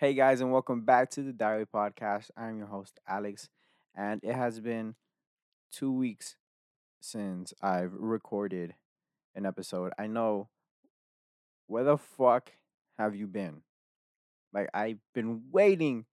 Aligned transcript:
Hey 0.00 0.14
guys, 0.14 0.40
and 0.40 0.50
welcome 0.50 0.80
back 0.80 1.10
to 1.10 1.22
the 1.22 1.30
Diary 1.30 1.66
Podcast. 1.66 2.30
I'm 2.34 2.56
your 2.56 2.68
host, 2.68 2.98
Alex, 3.06 3.50
and 3.94 4.18
it 4.24 4.34
has 4.34 4.58
been 4.58 4.94
two 5.70 5.92
weeks 5.92 6.36
since 7.02 7.52
I've 7.60 7.92
recorded 7.92 8.76
an 9.34 9.44
episode. 9.44 9.92
I 9.98 10.06
know 10.06 10.48
where 11.66 11.84
the 11.84 11.98
fuck 11.98 12.52
have 12.98 13.14
you 13.14 13.26
been? 13.26 13.60
Like, 14.54 14.70
I've 14.72 15.00
been 15.12 15.42
waiting, 15.52 16.06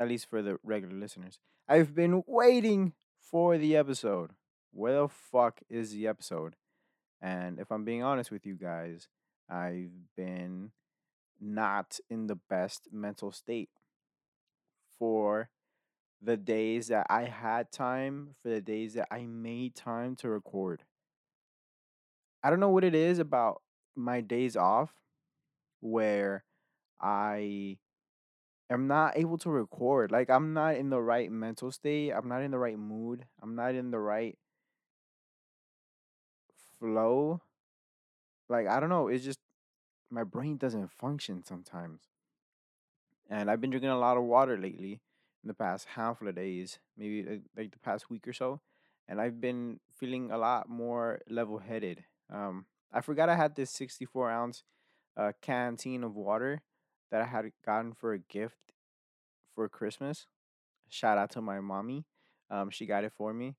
at 0.00 0.08
least 0.08 0.30
for 0.30 0.40
the 0.40 0.56
regular 0.62 0.94
listeners, 0.94 1.38
I've 1.68 1.94
been 1.94 2.24
waiting 2.26 2.94
for 3.20 3.58
the 3.58 3.76
episode. 3.76 4.30
Where 4.72 5.02
the 5.02 5.08
fuck 5.08 5.60
is 5.68 5.92
the 5.92 6.06
episode? 6.06 6.56
And 7.20 7.60
if 7.60 7.70
I'm 7.70 7.84
being 7.84 8.02
honest 8.02 8.30
with 8.30 8.46
you 8.46 8.54
guys, 8.54 9.08
I've 9.46 9.92
been 10.16 10.70
not 11.40 11.98
in 12.08 12.26
the 12.26 12.38
best 12.48 12.88
mental 12.92 13.32
state 13.32 13.70
for 14.98 15.50
the 16.22 16.36
days 16.36 16.88
that 16.88 17.06
I 17.10 17.24
had 17.24 17.70
time, 17.70 18.34
for 18.42 18.48
the 18.48 18.60
days 18.60 18.94
that 18.94 19.08
I 19.10 19.26
made 19.26 19.74
time 19.74 20.16
to 20.16 20.28
record. 20.28 20.82
I 22.42 22.50
don't 22.50 22.60
know 22.60 22.70
what 22.70 22.84
it 22.84 22.94
is 22.94 23.18
about 23.18 23.62
my 23.94 24.20
days 24.20 24.56
off 24.56 24.92
where 25.80 26.44
I 27.00 27.78
am 28.70 28.86
not 28.86 29.16
able 29.16 29.38
to 29.38 29.50
record. 29.50 30.10
Like, 30.10 30.30
I'm 30.30 30.52
not 30.52 30.76
in 30.76 30.90
the 30.90 31.00
right 31.00 31.30
mental 31.30 31.70
state. 31.70 32.12
I'm 32.12 32.28
not 32.28 32.42
in 32.42 32.50
the 32.50 32.58
right 32.58 32.78
mood. 32.78 33.24
I'm 33.42 33.54
not 33.54 33.74
in 33.74 33.90
the 33.90 33.98
right 33.98 34.38
flow. 36.78 37.40
Like, 38.48 38.66
I 38.68 38.80
don't 38.80 38.90
know. 38.90 39.08
It's 39.08 39.24
just 39.24 39.40
my 40.10 40.24
brain 40.24 40.56
doesn't 40.56 40.90
function 40.90 41.42
sometimes. 41.44 42.00
And 43.28 43.50
I've 43.50 43.60
been 43.60 43.70
drinking 43.70 43.90
a 43.90 43.98
lot 43.98 44.16
of 44.16 44.24
water 44.24 44.56
lately 44.56 45.00
in 45.42 45.48
the 45.48 45.54
past 45.54 45.86
handful 45.94 46.28
of 46.28 46.36
days, 46.36 46.78
maybe 46.96 47.22
like, 47.22 47.42
like 47.56 47.72
the 47.72 47.78
past 47.78 48.08
week 48.08 48.26
or 48.28 48.32
so. 48.32 48.60
And 49.08 49.20
I've 49.20 49.40
been 49.40 49.80
feeling 49.94 50.30
a 50.30 50.38
lot 50.38 50.68
more 50.68 51.20
level 51.28 51.58
headed. 51.58 52.04
Um, 52.32 52.66
I 52.92 53.00
forgot 53.00 53.28
I 53.28 53.36
had 53.36 53.54
this 53.56 53.70
64 53.70 54.30
ounce 54.30 54.64
uh, 55.16 55.32
canteen 55.40 56.04
of 56.04 56.14
water 56.14 56.62
that 57.10 57.22
I 57.22 57.24
had 57.24 57.50
gotten 57.64 57.92
for 57.92 58.12
a 58.12 58.18
gift 58.18 58.72
for 59.54 59.68
Christmas. 59.68 60.26
Shout 60.88 61.18
out 61.18 61.30
to 61.30 61.40
my 61.40 61.60
mommy. 61.60 62.04
Um, 62.50 62.70
she 62.70 62.86
got 62.86 63.04
it 63.04 63.12
for 63.16 63.32
me. 63.32 63.56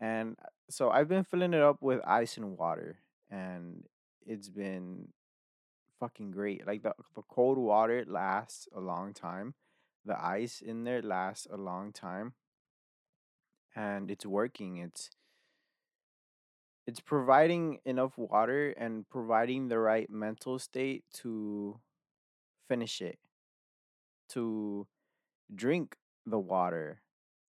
And 0.00 0.36
uh, 0.42 0.48
so 0.70 0.90
I've 0.90 1.08
been 1.08 1.24
filling 1.24 1.54
it 1.54 1.62
up 1.62 1.78
with 1.80 2.00
ice 2.06 2.36
and 2.36 2.56
water. 2.56 2.98
And 3.30 3.84
it's 4.26 4.48
been 4.48 5.08
fucking 5.98 6.30
great. 6.30 6.66
Like 6.66 6.82
the, 6.82 6.92
the 7.14 7.22
cold 7.22 7.58
water 7.58 8.04
lasts 8.06 8.68
a 8.74 8.80
long 8.80 9.12
time. 9.12 9.54
The 10.04 10.18
ice 10.22 10.60
in 10.60 10.84
there 10.84 11.02
lasts 11.02 11.46
a 11.50 11.56
long 11.56 11.92
time. 11.92 12.34
And 13.74 14.10
it's 14.10 14.26
working. 14.26 14.78
It's 14.78 15.10
it's 16.86 17.00
providing 17.00 17.80
enough 17.84 18.16
water 18.16 18.70
and 18.70 19.08
providing 19.10 19.68
the 19.68 19.78
right 19.78 20.08
mental 20.08 20.58
state 20.58 21.04
to 21.14 21.78
finish 22.66 23.02
it. 23.02 23.18
To 24.30 24.86
drink 25.54 25.96
the 26.26 26.38
water. 26.38 27.02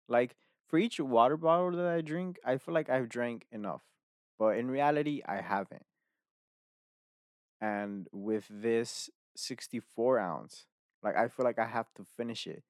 Like 0.08 0.36
for 0.68 0.78
each 0.78 1.00
water 1.00 1.36
bottle 1.36 1.72
that 1.72 1.86
I 1.86 2.00
drink, 2.02 2.38
I 2.44 2.58
feel 2.58 2.74
like 2.74 2.90
I've 2.90 3.08
drank 3.08 3.46
enough. 3.50 3.82
But 4.38 4.58
in 4.58 4.70
reality, 4.70 5.22
I 5.26 5.40
haven't. 5.40 5.86
And 7.62 8.08
with 8.12 8.46
this 8.50 9.08
64 9.36 10.18
ounce, 10.18 10.66
like 11.02 11.16
I 11.16 11.28
feel 11.28 11.44
like 11.46 11.60
I 11.60 11.66
have 11.66 11.94
to 11.94 12.04
finish 12.16 12.46
it. 12.46 12.64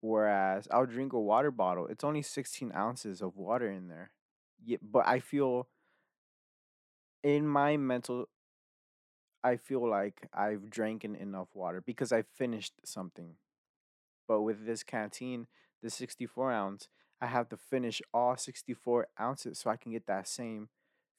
Whereas 0.00 0.66
I'll 0.70 0.86
drink 0.86 1.12
a 1.12 1.20
water 1.20 1.50
bottle, 1.50 1.86
it's 1.86 2.02
only 2.02 2.22
16 2.22 2.72
ounces 2.74 3.20
of 3.20 3.36
water 3.36 3.70
in 3.70 3.88
there. 3.88 4.10
Yeah, 4.64 4.78
but 4.82 5.06
I 5.06 5.20
feel 5.20 5.68
in 7.22 7.46
my 7.46 7.76
mental, 7.76 8.28
I 9.44 9.56
feel 9.56 9.88
like 9.88 10.28
I've 10.32 10.70
drank 10.70 11.04
enough 11.04 11.48
water 11.54 11.82
because 11.84 12.12
I 12.12 12.22
finished 12.22 12.74
something. 12.84 13.34
But 14.26 14.42
with 14.42 14.66
this 14.66 14.82
canteen, 14.82 15.46
the 15.82 15.90
64 15.90 16.52
ounce, 16.52 16.88
I 17.20 17.26
have 17.26 17.48
to 17.50 17.56
finish 17.56 18.02
all 18.14 18.36
64 18.36 19.08
ounces 19.20 19.58
so 19.58 19.70
I 19.70 19.76
can 19.76 19.92
get 19.92 20.06
that 20.06 20.26
same 20.26 20.68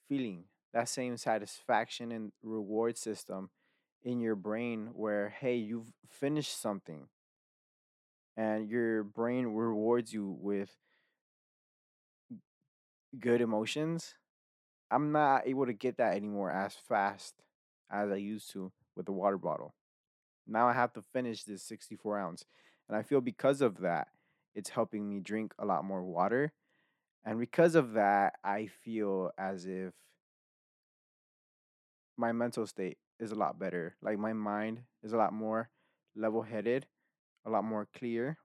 feeling, 0.09 0.45
that 0.73 0.89
same 0.89 1.17
satisfaction 1.17 2.11
and 2.11 2.31
reward 2.41 2.97
system 2.97 3.49
in 4.03 4.19
your 4.19 4.35
brain 4.35 4.89
where, 4.93 5.29
hey, 5.29 5.55
you've 5.55 5.91
finished 6.09 6.59
something 6.59 7.07
and 8.35 8.67
your 8.69 9.03
brain 9.03 9.47
rewards 9.47 10.13
you 10.13 10.35
with 10.39 10.71
good 13.19 13.41
emotions. 13.41 14.15
I'm 14.89 15.11
not 15.11 15.47
able 15.47 15.65
to 15.65 15.73
get 15.73 15.97
that 15.97 16.15
anymore 16.15 16.51
as 16.51 16.73
fast 16.73 17.35
as 17.91 18.11
I 18.11 18.15
used 18.15 18.51
to 18.51 18.71
with 18.95 19.05
the 19.05 19.11
water 19.11 19.37
bottle. 19.37 19.75
Now 20.47 20.67
I 20.67 20.73
have 20.73 20.93
to 20.93 21.01
finish 21.01 21.43
this 21.43 21.63
64 21.63 22.19
ounce. 22.19 22.45
And 22.89 22.97
I 22.97 23.01
feel 23.01 23.21
because 23.21 23.61
of 23.61 23.79
that, 23.79 24.07
it's 24.55 24.69
helping 24.69 25.09
me 25.09 25.19
drink 25.19 25.53
a 25.57 25.65
lot 25.65 25.85
more 25.85 26.03
water. 26.03 26.51
And 27.25 27.39
because 27.39 27.75
of 27.75 27.93
that, 27.93 28.33
I 28.43 28.67
feel 28.83 29.31
as 29.37 29.65
if 29.65 29.93
my 32.17 32.31
mental 32.31 32.67
state 32.67 32.97
is 33.19 33.31
a 33.31 33.35
lot 33.35 33.59
better. 33.59 33.95
Like 34.01 34.17
my 34.19 34.33
mind 34.33 34.81
is 35.03 35.13
a 35.13 35.17
lot 35.17 35.33
more 35.33 35.69
level 36.15 36.41
headed, 36.41 36.85
a 37.45 37.49
lot 37.49 37.63
more 37.63 37.87
clear. 37.97 38.37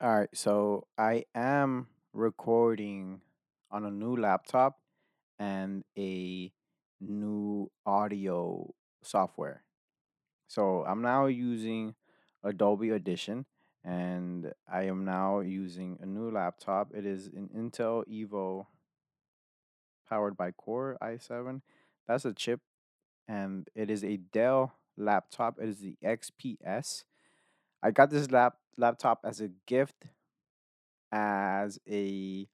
All 0.00 0.20
right, 0.20 0.28
so 0.32 0.86
I 0.96 1.24
am 1.34 1.88
recording 2.12 3.20
on 3.70 3.84
a 3.84 3.90
new 3.90 4.16
laptop 4.16 4.80
and 5.38 5.84
a 5.98 6.52
new 7.00 7.70
audio 7.84 8.72
software. 9.02 9.62
So 10.48 10.84
I'm 10.86 11.02
now 11.02 11.26
using 11.26 11.94
Adobe 12.42 12.92
Audition 12.92 13.44
and 13.84 14.52
I 14.70 14.84
am 14.84 15.04
now 15.04 15.40
using 15.40 15.98
a 16.00 16.06
new 16.06 16.30
laptop. 16.30 16.92
It 16.94 17.06
is 17.06 17.26
an 17.28 17.48
Intel 17.56 18.04
Evo 18.08 18.66
powered 20.08 20.36
by 20.36 20.50
Core 20.50 20.98
i7. 21.02 21.60
That's 22.10 22.24
a 22.24 22.32
chip 22.32 22.58
and 23.28 23.68
it 23.76 23.88
is 23.88 24.02
a 24.02 24.16
Dell 24.16 24.72
laptop. 24.96 25.60
It 25.62 25.68
is 25.68 25.78
the 25.78 25.96
XPS. 26.04 27.04
I 27.84 27.92
got 27.92 28.10
this 28.10 28.32
lap 28.32 28.54
laptop 28.76 29.20
as 29.24 29.40
a 29.40 29.50
gift 29.68 30.06
as 31.12 31.78
a 31.88 32.48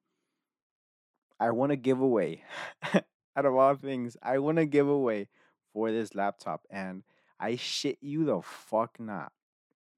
I 1.40 1.50
want 1.52 1.70
to 1.70 1.76
give 1.76 2.00
away 2.00 2.42
out 2.94 3.46
of 3.46 3.54
all 3.54 3.74
things, 3.76 4.18
I 4.22 4.36
want 4.40 4.58
to 4.58 4.66
give 4.66 4.88
away 4.88 5.28
for 5.72 5.90
this 5.90 6.14
laptop 6.14 6.66
and 6.68 7.02
I 7.40 7.56
shit 7.56 7.96
you 8.02 8.26
the 8.26 8.42
fuck 8.42 9.00
not. 9.00 9.32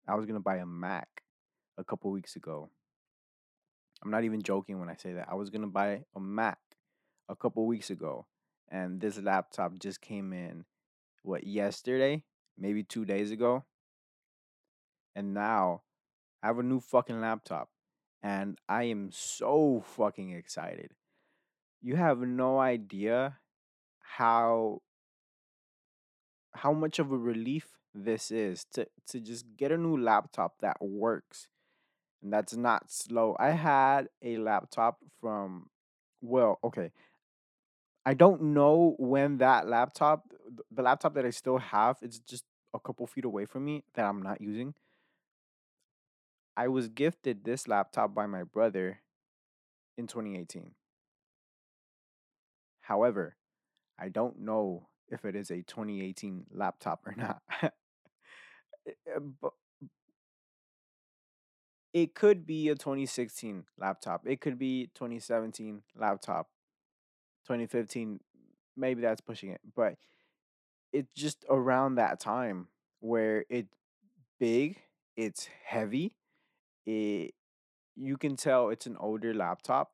I 0.07 0.15
was 0.15 0.25
gonna 0.25 0.39
buy 0.39 0.59
a 0.59 0.67
Mac 0.67 1.25
a 1.77 1.83
couple 1.83 2.13
weeks 2.13 2.37
ago. 2.37 2.71
I'm 4.05 4.13
not 4.13 4.23
even 4.23 4.41
joking 4.41 4.79
when 4.79 4.89
I 4.89 4.95
say 4.95 5.15
that. 5.15 5.27
I 5.29 5.35
was 5.35 5.51
gonna 5.51 5.67
buy 5.67 6.05
a 6.15 6.21
Mac 6.21 6.59
a 7.29 7.35
couple 7.35 7.67
weeks 7.67 7.91
ago, 7.91 8.25
and 8.71 9.01
this 9.01 9.19
laptop 9.19 9.79
just 9.79 10.01
came 10.01 10.33
in 10.33 10.65
what 11.23 11.47
yesterday, 11.47 12.23
maybe 12.57 12.83
two 12.83 13.05
days 13.05 13.31
ago, 13.31 13.65
and 15.15 15.35
now 15.35 15.83
I 16.43 16.49
have 16.49 16.59
a 16.59 16.63
new 16.63 16.81
fucking 16.81 17.21
laptop, 17.21 17.71
and 18.23 18.59
I 18.69 18.85
am 18.85 19.11
so 19.13 19.83
fucking 19.97 20.31
excited. 20.31 20.93
You 21.81 21.97
have 21.97 22.21
no 22.21 22.59
idea 22.59 23.39
how 24.01 24.83
how 26.55 26.73
much 26.73 26.99
of 26.99 27.13
a 27.13 27.17
relief 27.17 27.69
this 27.95 28.31
is 28.31 28.65
to 28.73 28.87
to 29.07 29.21
just 29.21 29.45
get 29.57 29.71
a 29.71 29.77
new 29.77 29.97
laptop 29.97 30.59
that 30.61 30.77
works 30.81 31.49
and 32.23 32.33
that's 32.33 32.57
not 32.57 32.91
slow. 32.91 33.37
I 33.39 33.51
had 33.51 34.09
a 34.23 34.39
laptop 34.39 34.99
from 35.21 35.71
well, 36.21 36.59
okay. 36.65 36.91
I 38.09 38.15
don't 38.15 38.41
know 38.41 38.97
when 38.99 39.37
that 39.37 39.69
laptop 39.69 40.33
the 40.71 40.81
laptop 40.81 41.13
that 41.13 41.27
I 41.27 41.31
still 41.31 41.59
have, 41.59 41.99
it's 42.01 42.19
just 42.19 42.43
a 42.73 42.81
couple 42.81 43.07
feet 43.07 43.27
away 43.27 43.45
from 43.45 43.67
me 43.67 43.85
that 43.93 44.07
I'm 44.07 44.23
not 44.23 44.41
using. 44.41 44.73
I 46.57 46.69
was 46.69 46.89
gifted 46.89 47.45
this 47.45 47.69
laptop 47.69 48.15
by 48.15 48.25
my 48.25 48.45
brother 48.45 49.01
in 49.99 50.07
2018. 50.07 50.71
However, 52.81 53.37
I 53.99 54.09
don't 54.09 54.41
know 54.41 54.89
if 55.11 55.27
it 55.27 55.37
is 55.37 55.51
a 55.51 55.61
2018 55.61 56.47
laptop 56.51 57.07
or 57.07 57.15
not. 57.15 57.43
Uh, 57.63 57.69
but 59.43 59.53
it 61.93 62.15
could 62.15 62.47
be 62.47 62.71
a 62.71 62.75
2016 62.75 63.65
laptop. 63.79 64.27
It 64.27 64.41
could 64.41 64.59
be 64.59 64.89
2017 64.95 65.83
laptop. 65.95 66.49
2015 67.49 68.21
maybe 68.77 69.03
that's 69.03 69.21
pushing 69.21 69.51
it, 69.51 69.61
but 69.75 69.97
it's 70.93 71.13
just 71.17 71.45
around 71.51 71.97
that 71.97 72.21
time. 72.21 72.69
where 73.01 73.45
it's 73.51 73.75
big, 74.41 74.79
it's 75.17 75.49
heavy. 75.65 76.17
It 76.87 77.35
you 77.97 78.17
can 78.17 78.37
tell 78.37 78.71
it's 78.71 78.87
an 78.87 78.97
older 78.99 79.35
laptop, 79.35 79.93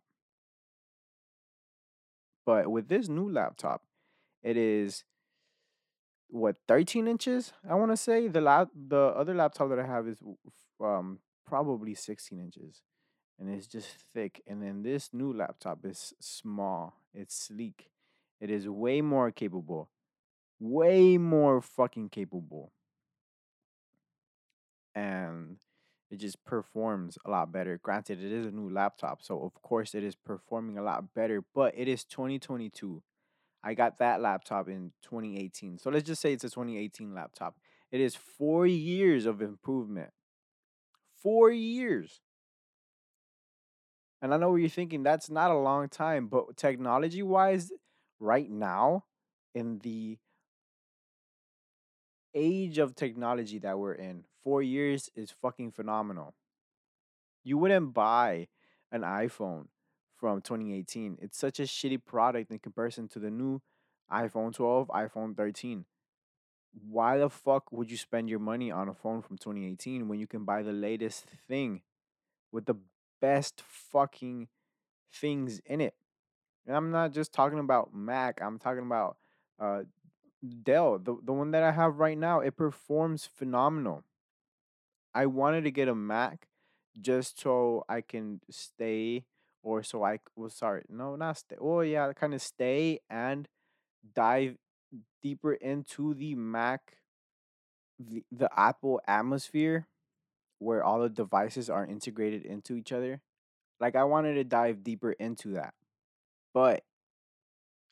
but 2.47 2.71
with 2.71 2.89
this 2.89 3.09
new 3.09 3.31
laptop, 3.31 3.83
it 4.43 4.57
is 4.57 5.05
what 6.29 6.57
13 6.67 7.07
inches 7.07 7.53
i 7.69 7.75
want 7.75 7.93
to 7.93 7.97
say 7.97 8.27
the 8.29 8.41
lap 8.41 8.69
the 8.89 8.99
other 9.17 9.35
laptop 9.35 9.69
that 9.69 9.79
i 9.79 9.87
have 9.87 10.09
is 10.09 10.19
um 10.81 11.21
probably 11.47 11.95
16 11.95 12.41
inches 12.41 12.83
and 13.39 13.51
it's 13.51 13.67
just 13.67 13.89
thick 14.13 14.43
and 14.47 14.63
then 14.63 14.83
this 14.83 15.11
new 15.13 15.33
laptop 15.33 15.85
is 15.85 16.15
small 16.21 16.95
it's 17.13 17.35
sleek 17.35 17.91
it 18.41 18.51
is 18.51 18.69
way 18.69 19.01
more 19.01 19.31
capable 19.31 19.89
way 20.61 21.19
more 21.19 21.61
fucking 21.61 22.09
capable 22.09 22.73
and 24.95 25.57
it 26.11 26.17
just 26.17 26.45
performs 26.45 27.19
a 27.25 27.31
lot 27.31 27.51
better 27.51 27.79
granted 27.83 28.23
it 28.23 28.33
is 28.33 28.47
a 28.47 28.51
new 28.51 28.71
laptop 28.71 29.23
so 29.23 29.41
of 29.43 29.61
course 29.63 29.95
it 29.95 30.05
is 30.05 30.15
performing 30.15 30.79
a 30.79 30.83
lot 30.83 31.13
better 31.15 31.43
but 31.55 31.75
it 31.77 31.89
is 31.89 32.05
2022 32.05 33.03
I 33.65 33.73
got 33.73 33.99
that 33.99 34.21
laptop 34.21 34.69
in 34.69 34.93
2018. 35.03 35.79
So 35.79 35.89
let's 35.89 36.07
just 36.07 36.21
say 36.21 36.35
it's 36.35 36.45
a 36.45 36.51
2018 36.51 37.15
laptop. 37.15 37.57
It 37.91 38.01
is 38.01 38.15
four 38.15 38.67
years 38.67 39.25
of 39.25 39.41
improvement. 39.41 40.11
Four 41.23 41.51
years. 41.51 42.21
And 44.25 44.33
I 44.33 44.39
know 44.39 44.53
what 44.53 44.57
you're 44.57 44.71
thinking, 44.71 45.05
that's 45.05 45.29
not 45.29 45.51
a 45.51 45.59
long 45.59 45.91
time, 45.91 46.29
but 46.29 46.57
technology 46.57 47.23
wise, 47.23 47.73
right 48.19 48.51
now, 48.51 49.05
in 49.55 49.81
the 49.81 50.19
age 52.35 52.79
of 52.79 52.95
technology 52.95 53.59
that 53.59 53.79
we're 53.79 53.95
in, 53.95 54.25
four 54.43 54.63
years 54.63 55.11
is 55.15 55.31
fucking 55.31 55.73
phenomenal. 55.73 56.35
You 57.45 57.59
wouldn't 57.59 57.95
buy 57.95 58.49
an 58.91 59.03
iPhone 59.03 59.69
from 60.17 60.41
2018. 60.41 61.19
It's 61.21 61.39
such 61.39 61.61
a 61.61 61.65
shitty 61.65 62.05
product 62.05 62.51
in 62.51 62.61
comparison 62.61 63.09
to 63.09 63.19
the 63.19 63.31
new 63.31 63.61
iPhone 64.13 64.55
12, 64.55 64.89
iPhone 64.89 65.37
13. 65.37 65.85
why 66.89 67.19
the 67.19 67.31
fuck 67.31 67.73
would 67.73 67.91
you 67.91 67.97
spend 67.97 68.29
your 68.31 68.41
money 68.41 68.71
on 68.71 68.89
a 68.89 68.95
phone 68.95 69.23
from 69.23 69.39
2018 69.39 70.09
when 70.09 70.19
you 70.19 70.27
can 70.27 70.45
buy 70.45 70.63
the 70.63 70.73
latest 70.73 71.27
thing 71.49 71.83
with 72.53 72.67
the 72.67 72.75
best 73.25 73.63
fucking 73.63 74.49
things 75.13 75.61
in 75.67 75.81
it? 75.81 75.95
And 76.67 76.77
I'm 76.77 76.91
not 76.91 77.13
just 77.13 77.33
talking 77.33 77.59
about 77.59 77.95
Mac, 77.95 78.41
I'm 78.43 78.59
talking 78.59 78.87
about 78.87 79.17
uh 79.61 79.83
Dell, 80.63 80.99
the, 80.99 81.17
the 81.25 81.33
one 81.33 81.53
that 81.53 81.63
I 81.63 81.73
have 81.73 81.99
right 81.99 82.19
now, 82.19 82.41
it 82.41 82.57
performs 82.57 83.27
phenomenal. 83.27 84.05
I 85.15 85.27
wanted 85.27 85.65
to 85.65 85.71
get 85.71 85.89
a 85.89 85.95
Mac 85.95 86.49
just 87.01 87.41
so 87.41 87.85
I 87.89 88.01
can 88.01 88.41
stay 88.51 89.25
or 89.63 89.83
so 89.83 90.05
I 90.05 90.19
was 90.37 90.55
sorry, 90.55 90.83
no, 90.89 91.17
not 91.17 91.39
stay. 91.39 91.57
Oh 91.61 91.81
yeah, 91.81 92.13
kind 92.13 92.35
of 92.35 92.43
stay 92.43 93.01
and 93.09 93.49
dive 94.15 94.57
deeper 95.23 95.55
into 95.55 96.15
the 96.15 96.35
Mac 96.35 96.99
the, 97.99 98.25
the 98.31 98.49
Apple 98.59 99.01
atmosphere 99.07 99.87
where 100.65 100.83
all 100.83 101.01
the 101.01 101.09
devices 101.09 101.69
are 101.69 101.87
integrated 101.87 102.45
into 102.45 102.75
each 102.75 102.91
other. 102.91 103.21
Like 103.81 103.97
I 103.97 104.05
wanted 104.05 104.35
to 104.35 104.45
dive 104.45 104.83
deeper 104.83 105.13
into 105.13 105.51
that. 105.51 105.75
But 106.53 106.85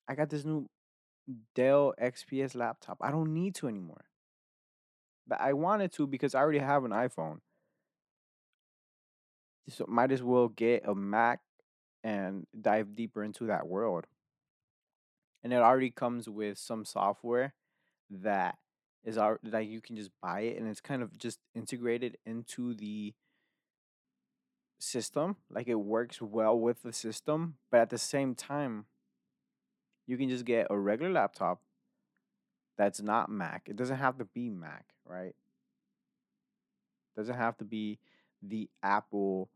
I 0.09 0.15
got 0.15 0.31
this 0.31 0.45
new 0.45 0.69
Dell 1.55 1.95
XPS 2.01 2.57
laptop. 2.57 2.99
I 3.01 3.11
don't 3.11 3.35
need 3.35 3.55
to 3.57 3.69
anymore. 3.69 4.05
But 5.29 5.41
I 5.41 5.53
wanted 5.53 5.93
to 5.93 6.07
because 6.07 6.35
I 6.35 6.41
already 6.41 6.59
have 6.59 6.85
an 6.85 6.91
iPhone. 6.91 7.39
So 9.69 9.85
might 9.87 10.11
as 10.11 10.23
well 10.23 10.49
get 10.49 10.87
a 10.87 10.95
Mac 10.95 11.41
and 12.03 12.47
dive 12.59 12.97
deeper 12.97 13.23
into 13.23 13.47
that 13.47 13.69
world. 13.69 14.07
And 15.45 15.53
it 15.53 15.57
already 15.57 15.91
comes 15.91 16.29
with 16.29 16.59
some 16.59 16.85
software 16.85 17.55
that 18.11 18.59
is 19.05 19.19
our 19.19 19.41
like 19.43 19.69
you 19.69 19.81
can 19.81 19.97
just 19.97 20.11
buy 20.21 20.41
it 20.41 20.59
and 20.59 20.69
it's 20.69 20.81
kind 20.81 21.03
of 21.03 21.17
just 21.19 21.39
integrated 21.55 22.19
into 22.25 22.75
the 22.75 23.15
system. 24.79 25.37
Like 25.51 25.69
it 25.69 25.75
works 25.75 26.21
well 26.21 26.59
with 26.59 26.83
the 26.83 26.93
system, 26.93 27.57
but 27.71 27.81
at 27.81 27.91
the 27.91 27.99
same 27.99 28.35
time, 28.35 28.87
you 30.07 30.17
can 30.17 30.29
just 30.29 30.45
get 30.45 30.67
a 30.71 30.79
regular 30.79 31.13
laptop 31.13 31.61
that's 32.77 33.01
not 33.01 33.31
Mac. 33.31 33.69
It 33.69 33.77
doesn't 33.77 33.99
have 33.99 34.19
to 34.19 34.25
be 34.25 34.51
Mac, 34.51 34.87
right? 35.05 35.35
It 37.15 37.17
doesn't 37.17 37.37
have 37.37 37.57
to 37.59 37.65
be 37.65 37.99
the 38.43 38.69
Apple 38.83 39.49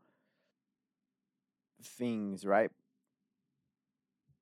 things, 1.83 2.45
right? 2.45 2.71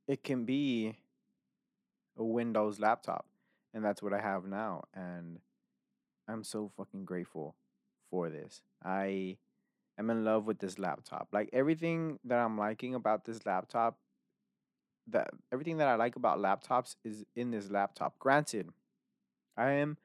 It 0.07 0.23
can 0.23 0.45
be 0.45 0.97
a 2.17 2.23
Windows 2.23 2.79
laptop. 2.79 3.25
And 3.75 3.85
that's 3.85 4.01
what 4.01 4.13
I 4.13 4.21
have 4.21 4.45
now. 4.45 4.85
And 4.95 5.39
I'm 6.27 6.43
so 6.43 6.71
fucking 6.75 7.05
grateful 7.05 7.55
for 8.09 8.29
this. 8.29 8.63
I 8.83 9.37
am 9.99 10.09
in 10.09 10.25
love 10.25 10.45
with 10.45 10.59
this 10.59 10.79
laptop. 10.79 11.27
Like 11.31 11.49
everything 11.53 12.17
that 12.23 12.39
I'm 12.39 12.57
liking 12.57 12.95
about 12.95 13.25
this 13.25 13.45
laptop 13.45 13.99
that 15.07 15.29
everything 15.51 15.77
that 15.77 15.87
I 15.87 15.95
like 15.95 16.15
about 16.15 16.39
laptops 16.39 16.95
is 17.03 17.25
in 17.35 17.51
this 17.51 17.69
laptop. 17.69 18.17
Granted, 18.17 18.69
I 19.55 19.71
am 19.71 19.97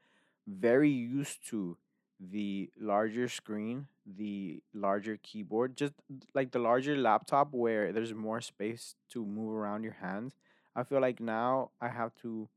very 0.47 0.91
used 0.91 1.47
to 1.49 1.79
the 2.21 2.71
larger 2.79 3.29
screen, 3.29 3.87
the 4.05 4.63
larger 4.75 5.19
keyboard, 5.23 5.77
just 5.77 5.95
like 6.35 6.51
the 6.51 6.59
larger 6.59 6.97
laptop 6.97 7.55
where 7.55 7.93
there's 7.93 8.13
more 8.13 8.41
space 8.41 8.95
to 9.11 9.25
move 9.25 9.55
around 9.55 9.85
your 9.85 9.97
hands. 10.01 10.35
I 10.77 10.83
feel 10.83 11.01
like 11.01 11.21
now 11.21 11.71
I 11.81 11.89
have 11.89 12.15
to 12.17 12.49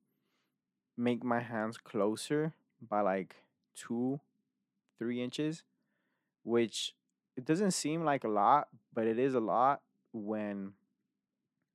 make 0.98 1.24
my 1.24 1.40
hands 1.40 1.78
closer 1.78 2.54
by 2.82 3.02
like 3.02 3.36
two, 3.76 4.20
three 5.00 5.22
inches, 5.22 5.64
which 6.44 6.96
it 7.36 7.46
doesn't 7.46 7.72
seem 7.72 8.04
like 8.04 8.24
a 8.24 8.30
lot, 8.30 8.68
but 8.94 9.08
it 9.08 9.18
is 9.18 9.34
a 9.34 9.40
lot 9.40 9.82
when 10.12 10.74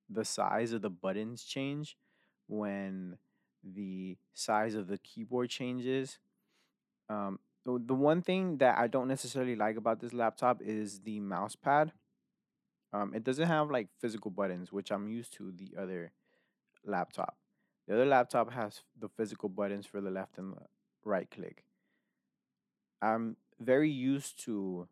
the 0.09 0.25
size 0.25 0.73
of 0.73 0.83
the 0.83 0.91
buttons 0.91 1.45
change 1.45 1.97
when 2.49 3.19
the 3.63 4.17
size 4.35 4.75
of 4.75 4.89
the 4.89 4.99
keyboard 4.99 5.51
changes. 5.51 6.19
Um, 7.09 7.39
the 7.65 7.95
one 7.95 8.23
thing 8.23 8.57
that 8.59 8.79
I 8.79 8.87
don't 8.87 9.09
necessarily 9.09 9.55
like 9.55 9.77
about 9.77 10.01
this 10.01 10.15
laptop 10.15 10.63
is 10.63 11.01
the 11.01 11.21
mouse 11.21 11.55
pad. 11.55 11.93
Um, 12.95 13.13
it 13.15 13.25
doesn't 13.25 13.47
have 13.47 13.71
like 13.71 13.89
physical 14.01 14.31
buttons, 14.31 14.73
which 14.73 14.91
I'm 14.91 15.09
used 15.09 15.35
to 15.35 15.53
the 15.53 15.75
other 15.79 16.13
laptop. 16.87 17.37
The 17.89 17.95
other 17.95 18.05
laptop 18.05 18.53
has 18.53 18.83
the 19.01 19.09
physical 19.09 19.49
buttons 19.49 19.87
for 19.87 20.03
the 20.03 20.11
left 20.11 20.37
and 20.37 20.55
right 21.05 21.29
click. 21.31 21.65
I'm 23.01 23.37
very 23.59 23.91
used 23.91 24.45
to 24.45 24.89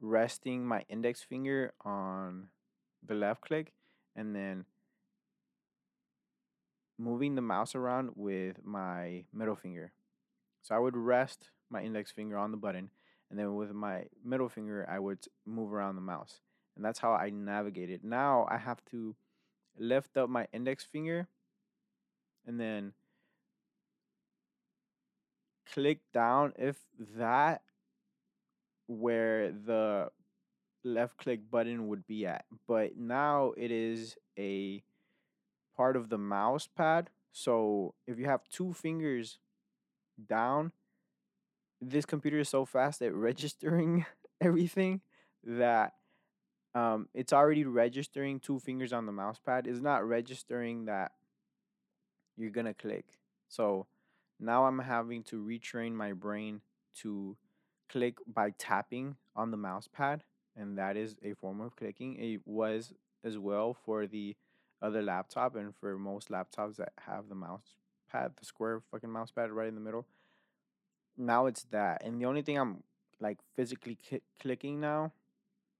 resting 0.00 0.64
my 0.64 0.84
index 0.88 1.22
finger 1.22 1.74
on 1.84 2.48
the 3.06 3.14
left 3.14 3.42
click 3.42 3.74
and 4.16 4.34
then 4.34 4.64
moving 6.98 7.34
the 7.34 7.42
mouse 7.42 7.74
around 7.74 8.12
with 8.16 8.64
my 8.64 9.24
middle 9.32 9.56
finger. 9.56 9.92
So 10.62 10.74
I 10.74 10.78
would 10.78 10.96
rest 10.96 11.50
my 11.68 11.82
index 11.82 12.10
finger 12.12 12.38
on 12.38 12.50
the 12.50 12.56
button, 12.56 12.90
and 13.30 13.38
then 13.38 13.56
with 13.56 13.72
my 13.72 14.04
middle 14.24 14.48
finger, 14.48 14.86
I 14.88 14.98
would 14.98 15.18
move 15.44 15.72
around 15.72 15.96
the 15.96 16.02
mouse. 16.02 16.40
And 16.76 16.84
that's 16.84 16.98
how 17.00 17.12
I 17.12 17.30
navigate 17.30 17.90
it. 17.90 18.04
Now 18.04 18.46
I 18.50 18.56
have 18.56 18.82
to 18.90 19.16
lift 19.78 20.16
up 20.16 20.30
my 20.30 20.46
index 20.52 20.84
finger 20.84 21.28
and 22.46 22.58
then 22.58 22.92
click 25.72 26.00
down 26.12 26.52
if 26.58 26.76
that 27.16 27.62
where 28.86 29.50
the 29.50 30.10
left 30.84 31.16
click 31.16 31.50
button 31.50 31.88
would 31.88 32.06
be 32.06 32.26
at. 32.26 32.44
But 32.66 32.96
now 32.96 33.52
it 33.56 33.70
is 33.70 34.16
a 34.38 34.82
part 35.76 35.96
of 35.96 36.08
the 36.08 36.18
mouse 36.18 36.68
pad. 36.76 37.10
So 37.32 37.94
if 38.06 38.18
you 38.18 38.26
have 38.26 38.42
two 38.50 38.72
fingers 38.72 39.38
down, 40.28 40.72
this 41.80 42.04
computer 42.04 42.38
is 42.38 42.48
so 42.48 42.64
fast 42.64 43.02
at 43.02 43.14
registering 43.14 44.04
everything 44.40 45.00
that 45.44 45.94
um, 46.74 47.08
it's 47.14 47.32
already 47.32 47.64
registering 47.64 48.40
two 48.40 48.58
fingers 48.58 48.92
on 48.92 49.06
the 49.06 49.12
mouse 49.12 49.38
pad. 49.44 49.66
It's 49.66 49.80
not 49.80 50.06
registering 50.06 50.86
that 50.86 51.12
you're 52.36 52.50
gonna 52.50 52.74
click. 52.74 53.04
So 53.48 53.86
now 54.40 54.64
I'm 54.64 54.78
having 54.78 55.22
to 55.24 55.42
retrain 55.42 55.92
my 55.92 56.12
brain 56.12 56.60
to 56.96 57.36
click 57.88 58.16
by 58.26 58.50
tapping 58.58 59.16
on 59.36 59.50
the 59.50 59.56
mouse 59.56 59.88
pad, 59.92 60.24
and 60.56 60.78
that 60.78 60.96
is 60.96 61.16
a 61.22 61.34
form 61.34 61.60
of 61.60 61.76
clicking. 61.76 62.16
It 62.16 62.40
was 62.46 62.92
as 63.24 63.38
well 63.38 63.74
for 63.74 64.06
the 64.06 64.36
other 64.80 65.02
laptop 65.02 65.54
and 65.54 65.74
for 65.76 65.96
most 65.96 66.28
laptops 66.28 66.76
that 66.76 66.92
have 67.06 67.28
the 67.28 67.34
mouse 67.34 67.76
pad, 68.10 68.32
the 68.38 68.44
square 68.44 68.82
fucking 68.90 69.10
mouse 69.10 69.30
pad 69.30 69.50
right 69.50 69.68
in 69.68 69.74
the 69.74 69.80
middle. 69.80 70.06
now 71.16 71.46
it's 71.46 71.64
that, 71.70 72.02
and 72.04 72.20
the 72.20 72.26
only 72.26 72.42
thing 72.42 72.58
I'm 72.58 72.82
like 73.20 73.38
physically 73.54 73.96
cli 74.08 74.20
clicking 74.40 74.80
now 74.80 75.12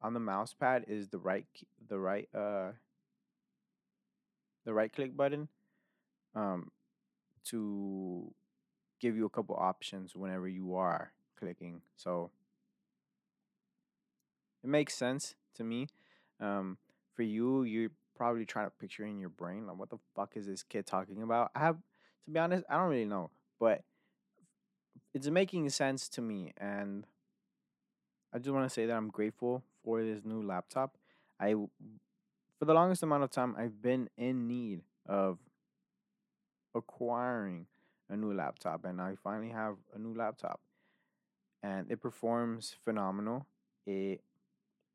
on 0.00 0.14
the 0.14 0.20
mouse 0.20 0.54
pad 0.54 0.84
is 0.88 1.08
the 1.08 1.18
right 1.18 1.46
the 1.88 1.98
right 1.98 2.28
uh 2.34 2.70
the 4.64 4.72
right 4.72 4.92
click 4.92 5.16
button 5.16 5.48
um 6.34 6.70
to 7.44 8.32
give 9.00 9.16
you 9.16 9.26
a 9.26 9.30
couple 9.30 9.56
options 9.56 10.14
whenever 10.14 10.46
you 10.46 10.76
are 10.76 11.12
clicking. 11.38 11.82
So 11.96 12.30
it 14.62 14.70
makes 14.70 14.94
sense 14.94 15.34
to 15.54 15.64
me. 15.64 15.88
Um, 16.40 16.78
for 17.14 17.22
you, 17.22 17.64
you're 17.64 17.90
probably 18.16 18.44
trying 18.44 18.66
to 18.66 18.72
picture 18.78 19.04
in 19.04 19.18
your 19.18 19.28
brain 19.28 19.66
like 19.66 19.76
what 19.76 19.90
the 19.90 19.98
fuck 20.14 20.36
is 20.36 20.46
this 20.46 20.62
kid 20.62 20.86
talking 20.86 21.22
about? 21.22 21.50
I 21.54 21.60
have 21.60 21.76
to 22.24 22.30
be 22.30 22.38
honest, 22.38 22.64
I 22.70 22.76
don't 22.76 22.90
really 22.90 23.04
know, 23.04 23.30
but 23.58 23.82
it's 25.12 25.28
making 25.28 25.68
sense 25.70 26.08
to 26.10 26.22
me, 26.22 26.52
and 26.56 27.06
I 28.32 28.38
just 28.38 28.50
want 28.50 28.66
to 28.66 28.72
say 28.72 28.86
that 28.86 28.96
I'm 28.96 29.08
grateful 29.08 29.62
for 29.84 30.02
this 30.02 30.20
new 30.24 30.42
laptop. 30.42 30.96
I, 31.40 31.54
for 32.58 32.64
the 32.64 32.74
longest 32.74 33.02
amount 33.02 33.24
of 33.24 33.30
time 33.30 33.56
I've 33.58 33.82
been 33.82 34.08
in 34.16 34.46
need 34.46 34.82
of 35.06 35.38
acquiring 36.74 37.66
a 38.08 38.16
new 38.16 38.32
laptop, 38.32 38.84
and 38.84 39.00
I 39.00 39.16
finally 39.22 39.50
have 39.50 39.76
a 39.94 39.98
new 39.98 40.14
laptop, 40.14 40.60
and 41.62 41.90
it 41.90 42.00
performs 42.00 42.76
phenomenal. 42.84 43.46
It, 43.86 44.22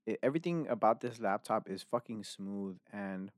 it 0.05 0.19
everything 0.23 0.67
about 0.69 1.01
this 1.01 1.19
laptop 1.19 1.69
is 1.69 1.83
fucking 1.83 2.23
smooth, 2.23 2.77
and 2.91 3.31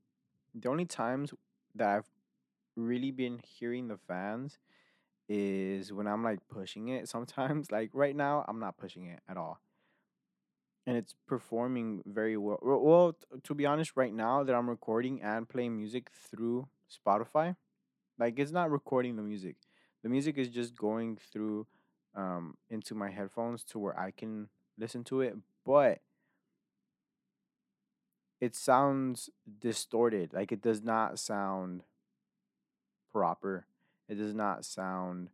the 0.54 0.68
only 0.68 0.86
times 0.86 1.32
that 1.74 1.88
I've 1.88 2.10
really 2.76 3.10
been 3.10 3.40
hearing 3.44 3.88
the 3.88 3.98
fans 3.98 4.58
is 5.28 5.92
when 5.92 6.06
I'm 6.06 6.24
like 6.24 6.40
pushing 6.48 6.88
it. 6.88 7.08
Sometimes, 7.08 7.70
like 7.72 7.90
right 7.94 8.16
now, 8.16 8.44
I'm 8.48 8.60
not 8.60 8.78
pushing 8.78 9.06
it 9.06 9.20
at 9.28 9.36
all, 9.36 9.60
and 10.86 10.96
it's 10.96 11.14
performing 11.26 12.02
very 12.06 12.36
well. 12.36 12.58
Well, 12.62 13.16
to 13.44 13.54
be 13.54 13.66
honest, 13.66 13.92
right 13.96 14.12
now 14.12 14.42
that 14.44 14.54
I'm 14.54 14.68
recording 14.68 15.22
and 15.22 15.48
playing 15.48 15.76
music 15.76 16.10
through 16.30 16.68
Spotify, 16.90 17.56
like 18.20 18.38
it's 18.38 18.52
not 18.52 18.70
recording 18.70 19.16
the 19.16 19.22
music. 19.22 19.56
The 20.02 20.08
music 20.08 20.38
is 20.38 20.48
just 20.48 20.76
going 20.76 21.18
through 21.32 21.66
um 22.14 22.56
into 22.68 22.94
my 22.94 23.10
headphones 23.10 23.64
to 23.64 23.78
where 23.78 23.98
I 23.98 24.10
can 24.10 24.48
listen 24.78 25.02
to 25.04 25.22
it, 25.22 25.36
but 25.64 26.00
it 28.40 28.54
sounds 28.54 29.30
distorted. 29.60 30.32
Like 30.32 30.52
it 30.52 30.62
does 30.62 30.82
not 30.82 31.18
sound 31.18 31.82
proper. 33.12 33.66
It 34.08 34.16
does 34.16 34.34
not 34.34 34.64
sound 34.64 35.30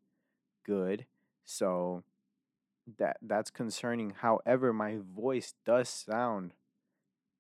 good. 0.65 1.07
So 1.45 2.05
that 2.99 3.17
that's 3.21 3.51
concerning. 3.51 4.11
However, 4.11 4.73
my 4.73 4.99
voice 5.15 5.55
does 5.65 5.89
sound 5.89 6.53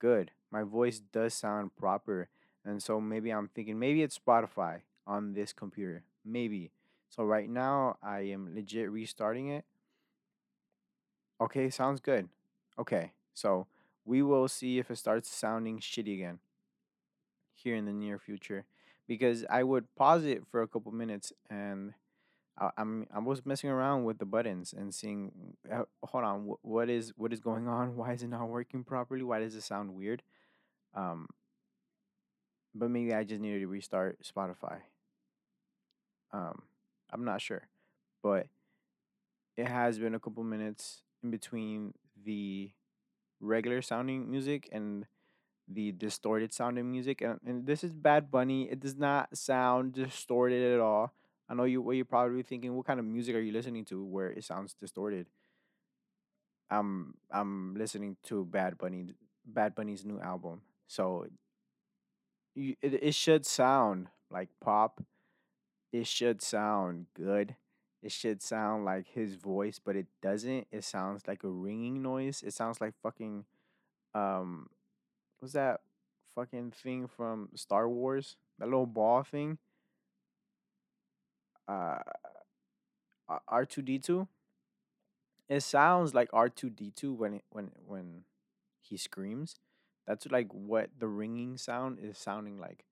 good. 0.01 0.33
My 0.51 0.65
voice 0.65 0.99
does 0.99 1.35
sound 1.35 1.77
proper. 1.77 2.29
And 2.65 2.83
so 2.83 3.01
maybe 3.01 3.31
I'm 3.31 3.49
thinking 3.55 3.79
maybe 3.79 4.03
it's 4.03 4.19
Spotify 4.19 4.81
on 5.07 5.35
this 5.35 5.53
computer. 5.53 6.05
Maybe. 6.25 6.71
So 7.09 7.25
right 7.25 7.49
now 7.49 7.97
I 8.03 8.21
am 8.21 8.55
legit 8.55 8.91
restarting 8.91 9.49
it. 9.49 9.65
Okay, 11.41 11.71
sounds 11.71 12.01
good. 12.01 12.29
Okay. 12.79 13.13
So 13.35 13.67
we 14.05 14.23
will 14.23 14.49
see 14.49 14.79
if 14.79 14.91
it 14.91 14.97
starts 14.97 15.29
sounding 15.29 15.79
shitty 15.79 16.15
again 16.15 16.39
here 17.55 17.75
in 17.75 17.85
the 17.85 17.93
near 17.93 18.19
future 18.19 18.65
because 19.07 19.45
I 19.51 19.63
would 19.63 19.95
pause 19.97 20.25
it 20.25 20.45
for 20.51 20.63
a 20.63 20.69
couple 20.69 20.93
minutes 20.93 21.33
and 21.51 21.95
I, 22.59 22.71
I'm 22.77 23.07
I 23.13 23.19
was 23.19 23.45
messing 23.45 23.71
around 23.71 24.05
with 24.05 24.19
the 24.19 24.25
buttons 24.25 24.75
and 24.77 24.95
seeing 24.95 25.33
uh, 25.71 25.85
hold 26.05 26.25
on 26.25 26.47
wh- 26.47 26.65
what 26.65 26.89
is 26.91 27.13
what 27.17 27.33
is 27.33 27.41
going 27.41 27.69
on 27.69 27.97
why 27.97 28.13
is 28.13 28.23
it 28.23 28.29
not 28.29 28.49
working 28.49 28.85
properly 28.85 29.23
why 29.23 29.41
does 29.41 29.55
it 29.55 29.63
sound 29.63 29.95
weird 29.95 30.23
um 30.95 31.27
but 32.75 32.91
maybe 32.91 33.15
I 33.15 33.25
just 33.25 33.41
needed 33.41 33.61
to 33.61 33.69
restart 33.69 34.19
Spotify 34.23 34.81
um 36.33 36.63
I'm 37.13 37.25
not 37.25 37.41
sure 37.41 37.69
but 38.23 38.47
it 39.57 39.69
has 39.69 39.99
been 39.99 40.15
a 40.15 40.21
couple 40.21 40.43
minutes 40.45 41.03
in 41.23 41.31
between 41.31 41.95
the 42.25 42.71
regular 43.41 43.83
sounding 43.83 44.31
music 44.31 44.69
and 44.73 45.07
the 45.69 45.93
distorted 45.93 46.53
sounding 46.53 46.91
music 46.91 47.21
and, 47.21 47.41
and 47.47 47.67
this 47.67 47.85
is 47.85 47.93
Bad 47.93 48.31
Bunny 48.31 48.71
it 48.71 48.81
does 48.81 48.97
not 48.97 49.37
sound 49.37 49.95
distorted 49.95 50.75
at 50.75 50.81
all 50.81 51.13
I 51.49 51.55
know 51.55 51.65
you 51.65 51.83
what 51.83 51.97
you're 51.97 52.05
probably 52.05 52.43
thinking 52.43 52.75
what 52.77 52.87
kind 52.87 53.01
of 53.01 53.07
music 53.07 53.35
are 53.35 53.41
you 53.41 53.53
listening 53.53 53.85
to 53.87 54.05
where 54.05 54.31
it 54.31 54.45
sounds 54.45 54.75
distorted 54.75 55.27
I'm 56.71 57.15
I'm 57.31 57.75
listening 57.77 58.17
to 58.25 58.45
Bad 58.45 58.79
Bunny 58.79 59.15
Bad 59.45 59.75
Bunny's 59.75 60.05
new 60.05 60.21
album. 60.21 60.63
So 60.89 61.27
you, 62.55 62.75
it 62.83 62.95
it 63.03 63.15
should 63.15 63.47
sound 63.47 64.09
like 64.31 64.49
pop. 64.61 65.03
It 65.93 66.07
should 66.07 66.43
sound 66.43 67.07
good. 67.15 67.57
It 68.03 68.13
should 68.13 68.43
sound 68.43 68.85
like 68.85 69.07
his 69.09 69.35
voice, 69.35 69.81
but 69.83 69.97
it 69.97 70.07
doesn't. 70.23 70.67
It 70.71 70.85
sounds 70.85 71.27
like 71.27 71.43
a 71.45 71.49
ringing 71.49 72.03
noise. 72.03 72.43
It 72.43 72.53
sounds 72.53 72.81
like 72.81 72.95
fucking 73.03 73.45
um 74.15 74.69
what's 75.39 75.55
that 75.55 75.81
fucking 76.35 76.73
thing 76.73 77.07
from 77.09 77.49
Star 77.55 77.89
Wars? 77.89 78.37
That 78.59 78.67
little 78.67 78.87
ball 78.87 79.23
thing? 79.23 79.59
Uh 81.69 81.99
R2D2? 83.49 84.29
It 85.49 85.63
sounds 85.63 86.15
like 86.15 86.29
R2D2 86.33 87.13
when 87.13 87.35
it 87.35 87.45
when 87.51 87.71
when 87.87 88.25
he 88.81 88.97
screams. 88.97 89.57
That's 90.07 90.27
like 90.31 90.53
what 90.53 90.91
the 90.99 91.09
ringing 91.09 91.57
sound 91.57 91.99
is 92.01 92.19
sounding 92.19 92.59
like. 92.59 92.85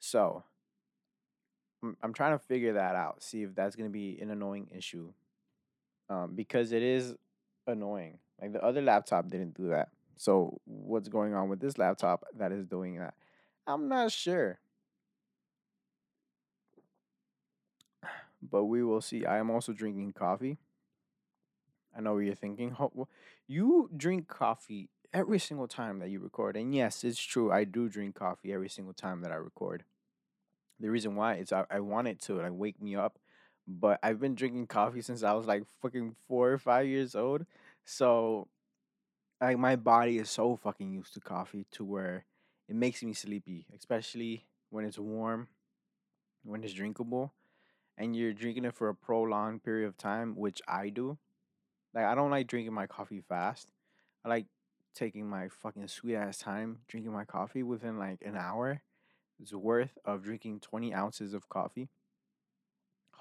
So 0.00 0.44
I'm, 2.02 2.12
trying 2.12 2.38
to 2.38 2.44
figure 2.44 2.74
that 2.74 2.94
out, 2.94 3.22
see 3.22 3.42
if 3.42 3.54
that's 3.54 3.76
gonna 3.76 3.90
be 3.90 4.18
an 4.20 4.30
annoying 4.30 4.68
issue. 4.76 5.12
Um, 6.08 6.34
because 6.34 6.72
it 6.72 6.82
is 6.82 7.14
annoying. 7.66 8.18
Like 8.40 8.52
the 8.52 8.62
other 8.62 8.82
laptop 8.82 9.28
didn't 9.28 9.54
do 9.54 9.68
that. 9.68 9.88
So 10.16 10.60
what's 10.64 11.08
going 11.08 11.34
on 11.34 11.48
with 11.48 11.60
this 11.60 11.78
laptop 11.78 12.24
that 12.36 12.52
is 12.52 12.66
doing 12.66 12.98
that? 12.98 13.14
I'm 13.66 13.88
not 13.88 14.12
sure, 14.12 14.58
but 18.42 18.64
we 18.64 18.82
will 18.82 19.00
see. 19.00 19.24
I 19.24 19.38
am 19.38 19.50
also 19.50 19.72
drinking 19.72 20.12
coffee. 20.12 20.58
I 21.96 22.00
know 22.00 22.14
what 22.14 22.20
you're 22.20 22.34
thinking. 22.34 22.76
You 23.46 23.90
drink 23.96 24.28
coffee 24.28 24.88
every 25.12 25.38
single 25.38 25.68
time 25.68 25.98
that 25.98 26.10
you 26.10 26.20
record, 26.20 26.56
and 26.56 26.74
yes, 26.74 27.04
it's 27.04 27.20
true. 27.20 27.52
I 27.52 27.64
do 27.64 27.88
drink 27.88 28.14
coffee 28.14 28.52
every 28.52 28.68
single 28.68 28.94
time 28.94 29.20
that 29.22 29.32
I 29.32 29.36
record. 29.36 29.84
The 30.82 30.90
reason 30.90 31.14
why 31.14 31.36
is 31.36 31.52
I, 31.52 31.64
I 31.70 31.78
want 31.78 32.08
it 32.08 32.20
to 32.22 32.34
like 32.34 32.50
wake 32.52 32.82
me 32.82 32.96
up, 32.96 33.18
but 33.68 34.00
I've 34.02 34.20
been 34.20 34.34
drinking 34.34 34.66
coffee 34.66 35.00
since 35.00 35.22
I 35.22 35.32
was 35.32 35.46
like 35.46 35.62
fucking 35.80 36.16
four 36.26 36.50
or 36.50 36.58
five 36.58 36.86
years 36.86 37.14
old. 37.14 37.46
So 37.84 38.48
like 39.40 39.58
my 39.58 39.76
body 39.76 40.18
is 40.18 40.28
so 40.28 40.56
fucking 40.56 40.92
used 40.92 41.14
to 41.14 41.20
coffee 41.20 41.66
to 41.72 41.84
where 41.84 42.24
it 42.68 42.74
makes 42.74 43.00
me 43.02 43.12
sleepy, 43.12 43.66
especially 43.76 44.44
when 44.70 44.84
it's 44.84 44.98
warm, 44.98 45.46
when 46.44 46.64
it's 46.64 46.72
drinkable, 46.72 47.32
and 47.96 48.16
you're 48.16 48.32
drinking 48.32 48.64
it 48.64 48.74
for 48.74 48.88
a 48.88 48.94
prolonged 48.94 49.62
period 49.62 49.86
of 49.86 49.96
time, 49.96 50.34
which 50.34 50.60
I 50.66 50.88
do. 50.88 51.16
Like 51.94 52.06
I 52.06 52.16
don't 52.16 52.30
like 52.32 52.48
drinking 52.48 52.74
my 52.74 52.88
coffee 52.88 53.22
fast. 53.28 53.70
I 54.24 54.28
like 54.30 54.46
taking 54.94 55.28
my 55.30 55.46
fucking 55.48 55.86
sweet 55.86 56.16
ass 56.16 56.38
time 56.38 56.78
drinking 56.88 57.12
my 57.12 57.24
coffee 57.24 57.62
within 57.62 57.98
like 57.98 58.20
an 58.24 58.36
hour. 58.36 58.82
Worth 59.50 59.98
of 60.04 60.22
drinking 60.22 60.60
20 60.60 60.94
ounces 60.94 61.34
of 61.34 61.48
coffee 61.48 61.88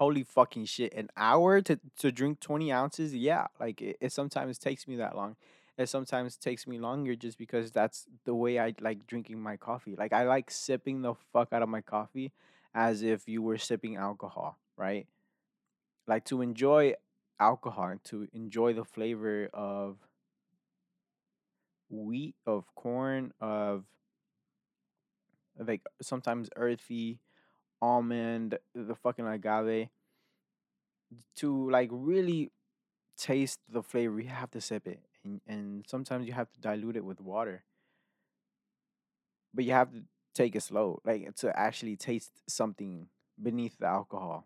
Holy 0.02 0.24
fucking 0.24 0.66
shit. 0.66 0.94
An 0.96 1.10
hour 1.16 1.62
to, 1.62 1.80
to 2.00 2.12
drink 2.12 2.40
20 2.40 2.72
ounces? 2.72 3.14
Yeah. 3.14 3.46
Like 3.60 3.82
it, 3.82 3.98
it 4.02 4.12
sometimes 4.12 4.58
takes 4.58 4.88
me 4.88 4.96
that 4.96 5.16
long. 5.16 5.36
It 5.78 5.90
sometimes 5.90 6.38
takes 6.38 6.66
me 6.66 6.80
longer 6.80 7.16
just 7.16 7.38
because 7.38 7.72
that's 7.72 8.08
the 8.26 8.34
way 8.34 8.58
I 8.58 8.74
like 8.82 9.06
drinking 9.06 9.40
my 9.40 9.58
coffee. 9.58 9.96
Like 9.96 10.12
I 10.12 10.24
like 10.24 10.50
sipping 10.50 11.04
the 11.04 11.14
fuck 11.32 11.50
out 11.54 11.62
of 11.62 11.70
my 11.70 11.82
coffee 11.82 12.32
as 12.74 13.04
if 13.04 13.28
you 13.28 13.44
were 13.44 13.60
sipping 13.60 13.96
alcohol, 13.96 14.58
right? 14.78 15.08
Like 16.08 16.26
to 16.26 16.42
enjoy 16.42 16.96
alcohol, 17.40 17.96
to 18.06 18.28
enjoy 18.34 18.74
the 18.74 18.86
flavor 18.86 19.50
of 19.54 19.98
wheat, 21.92 22.36
of 22.46 22.66
corn, 22.76 23.34
of 23.40 23.84
like 25.58 25.82
sometimes 26.02 26.50
earthy 26.56 27.20
almond, 27.82 28.58
the 28.76 28.96
fucking 28.96 29.28
agave, 29.28 29.90
to 31.38 31.70
like 31.70 31.90
really 31.92 32.52
taste 33.18 33.60
the 33.70 33.84
flavor, 33.84 34.20
you 34.20 34.30
have 34.30 34.52
to 34.52 34.62
sip 34.62 34.88
it. 34.88 35.00
And, 35.24 35.42
and 35.48 35.86
sometimes 35.88 36.28
you 36.28 36.34
have 36.34 36.52
to 36.52 36.62
dilute 36.62 36.96
it 36.96 37.06
with 37.06 37.22
water, 37.22 37.64
but 39.54 39.66
you 39.66 39.72
have 39.72 39.92
to 39.92 40.04
take 40.34 40.56
it 40.56 40.64
slow, 40.64 41.02
like 41.06 41.36
to 41.38 41.58
actually 41.58 41.96
taste 41.96 42.32
something 42.48 43.08
beneath 43.42 43.78
the 43.78 43.88
alcohol. 43.88 44.46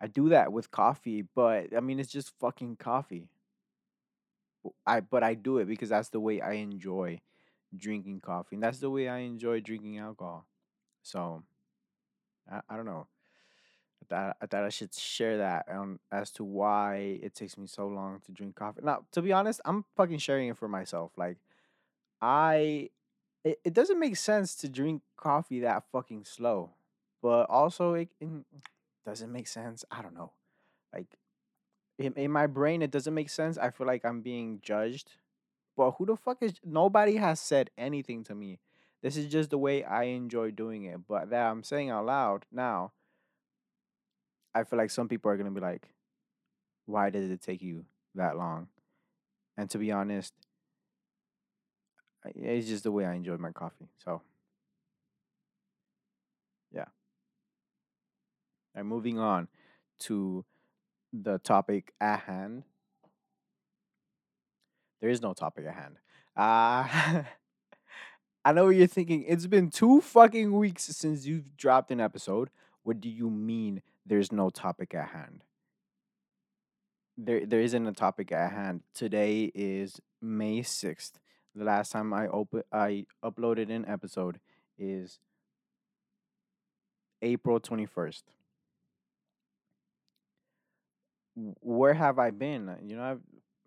I 0.00 0.08
do 0.08 0.28
that 0.30 0.52
with 0.52 0.70
coffee, 0.70 1.22
but 1.22 1.74
I 1.76 1.80
mean 1.80 1.98
it's 1.98 2.12
just 2.12 2.32
fucking 2.38 2.76
coffee. 2.76 3.28
I 4.86 5.00
but 5.00 5.22
I 5.22 5.34
do 5.34 5.58
it 5.58 5.66
because 5.66 5.90
that's 5.90 6.08
the 6.08 6.20
way 6.20 6.40
I 6.40 6.52
enjoy 6.54 7.20
drinking 7.76 8.20
coffee. 8.20 8.56
And 8.56 8.62
that's 8.62 8.78
the 8.78 8.90
way 8.90 9.08
I 9.08 9.18
enjoy 9.18 9.60
drinking 9.60 9.98
alcohol. 9.98 10.46
So 11.02 11.42
I, 12.50 12.60
I 12.68 12.76
don't 12.76 12.86
know. 12.86 13.06
I 14.02 14.04
thought, 14.08 14.36
I 14.42 14.46
thought 14.46 14.64
I 14.64 14.68
should 14.68 14.94
share 14.94 15.38
that 15.38 15.66
as 16.12 16.30
to 16.32 16.44
why 16.44 17.18
it 17.22 17.34
takes 17.34 17.56
me 17.56 17.66
so 17.66 17.88
long 17.88 18.20
to 18.26 18.32
drink 18.32 18.54
coffee. 18.54 18.80
Now, 18.82 19.04
to 19.12 19.22
be 19.22 19.32
honest, 19.32 19.60
I'm 19.64 19.84
fucking 19.96 20.18
sharing 20.18 20.48
it 20.48 20.56
for 20.56 20.68
myself. 20.68 21.12
Like, 21.16 21.38
I, 22.20 22.90
it, 23.44 23.58
it 23.64 23.74
doesn't 23.74 23.98
make 23.98 24.16
sense 24.16 24.54
to 24.56 24.68
drink 24.68 25.02
coffee 25.16 25.60
that 25.60 25.84
fucking 25.92 26.24
slow, 26.24 26.70
but 27.22 27.48
also 27.48 27.94
it, 27.94 28.08
it 28.20 28.28
doesn't 29.04 29.32
make 29.32 29.48
sense. 29.48 29.84
I 29.90 30.02
don't 30.02 30.14
know. 30.14 30.32
Like, 30.92 31.16
in, 31.98 32.12
in 32.14 32.30
my 32.30 32.46
brain, 32.46 32.82
it 32.82 32.90
doesn't 32.90 33.14
make 33.14 33.30
sense. 33.30 33.56
I 33.56 33.70
feel 33.70 33.86
like 33.86 34.04
I'm 34.04 34.20
being 34.20 34.60
judged. 34.62 35.10
But 35.76 35.92
who 35.92 36.06
the 36.06 36.16
fuck 36.16 36.38
is, 36.40 36.54
nobody 36.64 37.16
has 37.16 37.38
said 37.38 37.70
anything 37.76 38.24
to 38.24 38.34
me. 38.34 38.60
This 39.02 39.16
is 39.16 39.26
just 39.26 39.50
the 39.50 39.58
way 39.58 39.84
I 39.84 40.04
enjoy 40.04 40.50
doing 40.50 40.84
it. 40.84 41.06
But 41.06 41.30
that 41.30 41.50
I'm 41.50 41.62
saying 41.62 41.90
out 41.90 42.06
loud 42.06 42.46
now, 42.50 42.92
I 44.54 44.64
feel 44.64 44.78
like 44.78 44.90
some 44.90 45.06
people 45.06 45.30
are 45.30 45.36
gonna 45.36 45.50
be 45.50 45.60
like, 45.60 45.88
why 46.86 47.10
did 47.10 47.30
it 47.30 47.42
take 47.42 47.62
you 47.62 47.84
that 48.14 48.38
long? 48.38 48.68
And 49.58 49.68
to 49.70 49.78
be 49.78 49.92
honest, 49.92 50.32
it's 52.24 52.66
just 52.66 52.84
the 52.84 52.90
way 52.90 53.04
I 53.04 53.14
enjoy 53.14 53.36
my 53.36 53.52
coffee. 53.52 53.88
So 54.02 54.22
yeah. 56.72 56.86
And 58.74 58.88
moving 58.88 59.18
on 59.18 59.48
to 60.00 60.44
the 61.12 61.38
topic 61.38 61.92
at 62.00 62.20
hand. 62.20 62.64
There 65.00 65.10
is 65.10 65.22
no 65.22 65.32
topic 65.32 65.66
at 65.66 65.74
hand. 65.74 65.98
Uh 66.36 67.22
I 68.44 68.52
know 68.52 68.66
what 68.66 68.76
you're 68.76 68.86
thinking. 68.86 69.24
It's 69.26 69.46
been 69.46 69.70
two 69.70 70.00
fucking 70.00 70.52
weeks 70.52 70.84
since 70.84 71.26
you've 71.26 71.56
dropped 71.56 71.90
an 71.90 72.00
episode. 72.00 72.50
What 72.84 73.00
do 73.00 73.08
you 73.08 73.28
mean 73.28 73.82
there's 74.04 74.30
no 74.30 74.50
topic 74.50 74.94
at 74.94 75.08
hand? 75.08 75.42
there 77.16 77.46
there 77.46 77.60
isn't 77.60 77.86
a 77.86 77.92
topic 77.92 78.32
at 78.32 78.52
hand. 78.52 78.82
Today 78.94 79.50
is 79.54 80.00
May 80.20 80.60
6th. 80.60 81.12
The 81.54 81.64
last 81.64 81.92
time 81.92 82.12
I 82.12 82.28
open 82.28 82.62
I 82.72 83.06
uploaded 83.24 83.70
an 83.70 83.86
episode 83.86 84.38
is 84.78 85.18
April 87.22 87.58
21st. 87.60 88.22
Where 91.60 91.94
have 91.94 92.18
I 92.18 92.30
been? 92.30 92.76
You 92.84 92.96
know, 92.96 93.02
I've 93.02 93.20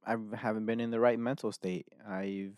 I 0.09 0.15
haven't 0.37 0.65
been 0.65 0.79
in 0.79 0.89
the 0.89 0.99
right 0.99 1.19
mental 1.19 1.51
state. 1.51 1.85
I've 2.07 2.53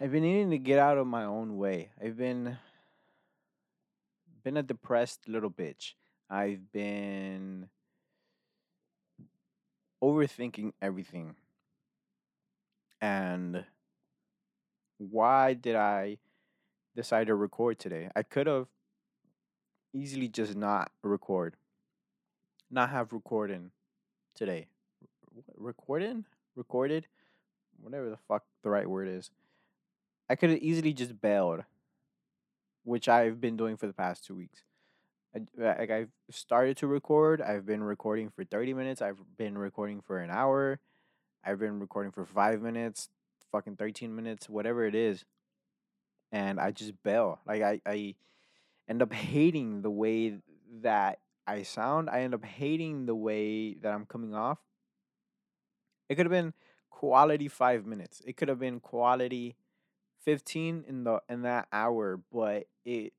I've 0.00 0.10
been 0.10 0.24
needing 0.24 0.50
to 0.50 0.58
get 0.58 0.80
out 0.80 0.98
of 0.98 1.06
my 1.06 1.22
own 1.22 1.56
way. 1.56 1.90
I've 2.02 2.16
been 2.16 2.58
been 4.42 4.56
a 4.56 4.64
depressed 4.64 5.28
little 5.28 5.50
bitch. 5.50 5.92
I've 6.28 6.72
been 6.72 7.68
overthinking 10.02 10.72
everything. 10.82 11.36
And 13.00 13.64
why 14.98 15.54
did 15.54 15.76
I 15.76 16.18
decide 16.96 17.28
to 17.28 17.36
record 17.36 17.78
today? 17.78 18.08
I 18.16 18.24
could 18.24 18.48
have 18.48 18.66
easily 19.92 20.26
just 20.26 20.56
not 20.56 20.90
record, 21.04 21.54
not 22.72 22.90
have 22.90 23.12
recording 23.12 23.70
today. 24.34 24.66
Recording? 25.56 26.24
Recorded? 26.56 27.06
Whatever 27.80 28.10
the 28.10 28.18
fuck 28.28 28.44
the 28.62 28.70
right 28.70 28.88
word 28.88 29.08
is. 29.08 29.30
I 30.28 30.36
could 30.36 30.50
have 30.50 30.58
easily 30.60 30.92
just 30.92 31.20
bailed, 31.20 31.64
which 32.84 33.08
I've 33.08 33.40
been 33.40 33.56
doing 33.56 33.76
for 33.76 33.86
the 33.86 33.92
past 33.92 34.24
two 34.24 34.34
weeks. 34.34 34.62
I, 35.34 35.38
uh, 35.62 35.74
like 35.78 35.90
I've 35.90 36.10
started 36.30 36.76
to 36.78 36.86
record. 36.86 37.42
I've 37.42 37.66
been 37.66 37.82
recording 37.82 38.30
for 38.30 38.44
30 38.44 38.74
minutes. 38.74 39.02
I've 39.02 39.18
been 39.36 39.58
recording 39.58 40.00
for 40.00 40.18
an 40.18 40.30
hour. 40.30 40.78
I've 41.44 41.58
been 41.58 41.78
recording 41.78 42.12
for 42.12 42.24
five 42.24 42.62
minutes, 42.62 43.08
fucking 43.52 43.76
13 43.76 44.14
minutes, 44.14 44.48
whatever 44.48 44.86
it 44.86 44.94
is. 44.94 45.24
And 46.32 46.58
I 46.58 46.70
just 46.70 47.00
bail. 47.02 47.40
Like 47.46 47.62
I, 47.62 47.80
I 47.84 48.14
end 48.88 49.02
up 49.02 49.12
hating 49.12 49.82
the 49.82 49.90
way 49.90 50.38
that 50.82 51.18
I 51.46 51.62
sound. 51.62 52.08
I 52.10 52.20
end 52.20 52.34
up 52.34 52.44
hating 52.44 53.06
the 53.06 53.14
way 53.14 53.74
that 53.74 53.92
I'm 53.92 54.06
coming 54.06 54.34
off. 54.34 54.58
It 56.08 56.16
could 56.16 56.26
have 56.26 56.32
been 56.32 56.54
quality 56.90 57.48
five 57.48 57.86
minutes. 57.86 58.22
It 58.26 58.36
could 58.36 58.48
have 58.48 58.58
been 58.58 58.80
quality 58.80 59.56
fifteen 60.24 60.84
in 60.88 61.04
the 61.04 61.20
in 61.28 61.42
that 61.42 61.68
hour, 61.72 62.20
but 62.32 62.66
it 62.84 63.12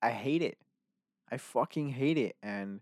I 0.00 0.10
hate 0.10 0.42
it. 0.42 0.58
I 1.30 1.36
fucking 1.36 1.90
hate 1.90 2.18
it, 2.18 2.36
and 2.42 2.80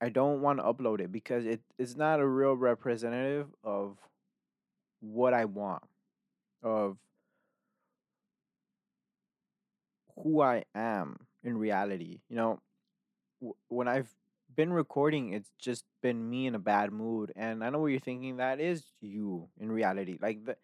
I 0.00 0.10
don't 0.10 0.42
want 0.42 0.58
to 0.58 0.64
upload 0.64 1.00
it 1.00 1.10
because 1.10 1.46
it 1.46 1.60
is 1.78 1.96
not 1.96 2.20
a 2.20 2.26
real 2.26 2.54
representative 2.54 3.48
of 3.64 3.96
what 5.00 5.32
I 5.34 5.46
want, 5.46 5.82
of 6.62 6.98
who 10.14 10.40
I 10.42 10.64
am 10.74 11.25
in 11.46 11.58
reality. 11.58 12.20
You 12.30 12.36
know, 12.36 12.60
w- 13.40 13.56
when 13.68 13.88
I've 13.88 14.10
been 14.54 14.72
recording, 14.72 15.32
it's 15.32 15.50
just 15.58 15.84
been 16.02 16.28
me 16.28 16.46
in 16.46 16.54
a 16.54 16.58
bad 16.60 16.92
mood, 16.92 17.32
and 17.36 17.64
I 17.64 17.70
know 17.70 17.80
what 17.80 17.88
you're 17.88 18.00
thinking. 18.00 18.38
That 18.38 18.60
is 18.60 18.84
you 19.00 19.48
in 19.60 19.72
reality. 19.72 20.18
Like 20.20 20.44
that, 20.46 20.58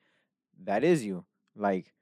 that 0.64 0.84
is 0.84 1.04
you. 1.04 1.24
Like 1.56 1.92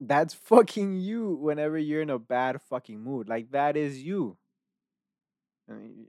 that's 0.00 0.34
fucking 0.44 0.94
you. 1.00 1.34
Whenever 1.34 1.78
you're 1.78 2.02
in 2.02 2.10
a 2.10 2.18
bad 2.18 2.60
fucking 2.62 3.00
mood, 3.00 3.28
like 3.28 3.50
that 3.52 3.76
is 3.76 4.02
you. 4.02 4.36
I 5.68 5.72
mean, 5.74 6.06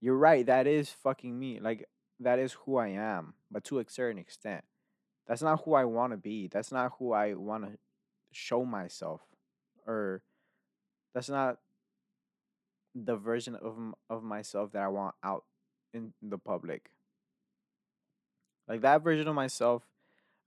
you're 0.00 0.16
right. 0.18 0.46
That 0.46 0.66
is 0.66 0.90
fucking 0.90 1.38
me. 1.38 1.60
Like 1.60 1.88
that 2.20 2.38
is 2.38 2.52
who 2.52 2.76
I 2.78 2.88
am, 2.88 3.34
but 3.50 3.64
to 3.66 3.78
a 3.80 3.84
certain 3.88 4.18
extent. 4.18 4.64
That's 5.26 5.42
not 5.42 5.62
who 5.64 5.74
I 5.74 5.84
want 5.84 6.12
to 6.12 6.18
be. 6.18 6.48
That's 6.48 6.72
not 6.72 6.92
who 6.98 7.12
I 7.12 7.34
want 7.34 7.64
to 7.64 7.78
show 8.32 8.64
myself, 8.64 9.22
or 9.86 10.22
that's 11.14 11.28
not 11.28 11.58
the 12.94 13.16
version 13.16 13.56
of 13.56 13.76
of 14.08 14.22
myself 14.22 14.72
that 14.72 14.82
I 14.82 14.88
want 14.88 15.14
out 15.22 15.44
in 15.92 16.12
the 16.22 16.38
public. 16.38 16.90
Like 18.68 18.80
that 18.82 19.02
version 19.02 19.28
of 19.28 19.34
myself, 19.34 19.82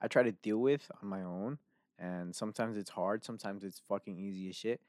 I 0.02 0.08
try 0.08 0.24
to 0.24 0.32
deal 0.32 0.58
with 0.58 0.90
on 1.02 1.10
my 1.10 1.24
own, 1.24 1.60
and 2.00 2.36
sometimes 2.36 2.78
it's 2.78 2.90
hard. 2.90 3.24
Sometimes 3.24 3.64
it's 3.64 3.82
fucking 3.88 4.18
easy 4.18 4.50
as 4.50 4.56
shit. 4.56 4.82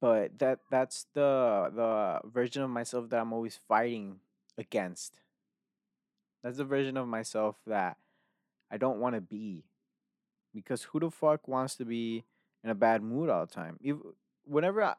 But 0.00 0.38
that 0.38 0.60
that's 0.70 1.06
the 1.14 1.70
the 1.74 2.20
version 2.28 2.62
of 2.62 2.70
myself 2.70 3.10
that 3.10 3.20
I'm 3.20 3.32
always 3.32 3.60
fighting 3.68 4.20
against. 4.56 5.20
That's 6.42 6.56
the 6.56 6.64
version 6.64 6.96
of 6.96 7.06
myself 7.06 7.56
that 7.66 7.98
I 8.70 8.78
don't 8.78 9.00
want 9.00 9.14
to 9.14 9.20
be 9.20 9.64
because 10.54 10.84
who 10.84 11.00
the 11.00 11.10
fuck 11.10 11.46
wants 11.48 11.74
to 11.76 11.84
be 11.84 12.24
in 12.64 12.70
a 12.70 12.74
bad 12.74 13.02
mood 13.02 13.30
all 13.30 13.46
the 13.46 13.52
time? 13.52 13.78
If, 13.80 13.96
whenever 14.44 14.82
I, 14.82 14.94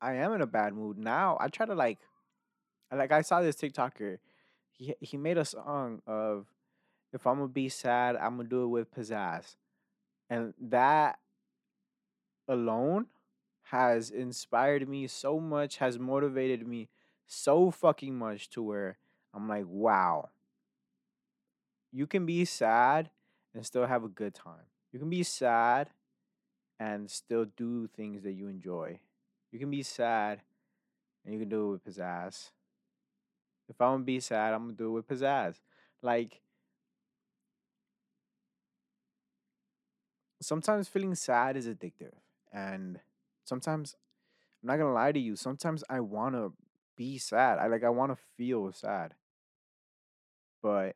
I 0.00 0.14
am 0.14 0.32
in 0.32 0.40
a 0.40 0.46
bad 0.46 0.74
mood 0.74 0.98
now, 0.98 1.36
I 1.40 1.48
try 1.48 1.66
to 1.66 1.74
like 1.74 1.98
like 2.94 3.12
I 3.12 3.22
saw 3.22 3.40
this 3.40 3.56
TikToker. 3.56 4.18
He 4.72 4.94
he 5.00 5.16
made 5.16 5.38
a 5.38 5.44
song 5.44 6.02
of 6.06 6.46
if 7.12 7.26
I'm 7.26 7.36
gonna 7.36 7.48
be 7.48 7.68
sad, 7.68 8.16
I'm 8.16 8.36
gonna 8.36 8.48
do 8.48 8.64
it 8.64 8.68
with 8.68 8.94
pizzazz, 8.94 9.56
and 10.28 10.54
that 10.60 11.18
alone 12.48 13.06
has 13.68 14.10
inspired 14.10 14.88
me 14.88 15.06
so 15.06 15.40
much, 15.40 15.78
has 15.78 15.98
motivated 15.98 16.66
me 16.66 16.88
so 17.26 17.70
fucking 17.70 18.14
much 18.14 18.50
to 18.50 18.62
where 18.62 18.98
I'm 19.32 19.48
like, 19.48 19.64
wow, 19.66 20.28
you 21.92 22.06
can 22.06 22.26
be 22.26 22.44
sad 22.44 23.10
and 23.54 23.64
still 23.64 23.86
have 23.86 24.04
a 24.04 24.08
good 24.08 24.34
time. 24.34 24.66
You 24.94 25.00
can 25.00 25.10
be 25.10 25.24
sad 25.24 25.90
and 26.78 27.10
still 27.10 27.46
do 27.56 27.88
things 27.88 28.22
that 28.22 28.34
you 28.34 28.46
enjoy. 28.46 29.00
You 29.50 29.58
can 29.58 29.68
be 29.68 29.82
sad 29.82 30.40
and 31.24 31.34
you 31.34 31.40
can 31.40 31.48
do 31.48 31.66
it 31.66 31.70
with 31.72 31.84
pizzazz. 31.84 32.50
If 33.68 33.80
I'm 33.80 33.94
gonna 33.94 34.04
be 34.04 34.20
sad, 34.20 34.54
I'm 34.54 34.66
gonna 34.66 34.74
do 34.74 34.86
it 34.86 34.90
with 34.90 35.08
pizzazz. 35.08 35.56
Like 36.00 36.42
sometimes 40.40 40.86
feeling 40.86 41.16
sad 41.16 41.56
is 41.56 41.66
addictive, 41.66 42.14
and 42.52 43.00
sometimes 43.44 43.96
I'm 44.62 44.68
not 44.68 44.76
gonna 44.76 44.92
lie 44.92 45.10
to 45.10 45.18
you. 45.18 45.34
Sometimes 45.34 45.82
I 45.90 45.98
wanna 45.98 46.50
be 46.96 47.18
sad. 47.18 47.58
I 47.58 47.66
like 47.66 47.82
I 47.82 47.88
wanna 47.88 48.16
feel 48.36 48.70
sad, 48.70 49.14
but 50.62 50.94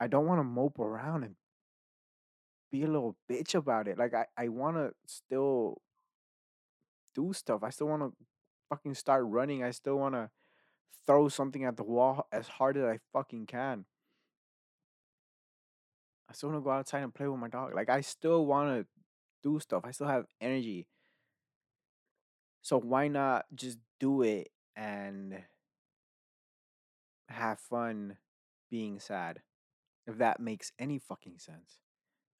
I 0.00 0.08
don't 0.08 0.26
want 0.26 0.40
to 0.40 0.44
mope 0.44 0.80
around 0.80 1.22
and 1.22 1.36
be 2.70 2.84
a 2.84 2.86
little 2.86 3.16
bitch 3.30 3.54
about 3.54 3.88
it. 3.88 3.98
Like 3.98 4.14
I, 4.14 4.26
I 4.36 4.48
wanna 4.48 4.90
still 5.06 5.80
do 7.14 7.32
stuff. 7.32 7.62
I 7.62 7.70
still 7.70 7.88
wanna 7.88 8.10
fucking 8.68 8.94
start 8.94 9.24
running. 9.26 9.62
I 9.64 9.70
still 9.70 9.96
wanna 9.98 10.30
throw 11.06 11.28
something 11.28 11.64
at 11.64 11.76
the 11.76 11.84
wall 11.84 12.26
as 12.32 12.48
hard 12.48 12.76
as 12.76 12.84
I 12.84 12.98
fucking 13.12 13.46
can. 13.46 13.86
I 16.28 16.34
still 16.34 16.50
wanna 16.50 16.62
go 16.62 16.70
outside 16.70 17.02
and 17.02 17.14
play 17.14 17.26
with 17.26 17.40
my 17.40 17.48
dog. 17.48 17.74
Like 17.74 17.88
I 17.88 18.02
still 18.02 18.44
wanna 18.46 18.84
do 19.42 19.58
stuff. 19.60 19.82
I 19.84 19.92
still 19.92 20.08
have 20.08 20.26
energy. 20.40 20.86
So 22.62 22.78
why 22.78 23.08
not 23.08 23.46
just 23.54 23.78
do 23.98 24.22
it 24.22 24.50
and 24.76 25.42
have 27.28 27.58
fun 27.60 28.18
being 28.70 29.00
sad? 29.00 29.40
If 30.06 30.18
that 30.18 30.40
makes 30.40 30.72
any 30.78 30.98
fucking 30.98 31.38
sense. 31.38 31.78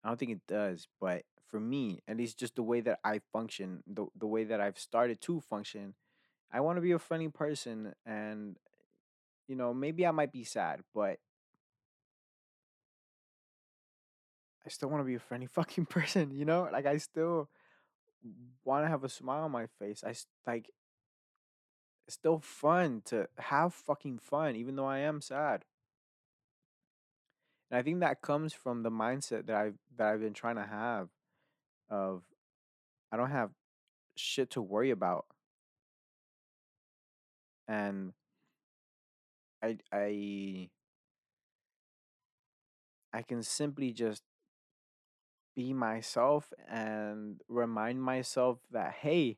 I 0.05 0.09
don't 0.09 0.19
think 0.19 0.33
it 0.33 0.47
does, 0.47 0.87
but 1.01 1.25
for 1.49 1.61
me, 1.61 2.01
at 2.07 2.17
least 2.17 2.39
just 2.39 2.57
the 2.57 2.63
way 2.63 2.81
that 2.83 3.01
I 3.05 3.21
function, 3.33 3.83
the 3.87 4.07
the 4.17 4.27
way 4.27 4.45
that 4.45 4.61
I've 4.61 4.79
started 4.79 5.21
to 5.23 5.41
function, 5.41 5.95
I 6.53 6.61
want 6.61 6.77
to 6.79 6.83
be 6.83 6.93
a 6.93 6.99
funny 6.99 7.29
person 7.29 7.95
and 8.07 8.57
you 9.49 9.57
know, 9.57 9.75
maybe 9.75 10.07
I 10.07 10.11
might 10.13 10.33
be 10.33 10.45
sad, 10.45 10.83
but 10.95 11.19
I 14.65 14.69
still 14.69 14.89
want 14.89 15.01
to 15.01 15.07
be 15.07 15.15
a 15.15 15.21
funny 15.21 15.47
fucking 15.53 15.87
person, 15.87 16.31
you 16.31 16.45
know? 16.45 16.69
Like 16.73 16.87
I 16.87 16.99
still 16.99 17.49
want 18.65 18.85
to 18.85 18.89
have 18.89 19.05
a 19.05 19.09
smile 19.09 19.45
on 19.45 19.51
my 19.51 19.67
face. 19.79 20.03
I 20.05 20.15
like 20.47 20.71
it's 22.07 22.15
still 22.15 22.41
fun 22.41 23.03
to 23.07 23.29
have 23.39 23.75
fucking 23.75 24.19
fun 24.19 24.57
even 24.57 24.77
though 24.77 24.87
I 24.87 24.99
am 24.99 25.21
sad. 25.21 25.65
And 27.71 27.79
I 27.79 27.83
think 27.83 28.01
that 28.01 28.23
comes 28.23 28.53
from 28.53 28.83
the 28.83 28.91
mindset 28.91 29.47
that 29.47 29.57
I've 29.57 29.79
that 29.97 30.09
I've 30.09 30.21
been 30.21 30.33
trying 30.35 30.57
to 30.57 30.67
have 30.67 31.09
of 31.91 32.23
I 33.13 33.17
don't 33.17 33.31
have 33.31 33.51
shit 34.17 34.51
to 34.51 34.63
worry 34.63 34.91
about 34.91 35.27
and 37.69 38.13
I 39.63 39.79
I 39.93 40.71
I 43.13 43.23
can 43.23 43.43
simply 43.43 43.93
just 43.93 44.23
be 45.55 45.73
myself 45.73 46.53
and 46.69 47.41
remind 47.49 48.03
myself 48.03 48.59
that 48.71 48.95
hey, 49.01 49.37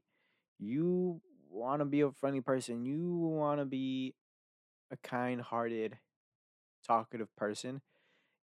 you 0.58 1.20
want 1.50 1.80
to 1.80 1.84
be 1.84 2.02
a 2.02 2.12
friendly 2.12 2.40
person, 2.40 2.84
you 2.84 3.16
want 3.16 3.60
to 3.60 3.64
be 3.64 4.14
a 4.92 4.96
kind-hearted, 4.98 5.98
talkative 6.86 7.34
person. 7.36 7.80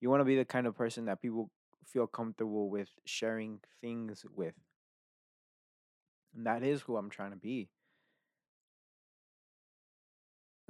You 0.01 0.11
want 0.11 0.21
to 0.21 0.25
be 0.25 0.37
the 0.37 0.45
kind 0.45 0.67
of 0.67 0.77
person 0.77 1.07
that 1.07 1.23
people 1.23 1.51
feel 1.85 2.07
comfortable 2.07 2.69
with 2.69 2.89
sharing 3.05 3.61
things 3.81 4.25
with. 4.35 4.55
And 6.35 6.47
that 6.47 6.63
is 6.63 6.83
who 6.83 6.97
I'm 6.97 7.11
trying 7.11 7.31
to 7.31 7.37
be. 7.37 7.69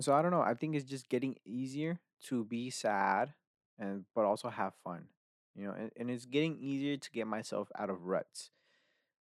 So 0.01 0.15
I 0.15 0.23
don't 0.23 0.31
know, 0.31 0.43
I 0.43 0.55
think 0.55 0.77
it's 0.77 0.89
just 0.89 1.09
getting 1.09 1.37
easier 1.45 1.99
to 2.29 2.45
be 2.45 2.71
sad 2.71 3.33
and 3.79 4.05
but 4.15 4.25
also 4.25 4.49
have 4.49 4.75
fun. 4.85 5.07
You 5.55 5.67
know, 5.67 5.73
and, 5.73 5.91
and 5.97 6.11
it's 6.11 6.27
getting 6.27 6.59
easier 6.59 6.99
to 6.99 7.11
get 7.11 7.27
myself 7.27 7.69
out 7.79 7.91
of 7.91 8.05
ruts. 8.05 8.51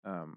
Um 0.05 0.37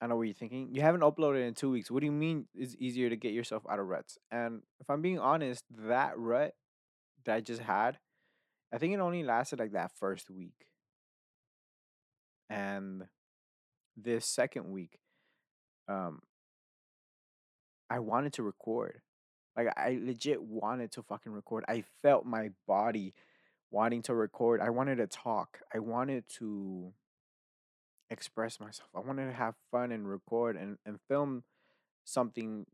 I 0.00 0.06
know 0.08 0.16
what 0.16 0.22
you're 0.22 0.34
thinking. 0.34 0.70
You 0.72 0.80
haven't 0.82 1.02
uploaded 1.02 1.46
in 1.46 1.54
two 1.54 1.70
weeks. 1.70 1.88
What 1.88 2.00
do 2.00 2.06
you 2.06 2.12
mean 2.12 2.46
it's 2.54 2.74
easier 2.78 3.08
to 3.08 3.16
get 3.16 3.32
yourself 3.32 3.62
out 3.70 3.78
of 3.78 3.86
ruts? 3.86 4.18
And 4.32 4.62
if 4.80 4.90
I'm 4.90 5.00
being 5.00 5.20
honest, 5.20 5.64
that 5.86 6.18
rut 6.18 6.54
that 7.24 7.36
I 7.36 7.40
just 7.40 7.62
had, 7.62 7.98
I 8.72 8.78
think 8.78 8.94
it 8.94 9.00
only 9.00 9.22
lasted 9.22 9.58
like 9.58 9.72
that 9.72 9.92
first 9.98 10.30
week. 10.30 10.66
And 12.48 13.04
this 13.96 14.26
second 14.26 14.70
week, 14.70 14.98
um, 15.88 16.20
I 17.90 17.98
wanted 17.98 18.32
to 18.34 18.42
record. 18.42 19.00
Like 19.56 19.68
I 19.76 19.98
legit 20.02 20.42
wanted 20.42 20.92
to 20.92 21.02
fucking 21.02 21.32
record. 21.32 21.64
I 21.68 21.84
felt 22.00 22.24
my 22.24 22.50
body 22.66 23.12
wanting 23.70 24.02
to 24.02 24.14
record. 24.14 24.60
I 24.60 24.70
wanted 24.70 24.96
to 24.96 25.06
talk. 25.06 25.60
I 25.74 25.78
wanted 25.78 26.24
to 26.38 26.92
express 28.08 28.60
myself. 28.60 28.88
I 28.94 29.00
wanted 29.00 29.26
to 29.26 29.32
have 29.32 29.54
fun 29.70 29.92
and 29.92 30.08
record 30.08 30.56
and, 30.56 30.78
and 30.86 30.98
film 31.08 31.44
something 32.04 32.66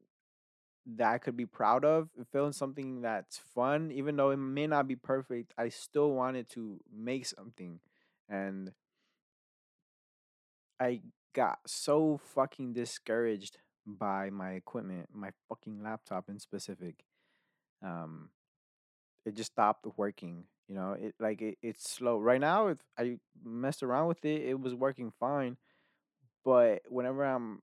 that 0.97 1.13
I 1.13 1.19
could 1.19 1.37
be 1.37 1.47
proud 1.47 1.85
of, 1.85 2.09
film 2.33 2.53
something 2.53 3.03
that's 3.03 3.39
fun, 3.55 3.91
even 3.93 4.17
though 4.17 4.31
it 4.31 4.39
may 4.39 4.67
not 4.67 4.89
be 4.89 4.97
perfect, 4.97 5.53
I 5.59 5.69
still 5.69 6.13
wanted 6.13 6.49
to 6.51 6.81
make 6.91 7.27
something. 7.27 7.81
And 8.29 8.73
I 10.81 11.03
got 11.35 11.59
so 11.67 12.21
fucking 12.35 12.73
discouraged 12.73 13.59
by 13.87 14.31
my 14.31 14.53
equipment, 14.53 15.09
my 15.13 15.31
fucking 15.49 15.83
laptop 15.83 16.29
in 16.29 16.39
specific. 16.39 17.05
Um, 17.83 18.31
it 19.27 19.35
just 19.35 19.53
stopped 19.53 19.87
working. 19.97 20.45
You 20.69 20.75
know, 20.75 20.93
it 20.93 21.15
like 21.19 21.41
it, 21.43 21.59
it's 21.63 21.91
slow. 21.91 22.19
Right 22.19 22.41
now, 22.41 22.69
if 22.69 22.79
I 22.99 23.19
messed 23.43 23.83
around 23.83 24.09
with 24.09 24.25
it, 24.25 24.43
it 24.43 24.61
was 24.61 24.75
working 24.75 25.13
fine. 25.19 25.57
But 26.45 26.83
whenever 26.89 27.25
I'm 27.25 27.61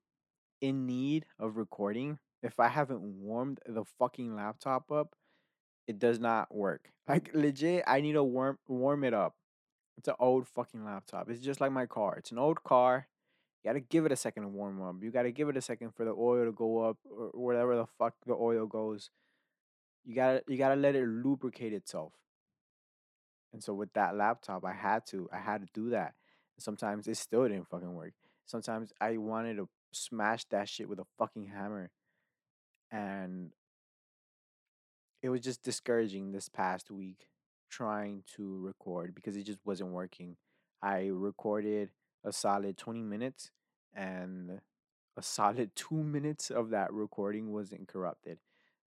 in 0.62 0.86
need 0.86 1.26
of 1.40 1.58
recording, 1.58 2.18
if 2.46 2.60
I 2.60 2.68
haven't 2.68 3.02
warmed 3.02 3.60
the 3.66 3.84
fucking 3.98 4.36
laptop 4.36 4.92
up, 4.92 5.16
it 5.88 6.00
does 6.00 6.20
not 6.20 6.54
work. 6.54 6.92
Like 7.08 7.30
legit, 7.36 7.84
I 7.86 8.02
need 8.02 8.14
to 8.14 8.24
warm 8.24 8.58
warm 8.68 9.04
it 9.04 9.14
up. 9.14 9.36
It's 9.96 10.08
an 10.08 10.16
old 10.20 10.48
fucking 10.48 10.84
laptop. 10.84 11.30
It's 11.30 11.40
just 11.40 11.62
like 11.62 11.72
my 11.72 11.86
car. 11.86 12.16
It's 12.18 12.32
an 12.32 12.40
old 12.40 12.64
car. 12.64 13.08
You 13.64 13.70
gotta 13.70 13.80
give 13.80 14.08
it 14.08 14.12
a 14.12 14.16
second 14.16 14.42
to 14.42 14.50
warm 14.50 14.82
up. 14.82 14.96
You 15.04 15.12
gotta 15.12 15.32
give 15.32 15.48
it 15.48 15.56
a 15.56 15.62
second 15.62 15.94
for 15.94 16.04
the 16.04 16.16
oil 16.18 16.46
to 16.46 16.52
go 16.52 16.80
up 16.80 16.98
or 17.06 17.30
whatever 17.34 17.76
the 17.76 17.86
fuck 18.00 18.16
the 18.26 18.34
oil 18.34 18.66
goes. 18.66 19.12
You 20.04 20.16
gotta 20.16 20.42
you 20.48 20.58
gotta 20.58 20.76
let 20.76 20.96
it 20.96 21.08
lubricate 21.08 21.74
itself. 21.74 22.14
And 23.54 23.64
so 23.64 23.76
with 23.76 23.94
that 23.94 24.16
laptop, 24.16 24.66
I 24.66 24.74
had 24.74 25.06
to 25.10 25.30
I 25.32 25.38
had 25.38 25.62
to 25.62 25.68
do 25.76 25.92
that. 25.92 26.16
And 26.58 26.64
sometimes 26.64 27.08
it 27.08 27.18
still 27.18 27.44
didn't 27.48 27.70
fucking 27.70 27.94
work. 27.94 28.14
Sometimes 28.48 28.94
I 29.00 29.18
wanted 29.18 29.58
to 29.58 29.70
smash 29.92 30.46
that 30.46 30.68
shit 30.70 30.90
with 30.90 30.98
a 30.98 31.06
fucking 31.20 31.50
hammer. 31.50 31.92
And 32.96 33.52
it 35.22 35.28
was 35.28 35.42
just 35.42 35.64
discouraging 35.64 36.32
this 36.32 36.48
past 36.48 36.90
week 36.90 37.28
trying 37.70 38.24
to 38.38 38.58
record 38.60 39.14
because 39.14 39.36
it 39.36 39.44
just 39.44 39.60
wasn't 39.66 39.90
working. 39.90 40.38
I 40.82 41.10
recorded 41.12 41.90
a 42.24 42.32
solid 42.32 42.78
20 42.78 43.02
minutes 43.02 43.52
and 43.94 44.62
a 45.18 45.22
solid 45.22 45.72
2 45.76 45.96
minutes 45.96 46.50
of 46.52 46.70
that 46.70 46.94
recording 46.94 47.52
wasn't 47.52 47.90
corrupted. 47.90 48.38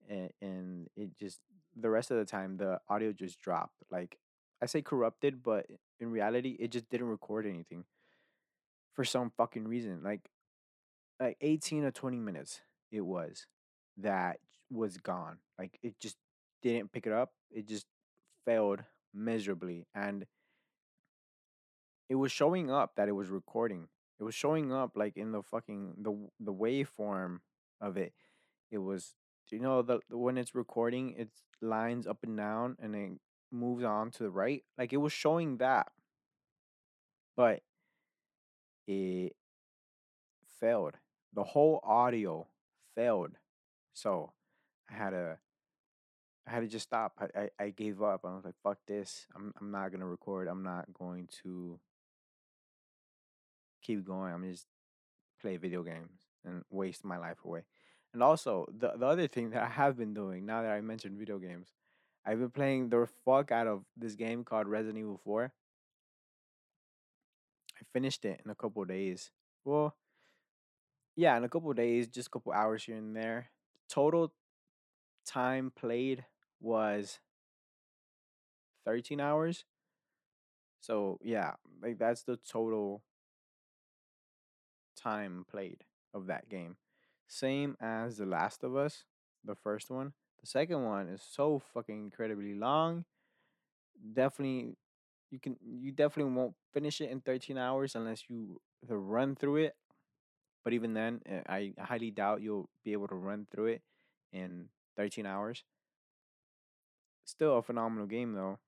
And, 0.08 0.30
and 0.40 0.88
it 0.96 1.10
just 1.18 1.40
the 1.76 1.90
rest 1.90 2.10
of 2.10 2.16
the 2.16 2.24
time 2.24 2.56
the 2.56 2.80
audio 2.88 3.12
just 3.12 3.38
dropped. 3.38 3.82
Like 3.90 4.18
I 4.62 4.66
say 4.66 4.80
corrupted, 4.80 5.42
but 5.42 5.66
in 6.00 6.10
reality 6.10 6.56
it 6.58 6.70
just 6.70 6.88
didn't 6.88 7.08
record 7.08 7.46
anything 7.46 7.84
for 8.94 9.04
some 9.04 9.30
fucking 9.36 9.68
reason. 9.68 10.00
Like 10.02 10.30
like 11.20 11.36
18 11.42 11.84
or 11.84 11.90
20 11.90 12.18
minutes 12.18 12.62
it 12.90 13.02
was 13.02 13.46
that 14.02 14.38
was 14.70 14.96
gone. 14.98 15.38
Like 15.58 15.78
it 15.82 15.98
just 16.00 16.16
didn't 16.62 16.92
pick 16.92 17.06
it 17.06 17.12
up. 17.12 17.32
It 17.50 17.66
just 17.68 17.86
failed 18.44 18.82
miserably 19.14 19.86
and 19.94 20.26
it 22.08 22.16
was 22.16 22.32
showing 22.32 22.70
up 22.70 22.96
that 22.96 23.08
it 23.08 23.12
was 23.12 23.28
recording. 23.28 23.88
It 24.18 24.24
was 24.24 24.34
showing 24.34 24.72
up 24.72 24.92
like 24.96 25.16
in 25.16 25.32
the 25.32 25.42
fucking 25.42 25.94
the 26.02 26.28
the 26.40 26.52
waveform 26.52 27.38
of 27.80 27.96
it. 27.96 28.12
It 28.70 28.78
was 28.78 29.14
you 29.50 29.60
know 29.60 29.82
the 29.82 30.00
when 30.10 30.36
it's 30.38 30.54
recording, 30.54 31.14
it's 31.16 31.42
lines 31.62 32.06
up 32.06 32.18
and 32.22 32.36
down 32.36 32.76
and 32.80 32.94
it 32.94 33.12
moves 33.52 33.84
on 33.84 34.10
to 34.12 34.22
the 34.24 34.30
right. 34.30 34.62
Like 34.76 34.92
it 34.92 34.98
was 34.98 35.12
showing 35.12 35.58
that, 35.58 35.88
but 37.36 37.62
it 38.86 39.34
failed. 40.60 40.96
The 41.32 41.44
whole 41.44 41.80
audio 41.82 42.46
failed. 42.94 43.32
So 44.00 44.32
I 44.90 44.94
had 44.94 45.10
to 45.10 45.36
I 46.46 46.50
had 46.50 46.60
to 46.60 46.68
just 46.68 46.86
stop. 46.86 47.12
I, 47.20 47.40
I, 47.40 47.64
I 47.64 47.70
gave 47.70 48.02
up. 48.02 48.22
I 48.24 48.34
was 48.34 48.44
like, 48.46 48.54
fuck 48.62 48.78
this. 48.86 49.26
I'm 49.36 49.52
I'm 49.60 49.70
not 49.70 49.92
gonna 49.92 50.06
record. 50.06 50.48
I'm 50.48 50.62
not 50.62 50.86
going 50.94 51.28
to 51.42 51.78
keep 53.82 54.04
going. 54.06 54.32
I'm 54.32 54.50
just 54.50 54.66
play 55.40 55.58
video 55.58 55.82
games 55.82 56.28
and 56.44 56.64
waste 56.70 57.04
my 57.04 57.18
life 57.18 57.38
away. 57.44 57.64
And 58.14 58.22
also 58.22 58.66
the 58.76 58.92
the 58.96 59.06
other 59.06 59.28
thing 59.28 59.50
that 59.50 59.62
I 59.62 59.68
have 59.68 59.98
been 59.98 60.14
doing 60.14 60.46
now 60.46 60.62
that 60.62 60.70
I 60.70 60.80
mentioned 60.80 61.18
video 61.18 61.38
games, 61.38 61.68
I've 62.24 62.38
been 62.38 62.50
playing 62.50 62.88
the 62.88 63.06
fuck 63.26 63.52
out 63.52 63.66
of 63.66 63.84
this 63.98 64.14
game 64.14 64.44
called 64.44 64.66
Resident 64.66 64.98
Evil 64.98 65.20
4. 65.22 65.52
I 67.76 67.84
finished 67.92 68.24
it 68.24 68.40
in 68.44 68.50
a 68.50 68.54
couple 68.54 68.82
days. 68.86 69.30
Well, 69.62 69.94
yeah, 71.16 71.36
in 71.36 71.44
a 71.44 71.50
couple 71.50 71.72
days, 71.74 72.08
just 72.08 72.28
a 72.28 72.30
couple 72.30 72.52
hours 72.52 72.84
here 72.84 72.96
and 72.96 73.14
there. 73.14 73.50
Total 73.90 74.32
time 75.26 75.72
played 75.74 76.24
was 76.60 77.18
13 78.84 79.20
hours. 79.20 79.64
So 80.80 81.18
yeah, 81.22 81.54
Like 81.82 81.98
that's 81.98 82.22
the 82.22 82.36
total 82.36 83.02
time 84.96 85.44
played 85.50 85.84
of 86.14 86.26
that 86.26 86.48
game. 86.48 86.76
Same 87.26 87.76
as 87.80 88.16
The 88.16 88.26
Last 88.26 88.64
of 88.64 88.76
Us, 88.76 89.04
the 89.44 89.54
first 89.54 89.90
one. 89.90 90.12
The 90.40 90.46
second 90.46 90.84
one 90.84 91.08
is 91.08 91.22
so 91.22 91.58
fucking 91.58 91.98
incredibly 91.98 92.54
long. 92.54 93.04
Definitely 94.12 94.76
you 95.30 95.38
can 95.38 95.56
you 95.62 95.92
definitely 95.92 96.32
won't 96.32 96.54
finish 96.72 97.00
it 97.00 97.10
in 97.10 97.20
13 97.20 97.58
hours 97.58 97.94
unless 97.94 98.24
you 98.28 98.60
run 98.88 99.36
through 99.36 99.56
it. 99.56 99.74
But 100.64 100.72
even 100.72 100.94
then, 100.94 101.20
eh, 101.26 101.42
I 101.48 101.72
highly 101.78 102.10
doubt 102.10 102.42
you'll 102.42 102.68
be 102.84 102.92
able 102.92 103.08
to 103.08 103.14
run 103.14 103.46
through 103.50 103.66
it 103.66 103.82
in 104.32 104.68
13 104.96 105.26
hours. 105.26 105.64
Still 107.24 107.58
a 107.58 107.62
phenomenal 107.62 108.06
game 108.06 108.34
though. 108.34 108.58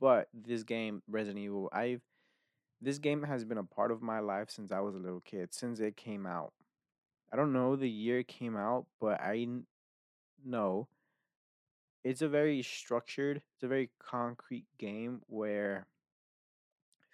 But 0.00 0.28
this 0.34 0.64
game, 0.64 1.02
Resident 1.08 1.38
Evil, 1.38 1.68
I've 1.72 2.02
this 2.80 2.98
game 2.98 3.22
has 3.22 3.44
been 3.44 3.58
a 3.58 3.64
part 3.64 3.92
of 3.92 4.02
my 4.02 4.18
life 4.18 4.50
since 4.50 4.72
I 4.72 4.80
was 4.80 4.96
a 4.96 4.98
little 4.98 5.20
kid, 5.20 5.54
since 5.54 5.78
it 5.78 5.96
came 5.96 6.26
out. 6.26 6.52
I 7.32 7.36
don't 7.36 7.52
know 7.52 7.76
the 7.76 7.88
year 7.88 8.18
it 8.18 8.28
came 8.28 8.56
out, 8.56 8.86
but 9.00 9.20
I 9.20 9.46
know 10.44 10.88
it's 12.02 12.22
a 12.22 12.28
very 12.28 12.62
structured, 12.62 13.42
it's 13.54 13.62
a 13.62 13.68
very 13.68 13.90
concrete 14.00 14.66
game 14.78 15.22
where 15.28 15.86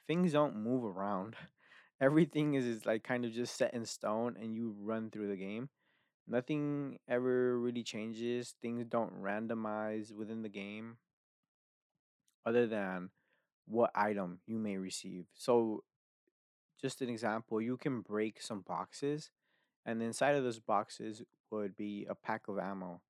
things 0.07 0.33
don't 0.33 0.57
move 0.57 0.85
around. 0.85 1.37
Everything 2.01 2.55
is, 2.55 2.65
is 2.65 2.87
like 2.87 3.03
kind 3.03 3.25
of 3.25 3.33
just 3.33 3.57
set 3.57 3.75
in 3.75 3.85
stone 3.85 4.37
and 4.41 4.55
you 4.55 4.75
run 4.81 5.11
through 5.11 5.29
the 5.29 5.37
game. 5.37 5.69
Nothing 6.29 6.99
ever 7.09 7.59
really 7.59 7.83
changes. 7.83 8.55
Things 8.61 8.85
don't 8.85 9.23
randomize 9.23 10.13
within 10.13 10.43
the 10.43 10.49
game 10.49 10.99
other 12.45 12.67
than 12.67 13.11
what 13.67 13.91
item 13.95 14.41
you 14.47 14.59
may 14.59 14.77
receive. 14.77 15.27
So, 15.35 15.85
just 16.81 17.03
an 17.03 17.09
example, 17.09 17.61
you 17.61 17.77
can 17.77 18.01
break 18.01 18.41
some 18.41 18.61
boxes, 18.61 19.31
and 19.85 20.03
inside 20.03 20.37
of 20.37 20.45
those 20.45 20.61
boxes 20.61 21.23
would 21.51 21.77
be 21.77 22.07
a 22.09 22.15
pack 22.15 22.49
of 22.49 22.59
ammo. 22.59 23.01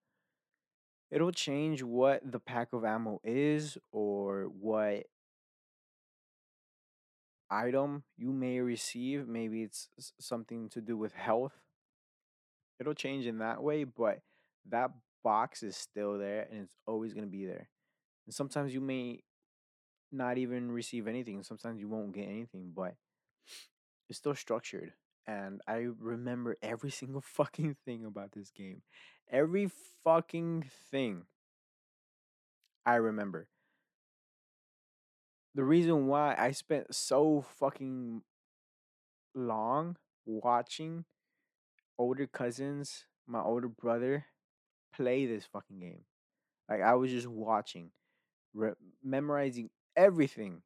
It'll 1.11 1.33
change 1.33 1.83
what 1.83 2.21
the 2.31 2.41
pack 2.41 2.73
of 2.73 2.85
ammo 2.85 3.21
is 3.25 3.79
or 3.93 4.45
what 4.45 5.05
item 7.51 8.05
you 8.17 8.33
may 8.33 8.61
receive. 8.61 9.29
Maybe 9.29 9.63
it's 9.63 9.89
something 10.21 10.69
to 10.71 10.81
do 10.81 10.97
with 10.97 11.13
health. 11.13 11.53
It'll 12.81 12.95
change 12.95 13.27
in 13.27 13.39
that 13.39 13.63
way, 13.63 13.85
but 13.85 14.21
that 14.69 14.91
box 15.25 15.63
is 15.63 15.77
still 15.77 16.19
there 16.19 16.47
and 16.51 16.63
it's 16.63 16.77
always 16.87 17.13
going 17.13 17.25
to 17.25 17.31
be 17.31 17.47
there. 17.47 17.69
And 18.27 18.35
sometimes 18.35 18.73
you 18.73 18.81
may 18.81 19.21
not 20.13 20.39
even 20.39 20.71
receive 20.71 21.07
anything. 21.07 21.43
Sometimes 21.43 21.81
you 21.81 21.89
won't 21.89 22.15
get 22.15 22.29
anything, 22.29 22.73
but 22.75 22.95
it's 24.09 24.19
still 24.19 24.35
structured. 24.35 24.93
And 25.27 25.61
I 25.67 25.89
remember 25.99 26.57
every 26.63 26.91
single 26.91 27.21
fucking 27.25 27.77
thing 27.85 28.05
about 28.05 28.33
this 28.33 28.51
game. 28.51 28.83
Every 29.31 29.71
fucking 30.05 30.71
thing 30.91 31.25
I 32.87 32.95
remember. 32.95 33.49
The 35.55 35.65
reason 35.65 36.07
why 36.07 36.35
I 36.39 36.53
spent 36.53 36.95
so 36.95 37.43
fucking 37.43 38.23
long 39.35 39.97
watching 40.27 41.05
older 41.99 42.27
cousins, 42.27 43.07
my 43.27 43.43
older 43.43 43.69
brother, 43.69 44.27
play 44.95 45.27
this 45.27 45.47
fucking 45.47 45.81
game. 45.81 46.05
Like 46.69 46.83
I 46.83 46.95
was 46.95 47.11
just 47.11 47.29
watching, 47.29 47.93
re- 48.55 48.75
memorizing 49.05 49.71
everything, 49.97 50.63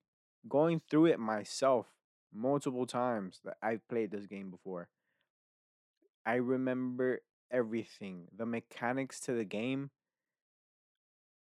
going 0.49 0.83
through 0.91 1.07
it 1.07 1.21
myself 1.21 1.89
multiple 2.35 2.87
times 2.87 3.41
that 3.45 3.57
I've 3.63 3.87
played 3.89 4.11
this 4.11 4.27
game 4.27 4.51
before. 4.51 4.89
I 6.25 6.35
remember 6.37 7.21
everything, 7.51 8.29
the 8.37 8.47
mechanics 8.47 9.21
to 9.21 9.33
the 9.33 9.45
game. 9.45 9.91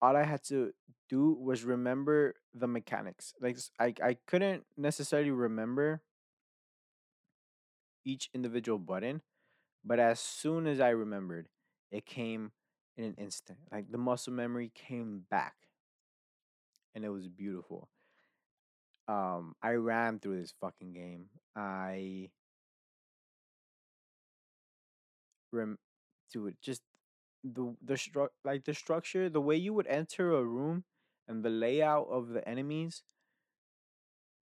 All 0.03 0.17
I 0.17 0.25
had 0.25 0.43
to 0.45 0.73
do 1.09 1.33
was 1.41 1.65
remember 1.65 2.35
the 2.55 2.67
mechanics. 2.67 3.35
Like 3.41 3.59
I 3.79 3.95
I 4.03 4.17
couldn't 4.27 4.65
necessarily 4.77 5.31
remember 5.31 6.03
each 8.05 8.31
individual 8.35 8.79
button, 8.79 9.23
but 9.85 9.99
as 9.99 10.21
soon 10.21 10.67
as 10.67 10.81
I 10.81 10.91
remembered, 10.91 11.49
it 11.91 12.07
came 12.07 12.53
in 12.97 13.05
an 13.05 13.15
instant. 13.19 13.59
Like 13.71 13.91
the 13.91 13.99
muscle 13.99 14.33
memory 14.33 14.73
came 14.75 15.25
back, 15.31 15.55
and 16.95 17.05
it 17.05 17.11
was 17.11 17.29
beautiful. 17.29 17.89
Um, 19.09 19.55
I 19.63 19.73
ran 19.73 20.21
through 20.21 20.41
this 20.41 20.55
fucking 20.61 20.93
game. 20.93 21.27
I 21.57 22.31
rem 25.53 25.79
it 26.35 26.57
just 26.63 26.83
the 27.45 27.77
the 27.83 27.95
stru- 27.95 28.29
like 28.45 28.65
the 28.65 28.75
structure, 28.75 29.29
the 29.29 29.41
way 29.41 29.57
you 29.57 29.73
would 29.75 29.87
enter 29.87 30.33
a 30.35 30.45
room 30.45 30.85
and 31.29 31.45
the 31.45 31.51
layout 31.51 32.09
of 32.11 32.29
the 32.29 32.47
enemies, 32.49 33.03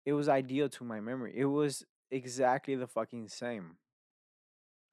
it 0.04 0.12
was 0.12 0.28
ideal 0.28 0.68
to 0.68 0.84
my 0.84 1.00
memory. 1.00 1.32
It 1.36 1.46
was 1.46 1.84
exactly 2.10 2.74
the 2.74 2.86
fucking 2.86 3.28
same. 3.28 3.76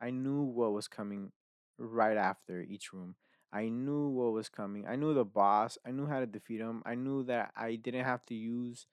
I 0.02 0.10
knew 0.12 0.44
what 0.44 0.74
was 0.74 0.88
coming 0.88 1.32
right 1.78 2.18
after 2.18 2.62
each 2.62 2.94
room. 2.94 3.16
I 3.52 3.70
knew 3.70 4.10
what 4.10 4.34
was 4.34 4.50
coming. 4.50 4.86
I 4.88 4.96
knew 4.96 5.14
the 5.14 5.26
boss. 5.26 5.78
I 5.86 5.92
knew 5.92 6.06
how 6.06 6.20
to 6.20 6.28
defeat 6.28 6.60
him. 6.60 6.84
I 6.86 6.96
knew 6.96 7.24
that 7.24 7.52
I 7.56 7.76
didn't 7.76 8.06
have 8.06 8.26
to 8.28 8.36
use 8.36 8.86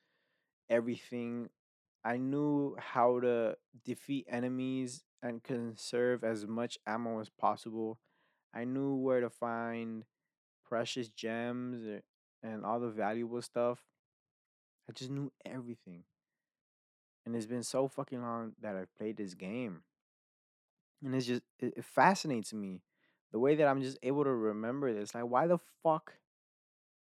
everything. 0.71 1.51
I 2.05 2.19
knew 2.19 2.77
how 2.79 3.21
to 3.21 3.57
defeat 3.85 4.27
enemies 4.31 5.05
and 5.23 5.43
conserve 5.45 6.25
as 6.25 6.47
much 6.47 6.79
ammo 6.87 7.21
as 7.21 7.31
possible. 7.31 7.99
I 8.57 8.65
knew 8.65 8.95
where 8.95 9.21
to 9.21 9.29
find 9.29 10.05
precious 10.67 11.09
gems 11.09 11.85
and 12.43 12.65
all 12.65 12.81
the 12.81 12.89
valuable 12.89 13.43
stuff. 13.43 13.81
I 14.89 14.93
just 14.93 15.11
knew 15.11 15.31
everything. 15.45 16.05
And 17.25 17.37
it's 17.37 17.47
been 17.47 17.65
so 17.65 17.87
fucking 17.89 18.23
long 18.23 18.53
that 18.63 18.77
I've 18.77 18.95
played 18.97 19.19
this 19.19 19.35
game. 19.35 19.83
And 21.05 21.15
it's 21.15 21.27
just, 21.27 21.43
it, 21.59 21.75
it 21.77 21.85
fascinates 21.85 22.55
me 22.55 22.81
the 23.33 23.39
way 23.39 23.57
that 23.57 23.67
I'm 23.67 23.83
just 23.83 23.99
able 24.03 24.25
to 24.25 24.31
remember 24.31 24.95
this. 24.95 25.15
Like, 25.15 25.27
why 25.27 25.47
the 25.47 25.59
fuck, 25.83 26.15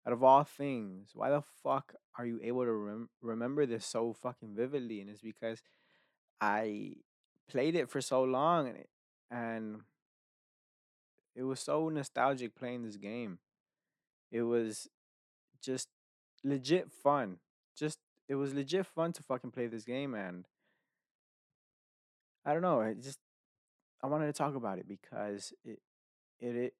out 0.05 0.13
of 0.13 0.23
all 0.23 0.43
things, 0.43 1.11
why 1.15 1.31
the 1.31 1.41
fuck 1.63 1.95
are 2.17 2.25
you 2.25 2.39
able 2.43 2.65
to 2.65 2.71
rem- 2.71 3.09
remember 3.21 3.65
this 3.65 3.85
so 3.85 4.13
fucking 4.13 4.53
vividly? 4.55 5.01
And 5.01 5.09
it's 5.09 5.21
because 5.21 5.63
I 6.39 6.97
played 7.49 7.75
it 7.75 7.89
for 7.89 8.01
so 8.01 8.23
long 8.23 8.67
and 8.67 8.77
it, 8.77 8.89
and 9.31 9.81
it 11.39 11.43
was 11.43 11.61
so 11.61 11.87
nostalgic 11.87 12.53
playing 12.53 12.83
this 12.83 12.97
game. 12.97 13.39
It 14.29 14.41
was 14.41 14.89
just 15.61 15.87
legit 16.43 16.91
fun. 16.91 17.37
Just 17.77 17.99
it 18.27 18.35
was 18.35 18.53
legit 18.53 18.85
fun 18.85 19.13
to 19.13 19.23
fucking 19.23 19.51
play 19.51 19.67
this 19.67 19.85
game 19.85 20.13
and 20.13 20.45
I 22.45 22.51
don't 22.51 22.61
know, 22.61 22.81
I 22.81 22.93
just 22.93 23.19
I 24.03 24.07
wanted 24.07 24.25
to 24.25 24.33
talk 24.33 24.55
about 24.55 24.79
it 24.79 24.87
because 24.87 25.53
it 25.63 25.79
it 26.41 26.55
it, 26.57 26.73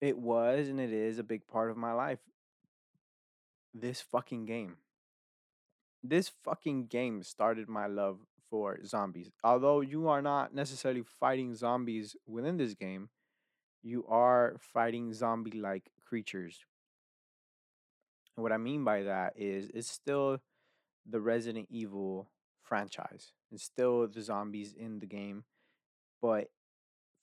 it 0.00 0.18
was 0.18 0.68
and 0.68 0.80
it 0.80 0.92
is 0.92 1.20
a 1.20 1.24
big 1.24 1.46
part 1.46 1.70
of 1.70 1.76
my 1.76 1.92
life. 1.92 2.18
This 3.72 4.00
fucking 4.00 4.46
game. 4.46 4.78
This 6.02 6.28
fucking 6.42 6.86
game 6.86 7.22
started 7.22 7.68
my 7.68 7.86
love 7.86 8.18
for 8.50 8.78
zombies. 8.84 9.30
Although 9.44 9.80
you 9.80 10.08
are 10.08 10.22
not 10.22 10.54
necessarily 10.54 11.02
fighting 11.02 11.54
zombies 11.54 12.16
within 12.26 12.56
this 12.56 12.74
game, 12.74 13.08
you 13.82 14.04
are 14.08 14.56
fighting 14.58 15.12
zombie 15.12 15.58
like 15.58 15.90
creatures. 16.04 16.64
And 18.36 18.42
what 18.42 18.52
I 18.52 18.56
mean 18.58 18.84
by 18.84 19.02
that 19.02 19.34
is 19.36 19.70
it's 19.74 19.90
still 19.90 20.38
the 21.08 21.20
Resident 21.20 21.68
Evil 21.70 22.28
franchise. 22.62 23.32
It's 23.50 23.64
still 23.64 24.06
the 24.06 24.22
zombies 24.22 24.74
in 24.74 24.98
the 24.98 25.06
game, 25.06 25.44
but 26.20 26.48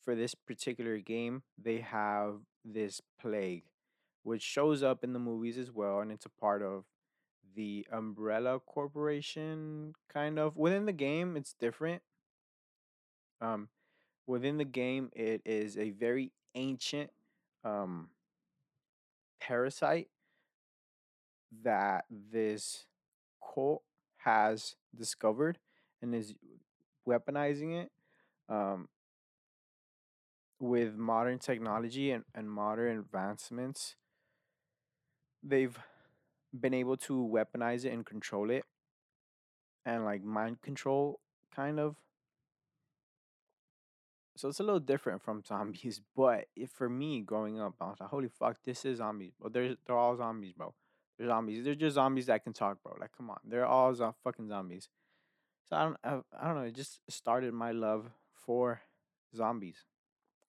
for 0.04 0.16
this 0.16 0.36
particular 0.36 0.98
game, 1.00 1.44
they 1.58 1.80
have 1.80 2.40
this 2.64 3.02
plague 3.20 3.64
which 4.24 4.42
shows 4.42 4.82
up 4.82 5.04
in 5.04 5.14
the 5.14 5.20
movies 5.20 5.58
as 5.58 5.72
well 5.72 6.00
and 6.00 6.12
it's 6.12 6.26
a 6.26 6.42
part 6.42 6.64
of 6.64 6.84
the 7.56 7.88
Umbrella 7.92 8.60
Corporation 8.60 9.94
kind 10.12 10.40
of. 10.40 10.58
Within 10.58 10.86
the 10.86 10.94
game, 10.94 11.38
it's 11.38 11.54
different. 11.54 12.02
Um 13.42 13.70
within 14.28 14.58
the 14.58 14.66
game, 14.66 15.10
it 15.14 15.42
is 15.46 15.78
a 15.78 15.92
very 15.92 16.32
ancient 16.56 17.12
um 17.64 18.10
parasite 19.40 20.08
that 21.64 22.06
this 22.10 22.86
cult 23.54 23.84
has 24.18 24.76
discovered 24.96 25.60
and 26.02 26.16
is 26.16 26.34
weaponizing 27.08 27.84
it 27.84 27.92
um, 28.50 28.88
with 30.60 30.96
modern 30.96 31.40
technology 31.40 32.12
and, 32.12 32.24
and 32.34 32.50
modern 32.50 32.98
advancements. 32.98 33.96
They've 35.44 35.78
been 36.60 36.74
able 36.74 36.98
to 36.98 37.14
weaponize 37.14 37.86
it 37.86 37.94
and 37.94 38.06
control 38.06 38.50
it 38.50 38.66
and 39.86 40.04
like 40.04 40.24
mind 40.24 40.62
control 40.62 41.20
kind 41.56 41.80
of. 41.80 41.96
So 44.38 44.50
it's 44.50 44.60
a 44.60 44.64
little 44.64 44.80
different 44.80 45.22
from 45.22 45.44
zombies, 45.48 46.02
but 46.16 46.46
for 46.74 46.90
me 46.90 47.22
growing 47.22 47.60
up, 47.60 47.76
I 47.80 47.86
was 47.86 47.98
like, 48.00 48.10
"Holy 48.10 48.28
fuck, 48.28 48.58
this 48.64 48.84
is 48.86 48.98
zombies, 48.98 49.34
bro! 49.40 49.50
They're 49.50 49.76
they're 49.86 49.98
all 49.98 50.18
zombies, 50.18 50.54
bro. 50.54 50.74
They're 51.18 51.28
zombies. 51.28 51.64
They're 51.64 51.76
just 51.76 51.96
zombies 51.96 52.26
that 52.26 52.44
can 52.44 52.54
talk, 52.54 52.78
bro. 52.84 52.96
Like, 53.00 53.12
come 53.16 53.30
on, 53.30 53.40
they're 53.46 53.66
all 53.66 53.94
zo- 53.94 54.16
fucking 54.24 54.50
zombies." 54.50 54.90
So 55.70 55.76
I 55.76 55.84
don't, 55.84 55.98
I, 56.04 56.20
I 56.40 56.48
don't 56.48 56.58
know. 56.58 56.64
It 56.68 56.76
just 56.76 57.00
started 57.10 57.54
my 57.54 57.72
love 57.72 58.06
for 58.46 58.82
zombies. 59.36 59.78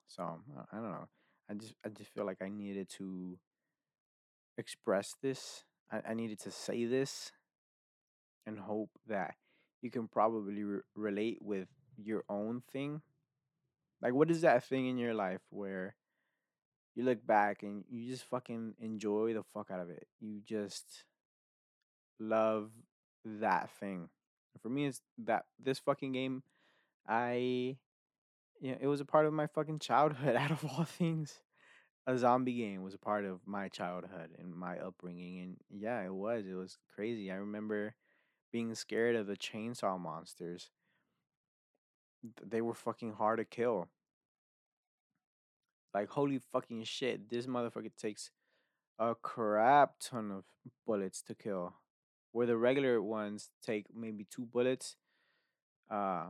So 0.09 0.41
I 0.73 0.77
don't 0.77 0.91
know. 0.91 1.09
I 1.49 1.55
just, 1.55 1.75
I 1.85 1.89
just 1.89 2.13
feel 2.13 2.27
like 2.27 2.43
I 2.43 2.49
needed 2.49 2.89
to 2.99 3.39
express 4.59 5.15
this. 5.23 5.65
I, 5.91 6.11
I 6.11 6.15
needed 6.15 6.41
to 6.41 6.51
say 6.51 6.85
this 6.85 7.33
and 8.47 8.59
hope 8.59 8.91
that 9.09 9.35
you 9.83 9.91
can 9.91 10.09
probably 10.09 10.63
re- 10.63 10.81
relate 10.95 11.39
with 11.41 11.69
your 11.97 12.25
own 12.29 12.63
thing. 12.73 13.03
Like, 14.03 14.15
what 14.15 14.31
is 14.31 14.43
that 14.43 14.65
thing 14.65 14.87
in 14.87 14.99
your 14.99 15.15
life 15.15 15.41
where 15.51 15.97
you 16.95 17.05
look 17.05 17.27
back 17.27 17.63
and 17.63 17.85
you 17.89 18.11
just 18.11 18.25
fucking 18.25 18.75
enjoy 18.79 19.35
the 19.35 19.43
fuck 19.55 19.71
out 19.71 19.81
of 19.81 19.91
it? 19.91 20.07
You 20.21 20.41
just 20.45 21.05
love 22.19 22.71
that 23.25 23.71
thing. 23.79 24.09
For 24.63 24.69
me, 24.69 24.87
it's 24.87 25.01
that 25.25 25.45
this 25.63 25.79
fucking 25.79 26.13
game, 26.13 26.43
I, 27.07 27.77
you 28.61 28.73
know, 28.73 28.79
it 28.81 28.87
was 28.87 29.01
a 29.01 29.05
part 29.05 29.27
of 29.27 29.33
my 29.33 29.47
fucking 29.47 29.79
childhood 29.81 30.37
out 30.37 30.51
of 30.51 30.65
all 30.65 30.85
things. 30.85 31.41
A 32.07 32.17
zombie 32.17 32.55
game 32.55 32.83
was 32.83 32.95
a 32.95 32.99
part 32.99 33.25
of 33.25 33.41
my 33.47 33.69
childhood 33.69 34.31
and 34.39 34.55
my 34.55 34.79
upbringing. 34.79 35.41
And 35.41 35.57
yeah, 35.71 36.05
it 36.05 36.15
was. 36.15 36.45
It 36.47 36.55
was 36.55 36.79
crazy. 36.95 37.33
I 37.33 37.37
remember 37.37 37.95
being 38.53 38.75
scared 38.75 39.17
of 39.17 39.27
the 39.27 39.37
chainsaw 39.37 39.99
monsters. 40.01 40.71
They 42.45 42.61
were 42.61 42.75
fucking 42.75 43.15
hard 43.15 43.39
to 43.39 43.45
kill. 43.45 43.89
Like, 45.93 46.11
holy 46.11 46.41
fucking 46.53 46.85
shit, 46.85 47.29
this 47.29 47.47
motherfucker 47.47 47.95
takes 47.97 48.31
a 48.99 49.15
crap 49.15 49.95
ton 50.01 50.31
of 50.31 50.45
bullets 50.87 51.23
to 51.23 51.35
kill. 51.35 51.75
Where 52.33 52.47
the 52.47 52.57
regular 52.57 53.01
ones 53.01 53.51
take 53.65 53.87
maybe 53.95 54.27
two 54.31 54.45
bullets, 54.45 54.97
uh, 55.91 56.27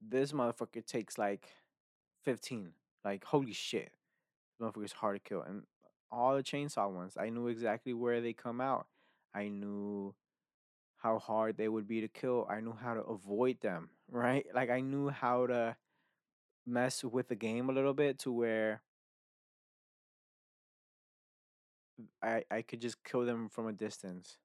this 0.00 0.32
motherfucker 0.32 0.84
takes 0.84 1.18
like 1.18 1.48
15. 2.24 2.72
Like, 3.04 3.24
holy 3.24 3.52
shit. 3.52 3.92
This 4.58 4.66
motherfucker's 4.66 4.92
hard 4.92 5.16
to 5.16 5.28
kill. 5.28 5.42
And 5.42 5.62
all 6.10 6.36
the 6.36 6.42
chainsaw 6.42 6.90
ones, 6.90 7.16
I 7.18 7.28
knew 7.28 7.48
exactly 7.48 7.92
where 7.92 8.20
they 8.20 8.32
come 8.32 8.60
out. 8.60 8.86
I 9.34 9.48
knew 9.48 10.14
how 10.96 11.18
hard 11.18 11.56
they 11.56 11.68
would 11.68 11.86
be 11.86 12.00
to 12.00 12.08
kill. 12.08 12.46
I 12.48 12.60
knew 12.60 12.74
how 12.80 12.94
to 12.94 13.02
avoid 13.02 13.60
them, 13.60 13.90
right? 14.10 14.46
Like, 14.54 14.70
I 14.70 14.80
knew 14.80 15.08
how 15.08 15.46
to 15.46 15.76
mess 16.66 17.04
with 17.04 17.28
the 17.28 17.34
game 17.34 17.68
a 17.68 17.72
little 17.72 17.92
bit 17.92 18.18
to 18.20 18.32
where 18.32 18.80
I, 22.22 22.44
I 22.50 22.62
could 22.62 22.80
just 22.80 23.04
kill 23.04 23.26
them 23.26 23.48
from 23.48 23.66
a 23.66 23.72
distance, 23.72 24.38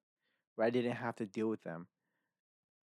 where 0.54 0.66
I 0.66 0.70
didn't 0.70 0.92
have 0.92 1.16
to 1.16 1.26
deal 1.26 1.48
with 1.48 1.62
them. 1.62 1.86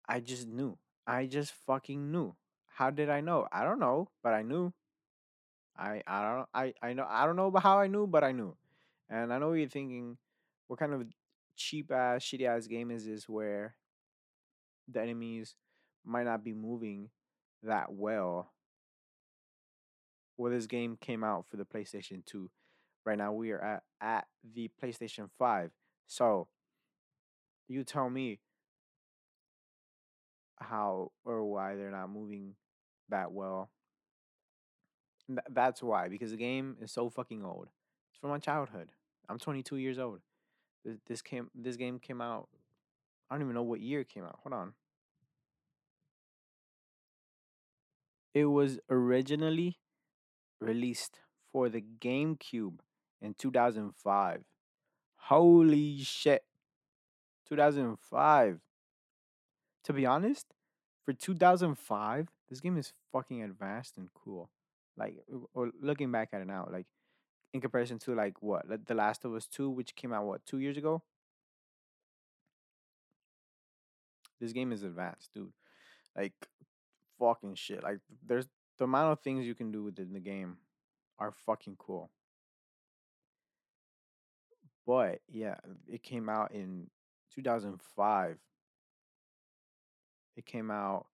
I 0.06 0.20
just 0.20 0.46
knew. 0.46 0.78
I 1.06 1.26
just 1.26 1.52
fucking 1.66 2.12
knew. 2.12 2.34
How 2.74 2.90
did 2.90 3.08
I 3.08 3.20
know? 3.20 3.46
I 3.52 3.64
don't 3.64 3.78
know, 3.78 4.10
but 4.22 4.34
I 4.34 4.42
knew. 4.42 4.72
I 5.76 6.02
I 6.06 6.22
don't 6.22 6.48
I 6.54 6.74
I 6.82 6.92
know 6.92 7.06
I 7.08 7.26
don't 7.26 7.36
know 7.36 7.52
how 7.58 7.78
I 7.80 7.86
knew, 7.86 8.06
but 8.06 8.24
I 8.24 8.32
knew. 8.32 8.56
And 9.08 9.32
I 9.32 9.38
know 9.38 9.52
you're 9.52 9.68
thinking. 9.68 10.18
What 10.66 10.78
kind 10.78 10.94
of 10.94 11.04
cheap 11.56 11.92
ass, 11.92 12.22
shitty 12.24 12.46
ass 12.46 12.66
game 12.66 12.90
is 12.90 13.04
this 13.04 13.28
where 13.28 13.74
the 14.88 15.00
enemies 15.00 15.56
might 16.04 16.24
not 16.24 16.42
be 16.42 16.54
moving 16.54 17.10
that 17.62 17.92
well? 17.92 18.50
Well, 20.36 20.50
this 20.50 20.66
game 20.66 20.96
came 21.00 21.22
out 21.22 21.46
for 21.48 21.58
the 21.58 21.64
PlayStation 21.66 22.24
2. 22.24 22.50
Right 23.04 23.18
now 23.18 23.32
we 23.32 23.50
are 23.50 23.62
at 23.62 23.82
at 24.00 24.26
the 24.54 24.70
PlayStation 24.82 25.28
5. 25.38 25.70
So 26.06 26.48
you 27.68 27.84
tell 27.84 28.08
me 28.08 28.40
how 30.58 31.12
or 31.24 31.44
why 31.44 31.76
they're 31.76 31.90
not 31.90 32.10
moving 32.10 32.54
that 33.10 33.32
well. 33.32 33.70
Th- 35.28 35.38
that's 35.50 35.82
why, 35.82 36.08
because 36.08 36.30
the 36.30 36.36
game 36.36 36.76
is 36.80 36.92
so 36.92 37.08
fucking 37.08 37.44
old. 37.44 37.68
It's 38.10 38.20
from 38.20 38.30
my 38.30 38.38
childhood. 38.38 38.90
I'm 39.28 39.38
22 39.38 39.76
years 39.76 39.98
old. 39.98 40.20
This, 40.84 40.98
this 41.06 41.22
came 41.22 41.50
this 41.54 41.76
game 41.76 41.98
came 41.98 42.20
out. 42.20 42.48
I 43.30 43.34
don't 43.34 43.42
even 43.42 43.54
know 43.54 43.62
what 43.62 43.80
year 43.80 44.00
it 44.00 44.08
came 44.08 44.24
out. 44.24 44.38
Hold 44.42 44.52
on. 44.52 44.72
It 48.34 48.46
was 48.46 48.80
originally 48.90 49.78
released 50.60 51.20
for 51.52 51.68
the 51.68 51.80
GameCube 51.80 52.80
in 53.22 53.34
2005. 53.34 54.42
Holy 55.16 56.02
shit. 56.02 56.44
2005. 57.48 58.60
To 59.84 59.92
be 59.92 60.04
honest, 60.04 60.46
for 61.04 61.12
2005, 61.12 62.28
this 62.48 62.60
game 62.60 62.76
is 62.76 62.92
fucking 63.12 63.42
advanced 63.42 63.96
and 63.96 64.08
cool. 64.14 64.50
Like 64.96 65.16
or 65.54 65.70
looking 65.80 66.12
back 66.12 66.30
at 66.32 66.40
it 66.40 66.46
now, 66.46 66.68
like 66.70 66.86
in 67.52 67.60
comparison 67.60 67.98
to 68.00 68.14
like 68.14 68.42
what, 68.42 68.68
like 68.68 68.84
The 68.84 68.94
Last 68.94 69.24
of 69.24 69.34
Us 69.34 69.46
2 69.46 69.70
which 69.70 69.94
came 69.96 70.12
out 70.12 70.24
what, 70.24 70.46
2 70.46 70.58
years 70.58 70.76
ago? 70.76 71.02
This 74.40 74.52
game 74.52 74.72
is 74.72 74.82
advanced, 74.82 75.32
dude. 75.32 75.52
Like 76.16 76.32
fucking 77.18 77.54
shit. 77.54 77.82
Like 77.82 77.98
there's 78.26 78.46
the 78.78 78.84
amount 78.84 79.12
of 79.12 79.20
things 79.20 79.46
you 79.46 79.54
can 79.54 79.72
do 79.72 79.82
within 79.84 80.12
the 80.12 80.20
game 80.20 80.58
are 81.18 81.32
fucking 81.46 81.76
cool. 81.78 82.10
But 84.86 85.20
yeah, 85.28 85.56
it 85.88 86.02
came 86.02 86.28
out 86.28 86.52
in 86.52 86.90
2005. 87.34 88.36
It 90.36 90.46
came 90.46 90.70
out 90.70 91.06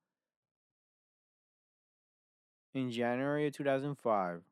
in 2.74 2.90
January 2.90 3.46
of 3.46 3.54
2005. 3.54 4.42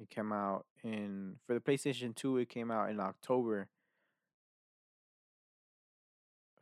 It 0.00 0.10
came 0.10 0.32
out 0.32 0.64
in 0.82 1.36
for 1.46 1.54
the 1.54 1.60
PlayStation 1.60 2.14
2, 2.14 2.38
it 2.38 2.48
came 2.48 2.70
out 2.70 2.90
in 2.90 3.00
October. 3.00 3.68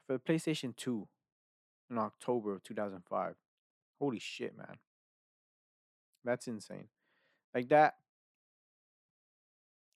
For 0.06 0.14
the 0.14 0.18
PlayStation 0.18 0.74
2 0.74 1.06
in 1.90 1.98
October 1.98 2.54
of 2.54 2.62
2005. 2.62 3.34
Holy 4.00 4.18
shit, 4.18 4.56
man. 4.56 4.78
That's 6.24 6.48
insane. 6.48 6.88
Like 7.54 7.68
that 7.68 7.94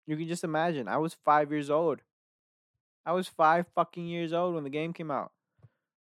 you 0.07 0.17
can 0.17 0.29
just 0.29 0.45
imagine. 0.45 0.89
I 0.89 0.99
was 0.99 1.15
5 1.25 1.51
years 1.51 1.71
old. 1.71 2.01
I 3.07 3.13
was 3.13 3.29
5 3.29 3.67
fucking 3.75 4.07
years 4.07 4.33
old 4.33 4.55
when 4.55 4.65
the 4.65 4.71
game 4.71 4.93
came 4.93 5.11
out. 5.11 5.33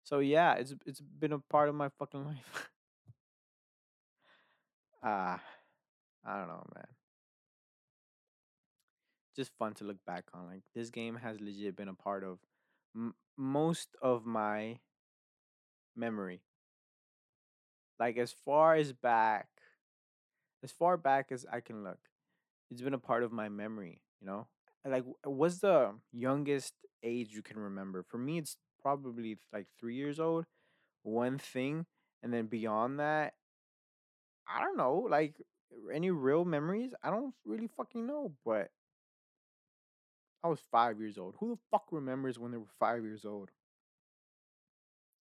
So 0.03 0.19
yeah, 0.19 0.55
it's 0.55 0.73
it's 0.85 0.99
been 1.01 1.33
a 1.33 1.39
part 1.39 1.69
of 1.69 1.75
my 1.75 1.89
fucking 1.99 2.25
life. 2.25 2.69
Ah, 5.03 5.41
I 6.25 6.37
don't 6.39 6.47
know, 6.49 6.65
man. 6.75 6.87
Just 9.35 9.51
fun 9.57 9.73
to 9.75 9.83
look 9.85 10.03
back 10.05 10.25
on. 10.33 10.45
Like 10.47 10.63
this 10.73 10.89
game 10.89 11.15
has 11.15 11.39
legit 11.39 11.75
been 11.75 11.87
a 11.87 11.93
part 11.93 12.23
of 12.23 12.39
m- 12.95 13.15
most 13.37 13.95
of 14.01 14.25
my 14.25 14.79
memory. 15.95 16.41
Like 17.99 18.17
as 18.17 18.31
far 18.33 18.75
as 18.75 18.91
back, 18.93 19.47
as 20.63 20.71
far 20.71 20.97
back 20.97 21.31
as 21.31 21.45
I 21.51 21.59
can 21.59 21.83
look, 21.83 21.99
it's 22.69 22.81
been 22.81 22.93
a 22.93 22.99
part 22.99 23.23
of 23.23 23.31
my 23.31 23.49
memory. 23.49 24.01
You 24.21 24.27
know, 24.27 24.47
like 24.85 25.05
what's 25.23 25.59
the 25.59 25.93
youngest 26.11 26.73
age 27.03 27.31
you 27.33 27.41
can 27.41 27.59
remember? 27.59 28.03
For 28.03 28.17
me, 28.17 28.37
it's 28.37 28.57
probably 28.81 29.37
like 29.53 29.67
three 29.79 29.95
years 29.95 30.19
old. 30.19 30.45
One 31.03 31.37
thing, 31.39 31.85
and 32.23 32.33
then 32.33 32.47
beyond 32.47 32.99
that, 32.99 33.33
I 34.47 34.61
don't 34.61 34.77
know. 34.77 35.07
Like 35.09 35.35
any 35.93 36.11
real 36.11 36.45
memories, 36.45 36.93
I 37.03 37.09
don't 37.09 37.33
really 37.45 37.67
fucking 37.67 38.05
know. 38.05 38.33
But 38.45 38.69
I 40.43 40.47
was 40.47 40.59
five 40.71 40.99
years 40.99 41.17
old. 41.17 41.35
Who 41.39 41.49
the 41.49 41.61
fuck 41.69 41.85
remembers 41.91 42.39
when 42.39 42.51
they 42.51 42.57
were 42.57 42.65
five 42.79 43.03
years 43.03 43.25
old? 43.25 43.51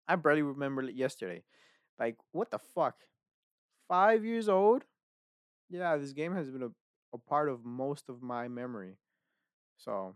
I 0.09 0.17
barely 0.17 0.43
remember 0.43 0.83
yesterday. 0.83 1.45
Like, 1.99 2.17
what 2.33 2.51
the 2.51 2.59
fuck? 2.59 2.97
Five 3.89 4.25
years 4.25 4.49
old? 4.49 4.85
Yeah, 5.71 5.97
this 5.97 6.13
game 6.13 6.35
has 6.35 6.51
been 6.51 6.63
a, 6.63 6.71
a 7.15 7.19
part 7.19 7.49
of 7.49 7.65
most 7.65 8.09
of 8.09 8.23
my 8.23 8.49
memory. 8.49 8.97
So, 9.79 10.15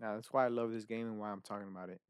yeah, 0.00 0.14
that's 0.14 0.32
why 0.32 0.44
I 0.46 0.48
love 0.48 0.72
this 0.72 0.84
game 0.84 1.06
and 1.06 1.18
why 1.18 1.30
I'm 1.30 1.42
talking 1.42 1.68
about 1.68 1.90
it. 1.90 2.00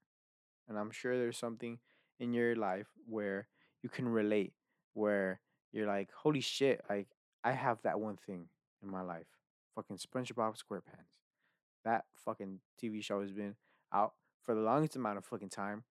And 0.68 0.78
I'm 0.78 0.90
sure 0.90 1.16
there's 1.18 1.38
something 1.38 1.78
in 2.18 2.32
your 2.32 2.56
life 2.56 2.88
where 3.08 3.48
you 3.82 3.88
can 3.88 4.08
relate, 4.08 4.54
where 4.94 5.40
you're 5.72 5.86
like, 5.86 6.10
holy 6.12 6.40
shit, 6.40 6.82
like, 6.88 7.08
I 7.44 7.52
have 7.52 7.82
that 7.82 8.00
one 8.00 8.16
thing 8.16 8.46
in 8.82 8.90
my 8.90 9.02
life. 9.02 9.26
Fucking 9.74 9.98
SpongeBob 9.98 10.56
SquarePants. 10.56 11.14
that 11.84 12.04
fucking 12.24 12.60
TV 12.82 13.02
show 13.02 13.22
has 13.22 13.32
been 13.32 13.54
out 13.92 14.12
for 14.42 14.54
the 14.54 14.60
longest 14.60 14.96
amount 14.96 15.18
of 15.18 15.24
fucking 15.24 15.48
time. 15.48 15.84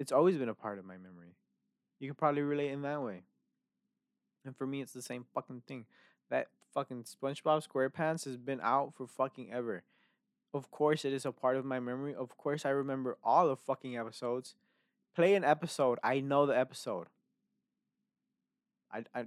It's 0.00 0.10
always 0.10 0.36
been 0.36 0.48
a 0.48 0.54
part 0.54 0.78
of 0.78 0.84
my 0.84 0.96
memory. 0.96 1.36
You 2.00 2.08
could 2.08 2.18
probably 2.18 2.42
relate 2.42 2.72
in 2.72 2.82
that 2.82 3.02
way. 3.02 3.22
And 4.44 4.56
for 4.56 4.66
me, 4.66 4.80
it's 4.80 4.92
the 4.92 5.02
same 5.02 5.24
fucking 5.32 5.62
thing. 5.66 5.86
That 6.30 6.48
fucking 6.72 7.04
SpongeBob 7.04 7.66
SquarePants 7.66 8.24
has 8.24 8.36
been 8.36 8.60
out 8.62 8.94
for 8.94 9.06
fucking 9.06 9.52
ever. 9.52 9.84
Of 10.52 10.70
course, 10.70 11.04
it 11.04 11.12
is 11.12 11.24
a 11.24 11.32
part 11.32 11.56
of 11.56 11.64
my 11.64 11.80
memory. 11.80 12.14
Of 12.14 12.36
course, 12.36 12.64
I 12.64 12.70
remember 12.70 13.16
all 13.22 13.48
the 13.48 13.56
fucking 13.56 13.96
episodes. 13.96 14.54
Play 15.14 15.34
an 15.34 15.44
episode. 15.44 15.98
I 16.02 16.20
know 16.20 16.46
the 16.46 16.58
episode. 16.58 17.06
I, 18.94 19.04
I, 19.14 19.24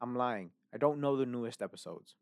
I'm 0.00 0.16
lying. 0.16 0.50
I 0.72 0.78
don't 0.78 1.00
know 1.00 1.16
the 1.16 1.26
newest 1.26 1.62
episodes. 1.62 2.14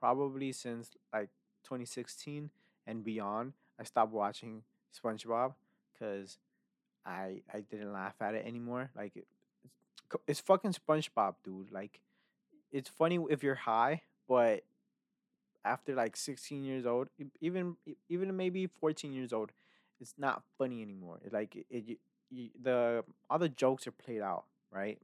Probably 0.00 0.52
since 0.52 0.90
like 1.12 1.28
2016 1.64 2.50
and 2.86 3.04
beyond, 3.04 3.52
I 3.78 3.84
stopped 3.84 4.12
watching 4.12 4.62
SpongeBob 4.92 5.54
because 5.92 6.38
I 7.06 7.42
I 7.52 7.60
didn't 7.60 7.92
laugh 7.92 8.14
at 8.20 8.34
it 8.34 8.46
anymore. 8.46 8.90
Like 8.96 9.16
it, 9.16 9.26
it's, 10.26 10.40
fucking 10.40 10.74
SpongeBob, 10.74 11.34
dude. 11.44 11.70
Like 11.70 12.00
it's 12.72 12.88
funny 12.88 13.18
if 13.30 13.42
you're 13.42 13.54
high, 13.54 14.02
but 14.28 14.64
after 15.64 15.94
like 15.94 16.16
16 16.16 16.64
years 16.64 16.86
old, 16.86 17.08
even 17.40 17.76
even 18.08 18.36
maybe 18.36 18.66
14 18.66 19.12
years 19.12 19.32
old, 19.32 19.52
it's 20.00 20.14
not 20.18 20.42
funny 20.58 20.82
anymore. 20.82 21.20
It, 21.24 21.32
like 21.32 21.54
it, 21.56 21.66
it 21.70 21.98
you, 22.30 22.50
the 22.60 23.04
all 23.30 23.38
the 23.38 23.48
jokes 23.48 23.86
are 23.86 23.92
played 23.92 24.20
out, 24.20 24.44
right? 24.70 24.98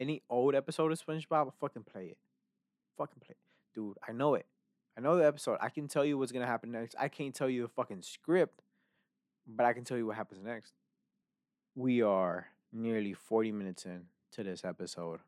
Any 0.00 0.22
old 0.30 0.54
episode 0.54 0.92
of 0.92 1.04
SpongeBob, 1.04 1.52
fucking 1.60 1.84
play 1.84 2.06
it. 2.06 2.18
Fucking 2.96 3.20
play 3.24 3.32
it. 3.32 3.38
Dude, 3.74 3.96
I 4.06 4.12
know 4.12 4.34
it. 4.34 4.46
I 4.96 5.00
know 5.00 5.16
the 5.16 5.26
episode. 5.26 5.58
I 5.60 5.68
can 5.68 5.88
tell 5.88 6.04
you 6.04 6.18
what's 6.18 6.32
gonna 6.32 6.46
happen 6.46 6.72
next. 6.72 6.96
I 6.98 7.08
can't 7.08 7.34
tell 7.34 7.48
you 7.48 7.62
the 7.62 7.68
fucking 7.68 8.02
script, 8.02 8.62
but 9.46 9.66
I 9.66 9.72
can 9.72 9.84
tell 9.84 9.96
you 9.96 10.06
what 10.06 10.16
happens 10.16 10.42
next. 10.44 10.72
We 11.74 12.02
are 12.02 12.46
nearly 12.72 13.12
40 13.12 13.52
minutes 13.52 13.86
in 13.86 14.06
to 14.32 14.42
this 14.42 14.64
episode. 14.64 15.20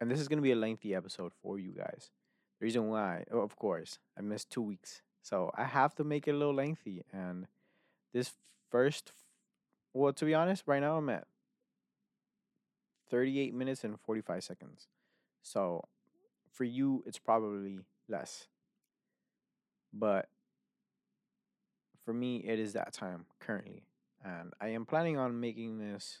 And 0.00 0.10
this 0.10 0.20
is 0.20 0.28
to 0.28 0.36
be 0.36 0.52
a 0.52 0.56
lengthy 0.56 0.94
episode 0.94 1.32
for 1.42 1.58
you 1.58 1.72
guys. 1.72 2.10
The 2.60 2.64
reason 2.64 2.88
why, 2.88 3.24
oh, 3.32 3.40
of 3.40 3.56
course, 3.56 3.98
I 4.16 4.22
missed 4.22 4.50
two 4.50 4.62
weeks. 4.62 5.02
So 5.22 5.50
I 5.56 5.64
have 5.64 5.94
to 5.96 6.04
make 6.04 6.28
it 6.28 6.32
a 6.32 6.36
little 6.36 6.54
lengthy. 6.54 7.02
And 7.12 7.46
this 8.12 8.32
first, 8.70 9.12
well, 9.92 10.12
to 10.12 10.24
be 10.24 10.34
honest, 10.34 10.64
right 10.66 10.80
now 10.80 10.96
I'm 10.96 11.08
at 11.08 11.26
38 13.10 13.54
minutes 13.54 13.84
and 13.84 13.98
45 14.00 14.44
seconds. 14.44 14.86
So 15.42 15.84
for 16.52 16.64
you, 16.64 17.02
it's 17.06 17.18
probably 17.18 17.78
less. 18.08 18.46
But 19.92 20.28
for 22.04 22.12
me, 22.12 22.38
it 22.38 22.58
is 22.58 22.72
that 22.74 22.92
time 22.92 23.26
currently. 23.40 23.84
And 24.24 24.52
I 24.60 24.68
am 24.68 24.84
planning 24.84 25.16
on 25.16 25.40
making 25.40 25.78
this, 25.78 26.20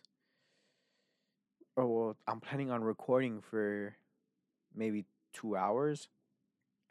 or 1.76 1.86
well, 1.86 2.16
I'm 2.26 2.40
planning 2.40 2.70
on 2.70 2.82
recording 2.82 3.40
for 3.40 3.96
maybe 4.74 5.04
two 5.32 5.56
hours 5.56 6.08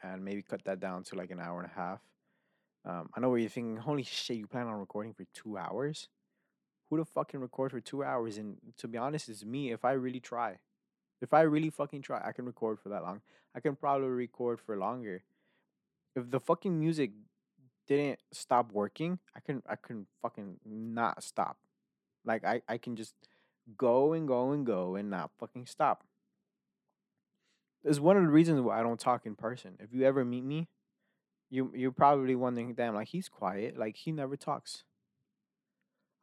and 0.04 0.24
maybe 0.24 0.42
cut 0.42 0.64
that 0.66 0.80
down 0.80 1.04
to 1.04 1.16
like 1.16 1.32
an 1.32 1.40
hour 1.40 1.62
and 1.62 1.72
a 1.72 1.76
half. 1.76 2.02
Um, 2.86 3.10
I 3.16 3.20
know 3.20 3.30
what 3.30 3.38
you're 3.38 3.50
thinking. 3.50 3.78
Holy 3.78 4.04
shit, 4.04 4.38
you 4.38 4.48
plan 4.48 4.68
on 4.68 4.74
recording 4.74 5.14
for 5.14 5.26
two 5.34 5.58
hours? 5.58 6.08
Who 6.90 6.98
the 6.98 7.06
fuck 7.06 7.30
can 7.30 7.42
record 7.42 7.72
for 7.72 7.80
two 7.80 8.04
hours? 8.04 8.38
And 8.38 8.58
to 8.78 8.88
be 8.88 8.98
honest, 8.98 9.30
it's 9.30 9.44
me. 9.44 9.72
If 9.72 9.84
I 9.84 9.92
really 9.92 10.20
try, 10.20 10.58
if 11.22 11.34
I 11.34 11.42
really 11.42 11.70
fucking 11.70 12.02
try, 12.02 12.22
I 12.26 12.32
can 12.32 12.46
record 12.46 12.80
for 12.80 12.90
that 12.90 13.04
long. 13.04 13.22
I 13.56 13.60
can 13.60 13.76
probably 13.76 14.08
record 14.08 14.60
for 14.60 14.78
longer. 14.78 15.24
If 16.16 16.30
the 16.30 16.40
fucking 16.40 16.80
music 16.80 17.12
didn't 17.88 18.20
stop 18.32 18.72
working, 18.72 19.20
I 19.36 19.40
can 19.40 19.64
I 19.68 19.76
can 19.76 20.08
fucking 20.22 20.60
not 20.66 21.24
stop. 21.24 21.58
Like 22.26 22.46
I 22.46 22.62
I 22.68 22.78
can 22.78 22.96
just 22.96 23.16
go 23.78 24.14
and 24.14 24.28
go 24.28 24.52
and 24.52 24.66
go 24.66 24.96
and 24.96 25.10
not 25.10 25.32
fucking 25.40 25.66
stop. 25.66 26.04
It's 27.84 28.00
one 28.00 28.18
of 28.18 28.24
the 28.24 28.30
reasons 28.30 28.62
why 28.62 28.80
I 28.80 28.84
don't 28.84 29.00
talk 29.00 29.26
in 29.26 29.36
person. 29.36 29.78
If 29.80 29.94
you 29.94 30.04
ever 30.04 30.26
meet 30.26 30.44
me, 30.44 30.68
you 31.50 31.72
you're 31.76 31.92
probably 31.92 32.36
wondering, 32.36 32.74
damn, 32.74 32.96
like 32.96 33.08
he's 33.08 33.30
quiet, 33.30 33.78
like 33.78 33.96
he 33.96 34.12
never 34.12 34.36
talks. 34.36 34.84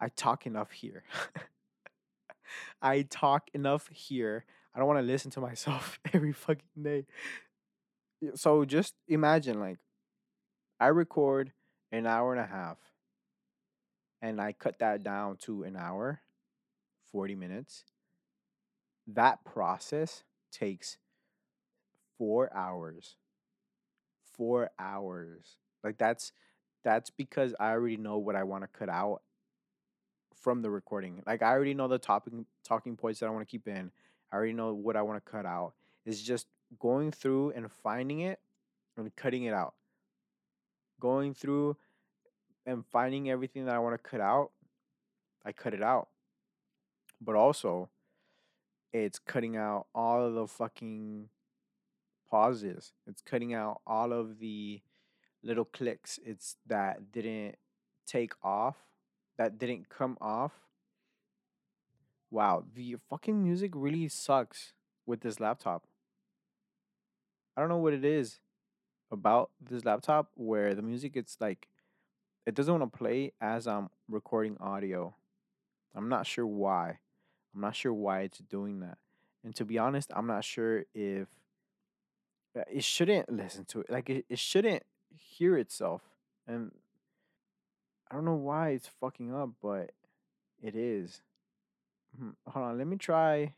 I 0.00 0.08
talk 0.08 0.46
enough 0.46 0.70
here. 0.70 1.04
I 2.82 3.02
talk 3.02 3.48
enough 3.54 3.88
here. 3.88 4.44
I 4.74 4.78
don't 4.78 4.88
want 4.88 4.98
to 4.98 5.06
listen 5.06 5.30
to 5.32 5.40
myself 5.40 5.98
every 6.12 6.32
fucking 6.32 6.82
day. 6.82 7.06
So 8.34 8.64
just 8.64 8.94
imagine 9.08 9.60
like 9.60 9.78
I 10.80 10.88
record 10.88 11.52
an 11.92 12.06
hour 12.06 12.32
and 12.32 12.40
a 12.40 12.46
half 12.46 12.78
and 14.20 14.40
I 14.40 14.52
cut 14.52 14.78
that 14.78 15.02
down 15.02 15.36
to 15.42 15.64
an 15.64 15.76
hour, 15.76 16.22
40 17.12 17.34
minutes. 17.34 17.84
That 19.06 19.44
process 19.44 20.24
takes 20.50 20.96
4 22.18 22.54
hours. 22.56 23.16
4 24.36 24.70
hours. 24.78 25.58
Like 25.82 25.98
that's 25.98 26.32
that's 26.82 27.10
because 27.10 27.54
I 27.60 27.70
already 27.70 27.96
know 27.96 28.18
what 28.18 28.36
I 28.36 28.44
want 28.44 28.62
to 28.64 28.78
cut 28.78 28.88
out 28.88 29.22
from 30.44 30.60
the 30.60 30.70
recording. 30.70 31.22
Like 31.26 31.42
I 31.42 31.48
already 31.48 31.72
know 31.72 31.88
the 31.88 31.98
topic 31.98 32.34
talking 32.64 32.96
points 32.96 33.20
that 33.20 33.26
I 33.26 33.30
want 33.30 33.48
to 33.48 33.50
keep 33.50 33.66
in. 33.66 33.90
I 34.30 34.36
already 34.36 34.52
know 34.52 34.74
what 34.74 34.94
I 34.94 35.00
want 35.00 35.24
to 35.24 35.30
cut 35.30 35.46
out. 35.46 35.72
It's 36.04 36.20
just 36.20 36.46
going 36.78 37.12
through 37.12 37.52
and 37.52 37.72
finding 37.72 38.20
it 38.20 38.38
and 38.98 39.16
cutting 39.16 39.44
it 39.44 39.54
out. 39.54 39.72
Going 41.00 41.32
through 41.32 41.78
and 42.66 42.84
finding 42.84 43.30
everything 43.30 43.64
that 43.64 43.74
I 43.74 43.78
want 43.78 43.94
to 43.94 44.10
cut 44.10 44.20
out, 44.20 44.50
I 45.46 45.52
cut 45.52 45.72
it 45.72 45.82
out. 45.82 46.08
But 47.22 47.36
also, 47.36 47.88
it's 48.92 49.18
cutting 49.18 49.56
out 49.56 49.86
all 49.94 50.26
of 50.26 50.34
the 50.34 50.46
fucking 50.46 51.30
pauses. 52.30 52.92
It's 53.06 53.22
cutting 53.22 53.54
out 53.54 53.80
all 53.86 54.12
of 54.12 54.40
the 54.40 54.82
little 55.42 55.64
clicks. 55.64 56.18
It's 56.22 56.56
that 56.66 57.12
didn't 57.12 57.56
take 58.06 58.32
off, 58.42 58.76
that 59.38 59.58
didn't 59.58 59.88
come 59.88 60.16
off. 60.20 60.52
Wow, 62.30 62.64
the 62.74 62.96
fucking 63.08 63.42
music 63.42 63.72
really 63.74 64.08
sucks 64.08 64.72
with 65.06 65.20
this 65.20 65.40
laptop. 65.40 65.84
I 67.56 67.60
don't 67.60 67.68
know 67.68 67.78
what 67.78 67.92
it 67.92 68.04
is 68.04 68.40
about 69.10 69.50
this 69.60 69.84
laptop 69.84 70.30
where 70.34 70.74
the 70.74 70.82
music 70.82 71.12
it's 71.14 71.36
like 71.40 71.68
it 72.46 72.54
doesn't 72.54 72.78
want 72.78 72.92
to 72.92 72.98
play 72.98 73.32
as 73.40 73.66
I'm 73.66 73.90
recording 74.08 74.56
audio. 74.60 75.14
I'm 75.94 76.08
not 76.08 76.26
sure 76.26 76.46
why. 76.46 76.98
I'm 77.54 77.60
not 77.60 77.76
sure 77.76 77.92
why 77.92 78.22
it's 78.22 78.38
doing 78.38 78.80
that. 78.80 78.98
And 79.44 79.54
to 79.56 79.64
be 79.64 79.78
honest, 79.78 80.10
I'm 80.14 80.26
not 80.26 80.44
sure 80.44 80.84
if 80.94 81.28
uh, 82.58 82.62
it 82.70 82.84
shouldn't 82.84 83.32
listen 83.32 83.64
to 83.66 83.80
it. 83.80 83.90
Like 83.90 84.10
it, 84.10 84.26
it 84.28 84.38
shouldn't 84.38 84.82
hear 85.16 85.56
itself. 85.56 86.02
And 86.46 86.72
I 88.14 88.16
don't 88.16 88.26
know 88.26 88.34
why 88.34 88.68
it's 88.68 88.88
fucking 89.00 89.34
up, 89.34 89.50
but 89.60 89.90
it 90.62 90.76
is. 90.76 91.20
Hmm, 92.16 92.30
Hold 92.46 92.66
on, 92.66 92.78
let 92.78 92.86
me 92.86 92.96
try. 92.96 93.54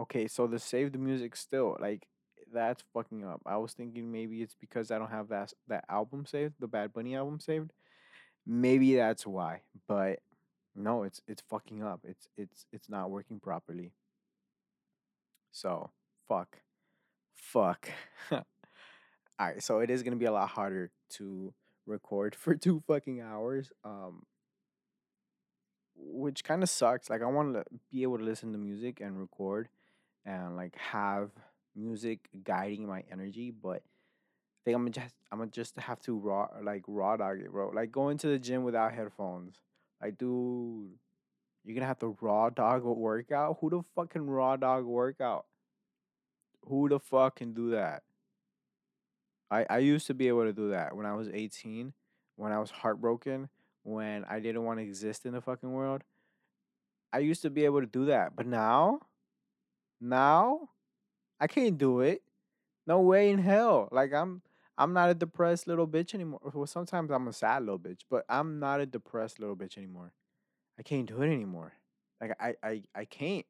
Okay, 0.00 0.26
so 0.26 0.48
the 0.48 0.58
save 0.58 0.90
the 0.90 0.98
music 0.98 1.36
still 1.36 1.76
like 1.78 2.08
that's 2.52 2.82
fucking 2.92 3.24
up. 3.24 3.40
I 3.46 3.56
was 3.58 3.72
thinking 3.72 4.10
maybe 4.10 4.42
it's 4.42 4.56
because 4.60 4.90
I 4.90 4.98
don't 4.98 5.12
have 5.12 5.28
that 5.28 5.52
that 5.68 5.84
album 5.88 6.26
saved, 6.26 6.54
the 6.58 6.66
Bad 6.66 6.92
Bunny 6.92 7.14
album 7.14 7.38
saved. 7.38 7.72
Maybe 8.44 8.96
that's 8.96 9.24
why. 9.24 9.60
But 9.86 10.18
no, 10.74 11.04
it's 11.04 11.22
it's 11.28 11.44
fucking 11.48 11.84
up. 11.84 12.00
It's 12.02 12.28
it's 12.36 12.66
it's 12.72 12.88
not 12.88 13.12
working 13.12 13.38
properly. 13.38 13.92
So, 15.52 15.90
fuck. 16.26 16.58
Fuck. 17.32 17.90
All 18.32 18.42
right, 19.38 19.62
so 19.62 19.78
it 19.78 19.90
is 19.90 20.02
to 20.02 20.16
be 20.16 20.24
a 20.24 20.32
lot 20.32 20.48
harder 20.48 20.90
to 21.10 21.54
record 21.86 22.34
for 22.34 22.54
2 22.54 22.82
fucking 22.86 23.20
hours. 23.20 23.72
Um 23.84 24.24
which 25.98 26.44
kind 26.44 26.62
of 26.62 26.68
sucks. 26.68 27.08
Like 27.08 27.22
I 27.22 27.26
want 27.26 27.54
to 27.54 27.64
be 27.90 28.02
able 28.02 28.18
to 28.18 28.24
listen 28.24 28.52
to 28.52 28.58
music 28.58 29.00
and 29.00 29.18
record 29.18 29.68
and 30.24 30.56
like 30.56 30.76
have 30.76 31.30
music 31.74 32.20
guiding 32.44 32.86
my 32.86 33.04
energy, 33.10 33.50
but 33.50 33.76
I 33.78 34.58
think 34.64 34.76
I'm 34.76 34.82
gonna 34.82 34.90
just 34.90 35.14
I'm 35.30 35.38
gonna 35.38 35.50
just 35.50 35.78
have 35.78 36.00
to 36.02 36.18
raw 36.18 36.48
like 36.62 36.82
raw 36.86 37.16
dog 37.16 37.40
it, 37.40 37.50
bro. 37.50 37.70
Like 37.70 37.92
going 37.92 38.18
to 38.18 38.28
the 38.28 38.38
gym 38.38 38.64
without 38.64 38.92
headphones. 38.92 39.60
Like, 40.02 40.18
dude, 40.18 40.90
you're 41.64 41.74
gonna 41.74 41.86
have 41.86 41.98
to 42.00 42.16
raw 42.20 42.50
dog 42.50 42.84
a 42.84 42.92
workout. 42.92 43.58
Who 43.60 43.70
the 43.70 43.82
fuck 43.94 44.10
can 44.10 44.26
raw 44.26 44.56
dog 44.56 44.84
workout? 44.84 45.46
Who 46.68 46.88
the 46.88 46.98
fuck 46.98 47.36
can 47.36 47.54
do 47.54 47.70
that? 47.70 48.02
I 49.50 49.66
I 49.68 49.78
used 49.78 50.06
to 50.08 50.14
be 50.14 50.28
able 50.28 50.44
to 50.44 50.52
do 50.52 50.70
that 50.70 50.96
when 50.96 51.06
I 51.06 51.14
was 51.14 51.28
18, 51.28 51.92
when 52.36 52.52
I 52.52 52.58
was 52.58 52.70
heartbroken, 52.70 53.48
when 53.82 54.24
I 54.24 54.40
didn't 54.40 54.64
want 54.64 54.78
to 54.78 54.84
exist 54.84 55.26
in 55.26 55.32
the 55.32 55.40
fucking 55.40 55.72
world. 55.72 56.02
I 57.12 57.18
used 57.18 57.42
to 57.42 57.50
be 57.50 57.64
able 57.64 57.80
to 57.80 57.86
do 57.86 58.06
that, 58.06 58.36
but 58.36 58.46
now, 58.46 59.00
now 60.00 60.70
I 61.40 61.46
can't 61.46 61.78
do 61.78 62.00
it. 62.00 62.22
No 62.86 63.00
way 63.00 63.30
in 63.30 63.38
hell. 63.38 63.88
Like 63.90 64.12
I'm 64.12 64.42
I'm 64.78 64.92
not 64.92 65.10
a 65.10 65.14
depressed 65.14 65.66
little 65.66 65.88
bitch 65.88 66.14
anymore. 66.14 66.40
Well, 66.52 66.66
sometimes 66.66 67.10
I'm 67.10 67.28
a 67.28 67.32
sad 67.32 67.62
little 67.62 67.78
bitch, 67.78 68.00
but 68.10 68.24
I'm 68.28 68.58
not 68.58 68.80
a 68.80 68.86
depressed 68.86 69.40
little 69.40 69.56
bitch 69.56 69.78
anymore. 69.78 70.12
I 70.78 70.82
can't 70.82 71.06
do 71.06 71.22
it 71.22 71.32
anymore. 71.32 71.72
Like 72.20 72.36
I 72.40 72.54
I 72.62 72.82
I 72.94 73.04
can't. 73.04 73.46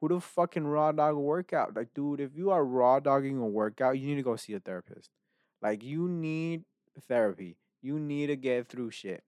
Who 0.00 0.08
the 0.08 0.20
fucking 0.20 0.66
raw 0.66 0.92
dog 0.92 1.16
workout? 1.16 1.76
Like, 1.76 1.92
dude, 1.92 2.20
if 2.20 2.34
you 2.34 2.50
are 2.50 2.64
raw 2.64 3.00
dogging 3.00 3.36
a 3.38 3.46
workout, 3.46 3.98
you 3.98 4.06
need 4.06 4.16
to 4.16 4.22
go 4.22 4.34
see 4.36 4.54
a 4.54 4.60
therapist. 4.60 5.10
Like, 5.62 5.82
you 5.82 6.08
need 6.08 6.64
therapy. 7.08 7.56
You 7.82 7.98
need 7.98 8.28
to 8.28 8.36
get 8.36 8.68
through 8.68 8.90
shit. 8.90 9.22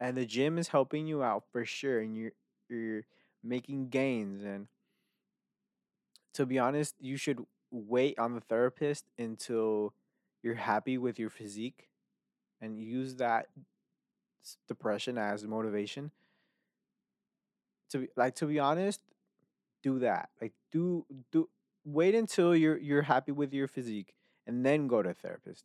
And 0.00 0.16
the 0.16 0.26
gym 0.26 0.58
is 0.58 0.68
helping 0.68 1.06
you 1.06 1.22
out 1.22 1.44
for 1.52 1.64
sure. 1.64 2.00
And 2.00 2.16
you're 2.16 2.32
you're 2.68 3.02
making 3.42 3.88
gains. 3.88 4.42
And 4.42 4.66
to 6.34 6.46
be 6.46 6.58
honest, 6.58 6.94
you 7.00 7.16
should 7.16 7.44
wait 7.70 8.18
on 8.18 8.34
the 8.34 8.40
therapist 8.40 9.04
until 9.18 9.94
you're 10.42 10.54
happy 10.54 10.98
with 10.98 11.18
your 11.18 11.30
physique 11.30 11.88
and 12.60 12.78
use 12.78 13.16
that 13.16 13.46
depression 14.68 15.18
as 15.18 15.44
motivation. 15.46 16.10
To 17.90 17.98
be 17.98 18.08
like 18.16 18.34
to 18.36 18.46
be 18.46 18.58
honest, 18.58 19.00
do 19.82 19.98
that. 20.00 20.30
Like 20.40 20.52
do 20.70 21.04
do 21.30 21.48
wait 21.84 22.14
until 22.14 22.56
you're 22.56 22.78
you're 22.78 23.02
happy 23.02 23.32
with 23.32 23.52
your 23.52 23.68
physique 23.68 24.14
and 24.46 24.64
then 24.64 24.86
go 24.86 25.02
to 25.02 25.10
a 25.10 25.14
therapist. 25.14 25.64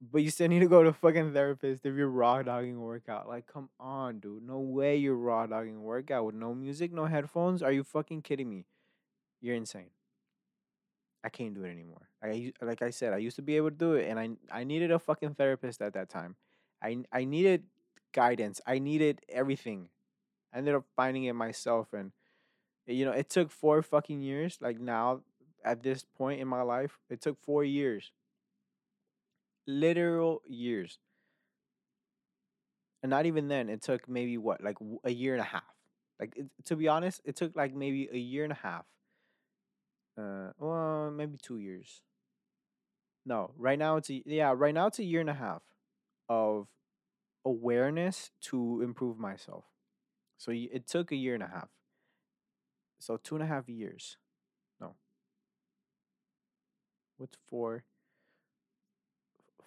But 0.00 0.22
you 0.22 0.30
still 0.30 0.48
need 0.48 0.60
to 0.60 0.68
go 0.68 0.82
to 0.82 0.88
a 0.88 0.92
fucking 0.92 1.32
therapist 1.32 1.86
if 1.86 1.94
you're 1.94 2.08
raw 2.08 2.42
dogging 2.42 2.76
a 2.76 2.80
workout. 2.80 3.28
Like, 3.28 3.46
come 3.46 3.68
on, 3.78 4.18
dude. 4.18 4.42
No 4.42 4.58
way 4.58 4.96
you're 4.96 5.16
raw 5.16 5.46
dogging 5.46 5.76
a 5.76 5.80
workout 5.80 6.24
with 6.24 6.34
no 6.34 6.54
music, 6.54 6.92
no 6.92 7.06
headphones. 7.06 7.62
Are 7.62 7.70
you 7.70 7.84
fucking 7.84 8.22
kidding 8.22 8.50
me? 8.50 8.66
You're 9.40 9.54
insane. 9.54 9.90
I 11.24 11.28
can't 11.28 11.54
do 11.54 11.62
it 11.62 11.70
anymore. 11.70 12.08
I 12.22 12.52
like 12.60 12.82
I 12.82 12.90
said, 12.90 13.12
I 13.12 13.18
used 13.18 13.36
to 13.36 13.42
be 13.42 13.56
able 13.56 13.70
to 13.70 13.76
do 13.76 13.92
it, 13.94 14.08
and 14.08 14.18
I 14.18 14.30
I 14.50 14.64
needed 14.64 14.90
a 14.90 14.98
fucking 14.98 15.34
therapist 15.34 15.80
at 15.80 15.94
that 15.94 16.08
time. 16.08 16.34
I 16.82 16.98
I 17.12 17.24
needed 17.24 17.64
guidance. 18.12 18.60
I 18.66 18.78
needed 18.78 19.20
everything. 19.28 19.88
I 20.52 20.58
ended 20.58 20.74
up 20.74 20.84
finding 20.96 21.24
it 21.24 21.34
myself, 21.34 21.92
and 21.92 22.12
you 22.86 23.04
know, 23.04 23.12
it 23.12 23.30
took 23.30 23.50
four 23.50 23.82
fucking 23.82 24.20
years. 24.20 24.58
Like 24.60 24.80
now, 24.80 25.20
at 25.64 25.82
this 25.82 26.04
point 26.16 26.40
in 26.40 26.48
my 26.48 26.62
life, 26.62 26.98
it 27.10 27.20
took 27.20 27.38
four 27.42 27.64
years, 27.64 28.12
literal 29.66 30.42
years, 30.46 30.98
and 33.02 33.10
not 33.10 33.26
even 33.26 33.48
then. 33.48 33.68
It 33.68 33.82
took 33.82 34.08
maybe 34.08 34.38
what, 34.38 34.62
like 34.62 34.76
a 35.04 35.10
year 35.12 35.34
and 35.34 35.40
a 35.40 35.44
half. 35.44 35.62
Like 36.20 36.36
it, 36.36 36.46
to 36.66 36.76
be 36.76 36.88
honest, 36.88 37.20
it 37.24 37.36
took 37.36 37.56
like 37.56 37.74
maybe 37.74 38.08
a 38.12 38.18
year 38.18 38.44
and 38.44 38.52
a 38.52 38.56
half. 38.56 38.84
Uh, 40.18 40.52
well, 40.58 41.10
maybe 41.10 41.38
two 41.42 41.58
years. 41.58 42.02
No, 43.24 43.52
right 43.56 43.78
now 43.78 43.96
it's 43.96 44.10
a 44.10 44.22
yeah. 44.26 44.52
Right 44.56 44.74
now 44.74 44.86
it's 44.86 44.98
a 44.98 45.04
year 45.04 45.20
and 45.20 45.30
a 45.30 45.34
half 45.34 45.62
of 46.28 46.66
awareness 47.44 48.30
to 48.42 48.80
improve 48.82 49.18
myself. 49.18 49.64
So 50.38 50.52
it 50.52 50.86
took 50.86 51.12
a 51.12 51.16
year 51.16 51.34
and 51.34 51.42
a 51.42 51.48
half. 51.48 51.68
So 52.98 53.16
two 53.16 53.34
and 53.36 53.44
a 53.44 53.46
half 53.46 53.68
years. 53.68 54.16
No, 54.80 54.94
what's 57.22 57.38
four? 57.48 57.84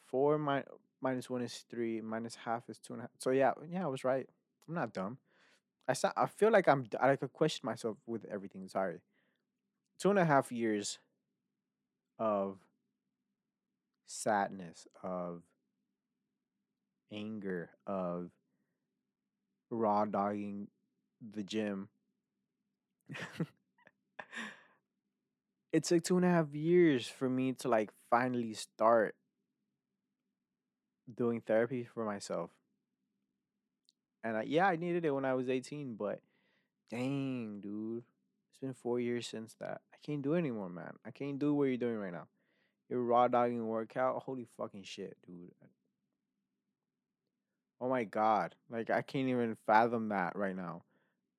Four 0.07 0.37
mi- 0.37 0.69
minus 1.01 1.29
one 1.29 1.41
is 1.41 1.63
three. 1.69 2.01
Minus 2.01 2.35
half 2.35 2.69
is 2.69 2.77
two 2.77 2.93
and 2.93 3.01
a 3.01 3.03
half. 3.03 3.11
So 3.19 3.31
yeah, 3.31 3.53
yeah, 3.67 3.85
I 3.85 3.87
was 3.87 4.03
right. 4.03 4.27
I'm 4.67 4.75
not 4.75 4.93
dumb. 4.93 5.17
I 5.87 5.93
sa- 5.93 6.13
I 6.17 6.27
feel 6.27 6.51
like 6.51 6.67
I'm. 6.67 6.85
I 6.99 7.15
could 7.15 7.31
question 7.33 7.65
myself 7.65 7.97
with 8.05 8.25
everything. 8.25 8.67
Sorry. 8.67 8.99
Two 9.97 10.09
and 10.09 10.19
a 10.19 10.25
half 10.25 10.51
years 10.51 10.99
of 12.19 12.57
sadness, 14.05 14.87
of 15.01 15.43
anger, 17.11 17.69
of 17.87 18.31
raw 19.69 20.03
dogging 20.03 20.67
the 21.21 21.43
gym. 21.43 21.87
it 25.75 25.83
took 25.83 26.05
two 26.05 26.15
and 26.15 26.25
a 26.25 26.29
half 26.29 26.53
years 26.53 27.05
for 27.05 27.29
me 27.29 27.51
to 27.51 27.67
like 27.67 27.91
finally 28.09 28.53
start 28.53 29.13
doing 31.13 31.41
therapy 31.41 31.83
for 31.83 32.05
myself. 32.05 32.49
And 34.23 34.37
I, 34.37 34.43
yeah, 34.43 34.67
I 34.67 34.77
needed 34.77 35.03
it 35.03 35.11
when 35.11 35.25
I 35.25 35.33
was 35.33 35.49
18, 35.49 35.95
but 35.95 36.21
dang, 36.89 37.59
dude, 37.59 38.03
it's 38.49 38.59
been 38.61 38.73
four 38.73 39.01
years 39.01 39.27
since 39.27 39.53
that. 39.59 39.81
I 39.93 39.97
can't 40.01 40.21
do 40.21 40.35
it 40.35 40.39
anymore, 40.39 40.69
man. 40.69 40.93
I 41.05 41.11
can't 41.11 41.39
do 41.39 41.53
what 41.53 41.65
you're 41.65 41.75
doing 41.75 41.97
right 41.97 42.13
now. 42.13 42.27
You're 42.89 43.03
raw 43.03 43.27
dogging 43.27 43.67
workout. 43.67 44.23
Holy 44.23 44.47
fucking 44.55 44.83
shit, 44.83 45.17
dude. 45.27 45.51
Oh 47.81 47.89
my 47.89 48.05
god. 48.05 48.55
Like 48.69 48.89
I 48.89 49.01
can't 49.01 49.27
even 49.27 49.57
fathom 49.67 50.07
that 50.09 50.37
right 50.37 50.55
now. 50.55 50.83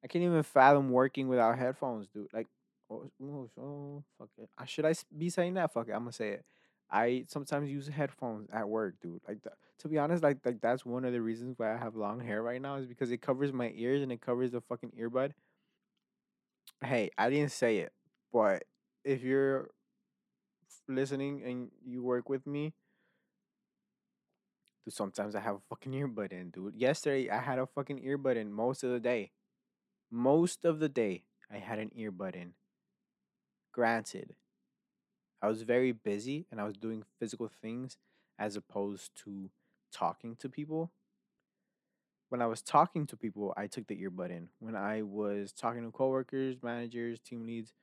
I 0.05 0.09
can't 0.09 0.24
even 0.24 0.43
fathom 0.43 0.91
working 0.91 1.26
without 1.26 1.59
headphones, 1.59 2.07
dude. 2.12 2.28
Like, 2.34 2.49
oh, 2.91 3.11
oh, 3.22 3.51
oh, 3.61 4.05
fuck 4.18 4.28
it. 4.39 4.49
I 4.59 4.64
should 4.66 4.84
I 4.84 4.95
be 5.16 5.30
saying 5.30 5.55
that? 5.55 5.72
Fuck 5.72 5.89
it. 5.89 5.93
I'm 5.93 6.01
gonna 6.01 6.12
say 6.12 6.30
it. 6.30 6.45
I 6.91 7.24
sometimes 7.28 7.70
use 7.70 7.89
headphones 7.89 8.49
at 8.53 8.68
work, 8.68 8.95
dude. 9.01 9.20
Like, 9.26 9.43
th- 9.43 9.55
to 9.80 9.89
be 9.89 9.99
honest, 9.99 10.22
like, 10.22 10.39
like 10.45 10.61
that's 10.61 10.87
one 10.87 11.05
of 11.05 11.12
the 11.12 11.20
reasons 11.20 11.59
why 11.59 11.74
I 11.74 11.76
have 11.76 11.97
long 11.97 12.20
hair 12.20 12.43
right 12.43 12.62
now 12.62 12.76
is 12.76 12.87
because 12.87 13.11
it 13.11 13.20
covers 13.20 13.53
my 13.53 13.72
ears 13.74 14.03
and 14.03 14.12
it 14.12 14.20
covers 14.20 14.53
the 14.53 14.61
fucking 14.61 14.93
earbud. 14.99 15.32
Hey, 16.84 17.11
I 17.18 17.30
didn't 17.30 17.53
say 17.53 17.78
it, 17.78 17.93
but 18.32 18.64
if 19.05 19.22
you're 19.22 19.70
listening 20.89 21.43
and 21.45 21.70
you 21.84 22.03
work 22.03 22.28
with 22.28 22.47
me, 22.47 22.74
dude, 24.84 24.95
sometimes 24.95 25.34
I 25.34 25.41
have 25.41 25.57
a 25.57 25.61
fucking 25.68 25.93
earbud 25.93 26.32
in, 26.32 26.51
dude. 26.51 26.76
Yesterday 26.76 27.30
I 27.30 27.41
had 27.41 27.59
a 27.59 27.66
fucking 27.66 28.03
earbud 28.03 28.37
in 28.37 28.53
most 28.53 28.84
of 28.84 28.91
the 28.91 29.01
day. 29.01 29.32
Most 30.11 30.64
of 30.64 30.78
the 30.78 30.89
day 30.89 31.24
I 31.51 31.59
had 31.59 31.78
an 31.78 31.91
earbud 31.99 32.37
in. 32.37 32.55
Granted, 33.77 34.35
I 35.43 35.49
was 35.49 35.61
very 35.61 35.93
busy 35.93 36.47
and 36.51 36.59
I 36.59 36.64
was 36.64 36.79
doing 36.79 37.03
physical 37.20 37.51
things 37.61 37.99
as 38.39 38.57
opposed 38.57 39.11
to 39.24 39.51
talking 39.93 40.35
to 40.37 40.49
people. 40.49 40.93
When 42.31 42.41
I 42.41 42.47
was 42.47 42.62
talking 42.62 43.07
to 43.07 43.18
people, 43.18 43.53
I 43.55 43.66
took 43.66 43.87
the 43.87 44.03
earbud 44.03 44.31
in. 44.31 44.49
When 44.61 44.74
I 44.74 45.03
was 45.03 45.53
talking 45.53 45.85
to 45.85 45.91
coworkers, 45.91 46.57
managers, 46.62 47.20
team 47.20 47.45
leads, 47.45 47.74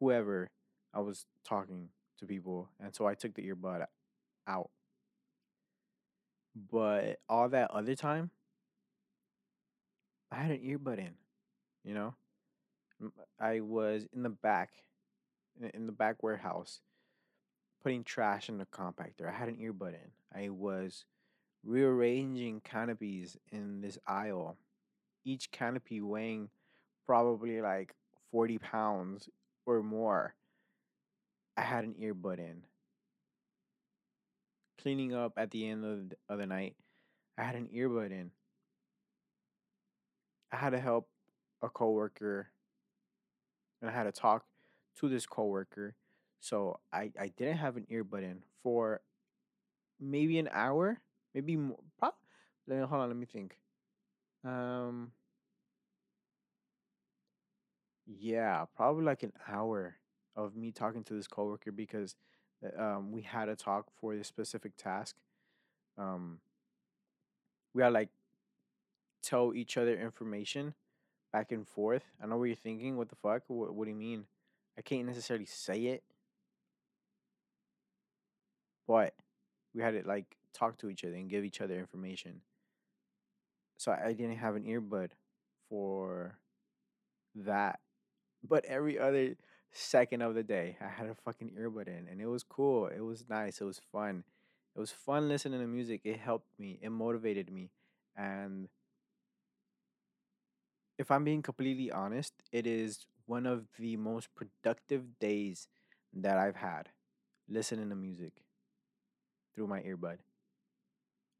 whoever, 0.00 0.50
I 0.92 1.00
was 1.00 1.24
talking 1.46 1.88
to 2.18 2.26
people, 2.26 2.68
and 2.78 2.94
so 2.94 3.06
I 3.06 3.14
took 3.14 3.32
the 3.32 3.48
earbud 3.48 3.86
out. 4.46 4.68
But 6.70 7.20
all 7.26 7.48
that 7.48 7.70
other 7.70 7.94
time, 7.94 8.32
I 10.30 10.36
had 10.36 10.50
an 10.50 10.58
earbud 10.58 10.98
in, 10.98 11.14
you 11.84 11.94
know? 11.94 12.14
I 13.40 13.60
was 13.60 14.06
in 14.14 14.22
the 14.22 14.28
back, 14.28 14.72
in 15.74 15.86
the 15.86 15.92
back 15.92 16.22
warehouse, 16.22 16.80
putting 17.82 18.04
trash 18.04 18.48
in 18.48 18.58
the 18.58 18.66
compactor. 18.66 19.28
I 19.28 19.32
had 19.32 19.48
an 19.48 19.56
earbud 19.56 19.94
in. 19.94 20.10
I 20.34 20.48
was 20.50 21.04
rearranging 21.64 22.60
canopies 22.60 23.36
in 23.50 23.80
this 23.80 23.98
aisle, 24.06 24.56
each 25.24 25.50
canopy 25.50 26.00
weighing 26.00 26.50
probably 27.06 27.60
like 27.60 27.94
40 28.30 28.58
pounds 28.58 29.28
or 29.66 29.82
more. 29.82 30.34
I 31.56 31.62
had 31.62 31.84
an 31.84 31.94
earbud 32.00 32.38
in. 32.38 32.62
Cleaning 34.80 35.14
up 35.14 35.32
at 35.36 35.50
the 35.50 35.68
end 35.68 35.84
of 35.84 36.08
the, 36.10 36.16
of 36.28 36.38
the 36.38 36.46
night, 36.46 36.76
I 37.36 37.42
had 37.42 37.56
an 37.56 37.68
earbud 37.74 38.12
in. 38.12 38.30
I 40.52 40.56
had 40.56 40.70
to 40.70 40.80
help 40.80 41.08
a 41.62 41.68
coworker 41.68 42.48
and 43.80 43.90
I 43.90 43.94
had 43.94 44.04
to 44.04 44.12
talk 44.12 44.44
to 45.00 45.08
this 45.08 45.26
coworker. 45.26 45.94
So 46.40 46.78
I, 46.92 47.10
I 47.18 47.28
didn't 47.36 47.58
have 47.58 47.76
an 47.76 47.86
earbud 47.90 48.22
in 48.22 48.42
for 48.62 49.00
maybe 50.00 50.38
an 50.38 50.48
hour, 50.52 51.00
maybe 51.34 51.56
more. 51.56 51.78
Pro- 51.98 52.86
hold 52.86 53.02
on, 53.02 53.08
let 53.08 53.16
me 53.16 53.26
think. 53.26 53.58
Um, 54.44 55.12
Yeah, 58.08 58.64
probably 58.74 59.04
like 59.04 59.22
an 59.22 59.34
hour 59.46 59.96
of 60.34 60.56
me 60.56 60.72
talking 60.72 61.04
to 61.04 61.14
this 61.14 61.28
coworker 61.28 61.70
because 61.70 62.14
uh, 62.64 62.82
um, 62.82 63.12
we 63.12 63.20
had 63.20 63.50
a 63.50 63.56
talk 63.56 63.86
for 64.00 64.16
this 64.16 64.28
specific 64.28 64.76
task. 64.78 65.16
Um, 65.98 66.38
we 67.74 67.82
had 67.82 67.92
like 67.92 68.08
tell 69.22 69.52
each 69.54 69.76
other 69.76 69.98
information 69.98 70.74
back 71.32 71.52
and 71.52 71.68
forth. 71.68 72.04
I 72.22 72.26
know 72.26 72.38
what 72.38 72.44
you're 72.44 72.56
thinking. 72.56 72.96
What 72.96 73.10
the 73.10 73.16
fuck? 73.16 73.42
What, 73.48 73.74
what 73.74 73.84
do 73.84 73.90
you 73.90 73.96
mean? 73.96 74.24
I 74.78 74.82
can't 74.82 75.06
necessarily 75.06 75.46
say 75.46 75.86
it, 75.86 76.04
but 78.86 79.12
we 79.74 79.82
had 79.82 80.00
to 80.00 80.08
like 80.08 80.36
talk 80.54 80.78
to 80.78 80.88
each 80.88 81.04
other 81.04 81.14
and 81.14 81.28
give 81.28 81.44
each 81.44 81.60
other 81.60 81.78
information. 81.78 82.42
So 83.76 83.92
I 83.92 84.12
didn't 84.12 84.36
have 84.36 84.54
an 84.56 84.64
earbud 84.64 85.10
for 85.68 86.38
that, 87.34 87.80
but 88.48 88.64
every 88.64 88.98
other 88.98 89.34
second 89.72 90.22
of 90.22 90.34
the 90.34 90.42
day. 90.42 90.76
I 90.80 90.88
had 90.88 91.08
a 91.08 91.14
fucking 91.14 91.52
earbud 91.58 91.88
in 91.88 92.08
and 92.10 92.20
it 92.20 92.26
was 92.26 92.42
cool. 92.42 92.86
It 92.86 93.00
was 93.00 93.24
nice. 93.28 93.60
It 93.60 93.64
was 93.64 93.80
fun. 93.92 94.24
It 94.76 94.80
was 94.80 94.90
fun 94.90 95.28
listening 95.28 95.60
to 95.60 95.66
music. 95.66 96.02
It 96.04 96.18
helped 96.18 96.48
me. 96.58 96.78
It 96.82 96.90
motivated 96.90 97.50
me. 97.50 97.70
And 98.16 98.68
if 100.98 101.10
I'm 101.10 101.24
being 101.24 101.42
completely 101.42 101.90
honest, 101.90 102.32
it 102.52 102.66
is 102.66 103.06
one 103.28 103.46
of 103.46 103.66
the 103.78 103.96
most 103.96 104.34
productive 104.34 105.18
days 105.20 105.68
that 106.14 106.38
I've 106.38 106.56
had 106.56 106.90
listening 107.48 107.90
to 107.90 107.96
music 107.96 108.32
through 109.54 109.66
my 109.66 109.80
earbud. 109.82 110.18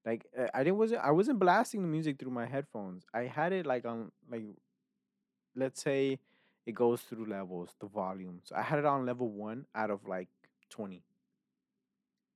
Like 0.04 0.26
uh, 0.38 0.46
I 0.54 0.64
didn't 0.64 0.78
wasn't 0.78 1.02
I 1.02 1.10
wasn't 1.10 1.38
blasting 1.38 1.82
the 1.82 1.88
music 1.88 2.18
through 2.18 2.30
my 2.30 2.46
headphones. 2.46 3.04
I 3.12 3.22
had 3.22 3.52
it 3.52 3.66
like 3.66 3.84
on 3.84 4.10
like 4.30 4.44
let's 5.54 5.82
say 5.82 6.18
it 6.66 6.74
goes 6.74 7.00
through 7.02 7.26
levels, 7.26 7.74
the 7.80 7.86
volume. 7.86 8.40
So 8.44 8.56
I 8.56 8.62
had 8.62 8.78
it 8.78 8.84
on 8.84 9.06
level 9.06 9.28
one 9.30 9.66
out 9.74 9.90
of 9.90 10.06
like 10.06 10.28
twenty. 10.70 11.02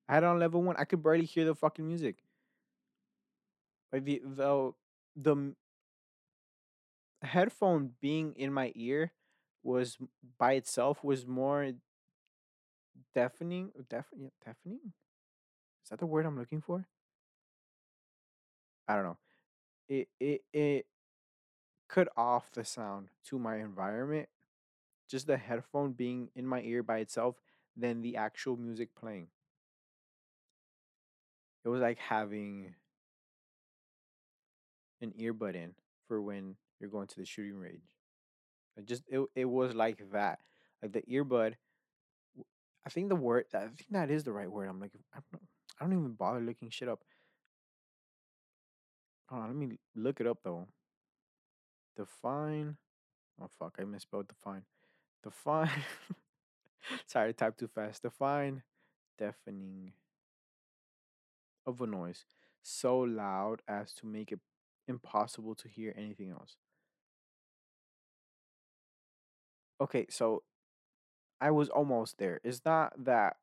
I 0.08 0.14
had 0.14 0.22
it 0.22 0.26
on 0.26 0.38
level 0.38 0.62
one. 0.62 0.76
I 0.78 0.84
could 0.84 1.02
barely 1.02 1.24
hear 1.24 1.44
the 1.44 1.54
fucking 1.56 1.86
music. 1.86 2.22
Like 3.92 4.04
the 4.04 4.22
the 4.24 4.72
the 5.16 5.54
headphone 7.22 7.92
being 8.00 8.34
in 8.36 8.52
my 8.52 8.72
ear 8.74 9.12
was 9.62 9.98
by 10.38 10.54
itself 10.54 11.02
was 11.04 11.26
more 11.26 11.72
deafening. 13.14 13.70
Deaf, 13.88 14.06
yeah, 14.16 14.28
deafening. 14.44 14.80
Is 15.84 15.90
that 15.90 15.98
the 15.98 16.06
word 16.06 16.26
I'm 16.26 16.38
looking 16.38 16.60
for? 16.60 16.86
I 18.88 18.94
don't 18.94 19.04
know. 19.04 19.18
It 19.88 20.08
it 20.20 20.42
it 20.52 20.86
cut 21.88 22.08
off 22.16 22.50
the 22.52 22.64
sound 22.64 23.08
to 23.26 23.38
my 23.38 23.56
environment 23.56 24.28
just 25.12 25.26
the 25.26 25.36
headphone 25.36 25.92
being 25.92 26.30
in 26.34 26.46
my 26.46 26.62
ear 26.62 26.82
by 26.82 26.98
itself 26.98 27.36
than 27.76 28.00
the 28.00 28.16
actual 28.16 28.56
music 28.56 28.88
playing. 28.98 29.26
It 31.64 31.68
was 31.68 31.82
like 31.82 31.98
having 31.98 32.74
an 35.02 35.12
earbud 35.20 35.54
in 35.54 35.74
for 36.08 36.22
when 36.22 36.56
you're 36.80 36.88
going 36.88 37.08
to 37.08 37.16
the 37.20 37.26
shooting 37.26 37.58
range. 37.58 38.01
It 38.76 38.86
just 38.86 39.02
it 39.08 39.20
it 39.34 39.44
was 39.44 39.74
like 39.74 40.02
that. 40.12 40.40
Like 40.82 40.92
the 40.92 41.02
earbud. 41.02 41.54
I 42.84 42.90
think 42.90 43.08
the 43.08 43.16
word. 43.16 43.44
I 43.54 43.60
think 43.60 43.86
that 43.90 44.10
is 44.10 44.24
the 44.24 44.32
right 44.32 44.50
word. 44.50 44.68
I'm 44.68 44.80
like 44.80 44.92
I 45.14 45.20
don't, 45.30 45.42
I 45.80 45.84
don't 45.84 45.92
even 45.92 46.12
bother 46.12 46.40
looking 46.40 46.70
shit 46.70 46.88
up. 46.88 47.00
Hold 49.28 49.42
on, 49.42 49.48
let 49.48 49.56
me 49.56 49.78
look 49.94 50.20
it 50.20 50.26
up 50.26 50.38
though. 50.42 50.66
Define. 51.96 52.76
Oh 53.40 53.48
fuck, 53.58 53.76
I 53.80 53.84
misspelled 53.84 54.28
define. 54.28 54.62
Define. 55.22 55.70
Sorry, 57.06 57.28
I 57.30 57.32
typed 57.32 57.60
too 57.60 57.68
fast. 57.68 58.02
Define 58.02 58.62
deafening 59.18 59.92
of 61.66 61.80
a 61.80 61.86
noise 61.86 62.24
so 62.62 62.98
loud 62.98 63.62
as 63.68 63.92
to 63.94 64.06
make 64.06 64.32
it 64.32 64.40
impossible 64.88 65.54
to 65.56 65.68
hear 65.68 65.94
anything 65.96 66.30
else. 66.30 66.56
Okay, 69.82 70.06
so 70.08 70.44
I 71.40 71.50
was 71.50 71.68
almost 71.68 72.18
there. 72.18 72.40
It's 72.44 72.60
not 72.64 72.92
that 73.04 73.34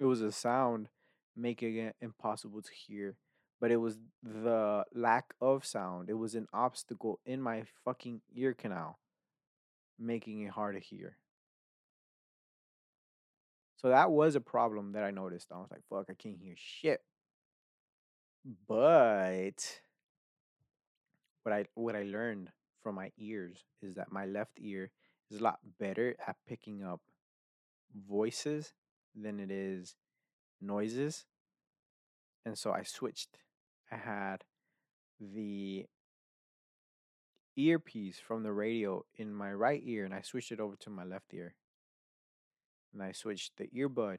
it 0.00 0.04
was 0.04 0.20
a 0.20 0.32
sound 0.32 0.88
making 1.36 1.76
it 1.76 1.94
impossible 2.00 2.60
to 2.60 2.72
hear, 2.72 3.14
but 3.60 3.70
it 3.70 3.76
was 3.76 4.00
the 4.20 4.84
lack 4.92 5.26
of 5.40 5.64
sound. 5.64 6.10
It 6.10 6.14
was 6.14 6.34
an 6.34 6.48
obstacle 6.52 7.20
in 7.24 7.40
my 7.40 7.62
fucking 7.84 8.20
ear 8.34 8.52
canal, 8.52 8.98
making 9.96 10.42
it 10.42 10.50
hard 10.50 10.74
to 10.74 10.80
hear. 10.80 11.18
So 13.76 13.90
that 13.90 14.10
was 14.10 14.34
a 14.34 14.40
problem 14.40 14.90
that 14.94 15.04
I 15.04 15.12
noticed. 15.12 15.52
I 15.52 15.58
was 15.58 15.70
like, 15.70 15.82
fuck, 15.88 16.06
I 16.10 16.20
can't 16.20 16.42
hear 16.42 16.54
shit. 16.56 17.00
But 18.66 19.80
what 21.44 21.52
I 21.52 21.66
what 21.74 21.94
I 21.94 22.02
learned 22.02 22.50
from 22.82 22.96
my 22.96 23.12
ears 23.18 23.62
is 23.82 23.94
that 23.94 24.10
my 24.10 24.26
left 24.26 24.58
ear 24.58 24.90
is 25.30 25.40
a 25.40 25.44
lot 25.44 25.58
better 25.78 26.16
at 26.26 26.36
picking 26.48 26.82
up 26.82 27.00
voices 28.08 28.72
than 29.14 29.40
it 29.40 29.50
is 29.50 29.96
noises. 30.60 31.26
And 32.44 32.56
so 32.56 32.72
I 32.72 32.82
switched. 32.82 33.38
I 33.90 33.96
had 33.96 34.44
the 35.20 35.86
earpiece 37.56 38.18
from 38.18 38.42
the 38.42 38.52
radio 38.52 39.04
in 39.16 39.34
my 39.34 39.52
right 39.52 39.82
ear 39.84 40.04
and 40.04 40.14
I 40.14 40.22
switched 40.22 40.52
it 40.52 40.60
over 40.60 40.76
to 40.76 40.90
my 40.90 41.04
left 41.04 41.34
ear. 41.34 41.54
And 42.92 43.02
I 43.02 43.12
switched 43.12 43.56
the 43.56 43.68
earbud. 43.68 44.18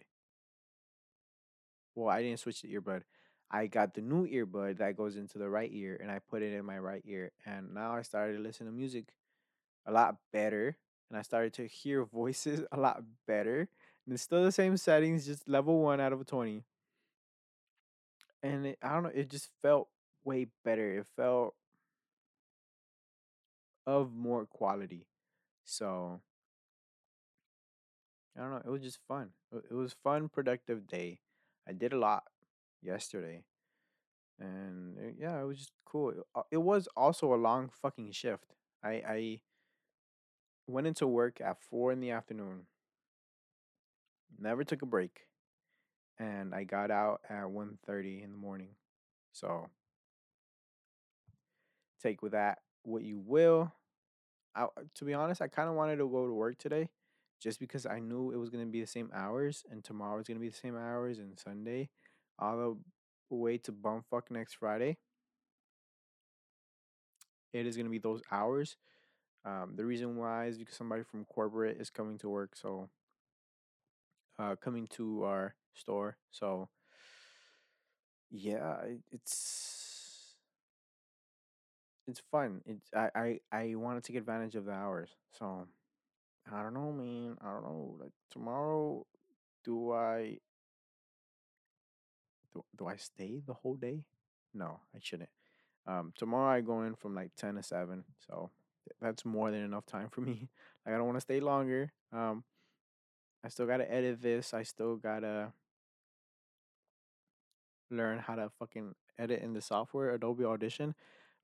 Well, 1.95 2.09
I 2.09 2.22
didn't 2.22 2.39
switch 2.39 2.62
the 2.62 2.74
earbud. 2.74 3.01
I 3.49 3.68
got 3.68 3.95
the 3.95 4.01
new 4.01 4.26
earbud 4.28 4.78
that 4.78 4.95
goes 4.95 5.18
into 5.18 5.38
the 5.38 5.49
right 5.49 5.70
ear 5.74 5.99
and 6.01 6.09
I 6.09 6.20
put 6.20 6.41
it 6.41 6.53
in 6.53 6.64
my 6.64 6.80
right 6.80 7.03
ear. 7.05 7.32
And 7.45 7.74
now 7.74 7.95
I 7.95 8.01
started 8.03 8.38
to 8.38 8.43
listen 8.43 8.66
to 8.66 8.72
music 8.72 9.14
a 9.86 9.91
lot 9.91 10.16
better 10.32 10.78
and 11.12 11.20
I 11.20 11.24
started 11.24 11.53
to 11.55 11.68
hear 11.68 12.05
voices 12.05 12.64
a 12.72 12.80
lot 12.80 13.03
better. 13.28 13.68
And 14.05 14.14
it's 14.14 14.24
still 14.24 14.43
the 14.43 14.51
same 14.51 14.78
settings, 14.78 15.26
just 15.26 15.47
level 15.47 15.82
one 15.82 15.99
out 15.99 16.14
of 16.14 16.26
20. 16.26 16.64
And 18.41 18.66
it, 18.66 18.78
I 18.82 18.93
don't 18.93 19.03
know, 19.03 19.12
it 19.14 19.30
just 19.30 19.49
felt 19.62 19.89
way 20.24 20.47
better. 20.64 20.99
It 20.99 21.05
felt 21.18 21.53
of 23.86 24.14
more 24.14 24.45
quality. 24.45 25.05
So 25.66 26.22
I 28.38 28.41
don't 28.41 28.51
know, 28.51 28.62
it 28.66 28.70
was 28.70 28.82
just 28.82 28.99
fun. 29.07 29.32
It 29.51 29.74
was 29.74 29.93
fun, 30.01 30.30
productive 30.30 30.88
day. 30.88 31.20
I 31.68 31.74
did 31.74 31.91
a 31.91 31.99
lot 31.99 32.24
yesterday. 32.82 33.43
And 34.39 34.97
uh, 34.97 35.12
yeah, 35.20 35.41
it 35.41 35.45
was 35.45 35.57
just 35.59 35.72
cool. 35.86 36.14
Uh, 36.34 36.43
it 36.49 36.57
was 36.57 36.88
also 36.95 37.34
a 37.34 37.36
long 37.36 37.70
fucking 37.82 38.14
shift. 38.14 38.55
I, 38.84 38.89
I 39.07 39.41
went 40.68 40.88
into 40.88 41.07
work 41.07 41.41
at 41.41 41.62
four 41.62 41.91
in 41.91 41.99
the 41.99 42.12
afternoon, 42.12 42.66
never 44.39 44.64
took 44.64 44.82
a 44.82 44.86
break, 44.86 45.28
and 46.20 46.53
I 46.53 46.64
got 46.64 46.91
out 46.91 47.22
at 47.30 47.49
one 47.49 47.78
thirty 47.86 48.22
in 48.22 48.32
the 48.32 48.38
morning. 48.38 48.76
So 49.32 49.70
take 52.01 52.22
with 52.22 52.34
that 52.34 52.59
what 52.84 53.03
you 53.03 53.20
will. 53.20 53.72
I, 54.55 54.68
to 54.95 55.05
be 55.05 55.14
honest, 55.14 55.41
I 55.41 55.47
kind 55.47 55.70
of 55.70 55.76
wanted 55.76 55.97
to 55.97 56.09
go 56.09 56.26
to 56.28 56.34
work 56.34 56.57
today 56.57 56.89
just 57.41 57.59
because 57.59 57.86
I 57.86 57.99
knew 57.99 58.32
it 58.32 58.38
was 58.38 58.49
going 58.49 58.66
to 58.66 58.72
be 58.72 58.82
the 58.82 58.88
same 58.88 59.09
hours 59.14 59.64
and 59.72 59.84
tomorrow 59.84 60.18
was 60.18 60.28
going 60.28 60.38
to 60.38 60.41
be 60.41 60.49
the 60.49 60.57
same 60.57 60.76
hours 60.76 61.20
and 61.20 61.39
Sunday 61.39 61.89
all 62.38 62.57
the 63.30 63.36
way 63.36 63.57
to 63.59 63.72
bumfuck 63.72 64.30
next 64.30 64.55
Friday. 64.55 64.97
It 67.53 67.66
is 67.66 67.76
going 67.76 67.86
to 67.86 67.91
be 67.91 67.99
those 67.99 68.22
hours. 68.32 68.76
Um, 69.44 69.74
the 69.76 69.86
reason 69.86 70.18
why 70.18 70.46
is 70.48 70.58
because 70.58 70.76
somebody 70.76 71.04
from 71.04 71.26
corporate 71.26 71.82
is 71.82 71.89
coming 71.89 72.18
to 72.20 72.30
work, 72.30 72.56
so 72.56 72.89
uh, 74.38 74.56
coming 74.56 74.88
to 74.88 75.24
our 75.24 75.56
store. 75.74 76.18
So 76.32 76.70
yeah, 78.30 78.82
it, 78.84 79.00
it's 79.12 80.36
it's 82.08 82.22
fun. 82.32 82.62
It's 82.66 82.89
I 82.96 83.10
I 83.16 83.39
I 83.52 83.76
want 83.76 84.04
to 84.04 84.12
take 84.12 84.18
advantage 84.20 84.56
of 84.56 84.66
the 84.66 84.72
hours. 84.72 85.10
So 85.38 85.68
I 86.52 86.64
don't 86.64 86.74
know, 86.74 86.92
man. 86.92 87.38
I 87.42 87.52
don't 87.52 87.64
know. 87.64 87.96
Like 88.00 88.14
tomorrow, 88.32 89.06
do 89.64 89.92
I 89.94 90.38
do, 92.54 92.64
do 92.78 92.88
I 92.88 92.96
stay 92.98 93.42
the 93.46 93.54
whole 93.54 93.76
day? 93.76 94.04
No, 94.54 94.80
I 94.96 95.00
shouldn't. 95.02 95.30
Um, 95.88 96.14
tomorrow 96.18 96.56
I 96.56 96.62
go 96.62 96.84
in 96.84 96.96
from 96.96 97.16
like 97.16 97.32
ten 97.36 97.56
to 97.56 97.64
seven, 97.64 98.04
so 98.28 98.52
that's 99.02 99.26
more 99.26 99.52
than 99.52 99.64
enough 99.64 99.86
time 99.86 100.10
for 100.10 100.22
me. 100.22 100.50
Like 100.84 100.96
I 100.96 100.98
don't 100.98 101.06
want 101.06 101.18
to 101.18 101.22
stay 101.22 101.40
longer. 101.40 101.92
Um, 102.12 102.44
I 103.46 103.50
still 103.50 103.68
gotta 103.68 103.92
edit 103.92 104.20
this. 104.20 104.52
I 104.52 104.64
still 104.64 104.96
gotta 104.96 105.54
learn 107.92 108.18
how 108.18 108.34
to 108.34 108.50
fucking 108.58 108.96
edit 109.20 109.44
in 109.44 109.54
the 109.54 109.62
software 109.62 110.12
Adobe 110.16 110.44
Audition. 110.44 110.96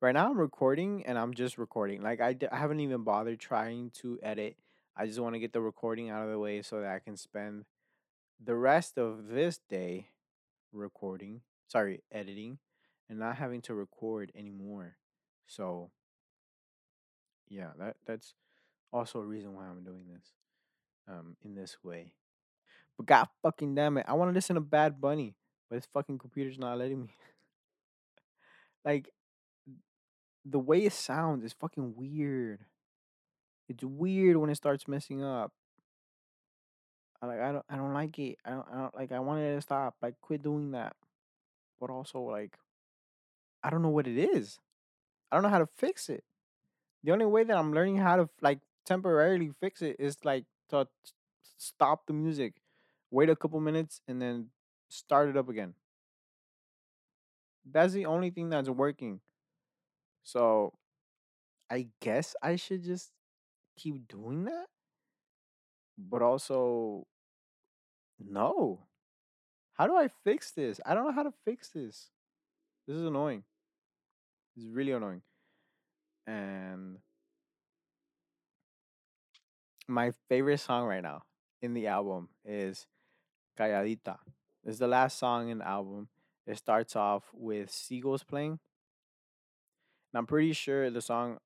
Right 0.01 0.13
now 0.13 0.29
I'm 0.29 0.39
recording 0.39 1.05
and 1.05 1.19
I'm 1.19 1.35
just 1.35 1.59
recording. 1.59 2.01
Like 2.01 2.19
I, 2.19 2.33
d- 2.33 2.47
I 2.51 2.57
haven't 2.57 2.79
even 2.79 3.03
bothered 3.03 3.39
trying 3.39 3.91
to 4.01 4.17
edit. 4.23 4.57
I 4.95 5.05
just 5.05 5.19
want 5.19 5.35
to 5.35 5.39
get 5.39 5.53
the 5.53 5.61
recording 5.61 6.09
out 6.09 6.23
of 6.23 6.31
the 6.31 6.39
way 6.39 6.63
so 6.63 6.81
that 6.81 6.91
I 6.91 6.99
can 6.99 7.15
spend 7.15 7.65
the 8.43 8.55
rest 8.55 8.97
of 8.97 9.27
this 9.27 9.59
day 9.69 10.07
recording, 10.71 11.41
sorry, 11.67 12.01
editing 12.11 12.59
and 13.09 13.19
not 13.19 13.37
having 13.37 13.61
to 13.63 13.73
record 13.73 14.31
anymore. 14.35 14.97
So, 15.47 15.91
yeah, 17.49 17.69
that 17.79 17.95
that's 18.05 18.33
also 18.91 19.19
a 19.19 19.25
reason 19.25 19.53
why 19.53 19.65
I'm 19.65 19.83
doing 19.83 20.05
this 20.13 20.33
um 21.07 21.35
in 21.43 21.55
this 21.55 21.77
way. 21.83 22.13
But 22.97 23.05
god 23.05 23.27
fucking 23.43 23.75
damn 23.75 23.97
it, 23.97 24.05
I 24.07 24.13
want 24.13 24.29
to 24.29 24.33
listen 24.33 24.55
to 24.55 24.61
Bad 24.61 24.99
Bunny, 24.99 25.35
but 25.69 25.77
this 25.77 25.87
fucking 25.93 26.19
computer's 26.19 26.59
not 26.59 26.77
letting 26.77 27.03
me. 27.03 27.09
Like 28.85 29.09
the 30.45 30.59
way 30.59 30.85
it 30.85 30.93
sounds 30.93 31.43
is 31.43 31.51
fucking 31.51 31.93
weird. 31.97 32.61
It's 33.67 33.83
weird 33.83 34.37
when 34.37 34.49
it 34.49 34.55
starts 34.55 34.87
messing 34.87 35.23
up. 35.23 35.51
I 37.21 37.25
like 37.25 37.41
I 37.41 37.51
don't 37.51 37.65
I 37.69 37.75
don't 37.75 37.93
like 37.93 38.17
it. 38.19 38.37
I 38.45 38.51
don't, 38.51 38.65
I 38.71 38.77
don't 38.77 38.95
like 38.95 39.11
I 39.11 39.19
wanted 39.19 39.55
to 39.55 39.61
stop. 39.61 39.95
Like 40.01 40.15
quit 40.21 40.41
doing 40.41 40.71
that. 40.71 40.95
But 41.81 41.89
also 41.89 42.21
like 42.21 42.57
I 43.61 43.69
don't 43.69 43.81
know 43.81 43.89
what 43.89 44.07
it 44.07 44.17
is. 44.17 44.59
I 45.31 45.35
don't 45.35 45.43
know 45.43 45.49
how 45.49 45.59
to 45.59 45.67
fix 45.77 46.07
it. 46.07 46.23
The 47.03 47.11
only 47.11 47.25
way 47.25 47.43
that 47.43 47.57
I'm 47.57 47.73
learning 47.73 47.97
how 47.97 48.17
to 48.17 48.29
like 48.41 48.59
temporarily 48.85 49.51
fix 49.59 49.81
it 49.81 49.95
is 49.99 50.17
like 50.23 50.45
to 50.69 50.87
stop 51.57 52.05
the 52.07 52.13
music, 52.13 52.55
wait 53.11 53.29
a 53.29 53.35
couple 53.35 53.59
minutes, 53.59 54.01
and 54.07 54.21
then 54.21 54.49
start 54.89 55.29
it 55.29 55.37
up 55.37 55.49
again. 55.49 55.73
That's 57.69 57.93
the 57.93 58.05
only 58.05 58.29
thing 58.29 58.49
that's 58.49 58.69
working. 58.69 59.19
So 60.23 60.73
I 61.69 61.87
guess 62.01 62.35
I 62.41 62.55
should 62.55 62.83
just 62.83 63.11
keep 63.77 64.07
doing 64.07 64.45
that. 64.45 64.67
But 65.97 66.21
also, 66.21 67.07
no. 68.19 68.79
How 69.73 69.87
do 69.87 69.95
I 69.95 70.09
fix 70.23 70.51
this? 70.51 70.81
I 70.85 70.93
don't 70.93 71.05
know 71.05 71.11
how 71.13 71.23
to 71.23 71.33
fix 71.45 71.69
this. 71.69 72.09
This 72.87 72.97
is 72.97 73.03
annoying. 73.05 73.43
It's 74.55 74.65
really 74.65 74.91
annoying. 74.91 75.21
And 76.27 76.97
my 79.87 80.11
favorite 80.27 80.59
song 80.59 80.85
right 80.85 81.01
now 81.01 81.23
in 81.61 81.73
the 81.73 81.87
album 81.87 82.27
is 82.43 82.85
Callaíta. 83.57 84.17
It's 84.65 84.79
the 84.79 84.87
last 84.87 85.17
song 85.17 85.49
in 85.49 85.59
the 85.59 85.67
album. 85.67 86.09
It 86.45 86.57
starts 86.57 86.95
off 86.95 87.23
with 87.33 87.71
seagulls 87.71 88.23
playing. 88.23 88.59
And 90.11 90.19
I'm 90.19 90.25
pretty 90.25 90.51
sure 90.51 90.89
the 90.89 91.01
song 91.01 91.37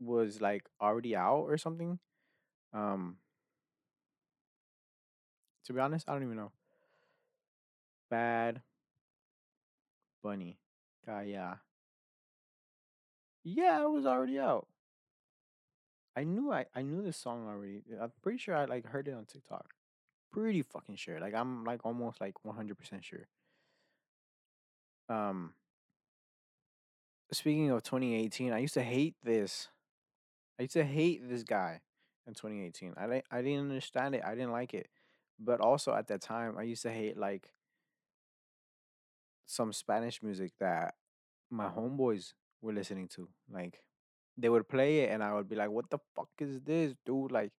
was 0.00 0.40
like 0.40 0.64
already 0.80 1.14
out 1.14 1.44
or 1.48 1.56
something. 1.56 2.00
Um, 2.72 3.18
to 5.66 5.72
be 5.72 5.80
honest, 5.80 6.08
I 6.08 6.12
don't 6.12 6.24
even 6.24 6.36
know. 6.36 6.52
Bad 8.10 8.62
Bunny. 10.22 10.58
Kaya. 11.04 11.60
Yeah, 13.44 13.82
it 13.82 13.90
was 13.90 14.06
already 14.06 14.38
out. 14.38 14.66
I 16.16 16.24
knew 16.24 16.52
I, 16.52 16.66
I 16.74 16.82
knew 16.82 17.02
this 17.02 17.16
song 17.16 17.46
already. 17.46 17.82
I'm 18.00 18.12
pretty 18.22 18.38
sure 18.38 18.56
I 18.56 18.64
like 18.64 18.86
heard 18.86 19.08
it 19.08 19.14
on 19.14 19.26
TikTok. 19.26 19.74
Pretty 20.32 20.62
fucking 20.62 20.96
sure. 20.96 21.20
Like 21.20 21.34
I'm 21.34 21.64
like 21.64 21.84
almost 21.84 22.20
like 22.20 22.34
100% 22.46 23.02
sure. 23.02 23.26
Um 25.08 25.52
speaking 27.32 27.70
of 27.70 27.82
2018, 27.82 28.52
I 28.52 28.58
used 28.58 28.74
to 28.74 28.82
hate 28.82 29.16
this. 29.22 29.68
I 30.58 30.62
used 30.62 30.74
to 30.74 30.84
hate 30.84 31.28
this 31.28 31.42
guy 31.42 31.80
in 32.26 32.34
2018. 32.34 32.94
I 32.96 33.06
didn't 33.06 33.24
I 33.30 33.42
didn't 33.42 33.70
understand 33.70 34.14
it. 34.14 34.22
I 34.24 34.34
didn't 34.34 34.52
like 34.52 34.72
it. 34.72 34.88
But 35.38 35.60
also 35.60 35.94
at 35.94 36.06
that 36.08 36.22
time, 36.22 36.56
I 36.56 36.62
used 36.62 36.82
to 36.82 36.92
hate 36.92 37.16
like 37.16 37.50
some 39.46 39.72
Spanish 39.72 40.22
music 40.22 40.52
that 40.60 40.94
my 41.50 41.68
homeboys 41.68 42.32
were 42.64 42.72
listening 42.72 43.08
to. 43.08 43.28
Like 43.52 43.80
they 44.36 44.48
would 44.48 44.68
play 44.68 45.00
it 45.00 45.10
and 45.12 45.22
I 45.22 45.34
would 45.34 45.48
be 45.48 45.56
like, 45.56 45.70
"What 45.70 45.90
the 45.90 45.98
fuck 46.16 46.30
is 46.40 46.60
this, 46.62 46.94
dude?" 47.06 47.32
Like 47.32 47.52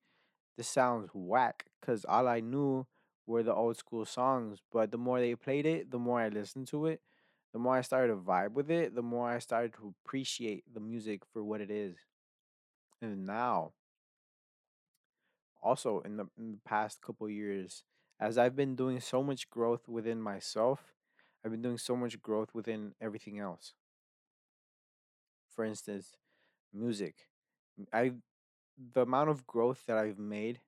this 0.58 0.68
sounds 0.68 1.10
whack 1.14 1.66
because 1.82 2.06
all 2.06 2.28
I 2.28 2.39
knew 2.41 2.88
were 3.28 3.43
the 3.43 3.53
old 3.53 3.78
school 3.78 4.06
songs. 4.06 4.60
But 4.72 4.91
the 4.91 4.97
more 4.97 5.20
they 5.20 5.36
played 5.36 5.66
it, 5.66 5.91
the 5.91 5.99
more 5.99 6.22
I 6.22 6.30
listened 6.30 6.68
to 6.70 6.88
it, 6.88 7.01
the 7.53 7.60
more 7.60 7.78
I 7.78 7.82
started 7.82 8.14
to 8.14 8.20
vibe 8.20 8.53
with 8.53 8.72
it, 8.72 8.95
the 8.95 9.03
more 9.03 9.30
I 9.30 9.39
started 9.39 9.74
to 9.76 9.93
appreciate 10.06 10.64
the 10.74 10.80
music 10.82 11.22
for 11.34 11.43
what 11.43 11.62
it 11.62 11.72
is. 11.72 11.95
And 13.01 13.26
now, 13.26 13.74
also 15.62 15.99
in 16.01 16.18
the, 16.18 16.26
in 16.38 16.51
the 16.51 16.60
past 16.66 17.01
couple 17.01 17.30
years, 17.30 17.84
as 18.20 18.38
I've 18.38 18.56
been 18.56 18.76
doing 18.76 18.99
so 18.99 19.24
much 19.24 19.49
growth 19.49 19.88
within 19.88 20.22
myself, 20.22 20.93
I've 21.43 21.51
been 21.51 21.62
doing 21.62 21.78
so 21.78 21.95
much 21.95 22.22
growth 22.22 22.49
within 22.53 22.93
everything 23.01 23.39
else. 23.39 23.74
For 25.56 25.66
instance, 25.66 26.16
music. 26.74 27.16
I 27.93 28.14
the 28.93 29.01
amount 29.03 29.30
of 29.30 29.47
growth 29.47 29.84
that 29.88 29.97
I've 29.97 30.20
made 30.20 30.62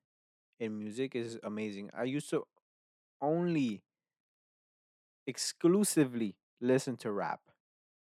in 0.60 0.78
music 0.78 1.16
is 1.16 1.38
amazing. 1.44 1.90
I 1.94 2.04
used 2.04 2.30
to 2.30 2.46
only 3.22 3.82
exclusively 5.26 6.36
listen 6.60 6.96
to 6.98 7.12
rap. 7.12 7.40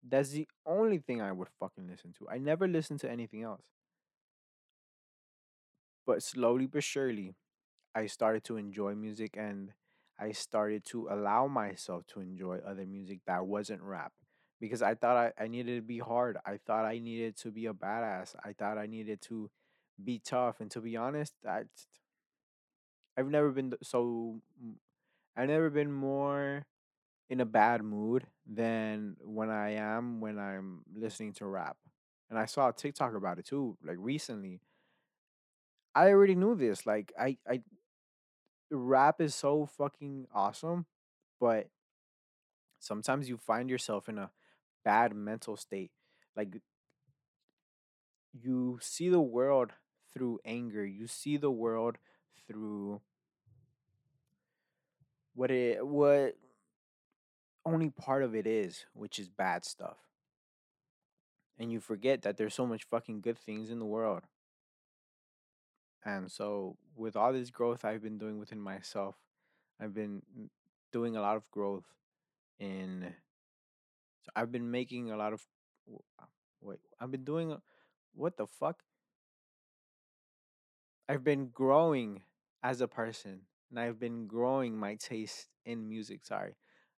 That's 0.07 0.29
the 0.31 0.47
only 0.65 0.99
thing 0.99 1.21
I 1.21 1.31
would 1.31 1.49
fucking 1.59 1.87
listen 1.87 2.13
to. 2.19 2.29
I 2.29 2.37
never 2.37 2.67
listened 2.67 2.99
to 3.01 3.11
anything 3.11 3.43
else. 3.43 3.63
But 6.07 6.23
slowly 6.23 6.65
but 6.65 6.83
surely, 6.83 7.35
I 7.95 8.07
started 8.07 8.43
to 8.45 8.57
enjoy 8.57 8.95
music 8.95 9.37
and 9.37 9.73
I 10.19 10.33
started 10.33 10.85
to 10.87 11.09
allow 11.09 11.47
myself 11.47 12.07
to 12.07 12.21
enjoy 12.21 12.59
other 12.59 12.85
music 12.85 13.21
that 13.27 13.45
wasn't 13.47 13.83
rap. 13.83 14.13
Because 14.59 14.81
I 14.81 14.95
thought 14.95 15.33
I, 15.39 15.43
I 15.43 15.47
needed 15.47 15.75
to 15.75 15.81
be 15.81 15.99
hard. 15.99 16.37
I 16.45 16.59
thought 16.65 16.85
I 16.85 16.99
needed 16.99 17.37
to 17.37 17.51
be 17.51 17.67
a 17.67 17.73
badass. 17.73 18.35
I 18.43 18.53
thought 18.53 18.77
I 18.77 18.87
needed 18.87 19.21
to 19.23 19.51
be 20.03 20.19
tough. 20.19 20.59
And 20.59 20.71
to 20.71 20.81
be 20.81 20.97
honest, 20.97 21.33
I, 21.47 21.63
I've 23.17 23.29
never 23.29 23.51
been 23.51 23.73
so. 23.83 24.41
I've 25.35 25.49
never 25.49 25.69
been 25.69 25.91
more 25.91 26.65
in 27.29 27.41
a 27.41 27.45
bad 27.45 27.83
mood 27.83 28.25
than 28.45 29.17
when 29.21 29.49
I 29.49 29.71
am 29.73 30.21
when 30.21 30.39
I'm 30.39 30.81
listening 30.95 31.33
to 31.33 31.45
rap. 31.45 31.77
And 32.29 32.39
I 32.39 32.45
saw 32.45 32.69
a 32.69 32.73
TikTok 32.73 33.15
about 33.15 33.39
it 33.39 33.45
too, 33.45 33.77
like 33.83 33.97
recently. 33.99 34.61
I 35.95 36.09
already 36.09 36.35
knew 36.35 36.55
this. 36.55 36.85
Like 36.85 37.11
I 37.19 37.37
I 37.49 37.61
rap 38.71 39.21
is 39.21 39.35
so 39.35 39.65
fucking 39.65 40.27
awesome, 40.33 40.85
but 41.39 41.69
sometimes 42.79 43.29
you 43.29 43.37
find 43.37 43.69
yourself 43.69 44.09
in 44.09 44.17
a 44.17 44.29
bad 44.87 45.13
mental 45.13 45.57
state. 45.57 45.91
Like 46.33 46.61
you 48.31 48.79
see 48.81 49.09
the 49.09 49.19
world 49.19 49.71
through 50.13 50.39
anger. 50.45 50.85
You 50.85 51.07
see 51.07 51.35
the 51.35 51.51
world 51.51 51.97
through 52.47 53.01
what 55.35 55.51
it 55.51 55.85
what 55.85 56.37
only 57.65 57.89
part 57.89 58.23
of 58.23 58.33
it 58.33 58.47
is, 58.47 58.85
which 58.93 59.19
is 59.19 59.27
bad 59.27 59.65
stuff. 59.65 59.97
And 61.59 61.69
you 61.69 61.81
forget 61.81 62.21
that 62.21 62.37
there's 62.37 62.53
so 62.53 62.65
much 62.65 62.85
fucking 62.85 63.19
good 63.19 63.37
things 63.37 63.69
in 63.69 63.79
the 63.79 63.85
world. 63.85 64.21
And 66.05 66.31
so, 66.31 66.77
with 66.95 67.17
all 67.17 67.33
this 67.33 67.49
growth 67.49 67.83
I've 67.83 68.01
been 68.01 68.17
doing 68.17 68.39
within 68.39 68.61
myself, 68.61 69.15
I've 69.81 69.93
been 69.93 70.21
mm, 70.39 70.47
doing 70.93 71.17
a 71.17 71.21
lot 71.21 71.35
of 71.35 71.51
growth 71.51 71.83
in. 72.57 73.13
I've 74.35 74.51
been 74.51 74.69
making 74.71 75.11
a 75.11 75.17
lot 75.17 75.33
of. 75.33 75.45
uh, 76.19 76.25
Wait, 76.61 76.79
I've 76.99 77.11
been 77.11 77.23
doing. 77.23 77.55
What 78.13 78.37
the 78.37 78.47
fuck? 78.47 78.83
I've 81.09 81.23
been 81.23 81.47
growing 81.49 82.23
as 82.63 82.81
a 82.81 82.87
person, 82.87 83.41
and 83.69 83.79
I've 83.79 83.99
been 83.99 84.27
growing 84.27 84.77
my 84.77 84.95
taste 84.95 85.47
in 85.65 85.87
music. 85.87 86.25
Sorry, 86.25 86.55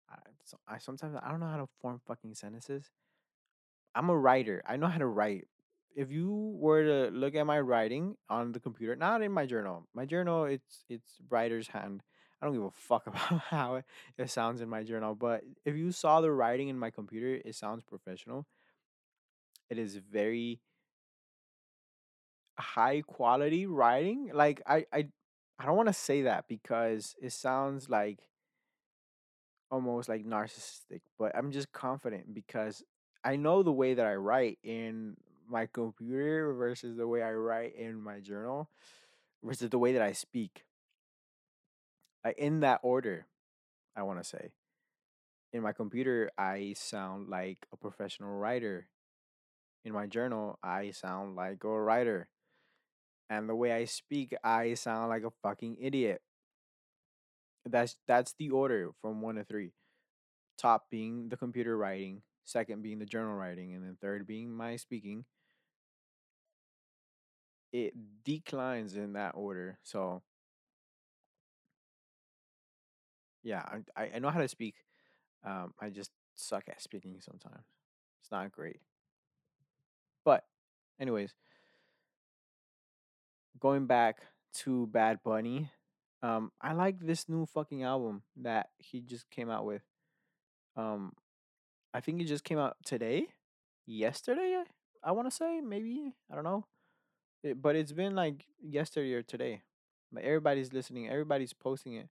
I, 0.09 0.15
so 0.43 0.57
I 0.67 0.77
sometimes 0.79 1.17
I 1.21 1.29
don't 1.29 1.39
know 1.39 1.47
how 1.49 1.57
to 1.57 1.69
form 1.79 2.01
fucking 2.05 2.35
sentences. 2.35 2.89
I'm 3.95 4.09
a 4.09 4.17
writer. 4.17 4.61
I 4.65 4.77
know 4.77 4.87
how 4.87 4.97
to 4.99 5.07
write. 5.07 5.47
If 5.95 6.11
you 6.11 6.55
were 6.55 6.83
to 6.83 7.11
look 7.15 7.35
at 7.35 7.45
my 7.45 7.59
writing 7.59 8.15
on 8.29 8.51
the 8.51 8.59
computer, 8.59 8.95
not 8.95 9.21
in 9.21 9.31
my 9.31 9.45
journal, 9.45 9.87
my 9.93 10.05
journal 10.05 10.45
it's 10.45 10.85
it's 10.89 11.17
writer's 11.29 11.67
hand. 11.69 12.03
I 12.41 12.45
don't 12.45 12.53
give 12.53 12.63
a 12.63 12.71
fuck 12.71 13.07
about 13.07 13.41
how 13.49 13.81
it, 14.17 14.29
sounds 14.29 14.61
in 14.61 14.69
my 14.69 14.83
journal, 14.83 15.15
but 15.15 15.43
if 15.65 15.75
you 15.75 15.91
saw 15.91 16.21
the 16.21 16.31
writing 16.31 16.69
in 16.69 16.79
my 16.79 16.89
computer, 16.89 17.41
it 17.43 17.55
sounds 17.55 17.83
professional. 17.83 18.45
It 19.69 19.77
is 19.77 19.95
very 19.95 20.61
high 22.57 23.01
quality 23.01 23.65
writing. 23.65 24.31
Like 24.33 24.61
I 24.65 24.85
I 24.91 25.07
I 25.59 25.65
don't 25.65 25.77
want 25.77 25.89
to 25.89 25.93
say 25.93 26.23
that 26.23 26.45
because 26.47 27.15
it 27.21 27.33
sounds 27.33 27.89
like 27.89 28.19
almost 29.71 30.09
like 30.09 30.25
narcissistic, 30.25 31.01
but 31.17 31.35
I'm 31.35 31.51
just 31.51 31.71
confident 31.71 32.33
because 32.33 32.83
I 33.23 33.35
know 33.35 33.63
the 33.63 33.71
way 33.71 33.93
that 33.93 34.05
I 34.05 34.15
write 34.15 34.57
in 34.63 35.17
my 35.47 35.67
computer 35.67 36.53
versus 36.53 36.97
the 36.97 37.07
way 37.07 37.21
I 37.21 37.31
write 37.33 37.75
in 37.75 38.01
my 38.01 38.19
journal 38.19 38.69
versus 39.43 39.69
the 39.69 39.79
way 39.79 39.93
that 39.93 40.01
I 40.01 40.13
speak. 40.13 40.65
In 42.37 42.61
that 42.61 42.81
order, 42.83 43.27
I 43.95 44.03
want 44.03 44.19
to 44.19 44.25
say. 44.25 44.51
In 45.53 45.61
my 45.63 45.73
computer, 45.73 46.31
I 46.37 46.75
sound 46.77 47.29
like 47.29 47.67
a 47.73 47.77
professional 47.77 48.31
writer. 48.37 48.89
In 49.85 49.93
my 49.93 50.07
journal, 50.07 50.59
I 50.63 50.91
sound 50.91 51.35
like 51.35 51.63
a 51.63 51.69
writer. 51.69 52.29
And 53.29 53.49
the 53.49 53.55
way 53.55 53.71
I 53.71 53.85
speak, 53.85 54.35
I 54.43 54.75
sound 54.75 55.09
like 55.09 55.23
a 55.23 55.31
fucking 55.43 55.77
idiot. 55.81 56.21
That's 57.65 57.97
that's 58.07 58.33
the 58.39 58.49
order 58.51 58.91
from 59.01 59.21
1 59.21 59.35
to 59.35 59.43
3. 59.43 59.71
top 60.57 60.89
being 60.91 61.29
the 61.29 61.37
computer 61.37 61.77
writing, 61.77 62.21
second 62.45 62.83
being 62.83 62.99
the 62.99 63.05
journal 63.05 63.33
writing, 63.35 63.73
and 63.73 63.83
then 63.83 63.97
third 64.01 64.27
being 64.27 64.51
my 64.51 64.75
speaking. 64.75 65.25
It 67.71 67.93
declines 68.23 68.95
in 68.95 69.13
that 69.13 69.33
order. 69.35 69.79
So 69.83 70.23
Yeah, 73.43 73.63
I 73.95 74.09
I 74.15 74.19
know 74.19 74.29
how 74.29 74.41
to 74.41 74.47
speak. 74.47 74.75
Um, 75.43 75.73
I 75.79 75.89
just 75.89 76.11
suck 76.35 76.63
at 76.69 76.81
speaking 76.81 77.17
sometimes. 77.21 77.65
It's 78.21 78.31
not 78.31 78.51
great. 78.51 78.81
But, 80.23 80.45
anyways, 80.99 81.33
going 83.59 83.85
back 83.85 84.17
to 84.53 84.87
Bad 84.87 85.19
Bunny, 85.23 85.71
um, 86.21 86.51
I 86.61 86.73
like 86.73 86.99
this 86.99 87.29
new 87.29 87.45
fucking 87.45 87.83
album 87.83 88.23
that 88.37 88.69
he 88.77 89.01
just 89.01 89.29
came 89.29 89.49
out 89.49 89.65
with. 89.65 89.81
Um, 90.75 91.13
I 91.93 92.01
think 92.01 92.21
it 92.21 92.25
just 92.25 92.43
came 92.43 92.59
out 92.59 92.77
today, 92.85 93.27
yesterday. 93.85 94.57
I, 95.03 95.09
I 95.09 95.11
want 95.13 95.29
to 95.29 95.35
say 95.35 95.61
maybe 95.61 96.13
I 96.31 96.35
don't 96.35 96.43
know, 96.43 96.65
It- 97.43 97.61
but 97.61 97.75
it's 97.75 97.93
been 97.93 98.15
like 98.15 98.45
yesterday 98.61 99.13
or 99.13 99.23
today. 99.23 99.63
But 100.11 100.23
everybody's 100.23 100.73
listening. 100.73 101.09
Everybody's 101.09 101.53
posting 101.53 101.93
it. 101.95 102.09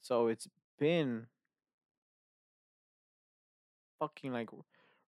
So 0.00 0.28
it's 0.28 0.48
been 0.78 1.26
fucking 3.98 4.32
like 4.32 4.50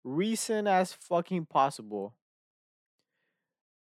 recent 0.04 0.68
as 0.68 0.92
fucking 0.92 1.46
possible. 1.46 2.14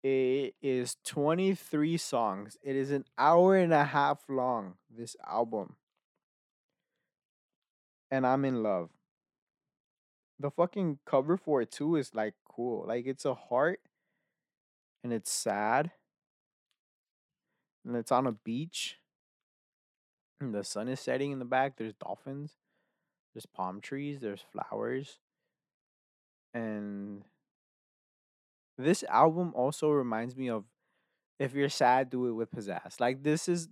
It 0.04 0.56
is 0.62 0.97
23 1.06 1.97
songs. 1.97 2.58
It 2.62 2.76
is 2.76 2.91
an 2.91 3.06
hour 3.18 3.56
and 3.56 3.74
a 3.74 3.86
half 3.86 4.24
long, 4.28 4.76
this 4.89 5.16
album. 5.26 5.78
And 8.12 8.28
I'm 8.28 8.43
in 8.43 8.62
love. 8.62 8.89
The 10.39 10.51
fucking 10.51 10.99
cover 11.06 11.38
for 11.38 11.62
it 11.62 11.72
too 11.72 11.95
is 11.95 12.14
like 12.14 12.34
cool. 12.45 12.86
Like 12.86 13.06
it's 13.06 13.24
a 13.24 13.34
heart 13.34 13.80
and 15.04 15.14
it's 15.14 15.32
sad. 15.32 15.91
And 17.86 17.95
it's 17.95 18.12
on 18.12 18.28
a 18.28 18.32
beach. 18.32 18.97
The 20.40 20.64
sun 20.64 20.88
is 20.88 21.00
setting 21.00 21.32
in 21.32 21.40
the 21.40 21.46
back. 21.46 21.78
There's 21.78 21.94
dolphins. 21.94 22.54
There's 23.34 23.46
palm 23.46 23.82
trees. 23.82 24.20
There's 24.20 24.44
flowers. 24.52 25.20
And 26.54 27.24
this 28.78 29.04
album 29.04 29.54
also 29.56 29.90
reminds 29.90 30.36
me 30.36 30.50
of 30.50 30.66
if 31.40 31.54
you're 31.54 31.70
sad, 31.70 32.10
do 32.10 32.28
it 32.28 32.34
with 32.34 32.52
pizzazz. 32.52 33.00
Like 33.00 33.24
this 33.24 33.48
is 33.48 33.68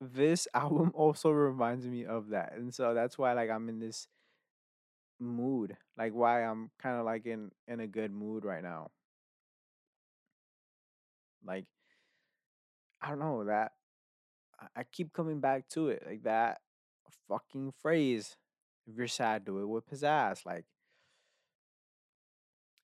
this 0.00 0.46
album 0.54 0.92
also 0.94 1.30
reminds 1.30 1.86
me 1.86 2.04
of 2.04 2.30
that. 2.30 2.54
And 2.56 2.74
so 2.74 2.94
that's 2.94 3.16
why 3.18 3.32
like 3.32 3.50
I'm 3.50 3.68
in 3.68 3.80
this 3.80 4.08
mood. 5.20 5.76
Like 5.96 6.12
why 6.12 6.44
I'm 6.44 6.70
kind 6.80 6.98
of 6.98 7.04
like 7.04 7.26
in 7.26 7.50
in 7.68 7.80
a 7.80 7.86
good 7.86 8.12
mood 8.12 8.44
right 8.44 8.62
now. 8.62 8.90
Like 11.44 11.66
I 13.00 13.08
don't 13.10 13.18
know 13.18 13.44
that 13.44 13.72
I, 14.76 14.84
keep 14.84 15.12
coming 15.12 15.40
back 15.40 15.68
to 15.70 15.88
it. 15.88 16.02
Like 16.06 16.22
that 16.24 16.60
fucking 17.28 17.72
phrase. 17.80 18.36
If 18.86 18.96
you're 18.96 19.08
sad, 19.08 19.44
do 19.44 19.60
it 19.60 19.66
with 19.66 19.88
pizzazz. 19.88 20.44
Like 20.44 20.64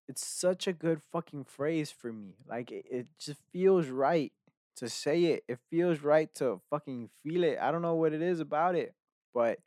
it's 0.08 0.26
such 0.26 0.66
a 0.66 0.72
good 0.72 1.00
fucking 1.12 1.44
phrase 1.44 1.90
for 1.90 2.12
me. 2.12 2.34
Like 2.48 2.72
it, 2.72 2.86
it 2.90 3.06
just 3.18 3.40
feels 3.52 3.86
right 3.88 4.32
to 4.76 4.88
say 4.88 5.24
it. 5.24 5.44
It 5.46 5.58
feels 5.70 6.00
right 6.00 6.32
to 6.36 6.60
fucking 6.70 7.10
feel 7.22 7.44
it. 7.44 7.58
I 7.60 7.70
don't 7.70 7.82
know 7.82 7.94
what 7.94 8.12
it 8.12 8.22
is 8.22 8.40
about 8.40 8.74
it, 8.74 8.94
but 9.34 9.58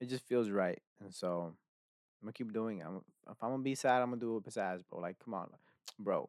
it 0.00 0.08
just 0.08 0.26
feels 0.26 0.50
right. 0.50 0.80
And 1.00 1.14
so 1.14 1.52
I'm 2.20 2.26
gonna 2.26 2.32
keep 2.32 2.52
doing 2.52 2.78
it. 2.78 2.86
I'm, 2.86 3.02
if 3.30 3.36
I'm 3.42 3.50
gonna 3.50 3.62
be 3.62 3.74
sad, 3.74 4.02
I'm 4.02 4.10
gonna 4.10 4.20
do 4.20 4.32
it 4.32 4.34
with 4.34 4.54
pizzazz, 4.54 4.82
bro. 4.88 5.00
Like, 5.00 5.18
come 5.24 5.34
on, 5.34 5.50
bro. 5.98 6.28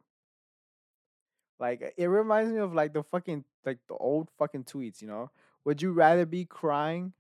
Like 1.60 1.94
it 1.98 2.08
reminds 2.08 2.54
me 2.54 2.60
of 2.60 2.74
like 2.74 2.94
the 2.94 3.04
fucking 3.04 3.44
like 3.66 3.80
the 3.88 3.96
old 3.96 4.30
fucking 4.38 4.64
tweets, 4.64 5.02
you 5.02 5.08
know? 5.08 5.30
Would 5.66 5.82
you 5.82 5.92
rather 5.92 6.26
be 6.26 6.46
crying 6.46 7.14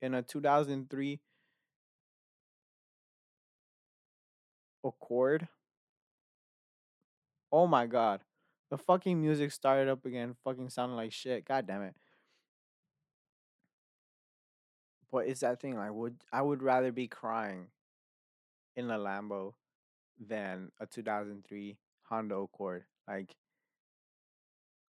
in 0.00 0.14
a 0.14 0.22
2003 0.22 1.20
Accord? 4.84 5.48
Oh 7.50 7.66
my 7.66 7.86
god. 7.86 8.20
The 8.70 8.78
fucking 8.78 9.20
music 9.20 9.52
started 9.52 9.88
up 9.90 10.06
again, 10.06 10.36
fucking 10.44 10.70
sounding 10.70 10.96
like 10.96 11.12
shit. 11.12 11.44
God 11.44 11.66
damn 11.66 11.82
it. 11.82 11.94
But 15.10 15.26
it's 15.26 15.40
that 15.40 15.60
thing 15.60 15.76
like 15.76 15.92
would 15.92 16.16
I 16.32 16.42
would 16.42 16.62
rather 16.62 16.92
be 16.92 17.08
crying 17.08 17.66
in 18.76 18.90
a 18.90 18.98
Lambo 18.98 19.54
than 20.18 20.70
a 20.80 20.86
2003 20.86 21.76
Honda 22.04 22.36
Accord. 22.36 22.84
Like 23.08 23.34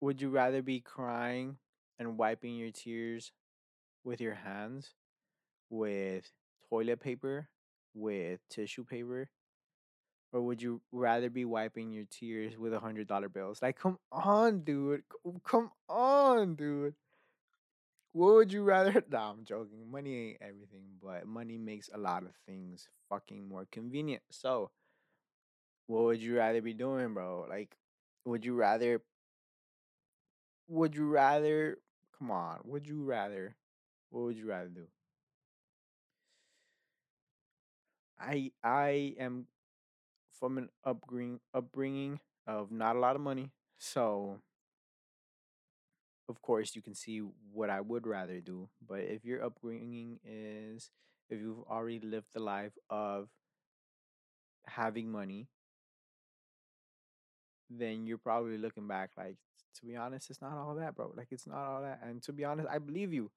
would 0.02 0.22
you 0.22 0.30
rather 0.30 0.62
be 0.62 0.80
crying 0.80 1.58
and 2.00 2.18
wiping 2.18 2.56
your 2.56 2.72
tears 2.72 3.32
with 4.04 4.22
your 4.22 4.36
hands 4.36 4.94
with 5.70 6.32
toilet 6.70 7.00
paper, 7.02 7.50
with 7.96 8.40
tissue 8.50 8.86
paper, 8.86 9.30
or 10.32 10.42
would 10.42 10.62
you 10.62 10.82
rather 10.92 11.30
be 11.30 11.46
wiping 11.46 11.92
your 11.92 12.06
tears 12.10 12.58
with 12.58 12.74
a 12.74 12.80
hundred 12.80 13.08
dollar 13.08 13.30
bills? 13.30 13.62
Like, 13.62 13.80
come 13.80 13.98
on, 14.12 14.62
dude. 14.62 15.04
Come 15.46 15.72
on, 15.88 16.56
dude. 16.56 16.96
What 18.14 18.34
would 18.36 18.54
you 18.54 18.64
rather? 18.64 19.04
Nah, 19.10 19.32
I'm 19.32 19.44
joking. 19.44 19.92
Money 19.92 20.30
ain't 20.30 20.38
everything, 20.42 20.86
but 21.02 21.28
money 21.28 21.58
makes 21.58 21.90
a 21.94 21.98
lot 21.98 22.24
of 22.24 22.36
things 22.46 22.88
fucking 23.10 23.48
more 23.48 23.68
convenient. 23.72 24.24
So, 24.32 24.72
what 25.88 26.04
would 26.04 26.22
you 26.22 26.38
rather 26.38 26.62
be 26.62 26.74
doing, 26.74 27.14
bro? 27.14 27.46
Like, 27.50 27.76
would 28.26 28.46
you 28.46 28.56
rather? 28.56 29.02
Would 30.68 30.96
you 30.96 31.08
rather? 31.10 31.80
Come 32.18 32.30
on. 32.32 32.62
Would 32.66 32.88
you 32.88 33.04
rather? 33.04 33.56
What 34.10 34.24
would 34.24 34.38
you 34.38 34.48
rather 34.48 34.70
do? 34.70 34.88
I 38.20 38.52
I 38.64 39.16
am 39.20 39.48
from 40.40 40.58
an 40.58 40.70
upbringing 40.86 41.40
upbringing 41.54 42.20
of 42.48 42.72
not 42.72 42.96
a 42.96 43.00
lot 43.00 43.16
of 43.16 43.22
money. 43.22 43.52
So 43.78 44.42
of 46.28 46.42
course 46.42 46.76
you 46.76 46.82
can 46.82 46.96
see 46.96 47.20
what 47.52 47.70
I 47.70 47.82
would 47.82 48.08
rather 48.08 48.40
do. 48.42 48.70
But 48.88 49.02
if 49.02 49.24
your 49.24 49.44
upbringing 49.44 50.20
is 50.24 50.90
if 51.30 51.40
you've 51.40 51.64
already 51.70 52.00
lived 52.00 52.28
the 52.34 52.40
life 52.42 52.74
of 52.90 53.28
having 54.68 55.12
money, 55.12 55.48
then 57.70 58.06
you're 58.06 58.18
probably 58.18 58.58
looking 58.58 58.88
back 58.88 59.12
like 59.18 59.38
to 59.80 59.86
be 59.86 59.96
honest, 59.96 60.30
it's 60.30 60.42
not 60.42 60.58
all 60.58 60.76
that, 60.76 60.96
bro. 60.96 61.12
Like 61.16 61.28
it's 61.32 61.48
not 61.48 61.58
all 61.58 61.82
that. 61.82 62.00
And 62.02 62.22
to 62.24 62.34
be 62.34 62.46
honest, 62.46 62.68
I 62.72 62.80
believe 62.80 63.14
you. 63.14 63.30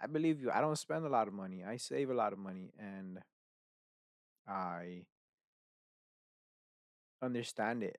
I 0.00 0.06
believe 0.06 0.40
you. 0.40 0.50
I 0.50 0.60
don't 0.60 0.76
spend 0.76 1.04
a 1.04 1.08
lot 1.08 1.28
of 1.28 1.34
money. 1.34 1.64
I 1.64 1.76
save 1.76 2.10
a 2.10 2.14
lot 2.14 2.32
of 2.32 2.38
money 2.38 2.72
and 2.78 3.18
I 4.46 5.02
understand 7.22 7.82
it. 7.82 7.98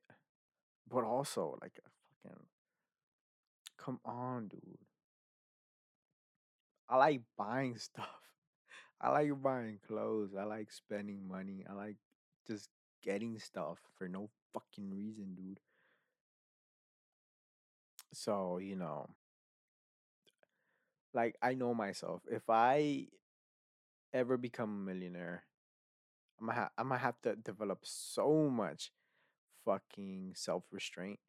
But 0.90 1.04
also 1.04 1.58
like 1.62 1.80
fucking 2.24 2.46
come 3.78 4.00
on, 4.06 4.48
dude. 4.48 4.78
I 6.88 6.98
like 6.98 7.22
buying 7.38 7.78
stuff. 7.78 8.08
I 9.02 9.10
like 9.10 9.42
buying 9.42 9.80
clothes. 9.88 10.32
I 10.38 10.44
like 10.44 10.72
spending 10.72 11.28
money. 11.28 11.66
I 11.70 11.74
like 11.74 11.96
just 12.48 12.70
getting 13.04 13.40
stuff 13.40 13.80
for 13.98 14.08
no 14.08 14.30
fucking 14.54 14.94
reason. 14.94 15.29
So, 18.14 18.58
you 18.58 18.76
know, 18.76 19.10
like 21.14 21.36
I 21.42 21.54
know 21.54 21.74
myself. 21.74 22.22
If 22.30 22.44
I 22.50 23.08
ever 24.14 24.38
become 24.38 24.70
a 24.70 24.94
millionaire, 24.94 25.44
I'm 26.40 26.48
gonna 26.48 26.60
ha- 26.60 26.72
I'm 26.78 26.90
gonna 26.90 27.00
have 27.00 27.22
to 27.24 27.36
develop 27.36 27.80
so 27.84 28.50
much 28.50 28.92
fucking 29.66 30.34
self-restraint. 30.36 31.20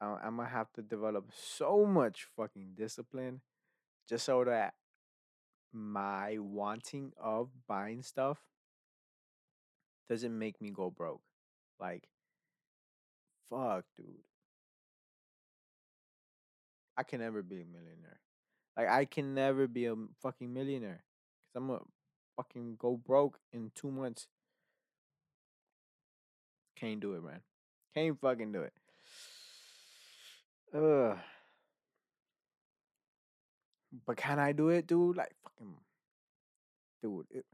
Uh, 0.00 0.18
I'm 0.22 0.36
gonna 0.36 0.48
have 0.48 0.72
to 0.74 0.82
develop 0.82 1.30
so 1.34 1.86
much 1.86 2.26
fucking 2.36 2.74
discipline 2.76 3.42
just 4.08 4.26
so 4.26 4.44
that 4.44 4.74
my 5.72 6.38
wanting 6.38 7.12
of 7.18 7.50
buying 7.66 8.02
stuff 8.02 8.38
doesn't 10.08 10.38
make 10.38 10.60
me 10.60 10.70
go 10.70 10.90
broke. 10.90 11.22
Like, 11.80 12.08
fuck, 13.48 13.84
dude. 13.96 14.24
I 16.96 17.02
can 17.02 17.20
never 17.20 17.42
be 17.42 17.60
a 17.60 17.64
millionaire. 17.64 18.20
Like, 18.76 18.88
I 18.88 19.04
can 19.04 19.34
never 19.34 19.66
be 19.66 19.86
a 19.86 19.94
fucking 20.22 20.52
millionaire. 20.52 21.02
Cause 21.52 21.62
I'm 21.62 21.68
gonna 21.68 21.80
fucking 22.36 22.76
go 22.78 22.96
broke 22.96 23.38
in 23.52 23.70
two 23.74 23.90
months. 23.90 24.26
Can't 26.76 27.00
do 27.00 27.14
it, 27.14 27.24
man. 27.24 27.40
Can't 27.94 28.20
fucking 28.20 28.52
do 28.52 28.62
it. 28.62 28.72
Ugh. 30.74 31.18
But 34.06 34.16
can 34.16 34.40
I 34.40 34.52
do 34.52 34.70
it, 34.70 34.88
dude? 34.88 35.16
Like, 35.16 35.34
fucking, 35.44 35.74
dude. 37.00 37.26
It, 37.30 37.44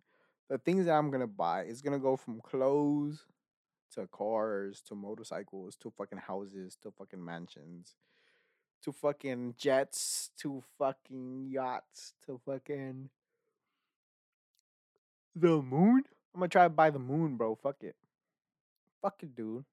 the 0.48 0.58
things 0.58 0.86
that 0.86 0.92
I'm 0.94 1.10
gonna 1.10 1.26
buy 1.26 1.64
is 1.64 1.82
gonna 1.82 1.98
go 1.98 2.16
from 2.16 2.40
clothes 2.40 3.26
to 3.92 4.06
cars 4.06 4.82
to 4.86 4.94
motorcycles 4.94 5.76
to 5.76 5.90
fucking 5.90 6.18
houses 6.18 6.76
to 6.82 6.90
fucking 6.90 7.22
mansions 7.22 7.94
to 8.82 8.92
fucking 8.92 9.54
jets 9.58 10.30
to 10.38 10.62
fucking 10.78 11.48
yachts 11.50 12.14
to 12.26 12.40
fucking 12.44 13.10
the 15.34 15.62
moon. 15.62 16.02
I'm 16.34 16.40
gonna 16.40 16.48
try 16.48 16.64
to 16.64 16.70
buy 16.70 16.90
the 16.90 16.98
moon, 16.98 17.36
bro. 17.36 17.54
Fuck 17.54 17.82
it. 17.82 17.96
Fuck 19.02 19.22
it, 19.22 19.34
dude. 19.34 19.64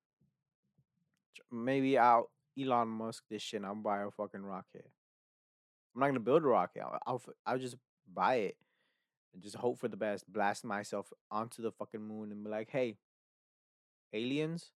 Maybe 1.52 1.98
I'll 1.98 2.30
Elon 2.60 2.88
Musk 2.90 3.24
this 3.30 3.42
shit. 3.42 3.60
and 3.60 3.66
I'll 3.66 3.76
buy 3.76 4.02
a 4.02 4.12
fucking 4.12 4.42
rocket. 4.42 4.90
I'm 5.94 6.02
not 6.02 6.08
gonna 6.08 6.20
build 6.20 6.44
a 6.44 6.48
rocket. 6.48 6.82
I'll 6.82 7.00
I'll, 7.06 7.22
I'll 7.46 7.60
just 7.60 7.76
buy 8.12 8.36
it 8.36 8.58
and 9.34 9.44
just 9.44 9.56
hope 9.56 9.78
for 9.80 9.88
the 9.88 9.98
best. 9.98 10.32
Blast 10.32 10.66
myself 10.66 11.12
onto 11.32 11.62
the 11.62 11.72
fucking 11.72 12.02
moon 12.02 12.32
and 12.32 12.44
be 12.44 12.50
like, 12.50 12.70
hey, 12.72 12.98
aliens, 14.14 14.72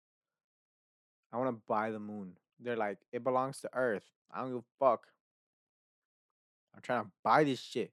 I 1.32 1.38
want 1.38 1.50
to 1.50 1.62
buy 1.68 1.92
the 1.92 2.00
moon. 2.00 2.34
They're 2.62 2.78
like, 2.78 3.00
it 3.12 3.24
belongs 3.24 3.60
to 3.62 3.70
Earth. 3.74 4.04
I 4.32 4.40
don't 4.40 4.50
give 4.50 4.58
a 4.60 4.80
fuck. 4.80 5.08
I'm 6.76 6.82
trying 6.82 7.04
to 7.04 7.12
buy 7.24 7.44
this 7.44 7.60
shit. 7.60 7.92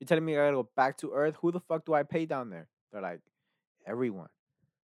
You're 0.00 0.06
telling 0.06 0.24
me 0.24 0.34
I 0.34 0.46
gotta 0.46 0.56
go 0.56 0.68
back 0.76 0.96
to 0.98 1.12
Earth? 1.12 1.36
Who 1.40 1.52
the 1.52 1.60
fuck 1.60 1.84
do 1.84 1.94
I 1.94 2.02
pay 2.02 2.26
down 2.26 2.50
there? 2.50 2.68
They're 2.92 3.02
like, 3.02 3.20
everyone. 3.86 4.28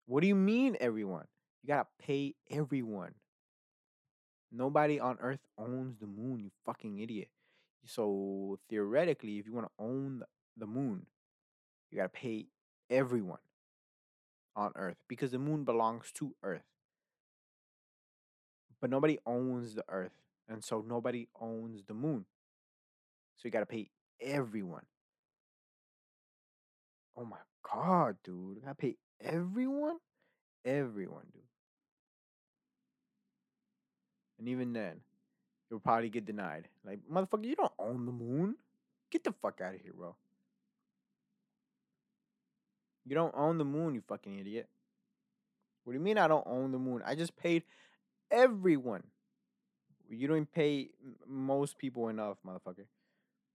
What 0.05 0.21
do 0.21 0.27
you 0.27 0.35
mean, 0.35 0.77
everyone? 0.79 1.25
You 1.63 1.67
gotta 1.67 1.87
pay 1.99 2.35
everyone. 2.49 3.13
Nobody 4.51 4.99
on 4.99 5.17
Earth 5.19 5.45
owns 5.57 5.97
the 5.99 6.07
moon, 6.07 6.39
you 6.39 6.51
fucking 6.65 6.99
idiot. 6.99 7.29
So 7.85 8.59
theoretically, 8.69 9.39
if 9.39 9.45
you 9.45 9.53
want 9.53 9.67
to 9.67 9.83
own 9.83 10.23
the 10.55 10.67
moon, 10.67 11.05
you 11.89 11.97
gotta 11.97 12.09
pay 12.09 12.47
everyone 12.89 13.39
on 14.55 14.71
Earth 14.75 14.97
because 15.07 15.31
the 15.31 15.39
moon 15.39 15.63
belongs 15.63 16.11
to 16.15 16.35
Earth. 16.43 16.63
But 18.79 18.89
nobody 18.89 19.17
owns 19.25 19.73
the 19.73 19.83
Earth, 19.89 20.13
and 20.47 20.63
so 20.63 20.83
nobody 20.87 21.27
owns 21.39 21.83
the 21.87 21.93
moon. 21.93 22.25
So 23.35 23.41
you 23.45 23.51
gotta 23.51 23.65
pay 23.65 23.89
everyone. 24.21 24.85
Oh 27.17 27.25
my 27.25 27.37
god, 27.63 28.17
dude. 28.23 28.61
I 28.67 28.73
pay 28.73 28.97
everyone? 29.21 29.97
Everyone, 30.63 31.25
dude. 31.33 31.41
And 34.39 34.47
even 34.49 34.73
then, 34.73 35.01
you'll 35.69 35.79
probably 35.79 36.09
get 36.09 36.25
denied. 36.25 36.67
Like, 36.85 36.99
motherfucker, 37.11 37.45
you 37.45 37.55
don't 37.55 37.71
own 37.79 38.05
the 38.05 38.11
moon. 38.11 38.55
Get 39.09 39.23
the 39.23 39.31
fuck 39.31 39.61
out 39.61 39.73
of 39.73 39.81
here, 39.81 39.93
bro. 39.97 40.15
You 43.05 43.15
don't 43.15 43.33
own 43.35 43.57
the 43.57 43.65
moon, 43.65 43.95
you 43.95 44.01
fucking 44.07 44.37
idiot. 44.37 44.67
What 45.83 45.93
do 45.93 45.99
you 45.99 46.03
mean 46.03 46.17
I 46.17 46.27
don't 46.27 46.45
own 46.45 46.73
the 46.73 46.77
moon? 46.77 47.01
I 47.05 47.15
just 47.15 47.37
paid 47.37 47.63
everyone. 48.31 49.03
You 50.09 50.27
don't 50.27 50.51
pay 50.51 50.89
most 51.27 51.77
people 51.77 52.09
enough, 52.09 52.37
motherfucker. 52.45 52.85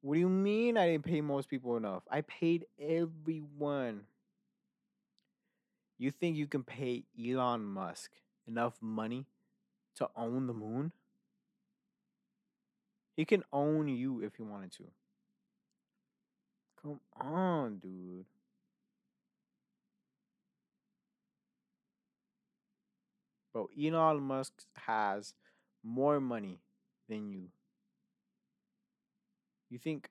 What 0.03 0.15
do 0.15 0.21
you 0.21 0.29
mean 0.29 0.77
I 0.77 0.87
didn't 0.87 1.05
pay 1.05 1.21
most 1.21 1.49
people 1.49 1.77
enough? 1.77 2.03
I 2.11 2.23
paid 2.23 2.67
everyone. 2.81 4.03
You 5.99 6.11
think 6.11 6.37
you 6.37 6.47
can 6.47 6.65
pay 6.65 7.05
Elon 7.19 7.65
Musk 7.65 8.11
enough 8.47 8.75
money 8.81 9.27
to 9.97 10.09
own 10.17 10.47
the 10.49 10.53
moon? 10.53 10.93
He 13.17 13.25
can 13.25 13.45
own 13.53 13.89
you 13.89 14.21
if 14.23 14.35
he 14.37 14.43
wanted 14.43 14.73
to. 14.73 14.85
Come 16.83 17.01
on, 17.21 17.79
dude. 17.79 18.25
Bro, 23.53 23.69
Elon 23.79 24.23
Musk 24.23 24.53
has 24.75 25.35
more 25.85 26.21
money 26.21 26.61
than 27.09 27.31
you. 27.31 27.49
You 29.69 29.79
think 29.79 30.09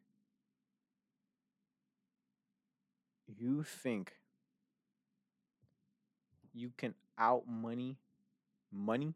you 3.38 3.64
think 3.64 4.14
you 6.54 6.72
can 6.78 6.94
out 7.18 7.48
money 7.48 7.98
money? 8.72 9.14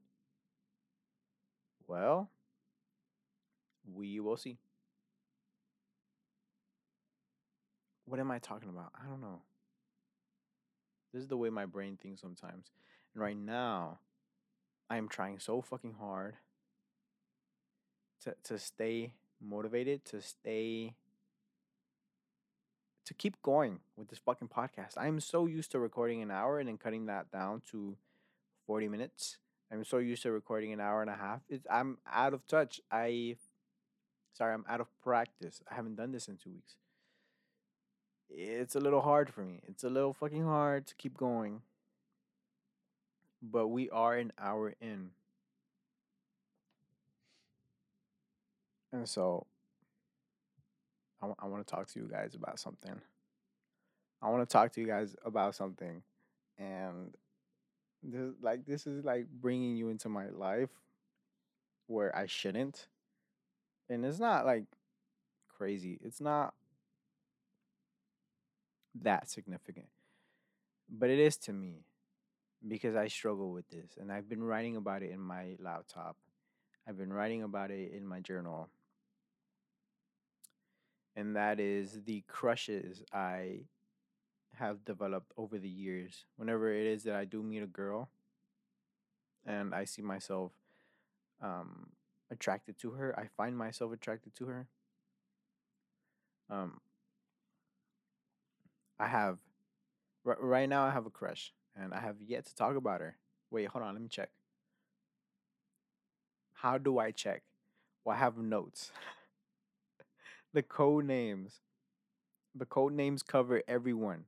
Well, 1.88 2.30
we 3.93 4.19
will 4.19 4.38
see. 4.38 4.57
What 8.05 8.19
am 8.19 8.32
I 8.32 8.39
talking 8.39 8.69
about? 8.69 8.91
I 8.99 9.07
don't 9.07 9.21
know. 9.21 9.41
This 11.13 11.21
is 11.21 11.28
the 11.28 11.38
way 11.38 11.49
my 11.49 11.65
brain 11.65 11.97
thinks 12.01 12.21
sometimes. 12.21 12.71
And 13.13 13.23
right 13.23 13.38
now, 13.38 13.99
I'm 14.89 15.07
trying 15.07 15.39
so 15.39 15.61
fucking 15.61 15.95
hard 15.99 16.36
to 18.23 18.36
to 18.43 18.59
stay 18.59 19.13
motivated, 19.41 20.05
to 20.05 20.21
stay 20.21 20.95
to 23.05 23.13
keep 23.13 23.41
going 23.41 23.79
with 23.95 24.09
this 24.09 24.19
fucking 24.19 24.49
podcast. 24.49 24.97
I'm 24.97 25.19
so 25.19 25.45
used 25.45 25.71
to 25.71 25.79
recording 25.79 26.21
an 26.21 26.31
hour 26.31 26.59
and 26.59 26.67
then 26.67 26.77
cutting 26.77 27.05
that 27.05 27.31
down 27.31 27.61
to 27.71 27.97
40 28.65 28.88
minutes. 28.88 29.38
I'm 29.71 29.83
so 29.83 29.97
used 29.99 30.23
to 30.23 30.31
recording 30.31 30.73
an 30.73 30.79
hour 30.79 31.01
and 31.01 31.09
a 31.09 31.15
half. 31.15 31.41
It's 31.49 31.67
I'm 31.69 31.97
out 32.11 32.33
of 32.33 32.45
touch. 32.47 32.81
I 32.91 33.38
sorry, 34.33 34.53
I'm 34.53 34.65
out 34.69 34.81
of 34.81 34.88
practice. 35.01 35.61
I 35.69 35.75
haven't 35.75 35.95
done 35.95 36.11
this 36.11 36.27
in 36.27 36.38
2 36.38 36.49
weeks. 36.49 36.75
It's 38.29 38.75
a 38.75 38.79
little 38.79 39.01
hard 39.01 39.29
for 39.29 39.41
me. 39.41 39.61
It's 39.67 39.83
a 39.83 39.89
little 39.89 40.13
fucking 40.13 40.43
hard 40.43 40.88
to 40.88 40.95
keep 40.95 41.15
going. 41.15 41.61
But 43.52 43.68
we 43.68 43.89
are 43.89 44.16
an 44.16 44.32
hour 44.39 44.74
in. 44.82 45.12
And 48.91 49.08
so 49.08 49.46
I, 51.22 51.26
w- 51.26 51.36
I 51.39 51.48
want 51.48 51.66
to 51.66 51.72
talk 51.72 51.88
to 51.88 52.00
you 52.00 52.08
guys 52.10 52.34
about 52.34 52.60
something. 52.60 53.00
I 54.22 54.30
want 54.30 54.48
to 54.48 54.52
talk 54.52 54.72
to 54.74 54.82
you 54.82 54.88
guys 54.88 55.16
about 55.24 55.56
something. 55.56 56.02
And 56.58 57.14
this 58.02 58.34
like 58.41 58.66
this 58.66 58.88
is 58.88 59.04
like 59.04 59.28
bringing 59.28 59.76
you 59.76 59.89
into 59.89 60.10
my 60.10 60.30
life 60.30 60.70
where 61.88 62.16
I 62.16 62.26
shouldn't. 62.26 62.88
And 63.89 64.06
it's 64.06 64.20
not 64.20 64.46
like 64.46 64.66
crazy. 65.58 66.00
It's 66.02 66.22
not 66.22 66.54
that 69.02 69.30
significant. 69.30 69.88
But 70.89 71.10
it 71.10 71.20
is 71.20 71.38
to 71.38 71.54
me 71.54 71.84
because 72.68 72.95
I 72.95 73.07
struggle 73.07 73.51
with 73.51 73.68
this 73.70 73.97
and 73.99 74.11
I've 74.11 74.30
been 74.30 74.43
writing 74.43 74.76
about 74.76 75.03
it 75.03 75.11
in 75.11 75.20
my 75.20 75.55
laptop. 75.59 76.18
I've 76.88 76.97
been 76.97 77.13
writing 77.13 77.43
about 77.43 77.72
it 77.72 77.91
in 77.93 78.05
my 78.05 78.20
journal. 78.20 78.70
And 81.16 81.36
that 81.36 81.59
is 81.59 82.01
the 82.05 82.24
crushes 82.28 83.03
I 83.13 83.61
have 84.55 84.84
developed 84.86 85.32
over 85.38 85.57
the 85.57 85.70
years. 85.70 86.26
Whenever 86.38 86.72
it 86.74 86.86
is 86.86 87.03
that 87.03 87.16
I 87.16 87.26
do 87.26 87.41
meet 87.43 87.63
a 87.63 87.68
girl 87.68 88.09
and 89.45 89.74
I 89.74 89.86
see 89.86 90.01
myself 90.01 90.51
um, 91.41 91.88
attracted 92.32 92.78
to 92.80 92.91
her, 92.91 93.18
I 93.18 93.28
find 93.38 93.57
myself 93.57 93.93
attracted 93.93 94.36
to 94.36 94.45
her. 94.45 94.68
Um, 96.49 96.80
I 98.99 99.07
have 99.07 99.39
r- 100.26 100.38
right 100.39 100.70
now. 100.70 100.86
I 100.86 100.91
have 100.91 101.05
a 101.05 101.09
crush, 101.09 101.53
and 101.76 101.93
I 101.93 101.99
have 101.99 102.15
yet 102.26 102.45
to 102.45 102.55
talk 102.55 102.76
about 102.76 103.01
her. 103.01 103.17
Wait, 103.51 103.67
hold 103.67 103.84
on. 103.84 103.93
Let 103.93 104.01
me 104.01 104.07
check. 104.09 104.30
How 106.53 106.78
do 106.78 106.99
I 106.99 107.11
check? 107.11 107.43
Well, 108.03 108.15
I 108.15 108.19
have 108.19 108.38
notes. 108.38 108.91
the 110.53 110.63
code 110.63 111.05
names. 111.05 111.61
The 112.55 112.65
code 112.65 112.93
names 112.93 113.21
cover 113.23 113.61
everyone. 113.67 114.26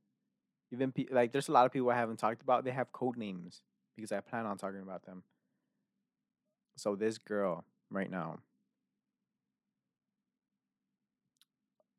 Even 0.72 0.92
pe- 0.92 1.08
like, 1.12 1.32
there's 1.32 1.48
a 1.50 1.52
lot 1.54 1.66
of 1.66 1.72
people 1.72 1.90
I 1.90 1.96
haven't 1.96 2.18
talked 2.18 2.42
about. 2.42 2.66
They 2.66 2.72
have 2.72 2.92
code 2.92 3.18
names 3.18 3.62
because 3.96 4.12
I 4.12 4.20
plan 4.20 4.46
on 4.46 4.58
talking 4.58 4.82
about 4.82 5.06
them. 5.06 5.24
So 6.76 6.96
this 6.96 7.18
girl 7.18 7.64
right 7.90 8.12
now. 8.12 8.40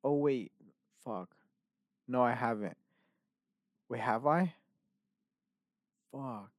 Oh 0.05 0.15
wait, 0.15 0.53
fuck. 1.05 1.35
No, 2.07 2.23
I 2.23 2.33
haven't. 2.33 2.77
Wait, 3.89 4.01
have 4.01 4.27
I? 4.27 4.55
Fuck. 6.13 6.51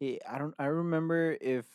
Eh, 0.00 0.18
I 0.28 0.38
don't. 0.38 0.54
I 0.58 0.66
remember 0.66 1.36
if. 1.40 1.66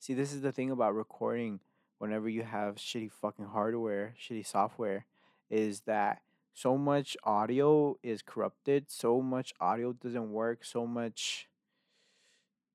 See, 0.00 0.14
this 0.14 0.32
is 0.32 0.42
the 0.42 0.52
thing 0.52 0.70
about 0.70 0.94
recording. 0.94 1.60
Whenever 1.98 2.28
you 2.28 2.42
have 2.42 2.76
shitty 2.76 3.10
fucking 3.10 3.46
hardware, 3.46 4.14
shitty 4.20 4.46
software, 4.46 5.04
is 5.50 5.80
that 5.82 6.22
so 6.54 6.78
much 6.78 7.16
audio 7.24 7.96
is 8.02 8.22
corrupted. 8.22 8.90
So 8.90 9.20
much 9.20 9.52
audio 9.60 9.92
doesn't 9.92 10.32
work. 10.32 10.64
So 10.64 10.86
much. 10.86 11.48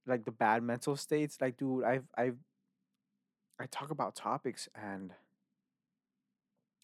Like 0.05 0.25
the 0.25 0.31
bad 0.31 0.63
mental 0.63 0.95
states. 0.97 1.37
Like, 1.41 1.57
dude, 1.57 1.83
I've 1.83 2.05
I've. 2.17 2.37
I 3.59 3.65
talk 3.67 3.91
about 3.91 4.15
topics 4.15 4.69
and. 4.75 5.13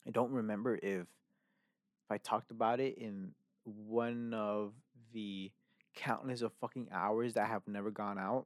I 0.07 0.11
don't 0.11 0.31
remember 0.31 0.75
if. 0.75 1.01
If 1.01 2.11
I 2.11 2.17
talked 2.17 2.49
about 2.49 2.79
it 2.79 2.97
in 2.97 3.33
one 3.75 4.33
of 4.33 4.73
the 5.13 5.51
countless 5.95 6.41
of 6.41 6.53
fucking 6.61 6.87
hours 6.91 7.33
that 7.33 7.47
have 7.47 7.67
never 7.67 7.91
gone 7.91 8.17
out 8.17 8.45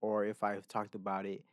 or 0.00 0.24
if 0.24 0.42
I've 0.42 0.68
talked 0.68 0.94
about 0.94 1.26
it, 1.26 1.44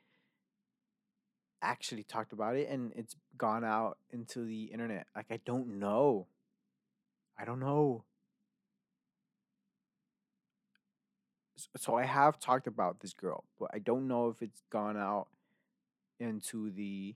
actually 1.61 2.03
talked 2.03 2.34
about 2.34 2.55
it, 2.55 2.68
and 2.70 2.91
it's 2.95 3.16
gone 3.38 3.64
out 3.64 3.97
into 4.11 4.45
the 4.45 4.66
internet. 4.66 5.07
Like, 5.16 5.28
I 5.32 5.39
don't 5.45 5.80
know. 5.80 6.28
I 7.38 7.45
don't 7.45 7.59
know. 7.59 8.03
So 11.78 11.95
I 11.95 12.05
have 12.05 12.39
talked 12.39 12.68
about 12.68 12.99
this 12.99 13.14
girl, 13.14 13.45
but 13.59 13.70
I 13.74 13.80
don't 13.80 14.07
know 14.07 14.30
if 14.30 14.41
it's 14.41 14.61
gone 14.70 14.97
out 14.97 15.28
into 16.20 16.70
the 16.70 17.16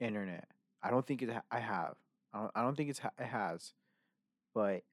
internet. 0.00 0.48
I 0.82 0.90
don't 0.90 1.06
think 1.06 1.22
it. 1.22 1.30
Ha- 1.30 1.42
I 1.50 1.58
have. 1.58 1.96
I 2.32 2.38
don't, 2.38 2.52
I 2.54 2.62
don't 2.62 2.76
think 2.76 2.90
it's. 2.90 3.00
Ha- 3.00 3.10
it 3.18 3.26
has. 3.26 3.74
But 4.56 4.84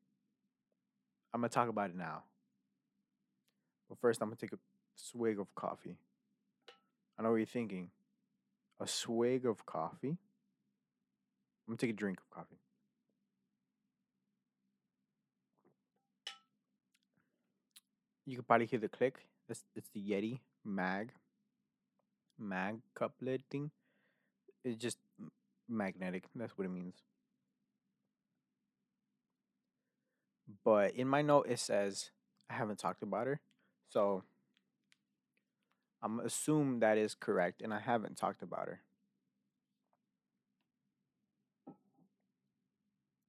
I'm 1.33 1.39
gonna 1.39 1.47
talk 1.47 1.69
about 1.69 1.89
it 1.89 1.95
now. 1.95 2.23
But 3.87 3.97
first, 3.97 4.21
I'm 4.21 4.27
gonna 4.27 4.35
take 4.35 4.51
a 4.51 4.59
swig 4.93 5.39
of 5.39 5.55
coffee. 5.55 5.95
I 7.17 7.23
know 7.23 7.29
what 7.29 7.37
you're 7.37 7.45
thinking. 7.45 7.89
A 8.81 8.85
swig 8.85 9.45
of 9.45 9.65
coffee. 9.65 10.09
I'm 10.09 10.17
gonna 11.69 11.77
take 11.77 11.91
a 11.91 11.93
drink 11.93 12.19
of 12.19 12.29
coffee. 12.29 12.57
You 18.25 18.35
can 18.35 18.43
probably 18.43 18.65
hear 18.65 18.79
the 18.79 18.89
click. 18.89 19.15
It's 19.47 19.63
it's 19.77 19.87
the 19.93 20.01
Yeti 20.01 20.41
mag 20.65 21.13
mag 22.37 22.81
cup 22.95 23.13
lid 23.21 23.43
thing. 23.49 23.71
It's 24.65 24.75
just 24.75 24.97
magnetic. 25.69 26.25
That's 26.35 26.57
what 26.57 26.65
it 26.65 26.71
means. 26.71 26.95
But 30.63 30.95
in 30.95 31.07
my 31.07 31.21
note, 31.21 31.47
it 31.49 31.59
says 31.59 32.11
I 32.49 32.53
haven't 32.53 32.79
talked 32.79 33.03
about 33.03 33.27
her, 33.27 33.39
so 33.89 34.23
I'm 36.01 36.19
assume 36.19 36.79
that 36.81 36.97
is 36.97 37.15
correct, 37.15 37.61
and 37.61 37.73
I 37.73 37.79
haven't 37.79 38.17
talked 38.17 38.43
about 38.43 38.67
her. 38.67 38.81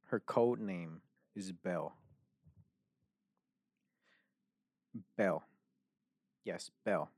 Her 0.07 0.21
code 0.21 0.61
name 0.61 1.01
is 1.35 1.53
Belle. 1.53 1.95
Belle. 5.17 5.45
Yes, 6.45 6.71
Belle. 6.85 7.11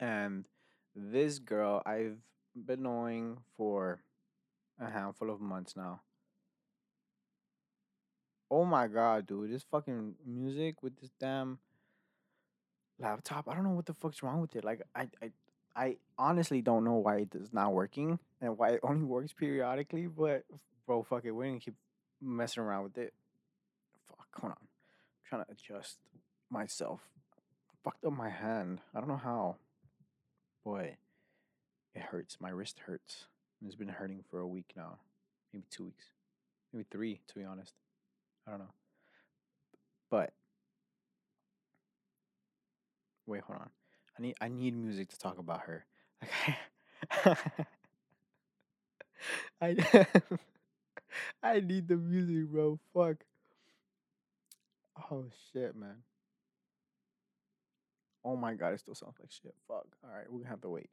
And 0.00 0.46
this 0.94 1.38
girl 1.38 1.82
I've 1.84 2.18
been 2.54 2.82
knowing 2.82 3.38
for 3.56 4.00
a 4.80 4.90
handful 4.90 5.30
of 5.30 5.40
months 5.40 5.76
now. 5.76 6.00
Oh 8.50 8.64
my 8.64 8.86
god, 8.88 9.26
dude, 9.26 9.52
this 9.52 9.64
fucking 9.70 10.14
music 10.24 10.82
with 10.82 10.98
this 11.00 11.10
damn 11.20 11.58
laptop. 12.98 13.48
I 13.48 13.54
don't 13.54 13.64
know 13.64 13.70
what 13.70 13.86
the 13.86 13.94
fuck's 13.94 14.22
wrong 14.22 14.40
with 14.40 14.56
it. 14.56 14.64
Like 14.64 14.82
I 14.94 15.08
I 15.22 15.30
I 15.76 15.96
honestly 16.18 16.62
don't 16.62 16.84
know 16.84 16.94
why 16.94 17.18
it 17.18 17.34
is 17.34 17.52
not 17.52 17.72
working 17.72 18.18
and 18.40 18.56
why 18.56 18.70
it 18.70 18.80
only 18.84 19.04
works 19.04 19.32
periodically, 19.32 20.06
but 20.06 20.44
bro, 20.86 21.02
fuck 21.02 21.24
it, 21.24 21.30
we're 21.30 21.46
gonna 21.46 21.60
keep 21.60 21.76
messing 22.22 22.62
around 22.62 22.84
with 22.84 22.98
it. 22.98 23.12
Fuck, 24.06 24.28
hold 24.40 24.52
on. 24.52 24.58
I'm 24.60 25.28
trying 25.28 25.44
to 25.44 25.50
adjust 25.50 25.98
myself. 26.50 27.00
Fucked 27.84 28.04
up 28.04 28.12
my 28.12 28.30
hand. 28.30 28.80
I 28.94 29.00
don't 29.00 29.08
know 29.08 29.16
how. 29.16 29.56
Boy, 30.64 30.96
it 31.94 32.02
hurts. 32.02 32.38
My 32.40 32.50
wrist 32.50 32.80
hurts. 32.86 33.26
It's 33.64 33.76
been 33.76 33.88
hurting 33.88 34.24
for 34.30 34.40
a 34.40 34.46
week 34.46 34.72
now. 34.76 34.98
Maybe 35.52 35.66
two 35.70 35.84
weeks. 35.84 36.04
Maybe 36.72 36.86
three, 36.90 37.20
to 37.28 37.34
be 37.34 37.44
honest. 37.44 37.74
I 38.48 38.52
don't 38.52 38.60
know. 38.60 38.72
But 40.10 40.32
wait, 43.26 43.42
hold 43.42 43.60
on. 43.60 43.68
I 44.18 44.22
need 44.22 44.36
I 44.40 44.48
need 44.48 44.74
music 44.74 45.10
to 45.10 45.18
talk 45.18 45.38
about 45.38 45.60
her. 45.62 45.84
Like 46.22 47.38
I 49.60 50.06
I 51.42 51.60
need 51.60 51.88
the 51.88 51.96
music, 51.96 52.50
bro. 52.50 52.78
Fuck. 52.94 53.16
Oh 55.10 55.26
shit, 55.52 55.76
man. 55.76 55.96
Oh 58.24 58.34
my 58.34 58.54
god, 58.54 58.72
it 58.72 58.80
still 58.80 58.94
sounds 58.94 59.16
like 59.20 59.30
shit. 59.30 59.54
Fuck. 59.66 59.86
All 60.02 60.10
right, 60.14 60.24
we're 60.30 60.38
gonna 60.38 60.50
have 60.50 60.62
to 60.62 60.70
wait. 60.70 60.90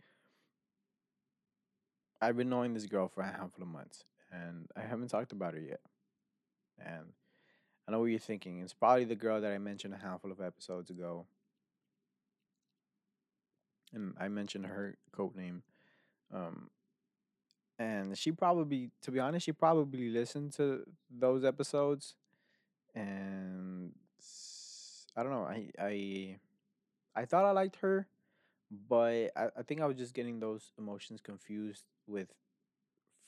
I've 2.22 2.36
been 2.36 2.50
knowing 2.50 2.74
this 2.74 2.86
girl 2.86 3.08
for 3.08 3.22
a 3.22 3.26
handful 3.26 3.64
of 3.64 3.68
months, 3.70 4.04
and 4.32 4.68
I 4.76 4.82
haven't 4.82 5.08
talked 5.10 5.32
about 5.32 5.54
her 5.54 5.60
yet. 5.62 5.80
And 6.80 7.14
I 7.88 7.92
know 7.92 8.00
what 8.00 8.06
you're 8.06 8.20
thinking. 8.20 8.62
It's 8.62 8.74
probably 8.74 9.06
the 9.06 9.16
girl 9.16 9.42
that 9.42 9.52
I 9.52 9.58
mentioned 9.58 9.94
a 9.94 9.98
handful 9.98 10.32
of 10.32 10.42
episodes 10.42 10.90
ago, 10.90 11.26
and 13.94 14.14
I 14.20 14.28
mentioned 14.28 14.66
her 14.66 14.98
code 15.12 15.36
name. 15.36 15.64
Um, 16.34 16.70
and 17.78 18.18
she 18.18 18.32
probably, 18.32 18.90
to 19.02 19.12
be 19.12 19.20
honest, 19.20 19.46
she 19.46 19.52
probably 19.52 20.10
listened 20.10 20.54
to 20.54 20.84
those 21.10 21.44
episodes, 21.44 22.16
and 22.96 23.94
I 25.16 25.24
don't 25.24 25.32
know. 25.32 25.46
I 25.46 25.70
I 25.80 26.38
I 27.16 27.26
thought 27.26 27.46
I 27.46 27.52
liked 27.52 27.78
her, 27.78 28.08
but 28.90 29.32
I, 29.36 29.50
I 29.58 29.62
think 29.64 29.82
I 29.82 29.86
was 29.86 29.98
just 29.98 30.14
getting 30.14 30.40
those 30.40 30.72
emotions 30.78 31.22
confused 31.22 31.84
with 32.08 32.30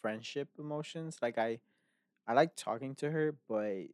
friendship 0.02 0.50
emotions. 0.60 1.18
Like 1.22 1.38
I 1.38 1.60
I 2.28 2.34
like 2.34 2.56
talking 2.56 2.96
to 2.96 3.12
her, 3.12 3.36
but 3.48 3.88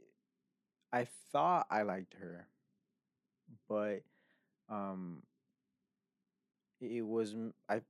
I 0.93 1.03
thought 1.31 1.67
I 1.69 1.81
liked 1.81 2.13
her, 2.13 2.47
but 3.67 4.03
um 4.69 5.23
it 6.81 7.05
was 7.05 7.35
I. 7.69 7.81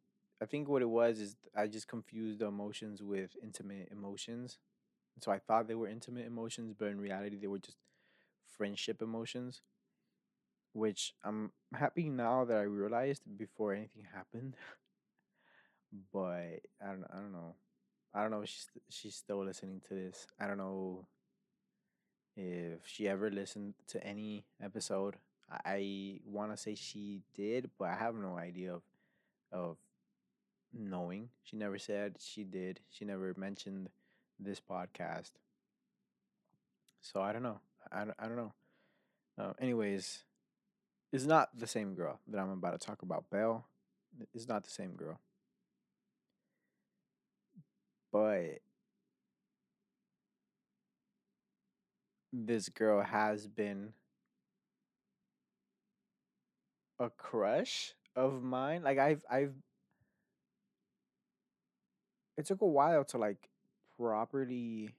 I 0.41 0.45
think 0.45 0.67
what 0.67 0.81
it 0.81 0.89
was 0.89 1.19
is 1.21 1.37
I 1.55 1.67
just 1.67 1.87
confused 1.87 2.39
the 2.39 2.47
emotions 2.47 3.01
with 3.01 3.29
intimate 3.41 3.87
emotions. 3.93 4.57
So 5.21 5.31
I 5.31 5.39
thought 5.39 5.67
they 5.67 5.75
were 5.75 5.87
intimate 5.87 6.27
emotions, 6.27 6.73
but 6.77 6.87
in 6.89 6.99
reality 7.01 7.37
they 7.37 7.47
were 7.47 7.59
just 7.59 7.77
friendship 8.57 9.01
emotions, 9.01 9.61
which 10.73 11.13
I'm 11.23 11.51
happy 11.73 12.09
now 12.09 12.45
that 12.45 12.57
I 12.57 12.63
realized 12.63 13.23
before 13.37 13.73
anything 13.73 14.05
happened. 14.13 14.55
But 16.11 16.61
I 16.81 16.85
don't 16.87 17.05
I 17.11 17.15
don't 17.17 17.31
know. 17.31 17.55
I 18.13 18.21
don't 18.21 18.31
know 18.31 18.41
if 18.41 18.49
she's 18.49 18.67
she's 18.89 19.15
still 19.15 19.45
listening 19.45 19.81
to 19.89 19.93
this. 19.95 20.27
I 20.39 20.47
don't 20.47 20.57
know 20.57 21.07
if 22.35 22.79
she 22.85 23.07
ever 23.07 23.29
listened 23.31 23.73
to 23.87 24.03
any 24.05 24.45
episode. 24.61 25.15
I, 25.65 26.19
want 26.25 26.51
to 26.51 26.57
say 26.57 26.73
she 26.75 27.21
did, 27.35 27.69
but 27.77 27.89
I 27.89 27.95
have 27.95 28.15
no 28.15 28.37
idea 28.37 28.73
of 28.73 28.81
of 29.51 29.77
knowing. 30.73 31.29
She 31.43 31.57
never 31.57 31.77
said 31.77 32.17
she 32.19 32.43
did. 32.43 32.79
She 32.89 33.05
never 33.05 33.33
mentioned 33.37 33.89
this 34.39 34.59
podcast. 34.59 35.31
So 37.01 37.21
I 37.21 37.33
don't 37.33 37.43
know. 37.43 37.59
I, 37.91 38.05
don't- 38.05 38.17
I 38.19 38.27
don't 38.27 38.35
know. 38.37 38.53
Uh, 39.37 39.53
anyways, 39.59 40.23
it's 41.11 41.25
not 41.25 41.49
the 41.57 41.67
same 41.67 41.95
girl 41.95 42.19
that 42.27 42.39
I'm 42.39 42.51
about 42.51 42.79
to 42.79 42.85
talk 42.87 43.01
about. 43.01 43.29
Belle, 43.29 43.65
it's 44.33 44.47
not 44.47 44.63
the 44.63 44.69
same 44.71 44.93
girl. 44.95 45.19
But 48.11 48.59
this 52.33 52.69
girl 52.69 53.03
has 53.03 53.47
been 53.47 53.93
a 56.99 57.09
crush 57.09 57.93
of 58.15 58.41
mine. 58.43 58.83
Like 58.83 58.97
I've 58.97 59.23
I've 59.29 59.53
it 62.37 62.45
took 62.45 62.61
a 62.61 62.67
while 62.67 63.03
to 63.05 63.17
like 63.17 63.49
properly 63.97 64.89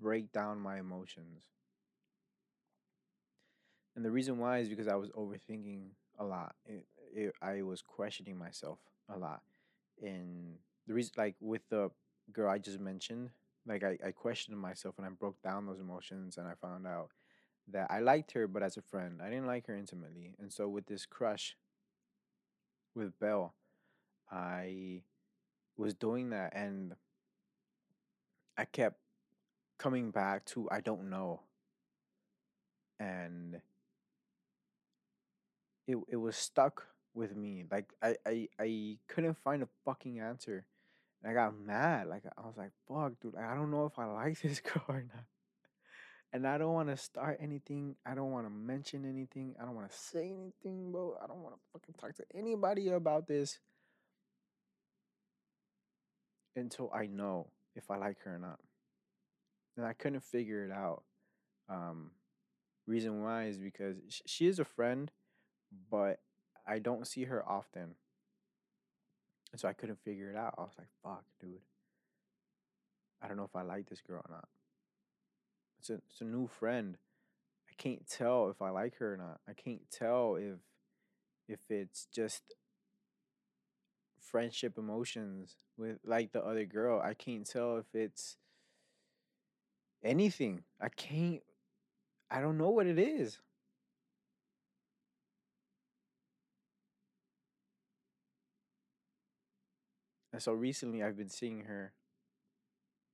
break 0.00 0.32
down 0.32 0.60
my 0.60 0.78
emotions. 0.78 1.44
And 3.96 4.04
the 4.04 4.10
reason 4.10 4.38
why 4.38 4.58
is 4.58 4.68
because 4.68 4.88
I 4.88 4.94
was 4.96 5.10
overthinking 5.10 5.88
a 6.18 6.24
lot. 6.24 6.54
It, 6.64 6.86
it, 7.14 7.32
I 7.42 7.62
was 7.62 7.82
questioning 7.82 8.38
myself 8.38 8.78
a 9.08 9.18
lot. 9.18 9.42
And 10.02 10.54
the 10.86 10.94
reason, 10.94 11.12
like 11.16 11.36
with 11.40 11.62
the 11.70 11.90
girl 12.32 12.50
I 12.50 12.58
just 12.58 12.80
mentioned, 12.80 13.30
like 13.66 13.84
I, 13.84 13.98
I 14.06 14.10
questioned 14.12 14.58
myself 14.58 14.96
and 14.98 15.06
I 15.06 15.10
broke 15.10 15.40
down 15.42 15.66
those 15.66 15.80
emotions 15.80 16.36
and 16.38 16.48
I 16.48 16.54
found 16.60 16.86
out 16.86 17.10
that 17.68 17.90
I 17.90 18.00
liked 18.00 18.32
her, 18.32 18.46
but 18.46 18.62
as 18.62 18.76
a 18.76 18.82
friend, 18.82 19.20
I 19.22 19.28
didn't 19.28 19.46
like 19.46 19.66
her 19.66 19.76
intimately. 19.76 20.34
And 20.38 20.52
so 20.52 20.68
with 20.68 20.86
this 20.86 21.06
crush 21.06 21.56
with 22.94 23.18
Belle, 23.18 23.54
I 24.30 25.02
was 25.76 25.94
doing 25.94 26.30
that 26.30 26.54
and 26.54 26.94
I 28.56 28.64
kept 28.64 28.98
coming 29.78 30.10
back 30.10 30.44
to 30.46 30.68
I 30.70 30.80
don't 30.80 31.10
know. 31.10 31.40
And 32.98 33.60
it 35.86 35.96
it 36.08 36.16
was 36.16 36.36
stuck 36.36 36.86
with 37.14 37.34
me. 37.34 37.64
Like 37.70 37.94
I 38.02 38.16
I, 38.26 38.48
I 38.58 38.98
couldn't 39.08 39.38
find 39.38 39.62
a 39.62 39.68
fucking 39.84 40.20
answer. 40.20 40.66
And 41.22 41.30
I 41.30 41.34
got 41.34 41.58
mad. 41.58 42.06
Like 42.08 42.22
I 42.26 42.40
was 42.42 42.56
like, 42.56 42.70
fuck, 42.88 43.12
dude, 43.20 43.36
I 43.36 43.54
don't 43.54 43.70
know 43.70 43.86
if 43.86 43.98
I 43.98 44.04
like 44.12 44.40
this 44.40 44.60
girl 44.60 44.84
or 44.88 45.02
not. 45.02 45.24
and 46.32 46.46
I 46.46 46.58
don't 46.58 46.72
want 46.74 46.88
to 46.88 46.96
start 46.96 47.38
anything. 47.40 47.96
I 48.06 48.14
don't 48.14 48.30
want 48.30 48.46
to 48.46 48.50
mention 48.50 49.04
anything. 49.04 49.54
I 49.60 49.64
don't 49.64 49.74
want 49.74 49.90
to 49.90 49.96
say 49.96 50.32
anything, 50.32 50.92
bro. 50.92 51.16
I 51.22 51.26
don't 51.26 51.42
want 51.42 51.54
to 51.54 51.60
fucking 51.72 51.94
talk 52.00 52.14
to 52.16 52.24
anybody 52.34 52.88
about 52.88 53.26
this 53.26 53.58
until 56.56 56.90
I 56.94 57.06
know 57.06 57.48
if 57.74 57.90
I 57.90 57.96
like 57.96 58.18
her 58.24 58.36
or 58.36 58.38
not. 58.38 58.60
And 59.76 59.86
I 59.86 59.92
couldn't 59.92 60.24
figure 60.24 60.64
it 60.64 60.72
out. 60.72 61.04
Um, 61.68 62.10
reason 62.86 63.22
why 63.22 63.44
is 63.44 63.58
because 63.58 63.96
she 64.26 64.46
is 64.46 64.58
a 64.58 64.64
friend, 64.64 65.10
but 65.90 66.20
I 66.66 66.78
don't 66.78 67.06
see 67.06 67.24
her 67.24 67.48
often. 67.48 67.94
And 69.52 69.60
so 69.60 69.68
I 69.68 69.72
couldn't 69.72 70.00
figure 70.04 70.30
it 70.30 70.36
out. 70.36 70.54
I 70.58 70.62
was 70.62 70.74
like, 70.78 70.88
fuck, 71.02 71.24
dude. 71.40 71.60
I 73.22 73.28
don't 73.28 73.36
know 73.36 73.44
if 73.44 73.56
I 73.56 73.62
like 73.62 73.88
this 73.88 74.00
girl 74.00 74.22
or 74.26 74.30
not. 74.30 74.48
It's 75.80 75.90
a, 75.90 75.94
it's 75.94 76.20
a 76.20 76.24
new 76.24 76.46
friend. 76.46 76.96
I 77.68 77.82
can't 77.82 78.06
tell 78.06 78.50
if 78.50 78.62
I 78.62 78.70
like 78.70 78.96
her 78.98 79.14
or 79.14 79.16
not. 79.16 79.40
I 79.48 79.52
can't 79.52 79.90
tell 79.90 80.36
if 80.36 80.58
if 81.48 81.58
it's 81.68 82.06
just 82.14 82.54
friendship 84.20 84.78
emotions 84.78 85.56
with 85.76 85.98
like 86.04 86.32
the 86.32 86.44
other 86.44 86.64
girl. 86.64 87.00
I 87.00 87.14
can't 87.14 87.48
tell 87.48 87.78
if 87.78 87.86
it's 87.94 88.36
anything. 90.04 90.62
I 90.80 90.88
can't 90.90 91.42
I 92.30 92.40
don't 92.40 92.58
know 92.58 92.70
what 92.70 92.86
it 92.86 92.98
is. 92.98 93.38
So 100.40 100.52
recently 100.52 101.02
I've 101.02 101.16
been 101.16 101.28
seeing 101.30 101.64
her 101.64 101.92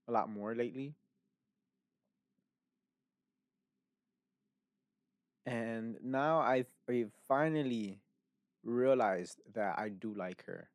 a 0.08 0.12
lot 0.12 0.28
more 0.28 0.54
lately. 0.54 0.94
And 5.46 5.96
now 6.02 6.40
I've, 6.40 6.66
I've 6.88 7.12
finally 7.28 8.00
realized 8.64 9.40
that 9.54 9.78
I 9.78 9.90
do 9.90 10.14
like 10.14 10.44
her. 10.46 10.68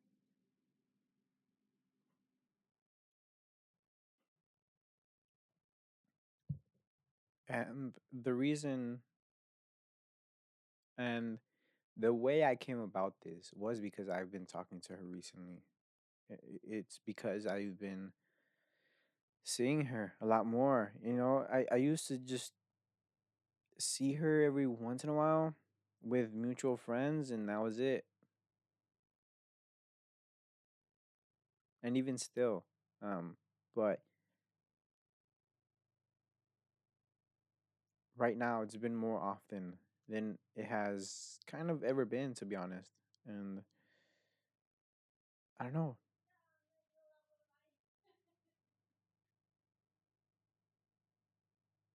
And 7.48 7.92
the 8.12 8.32
reason 8.34 9.02
and 10.98 11.38
the 11.96 12.12
way 12.14 12.44
I 12.44 12.56
came 12.56 12.80
about 12.80 13.14
this 13.22 13.52
was 13.54 13.80
because 13.80 14.08
I've 14.08 14.30
been 14.32 14.46
talking 14.46 14.80
to 14.82 14.94
her 14.94 15.04
recently. 15.04 15.62
It's 16.64 16.98
because 17.04 17.46
I've 17.46 17.78
been 17.78 18.12
seeing 19.44 19.86
her 19.86 20.14
a 20.20 20.26
lot 20.26 20.46
more. 20.46 20.92
You 21.04 21.14
know, 21.14 21.46
I, 21.52 21.66
I 21.70 21.76
used 21.76 22.06
to 22.08 22.18
just 22.18 22.52
see 23.78 24.14
her 24.14 24.42
every 24.42 24.66
once 24.66 25.04
in 25.04 25.10
a 25.10 25.14
while 25.14 25.54
with 26.02 26.32
mutual 26.32 26.76
friends, 26.76 27.30
and 27.30 27.48
that 27.48 27.60
was 27.62 27.78
it. 27.78 28.04
And 31.82 31.96
even 31.96 32.16
still, 32.18 32.64
um, 33.02 33.36
but 33.74 34.00
right 38.16 38.36
now 38.36 38.62
it's 38.62 38.76
been 38.76 38.96
more 38.96 39.18
often 39.20 39.74
than 40.08 40.38
it 40.56 40.66
has 40.66 41.38
kind 41.46 41.70
of 41.70 41.82
ever 41.82 42.04
been, 42.04 42.34
to 42.34 42.44
be 42.44 42.56
honest. 42.56 42.90
And 43.26 43.62
I 45.58 45.64
don't 45.64 45.72
know. 45.72 45.96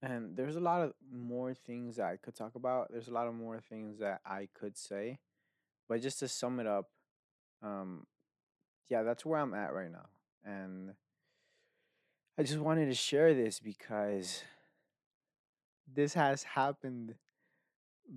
And 0.07 0.37
there's 0.37 0.55
a 0.55 0.61
lot 0.61 0.81
of 0.83 0.93
more 1.11 1.53
things 1.53 1.97
that 1.97 2.05
I 2.05 2.15
could 2.15 2.33
talk 2.33 2.55
about. 2.55 2.89
There's 2.89 3.09
a 3.09 3.13
lot 3.13 3.27
of 3.27 3.33
more 3.33 3.59
things 3.59 3.99
that 3.99 4.21
I 4.25 4.47
could 4.57 4.77
say. 4.77 5.19
But 5.89 6.01
just 6.01 6.19
to 6.19 6.29
sum 6.29 6.61
it 6.61 6.67
up, 6.67 6.89
um, 7.61 8.07
yeah, 8.87 9.03
that's 9.03 9.25
where 9.25 9.37
I'm 9.37 9.53
at 9.53 9.73
right 9.73 9.91
now. 9.91 10.05
And 10.45 10.93
I 12.37 12.43
just 12.43 12.59
wanted 12.59 12.85
to 12.85 12.93
share 12.93 13.33
this 13.33 13.59
because 13.59 14.43
this 15.93 16.13
has 16.13 16.41
happened 16.43 17.15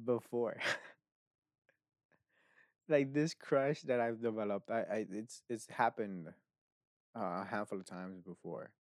before. 0.05 0.59
like 2.89 3.13
this 3.13 3.35
crush 3.35 3.81
that 3.83 3.99
I've 3.99 4.23
developed, 4.23 4.71
I, 4.71 4.83
I 4.83 5.07
it's 5.11 5.43
it's 5.49 5.67
happened 5.69 6.29
uh, 7.19 7.43
a 7.43 7.47
handful 7.51 7.81
of 7.81 7.85
times 7.85 8.21
before. 8.21 8.71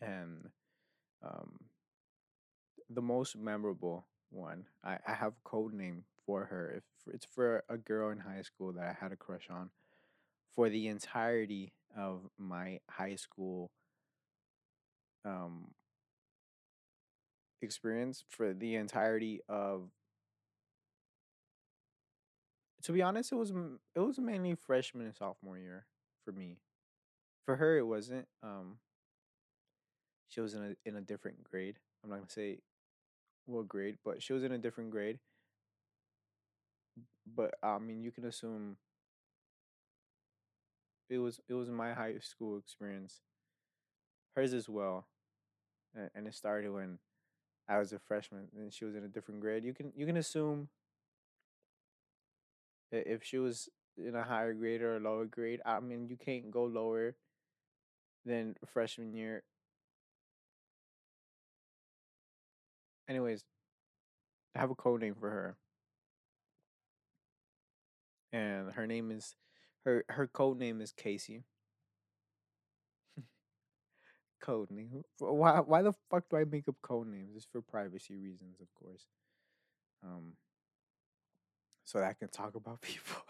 And 0.00 0.48
um 1.24 1.58
the 2.90 3.02
most 3.02 3.36
memorable 3.36 4.06
one, 4.30 4.66
I, 4.84 4.98
I 5.06 5.14
have 5.14 5.32
a 5.32 5.48
code 5.48 5.72
name 5.72 6.04
for 6.26 6.44
her. 6.44 6.74
If 6.76 7.14
it's 7.14 7.26
for 7.30 7.64
a 7.68 7.76
girl 7.76 8.10
in 8.10 8.18
high 8.18 8.42
school 8.42 8.72
that 8.72 8.84
I 8.84 8.96
had 8.98 9.12
a 9.12 9.16
crush 9.16 9.48
on 9.50 9.70
for 10.54 10.68
the 10.68 10.88
entirety 10.88 11.72
of 11.96 12.20
my 12.38 12.80
high 12.90 13.16
school 13.16 13.70
um 15.24 15.68
experience 17.62 18.24
for 18.28 18.52
the 18.52 18.74
entirety 18.74 19.40
of 19.48 19.88
to 22.82 22.92
be 22.92 23.00
honest 23.00 23.32
it 23.32 23.36
was 23.36 23.52
it 23.94 24.00
was 24.00 24.18
mainly 24.18 24.54
freshman 24.54 25.06
and 25.06 25.14
sophomore 25.14 25.56
year 25.56 25.86
for 26.24 26.32
me 26.32 26.58
for 27.46 27.56
her 27.56 27.78
it 27.78 27.86
wasn't 27.86 28.28
um 28.42 28.76
she 30.34 30.40
was 30.40 30.54
in 30.54 30.62
a 30.64 30.88
in 30.88 30.96
a 30.96 31.00
different 31.00 31.44
grade. 31.44 31.76
I'm 32.02 32.10
not 32.10 32.16
gonna 32.16 32.28
say 32.30 32.58
what 33.46 33.68
grade 33.68 33.98
but 34.04 34.22
she 34.22 34.32
was 34.32 34.42
in 34.42 34.52
a 34.52 34.58
different 34.58 34.90
grade. 34.90 35.18
But 37.26 37.54
i 37.62 37.78
mean 37.78 38.02
you 38.02 38.10
can 38.10 38.24
assume 38.24 38.76
it 41.08 41.18
was 41.18 41.40
it 41.48 41.54
was 41.54 41.70
my 41.70 41.92
high 41.92 42.18
school 42.20 42.58
experience. 42.58 43.20
Hers 44.34 44.52
as 44.52 44.68
well 44.68 45.06
and 46.14 46.26
it 46.26 46.34
started 46.34 46.72
when 46.72 46.98
i 47.68 47.78
was 47.78 47.92
a 47.92 48.00
freshman 48.00 48.48
and 48.56 48.72
she 48.72 48.84
was 48.84 48.96
in 48.96 49.04
a 49.04 49.08
different 49.08 49.40
grade. 49.40 49.64
You 49.64 49.72
can 49.72 49.92
you 49.96 50.06
can 50.06 50.16
assume 50.16 50.68
if 52.90 53.22
she 53.22 53.38
was 53.38 53.68
in 53.96 54.14
a 54.16 54.22
higher 54.24 54.52
grade 54.52 54.82
or 54.82 54.96
a 54.96 55.00
lower 55.00 55.24
grade 55.24 55.60
i 55.64 55.78
mean 55.78 56.08
you 56.08 56.16
can't 56.16 56.50
go 56.50 56.64
lower 56.64 57.14
than 58.24 58.56
freshman 58.66 59.14
year 59.14 59.42
anyways 63.08 63.44
I 64.54 64.58
have 64.58 64.70
a 64.70 64.74
code 64.74 65.00
name 65.00 65.14
for 65.14 65.30
her, 65.30 65.56
and 68.32 68.72
her 68.72 68.86
name 68.86 69.10
is 69.10 69.34
her 69.84 70.04
her 70.08 70.26
code 70.26 70.58
name 70.58 70.80
is 70.80 70.92
Casey. 70.92 71.44
Code 74.40 74.70
name. 74.70 75.04
Why 75.18 75.60
why 75.60 75.82
the 75.82 75.92
fuck 76.10 76.28
do 76.28 76.36
I 76.36 76.44
make 76.44 76.68
up 76.68 76.76
code 76.82 77.08
names? 77.08 77.34
It's 77.36 77.46
for 77.46 77.62
privacy 77.62 78.14
reasons, 78.16 78.60
of 78.60 78.68
course. 78.74 79.06
Um, 80.02 80.34
so 81.84 81.98
that 81.98 82.08
I 82.08 82.12
can 82.14 82.28
talk 82.28 82.54
about 82.54 82.80
people 82.82 83.22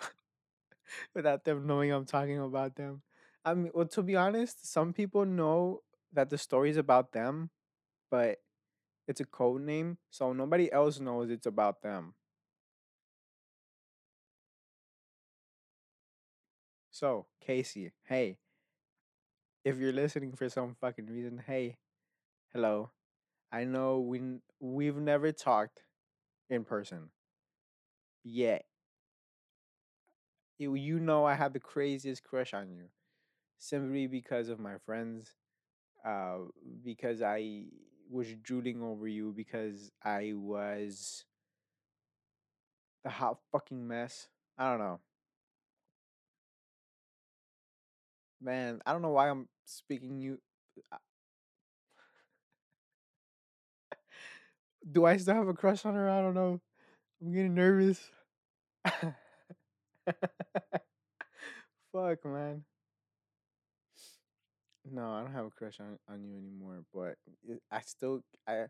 without 1.14 1.44
them 1.44 1.66
knowing 1.66 1.90
I'm 1.92 2.05
talking 2.06 2.38
about 2.38 2.76
them. 2.76 3.02
I 3.44 3.55
mean, 3.55 3.72
well, 3.74 3.86
to 3.88 4.02
be 4.02 4.16
honest, 4.16 4.70
some 4.70 4.92
people 4.92 5.24
know 5.26 5.82
that 6.12 6.30
the 6.30 6.38
story's 6.38 6.76
about 6.76 7.12
them, 7.12 7.51
but 8.10 8.38
it's 9.09 9.20
a 9.20 9.24
code 9.26 9.62
name, 9.62 9.98
so 10.10 10.32
nobody 10.32 10.72
else 10.72 11.01
knows 11.01 11.31
it's 11.31 11.47
about 11.47 11.82
them. 11.82 12.14
So, 16.90 17.26
Casey, 17.40 17.93
hey, 18.05 18.39
if 19.64 19.78
you're 19.78 19.93
listening 19.93 20.32
for 20.32 20.48
some 20.48 20.76
fucking 20.81 21.06
reason, 21.06 21.43
hey, 21.47 21.76
hello. 22.52 22.90
I 23.52 23.64
know 23.64 24.01
we 24.01 24.18
n- 24.20 24.43
we've 24.60 24.97
never 24.97 25.32
talked 25.32 25.85
in 26.51 26.64
person 26.64 27.10
yet. 28.24 28.64
You, 30.59 30.74
you 30.74 31.01
know 31.01 31.24
I 31.24 31.35
have 31.35 31.52
the 31.52 31.60
craziest 31.60 32.22
crush 32.22 32.55
on 32.55 32.70
you 32.70 32.85
simply 33.59 34.06
because 34.06 34.48
of 34.51 34.60
my 34.60 34.78
friends, 34.86 35.35
uh, 36.05 36.39
because 36.85 37.22
I 37.22 37.66
was 38.10 38.32
drooling 38.43 38.82
over 38.82 39.06
you, 39.09 39.32
because 39.36 39.90
I 40.02 40.32
was 40.35 41.24
the 43.05 43.10
hot 43.10 43.39
fucking 43.52 43.86
mess. 43.86 44.28
I 44.59 44.70
don't 44.70 44.78
know, 44.78 45.01
man. 48.40 48.81
I 48.86 48.93
don't 48.93 49.02
know 49.02 49.10
why 49.10 49.28
I'm 49.31 49.48
speaking 49.64 50.18
you. 50.18 50.39
uh, 50.93 50.97
Do 54.93 55.05
I 55.05 55.16
still 55.16 55.35
have 55.35 55.48
a 55.48 55.55
crush 55.55 55.85
on 55.85 55.94
her? 55.94 56.09
I 56.10 56.20
don't 56.20 56.35
know. 56.35 56.60
I'm 57.22 57.32
getting 57.32 57.55
nervous. 57.55 58.01
Fuck, 61.93 62.24
man. 62.24 62.64
No, 64.94 65.12
I 65.12 65.22
don't 65.22 65.32
have 65.32 65.46
a 65.46 65.50
crush 65.50 65.80
on, 65.80 65.98
on 66.08 66.22
you 66.24 66.36
anymore, 66.36 66.84
but 66.94 67.16
I 67.68 67.80
still 67.80 68.22
I 68.46 68.66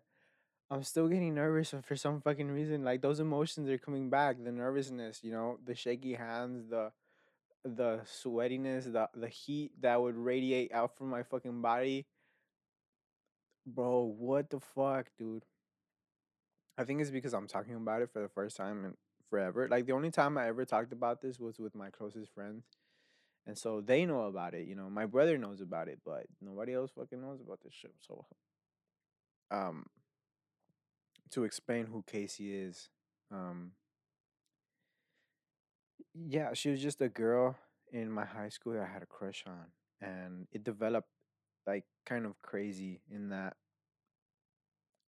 I'm 0.71 0.83
still 0.83 1.09
getting 1.09 1.35
nervous 1.35 1.75
for 1.85 1.97
some 1.97 2.23
fucking 2.23 2.51
reason. 2.51 2.83
Like 2.83 3.03
those 3.03 3.21
emotions 3.21 3.69
are 3.69 3.79
coming 3.79 4.11
back. 4.11 4.43
The 4.43 4.53
nervousness, 4.53 5.21
you 5.23 5.33
know, 5.33 5.59
the 5.65 5.75
shaky 5.75 6.15
hands, 6.15 6.71
the 6.71 6.93
the 7.65 8.01
sweatiness, 8.07 8.93
the 8.93 9.11
the 9.15 9.29
heat 9.29 9.73
that 9.83 10.01
would 10.01 10.17
radiate 10.17 10.73
out 10.73 10.97
from 10.97 11.11
my 11.11 11.23
fucking 11.25 11.63
body. 11.63 12.07
Bro, 13.67 14.15
what 14.19 14.49
the 14.49 14.61
fuck, 14.61 15.11
dude? 15.19 15.45
I 16.79 16.85
think 16.85 17.01
it's 17.01 17.11
because 17.11 17.35
I'm 17.35 17.47
talking 17.47 17.75
about 17.75 18.03
it 18.03 18.11
for 18.13 18.21
the 18.21 18.29
first 18.29 18.57
time 18.57 18.85
in 18.85 18.95
forever. 19.31 19.69
Like 19.69 19.87
the 19.87 19.93
only 19.93 20.11
time 20.11 20.37
I 20.39 20.49
ever 20.49 20.65
talked 20.65 20.93
about 20.93 21.21
this 21.21 21.39
was 21.39 21.59
with 21.59 21.75
my 21.75 21.91
closest 21.91 22.33
friends. 22.33 22.65
And 23.47 23.59
so 23.59 23.81
they 23.81 24.07
know 24.07 24.23
about 24.23 24.55
it, 24.55 24.67
you 24.67 24.75
know. 24.75 24.89
My 24.89 25.07
brother 25.07 25.37
knows 25.39 25.61
about 25.61 25.89
it, 25.89 26.01
but 26.05 26.27
nobody 26.41 26.75
else 26.75 26.91
fucking 26.97 27.21
knows 27.21 27.41
about 27.41 27.61
this 27.63 27.75
shit. 27.75 27.95
So 28.01 28.25
um 29.51 29.85
to 31.31 31.45
explain 31.45 31.87
who 31.87 32.03
Casey 32.07 32.55
is, 32.55 32.89
um 33.31 33.73
yeah, 36.15 36.53
she 36.55 36.71
was 36.71 36.81
just 36.81 37.01
a 37.01 37.09
girl 37.09 37.57
in 37.93 38.11
my 38.11 38.25
high 38.25 38.49
school 38.49 38.73
that 38.75 38.83
I 38.83 38.93
had 38.93 39.03
a 39.03 39.07
crush 39.07 39.45
on. 39.47 39.67
And 40.01 40.47
it 40.53 40.65
developed 40.65 41.09
like 41.67 41.85
kind 42.07 42.27
of 42.27 42.41
crazy 42.43 43.01
in 43.11 43.31
that 43.31 43.55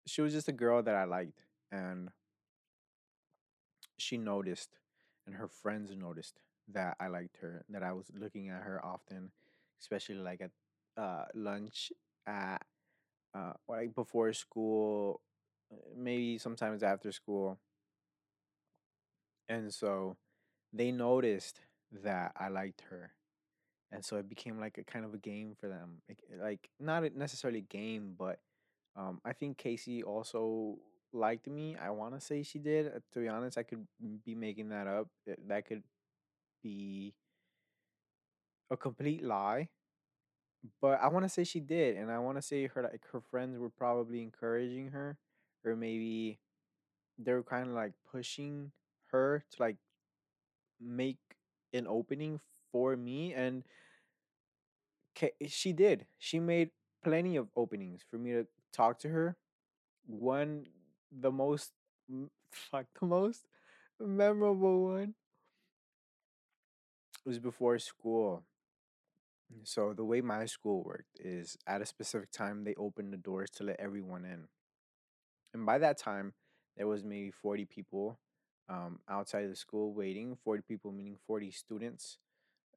she 0.07 0.21
was 0.21 0.33
just 0.33 0.49
a 0.49 0.53
girl 0.53 0.83
that 0.83 0.95
I 0.95 1.05
liked 1.05 1.41
and 1.71 2.11
she 3.99 4.17
noticed 4.17 4.79
and 5.27 5.35
her 5.37 5.49
friends 5.49 5.95
noticed 5.95 6.41
that 6.73 6.97
I 7.01 7.09
liked 7.09 7.37
her, 7.39 7.65
that 7.71 7.83
I 7.83 7.93
was 7.93 8.07
looking 8.19 8.49
at 8.49 8.63
her 8.63 8.85
often, 8.85 9.31
especially 9.81 10.17
like 10.17 10.41
at 10.41 10.51
uh 10.97 11.27
lunch 11.35 11.93
at 12.27 12.63
uh 13.35 13.53
like 13.69 13.95
before 13.95 14.33
school, 14.33 15.21
uh, 15.73 15.77
maybe 15.97 16.39
sometimes 16.39 16.83
after 16.83 17.13
school. 17.13 17.59
And 19.49 19.73
so 19.73 20.17
they 20.73 20.91
noticed 20.93 21.61
that 22.05 22.33
I 22.37 22.49
liked 22.49 22.83
her. 22.91 23.13
And 23.93 24.05
so 24.05 24.17
it 24.19 24.29
became 24.29 24.61
like 24.61 24.79
a 24.79 24.85
kind 24.85 25.05
of 25.05 25.15
a 25.15 25.19
game 25.19 25.55
for 25.61 25.69
them. 25.69 26.03
Like, 26.09 26.19
like 26.41 26.71
not 26.81 27.15
necessarily 27.17 27.61
a 27.61 27.63
game, 27.63 28.15
but 28.19 28.41
um 28.97 29.21
I 29.25 29.33
think 29.35 29.59
Casey 29.59 30.03
also 30.03 30.79
liked 31.13 31.49
me. 31.49 31.77
I 31.81 31.91
want 31.91 32.15
to 32.15 32.21
say 32.21 32.43
she 32.43 32.59
did. 32.59 32.89
Uh, 32.89 33.01
To 33.15 33.21
be 33.21 33.29
honest, 33.29 33.59
I 33.59 33.65
could 33.65 33.87
be 34.25 34.35
making 34.35 34.71
that 34.71 34.87
up. 34.87 35.09
That 35.49 35.67
could 35.67 35.83
be 36.67 37.15
a 38.71 38.77
complete 38.77 39.23
lie, 39.25 39.69
but 40.81 41.01
I 41.01 41.09
want 41.09 41.25
to 41.25 41.29
say 41.29 41.45
she 41.45 41.61
did, 41.61 41.97
and 41.97 42.11
I 42.11 42.19
want 42.19 42.39
to 42.39 42.43
say 42.43 42.67
her 42.67 42.83
like 42.83 43.03
her 43.13 43.21
friends 43.21 43.59
were 43.59 43.71
probably 43.71 44.23
encouraging 44.23 44.91
her, 44.91 45.17
or 45.65 45.77
maybe 45.77 46.39
they 47.19 47.33
were 47.33 47.43
kind 47.43 47.69
of 47.69 47.75
like 47.75 47.93
pushing 48.11 48.73
her 49.13 49.45
to 49.53 49.63
like 49.63 49.77
make 50.81 51.19
an 51.73 51.87
opening 51.87 52.41
for 52.73 52.97
me, 52.97 53.33
and 53.35 53.63
eh, 55.23 55.29
she 55.49 55.73
did. 55.73 56.07
She 56.19 56.41
made 56.41 56.71
plenty 57.03 57.37
of 57.37 57.49
openings 57.57 58.03
for 58.09 58.19
me 58.19 58.33
to 58.33 58.47
talk 58.73 58.99
to 59.01 59.09
her. 59.09 59.37
One, 60.07 60.67
the 61.13 61.33
most, 61.33 61.73
fuck, 62.51 62.87
the 63.01 63.07
most 63.07 63.47
memorable 64.01 64.85
one 64.93 65.15
was 67.27 67.39
before 67.39 67.79
school. 67.79 68.45
So 69.65 69.93
the 69.93 70.05
way 70.05 70.21
my 70.23 70.47
school 70.47 70.83
worked 70.83 71.19
is 71.21 71.59
at 71.67 71.83
a 71.83 71.87
specific 71.87 72.31
time 72.31 72.65
they 72.65 72.75
opened 72.77 73.13
the 73.13 73.17
doors 73.19 73.51
to 73.57 73.65
let 73.65 73.79
everyone 73.81 74.25
in. 74.25 74.49
And 75.55 75.65
by 75.67 75.79
that 75.79 75.99
time, 75.99 76.35
there 76.77 76.87
was 76.87 77.05
maybe 77.05 77.31
40 77.31 77.65
people 77.65 78.19
um, 78.69 79.01
outside 79.09 79.45
of 79.45 79.51
the 79.51 79.57
school 79.57 79.93
waiting, 79.95 80.37
40 80.45 80.63
people 80.67 80.93
meaning 80.93 81.17
40 81.27 81.51
students, 81.51 82.19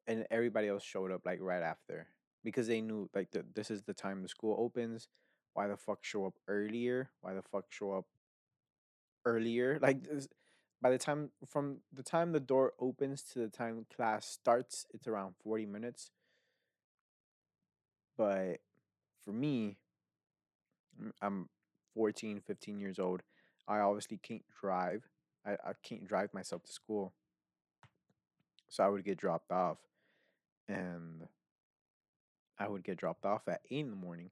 and 0.07 0.25
everybody 0.31 0.67
else 0.67 0.83
showed 0.83 1.11
up 1.11 1.23
like 1.25 1.39
right 1.41 1.63
after 1.63 2.07
because 2.43 2.67
they 2.67 2.81
knew 2.81 3.09
like 3.15 3.31
the, 3.31 3.45
this 3.55 3.71
is 3.71 3.83
the 3.83 3.93
time 3.93 4.21
the 4.21 4.29
school 4.29 4.55
opens. 4.59 5.09
Why 5.53 5.67
the 5.67 5.77
fuck 5.77 5.99
show 6.03 6.25
up 6.25 6.35
earlier? 6.47 7.09
Why 7.21 7.33
the 7.33 7.43
fuck 7.43 7.65
show 7.69 7.93
up 7.93 8.05
earlier? 9.25 9.79
Like 9.81 10.03
this, 10.03 10.27
by 10.81 10.89
the 10.89 10.97
time 10.97 11.31
from 11.45 11.77
the 11.91 12.03
time 12.03 12.31
the 12.31 12.39
door 12.39 12.73
opens 12.79 13.23
to 13.33 13.39
the 13.39 13.49
time 13.49 13.85
class 13.93 14.25
starts, 14.27 14.85
it's 14.93 15.07
around 15.07 15.35
40 15.43 15.65
minutes. 15.65 16.11
But 18.17 18.59
for 19.23 19.31
me, 19.31 19.77
I'm 21.21 21.49
14, 21.93 22.41
15 22.45 22.79
years 22.79 22.99
old. 22.99 23.21
I 23.67 23.79
obviously 23.79 24.17
can't 24.17 24.43
drive. 24.59 25.03
I, 25.45 25.51
I 25.51 25.73
can't 25.83 26.07
drive 26.07 26.33
myself 26.33 26.63
to 26.63 26.71
school. 26.71 27.13
So 28.69 28.83
I 28.83 28.89
would 28.89 29.03
get 29.03 29.17
dropped 29.17 29.51
off 29.51 29.77
and 30.67 31.27
I 32.57 32.67
would 32.67 32.83
get 32.83 32.97
dropped 32.97 33.25
off 33.25 33.47
at 33.47 33.61
8 33.71 33.79
in 33.79 33.89
the 33.89 33.95
morning, 33.95 34.31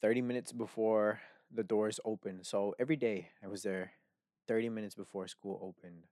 30 0.00 0.22
minutes 0.22 0.52
before 0.52 1.20
the 1.52 1.62
doors 1.62 2.00
open. 2.04 2.42
So 2.42 2.74
every 2.78 2.96
day 2.96 3.28
I 3.42 3.48
was 3.48 3.62
there 3.62 3.92
30 4.48 4.70
minutes 4.70 4.96
before 4.96 5.28
school 5.28 5.60
opened. 5.62 6.04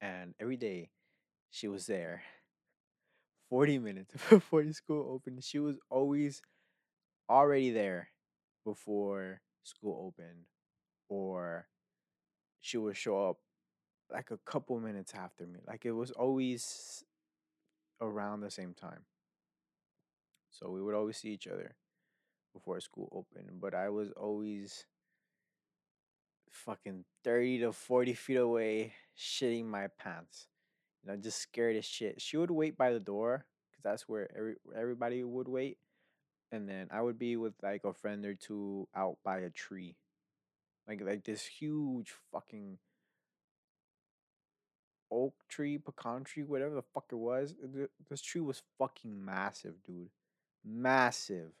And 0.00 0.34
every 0.40 0.56
day 0.56 0.90
she 1.50 1.68
was 1.68 1.86
there 1.86 2.22
40 3.48 3.78
minutes 3.78 4.14
before 4.30 4.64
the 4.64 4.72
school 4.74 5.12
opened. 5.14 5.42
She 5.44 5.58
was 5.58 5.76
always 5.90 6.42
already 7.30 7.70
there 7.70 8.10
before 8.64 9.40
school 9.64 10.12
opened 10.14 10.46
or 11.08 11.68
she 12.60 12.78
would 12.78 12.96
show 12.96 13.30
up 13.30 13.38
like 14.12 14.30
a 14.30 14.38
couple 14.38 14.78
minutes 14.80 15.14
after 15.14 15.46
me. 15.46 15.60
Like 15.66 15.86
it 15.86 15.92
was 15.92 16.10
always 16.12 17.04
around 18.00 18.40
the 18.40 18.50
same 18.50 18.74
time. 18.74 19.04
So 20.50 20.70
we 20.70 20.82
would 20.82 20.94
always 20.94 21.16
see 21.16 21.30
each 21.30 21.46
other 21.48 21.74
before 22.54 22.80
school 22.80 23.08
opened. 23.12 23.60
But 23.60 23.74
I 23.74 23.90
was 23.90 24.12
always 24.12 24.86
fucking 26.52 27.04
30 27.24 27.60
to 27.60 27.72
40 27.72 28.14
feet 28.14 28.36
away, 28.36 28.94
shitting 29.18 29.66
my 29.66 29.88
pants. 29.98 30.48
You 31.04 31.10
know, 31.12 31.18
just 31.18 31.38
scared 31.40 31.76
as 31.76 31.84
shit. 31.84 32.20
She 32.22 32.36
would 32.36 32.50
wait 32.50 32.76
by 32.78 32.92
the 32.92 33.00
door 33.00 33.46
because 33.70 33.82
that's 33.84 34.08
where 34.08 34.30
every 34.36 34.56
everybody 34.76 35.24
would 35.24 35.48
wait. 35.48 35.78
And 36.52 36.68
then 36.68 36.88
I 36.92 37.02
would 37.02 37.18
be 37.18 37.36
with 37.36 37.54
like 37.62 37.84
a 37.84 37.94
friend 37.94 38.24
or 38.26 38.34
two 38.34 38.88
out 38.96 39.18
by 39.24 39.40
a 39.40 39.50
tree. 39.50 39.96
Like 40.88 41.02
like 41.02 41.24
this 41.24 41.44
huge 41.46 42.12
fucking 42.32 42.78
oak 45.10 45.34
tree, 45.48 45.78
pecan 45.78 46.24
tree, 46.24 46.42
whatever 46.42 46.74
the 46.74 46.82
fuck 46.82 47.06
it 47.12 47.16
was. 47.16 47.54
th- 47.74 47.90
This 48.08 48.22
tree 48.22 48.40
was 48.40 48.62
fucking 48.78 49.24
massive, 49.24 49.82
dude. 49.84 50.10
Massive. 50.64 51.52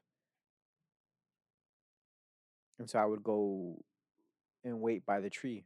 And 2.78 2.88
so 2.88 2.98
I 2.98 3.04
would 3.06 3.22
go 3.22 3.82
and 4.64 4.80
wait 4.80 5.04
by 5.04 5.20
the 5.20 5.30
tree 5.30 5.64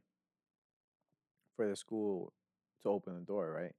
for 1.55 1.67
the 1.67 1.75
school 1.75 2.33
to 2.83 2.89
open 2.89 3.15
the 3.15 3.21
door, 3.21 3.51
right? 3.51 3.73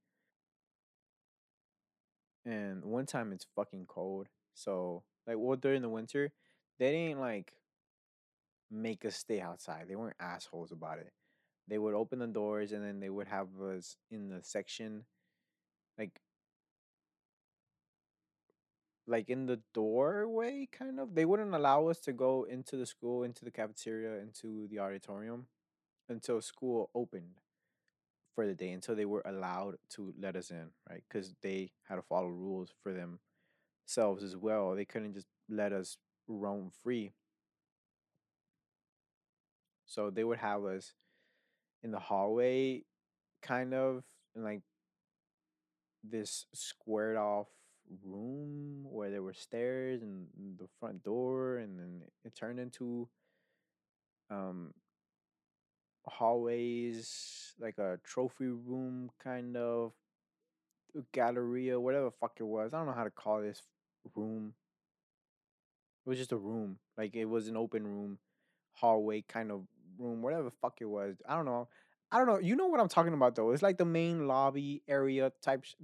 And 2.45 2.83
one 2.83 3.05
time 3.05 3.31
it's 3.31 3.45
fucking 3.55 3.85
cold. 3.87 4.27
So, 4.53 5.03
like, 5.27 5.37
well, 5.39 5.57
during 5.57 5.81
the 5.81 5.89
winter, 5.89 6.31
they 6.79 6.91
didn't 6.91 7.19
like 7.19 7.53
make 8.71 9.05
us 9.05 9.15
stay 9.15 9.41
outside. 9.41 9.85
They 9.87 9.95
weren't 9.95 10.15
assholes 10.19 10.71
about 10.71 10.99
it. 10.99 11.11
They 11.67 11.77
would 11.77 11.93
open 11.93 12.19
the 12.19 12.27
doors 12.27 12.71
and 12.71 12.83
then 12.83 12.99
they 12.99 13.09
would 13.09 13.27
have 13.27 13.47
us 13.61 13.97
in 14.09 14.29
the 14.29 14.41
section, 14.41 15.05
like, 15.97 16.19
like 19.09 19.29
in 19.29 19.47
the 19.47 19.59
doorway, 19.73 20.67
kind 20.71 20.99
of. 20.99 21.15
They 21.15 21.25
wouldn't 21.25 21.53
allow 21.53 21.87
us 21.87 21.99
to 22.01 22.13
go 22.13 22.43
into 22.43 22.77
the 22.77 22.85
school, 22.85 23.23
into 23.23 23.43
the 23.43 23.51
cafeteria, 23.51 24.21
into 24.21 24.67
the 24.69 24.79
auditorium 24.79 25.47
until 26.07 26.41
school 26.41 26.89
opened 26.93 27.39
for 28.35 28.45
the 28.45 28.53
day, 28.53 28.71
until 28.71 28.95
they 28.95 29.05
were 29.05 29.23
allowed 29.25 29.77
to 29.91 30.13
let 30.19 30.35
us 30.35 30.51
in, 30.51 30.69
right? 30.89 31.03
Because 31.09 31.33
they 31.41 31.71
had 31.87 31.95
to 31.95 32.01
follow 32.03 32.27
rules 32.27 32.71
for 32.83 32.93
themselves 32.93 34.23
as 34.23 34.37
well. 34.37 34.75
They 34.75 34.85
couldn't 34.85 35.13
just 35.13 35.27
let 35.49 35.73
us 35.73 35.97
roam 36.27 36.71
free. 36.83 37.11
So 39.85 40.11
they 40.11 40.23
would 40.23 40.37
have 40.37 40.63
us 40.65 40.93
in 41.83 41.91
the 41.91 41.99
hallway, 41.99 42.83
kind 43.41 43.73
of, 43.73 44.03
like 44.35 44.61
this 46.03 46.45
squared 46.53 47.17
off 47.17 47.47
room 48.03 48.85
where 48.89 49.09
there 49.09 49.23
were 49.23 49.33
stairs 49.33 50.01
and 50.01 50.27
the 50.57 50.67
front 50.79 51.03
door, 51.03 51.57
and 51.57 51.79
then 51.79 52.01
it 52.25 52.35
turned 52.35 52.59
into 52.59 53.07
um 54.29 54.73
hallways, 56.05 57.53
like 57.59 57.77
a 57.77 57.99
trophy 58.03 58.47
room 58.47 59.09
kind 59.23 59.55
of 59.57 59.93
galleria, 61.11 61.79
whatever 61.79 62.05
the 62.05 62.11
fuck 62.11 62.37
it 62.39 62.43
was. 62.43 62.73
I 62.73 62.77
don't 62.77 62.87
know 62.87 62.93
how 62.93 63.03
to 63.03 63.09
call 63.09 63.41
this 63.41 63.61
room. 64.15 64.53
It 66.05 66.09
was 66.09 66.17
just 66.17 66.31
a 66.31 66.37
room. 66.37 66.77
Like 66.97 67.15
it 67.15 67.25
was 67.25 67.47
an 67.47 67.57
open 67.57 67.85
room, 67.85 68.17
hallway 68.73 69.23
kind 69.27 69.51
of 69.51 69.61
room, 69.97 70.21
whatever 70.21 70.43
the 70.43 70.51
fuck 70.51 70.77
it 70.81 70.85
was. 70.85 71.17
I 71.27 71.35
don't 71.35 71.45
know. 71.45 71.67
I 72.11 72.17
don't 72.17 72.27
know. 72.27 72.39
You 72.39 72.55
know 72.55 72.67
what 72.67 72.79
I'm 72.79 72.89
talking 72.89 73.13
about 73.13 73.35
though. 73.35 73.51
It's 73.51 73.61
like 73.61 73.77
the 73.77 73.85
main 73.85 74.27
lobby 74.27 74.81
area 74.87 75.31
type. 75.41 75.63
Sh- 75.63 75.75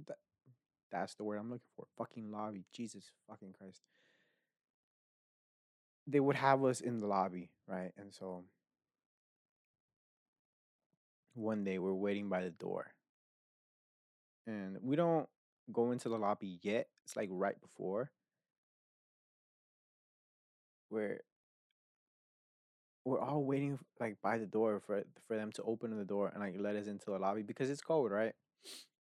that's 0.90 1.14
the 1.14 1.24
word 1.24 1.38
I'm 1.38 1.50
looking 1.50 1.70
for. 1.76 1.86
Fucking 1.98 2.30
lobby. 2.30 2.64
Jesus 2.72 3.10
fucking 3.28 3.54
Christ. 3.58 3.80
They 6.06 6.20
would 6.20 6.36
have 6.36 6.64
us 6.64 6.80
in 6.80 7.00
the 7.00 7.06
lobby, 7.06 7.50
right? 7.66 7.92
And 7.98 8.12
so 8.14 8.44
one 11.34 11.64
day 11.64 11.78
we're 11.78 11.92
waiting 11.92 12.28
by 12.28 12.42
the 12.42 12.50
door, 12.50 12.92
and 14.46 14.78
we 14.80 14.94
don't 14.96 15.28
go 15.72 15.90
into 15.90 16.08
the 16.08 16.18
lobby 16.18 16.58
yet. 16.62 16.86
It's 17.04 17.16
like 17.16 17.28
right 17.32 17.60
before 17.60 18.10
where 20.88 21.20
we're 23.04 23.20
all 23.20 23.42
waiting 23.44 23.78
like 24.00 24.16
by 24.22 24.38
the 24.38 24.46
door 24.46 24.80
for 24.84 25.04
for 25.26 25.36
them 25.36 25.52
to 25.52 25.62
open 25.62 25.96
the 25.96 26.04
door 26.04 26.30
and 26.32 26.42
like 26.42 26.54
let 26.58 26.76
us 26.76 26.86
into 26.86 27.06
the 27.06 27.18
lobby 27.18 27.42
because 27.42 27.70
it's 27.70 27.80
cold, 27.80 28.10
right? 28.10 28.34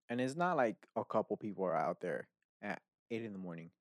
And 0.09 0.19
it's 0.19 0.35
not 0.35 0.57
like 0.57 0.77
a 0.95 1.05
couple 1.05 1.37
people 1.37 1.65
are 1.65 1.75
out 1.75 2.01
there 2.01 2.27
at 2.61 2.81
eight 3.11 3.23
in 3.23 3.33
the 3.33 3.39
morning. 3.39 3.71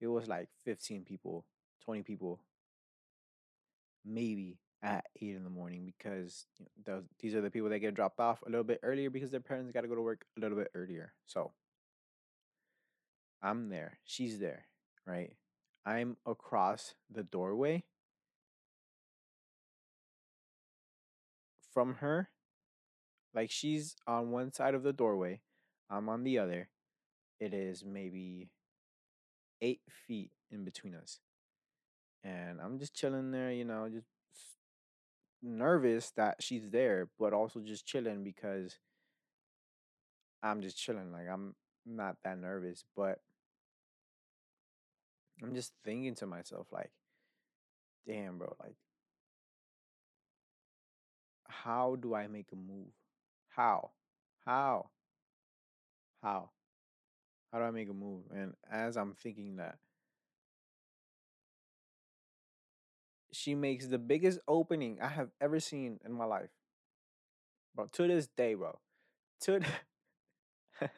It 0.00 0.08
was 0.08 0.28
like 0.28 0.48
fifteen 0.64 1.04
people, 1.04 1.46
twenty 1.84 2.02
people, 2.02 2.40
maybe 4.04 4.58
at 4.82 5.04
eight 5.20 5.34
in 5.34 5.42
the 5.44 5.50
morning 5.50 5.84
because 5.84 6.46
you 6.58 6.64
know, 6.64 6.94
those, 6.94 7.04
these 7.20 7.34
are 7.34 7.40
the 7.40 7.50
people 7.50 7.68
that 7.68 7.80
get 7.80 7.94
dropped 7.94 8.20
off 8.20 8.40
a 8.42 8.50
little 8.50 8.64
bit 8.64 8.78
earlier 8.82 9.10
because 9.10 9.30
their 9.30 9.40
parents 9.40 9.72
got 9.72 9.80
to 9.80 9.88
go 9.88 9.94
to 9.96 10.02
work 10.02 10.24
a 10.36 10.40
little 10.40 10.56
bit 10.56 10.70
earlier. 10.74 11.12
So 11.26 11.52
I'm 13.42 13.68
there, 13.68 13.98
she's 14.04 14.38
there, 14.38 14.66
right? 15.06 15.36
I'm 15.86 16.16
across 16.26 16.94
the 17.10 17.22
doorway 17.22 17.84
from 21.72 21.94
her 21.96 22.30
Like 23.34 23.50
she's 23.50 23.96
on 24.06 24.30
one 24.30 24.52
side 24.52 24.74
of 24.74 24.82
the 24.82 24.92
doorway, 24.92 25.40
I'm 25.90 26.08
on 26.08 26.24
the 26.24 26.38
other. 26.38 26.68
It 27.40 27.54
is 27.54 27.84
maybe 27.84 28.48
eight 29.60 29.80
feet 30.06 30.30
in 30.50 30.64
between 30.64 30.94
us. 30.94 31.20
And 32.24 32.60
I'm 32.60 32.78
just 32.78 32.94
chilling 32.94 33.30
there, 33.30 33.52
you 33.52 33.64
know, 33.64 33.88
just 33.88 34.06
nervous 35.42 36.10
that 36.16 36.36
she's 36.42 36.68
there, 36.70 37.08
but 37.18 37.32
also 37.32 37.60
just 37.60 37.86
chilling 37.86 38.24
because 38.24 38.76
I'm 40.42 40.62
just 40.62 40.76
chilling. 40.76 41.12
Like 41.12 41.28
I'm 41.32 41.54
not 41.86 42.16
that 42.24 42.38
nervous, 42.38 42.84
but 42.96 43.20
I'm 45.42 45.54
just 45.54 45.72
thinking 45.84 46.14
to 46.16 46.26
myself, 46.26 46.66
like, 46.72 46.90
damn, 48.06 48.38
bro, 48.38 48.56
like, 48.60 48.74
how 51.44 51.96
do 52.00 52.14
I 52.14 52.26
make 52.26 52.48
a 52.52 52.56
move? 52.56 52.92
How? 53.50 53.90
How? 54.44 54.90
How? 56.22 56.50
How 57.52 57.58
do 57.58 57.64
I 57.64 57.70
make 57.70 57.88
a 57.88 57.94
move? 57.94 58.24
And 58.34 58.54
as 58.70 58.96
I'm 58.96 59.14
thinking 59.14 59.56
that, 59.56 59.78
she 63.32 63.54
makes 63.54 63.86
the 63.86 63.98
biggest 63.98 64.38
opening 64.48 64.98
I 65.00 65.08
have 65.08 65.30
ever 65.40 65.60
seen 65.60 66.00
in 66.04 66.12
my 66.12 66.24
life, 66.24 66.50
bro. 67.74 67.86
To 67.92 68.06
this 68.06 68.28
day, 68.36 68.54
bro. 68.54 68.78
To 69.42 69.60
th- 69.60 69.72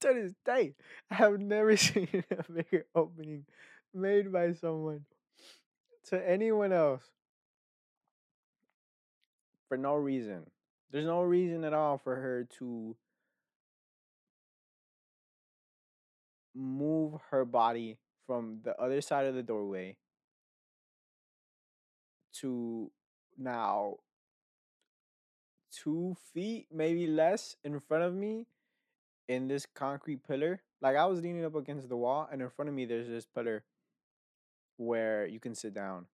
to 0.00 0.14
this 0.14 0.32
day, 0.44 0.74
I 1.10 1.14
have 1.14 1.40
never 1.40 1.76
seen 1.78 2.08
a 2.30 2.52
bigger 2.52 2.86
opening 2.94 3.44
made 3.92 4.32
by 4.32 4.52
someone 4.52 5.04
to 6.08 6.28
anyone 6.28 6.72
else 6.72 7.02
for 9.68 9.76
no 9.76 9.94
reason. 9.94 10.46
There's 10.90 11.06
no 11.06 11.22
reason 11.22 11.64
at 11.64 11.72
all 11.72 11.98
for 11.98 12.16
her 12.16 12.46
to 12.58 12.96
move 16.54 17.20
her 17.30 17.44
body 17.44 17.98
from 18.26 18.60
the 18.62 18.78
other 18.80 19.00
side 19.00 19.26
of 19.26 19.34
the 19.34 19.42
doorway 19.42 19.96
to 22.40 22.90
now 23.38 23.96
two 25.72 26.16
feet, 26.32 26.66
maybe 26.72 27.06
less, 27.06 27.56
in 27.64 27.80
front 27.80 28.04
of 28.04 28.14
me 28.14 28.46
in 29.28 29.48
this 29.48 29.66
concrete 29.66 30.26
pillar. 30.26 30.62
Like 30.80 30.96
I 30.96 31.06
was 31.06 31.20
leaning 31.20 31.44
up 31.44 31.54
against 31.54 31.88
the 31.88 31.96
wall, 31.96 32.28
and 32.30 32.42
in 32.42 32.50
front 32.50 32.68
of 32.68 32.74
me, 32.74 32.84
there's 32.84 33.08
this 33.08 33.26
pillar 33.26 33.64
where 34.76 35.26
you 35.26 35.40
can 35.40 35.54
sit 35.54 35.74
down. 35.74 36.06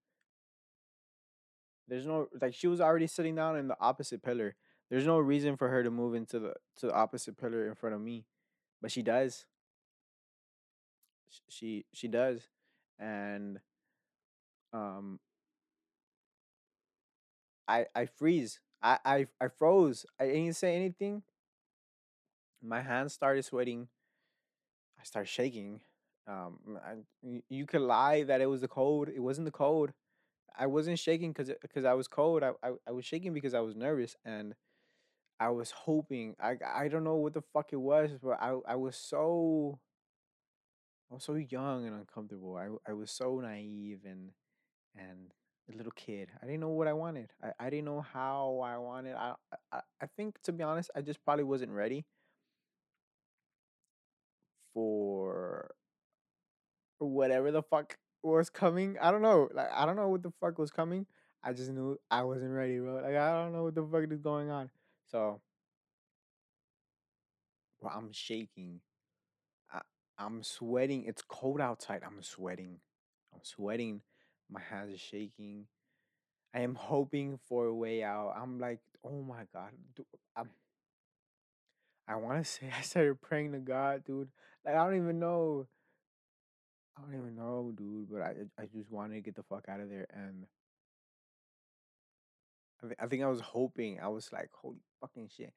There's 1.89 2.07
no 2.07 2.29
like 2.41 2.55
she 2.55 2.69
was 2.69 2.81
already 2.81 3.09
sitting 3.09 3.35
down 3.35 3.57
in 3.57 3.69
the 3.69 3.77
opposite 3.81 4.23
pillar. 4.23 4.55
There's 4.91 5.07
no 5.07 5.19
reason 5.19 5.57
for 5.57 5.69
her 5.69 5.83
to 5.83 5.91
move 5.91 6.15
into 6.15 6.39
the 6.39 6.55
to 6.79 6.87
the 6.87 6.95
opposite 6.95 7.37
pillar 7.37 7.67
in 7.69 7.75
front 7.75 7.95
of 7.95 8.01
me, 8.01 8.27
but 8.81 8.93
she 8.93 9.03
does. 9.03 9.47
Sh- 11.31 11.41
She 11.49 11.87
she 11.93 12.09
does, 12.09 12.49
and 12.99 13.61
um, 14.73 15.19
I 17.69 17.87
I 17.95 18.07
freeze. 18.07 18.61
I 18.83 18.99
I 19.05 19.27
I 19.41 19.49
froze. 19.49 20.07
I 20.19 20.27
didn't 20.27 20.55
say 20.57 20.77
anything. 20.77 21.23
My 22.63 22.81
hands 22.81 23.13
started 23.13 23.45
sweating. 23.45 23.89
I 24.99 25.05
started 25.05 25.29
shaking. 25.29 25.81
Um, 26.27 26.79
I, 26.85 26.95
you 27.49 27.67
could 27.67 27.81
lie 27.81 28.23
that 28.25 28.41
it 28.41 28.47
was 28.47 28.61
the 28.61 28.69
cold. 28.69 29.09
It 29.09 29.21
wasn't 29.21 29.47
the 29.47 29.51
cold. 29.51 29.91
I 30.59 30.67
wasn't 30.67 30.99
shaking 30.99 31.33
because 31.33 31.53
because 31.63 31.85
I 31.85 31.95
was 31.95 32.09
cold. 32.09 32.43
I, 32.43 32.53
I 32.63 32.73
I 32.89 32.93
was 32.93 33.05
shaking 33.07 33.35
because 33.35 33.55
I 33.55 33.61
was 33.61 33.77
nervous 33.77 34.17
and 34.25 34.55
I 35.41 35.51
was 35.51 35.71
hoping. 35.73 36.37
I 36.41 36.57
I 36.67 36.89
don't 36.89 37.05
know 37.05 37.17
what 37.17 37.35
the 37.35 37.43
fuck 37.55 37.73
it 37.73 37.81
was, 37.81 38.13
but 38.23 38.39
I 38.43 38.57
I 38.69 38.77
was 38.77 38.97
so 38.97 39.81
I 41.11 41.15
was 41.15 41.25
so 41.25 41.35
young 41.35 41.87
and 41.87 41.95
uncomfortable. 41.97 42.57
I 42.57 42.69
I 42.91 42.95
was 42.95 43.11
so 43.11 43.41
naive 43.41 44.01
and 44.05 44.31
and 44.97 45.33
a 45.73 45.77
little 45.77 45.93
kid. 45.93 46.31
I 46.43 46.47
didn't 46.47 46.61
know 46.61 46.71
what 46.71 46.89
I 46.89 46.93
wanted. 46.93 47.33
I, 47.43 47.53
I 47.67 47.71
didn't 47.71 47.87
know 47.87 48.01
how 48.01 48.61
I 48.65 48.79
wanted. 48.79 49.15
I, 49.17 49.35
I 49.73 49.81
I 50.03 50.07
think 50.17 50.41
to 50.43 50.53
be 50.53 50.63
honest, 50.65 50.91
I 50.97 51.03
just 51.03 51.25
probably 51.25 51.45
wasn't 51.45 51.73
ready 51.73 52.07
for 54.75 55.71
whatever 56.99 57.51
the 57.51 57.63
fuck 57.63 57.97
was 58.23 58.51
coming. 58.51 58.97
I 59.01 59.11
don't 59.11 59.23
know. 59.23 59.49
Like 59.53 59.69
I 59.73 59.87
don't 59.87 59.97
know 59.97 60.09
what 60.09 60.23
the 60.23 60.33
fuck 60.41 60.59
was 60.59 60.71
coming. 60.71 61.07
I 61.43 61.53
just 61.53 61.71
knew 61.71 61.99
I 62.11 62.23
wasn't 62.23 62.53
ready, 62.53 62.79
bro. 62.79 62.97
Like 62.97 63.17
I 63.17 63.33
don't 63.33 63.53
know 63.53 63.65
what 63.65 63.75
the 63.75 63.87
fuck 63.87 64.11
is 64.13 64.21
going 64.21 64.51
on. 64.51 64.71
So, 65.07 65.41
bro, 67.81 67.91
I'm 67.91 68.13
shaking. 68.13 68.81
I'm 70.21 70.43
sweating. 70.43 71.05
It's 71.07 71.23
cold 71.23 71.61
outside. 71.63 72.03
I'm 72.07 72.23
sweating. 72.23 72.79
I'm 73.35 73.41
sweating. 73.43 74.03
My 74.51 74.61
hands 74.61 74.95
are 74.95 74.99
shaking. 74.99 75.67
I 76.55 76.61
am 76.61 76.75
hoping 76.77 77.39
for 77.49 77.67
a 77.67 77.75
way 77.75 78.03
out. 78.05 78.35
I'm 78.37 78.59
like, 78.61 78.81
oh 79.05 79.23
my 79.23 79.45
god. 79.55 79.71
Dude, 79.97 80.07
I'm, 80.37 80.51
I 82.09 82.17
want 82.17 82.45
to 82.45 82.51
say 82.51 82.71
I 82.79 82.83
started 82.83 83.21
praying 83.23 83.53
to 83.53 83.59
God, 83.59 84.05
dude. 84.05 84.29
Like 84.65 84.75
I 84.75 84.85
don't 84.85 84.97
even 84.97 85.19
know. 85.19 85.67
I 86.97 87.03
don't 87.03 87.15
even 87.19 87.37
know, 87.37 87.73
dude. 87.77 88.11
But 88.11 88.23
I 88.23 88.35
I 88.59 88.67
just 88.67 88.91
wanted 88.91 89.15
to 89.15 89.21
get 89.23 89.37
the 89.37 89.43
fuck 89.45 89.65
out 89.69 89.81
of 89.81 89.89
there 89.89 90.07
and 90.13 90.47
I, 92.83 92.89
thi- 92.89 92.95
I 93.01 93.07
think 93.07 93.23
I 93.23 93.29
was 93.29 93.41
hoping. 93.41 94.01
I 94.01 94.09
was 94.09 94.33
like, 94.33 94.51
holy 94.53 94.83
fucking 95.01 95.31
shit. 95.37 95.53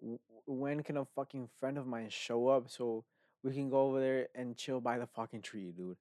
W- 0.00 0.18
when 0.46 0.82
can 0.82 0.96
a 0.96 1.04
fucking 1.16 1.48
friend 1.60 1.78
of 1.78 1.86
mine 1.86 2.08
show 2.10 2.48
up 2.48 2.70
so 2.70 3.04
we 3.42 3.52
can 3.52 3.70
go 3.70 3.82
over 3.82 4.00
there 4.00 4.28
and 4.34 4.56
chill 4.56 4.80
by 4.80 4.98
the 4.98 5.06
fucking 5.06 5.42
tree, 5.42 5.72
dude? 5.76 5.96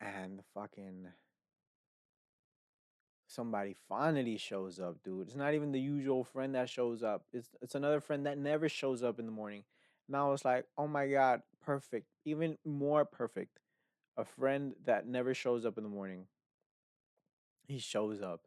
And 0.00 0.40
fucking 0.54 1.08
somebody 3.26 3.76
finally 3.88 4.36
shows 4.38 4.80
up, 4.80 5.02
dude. 5.04 5.28
It's 5.28 5.36
not 5.36 5.54
even 5.54 5.72
the 5.72 5.80
usual 5.80 6.24
friend 6.24 6.54
that 6.54 6.68
shows 6.68 7.02
up. 7.02 7.24
It's 7.32 7.48
it's 7.60 7.74
another 7.74 8.00
friend 8.00 8.26
that 8.26 8.38
never 8.38 8.68
shows 8.68 9.02
up 9.02 9.18
in 9.18 9.26
the 9.26 9.32
morning. 9.32 9.64
And 10.08 10.16
I 10.16 10.24
was 10.24 10.44
like, 10.44 10.66
oh 10.76 10.88
my 10.88 11.06
god, 11.06 11.42
perfect. 11.64 12.06
Even 12.24 12.58
more 12.64 13.04
perfect. 13.04 13.60
A 14.16 14.24
friend 14.24 14.74
that 14.84 15.06
never 15.06 15.34
shows 15.34 15.64
up 15.64 15.78
in 15.78 15.84
the 15.84 15.90
morning. 15.90 16.26
He 17.68 17.78
shows 17.78 18.20
up. 18.20 18.40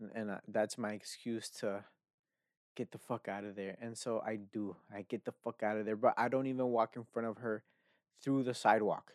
And, 0.00 0.10
and 0.14 0.30
uh, 0.30 0.38
that's 0.48 0.76
my 0.76 0.92
excuse 0.92 1.48
to 1.60 1.84
get 2.80 2.92
the 2.92 2.98
fuck 2.98 3.28
out 3.28 3.44
of 3.44 3.56
there. 3.56 3.76
And 3.80 3.96
so 3.98 4.22
I 4.26 4.36
do. 4.36 4.76
I 4.94 5.02
get 5.02 5.24
the 5.24 5.32
fuck 5.44 5.62
out 5.62 5.76
of 5.76 5.84
there, 5.86 5.96
but 5.96 6.14
I 6.16 6.28
don't 6.28 6.46
even 6.46 6.66
walk 6.68 6.96
in 6.96 7.04
front 7.04 7.28
of 7.28 7.38
her 7.38 7.62
through 8.22 8.44
the 8.44 8.54
sidewalk. 8.54 9.12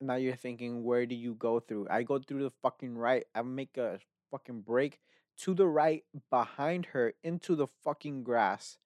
Now 0.00 0.16
you're 0.16 0.36
thinking, 0.36 0.84
where 0.84 1.06
do 1.06 1.14
you 1.14 1.34
go 1.34 1.60
through? 1.60 1.88
I 1.90 2.02
go 2.02 2.18
through 2.18 2.42
the 2.44 2.50
fucking 2.62 2.96
right. 2.96 3.26
I 3.34 3.42
make 3.42 3.76
a 3.76 3.98
fucking 4.30 4.62
break 4.62 5.00
to 5.38 5.54
the 5.54 5.66
right 5.66 6.04
behind 6.30 6.86
her 6.86 7.14
into 7.22 7.54
the 7.54 7.66
fucking 7.84 8.24
grass. 8.24 8.78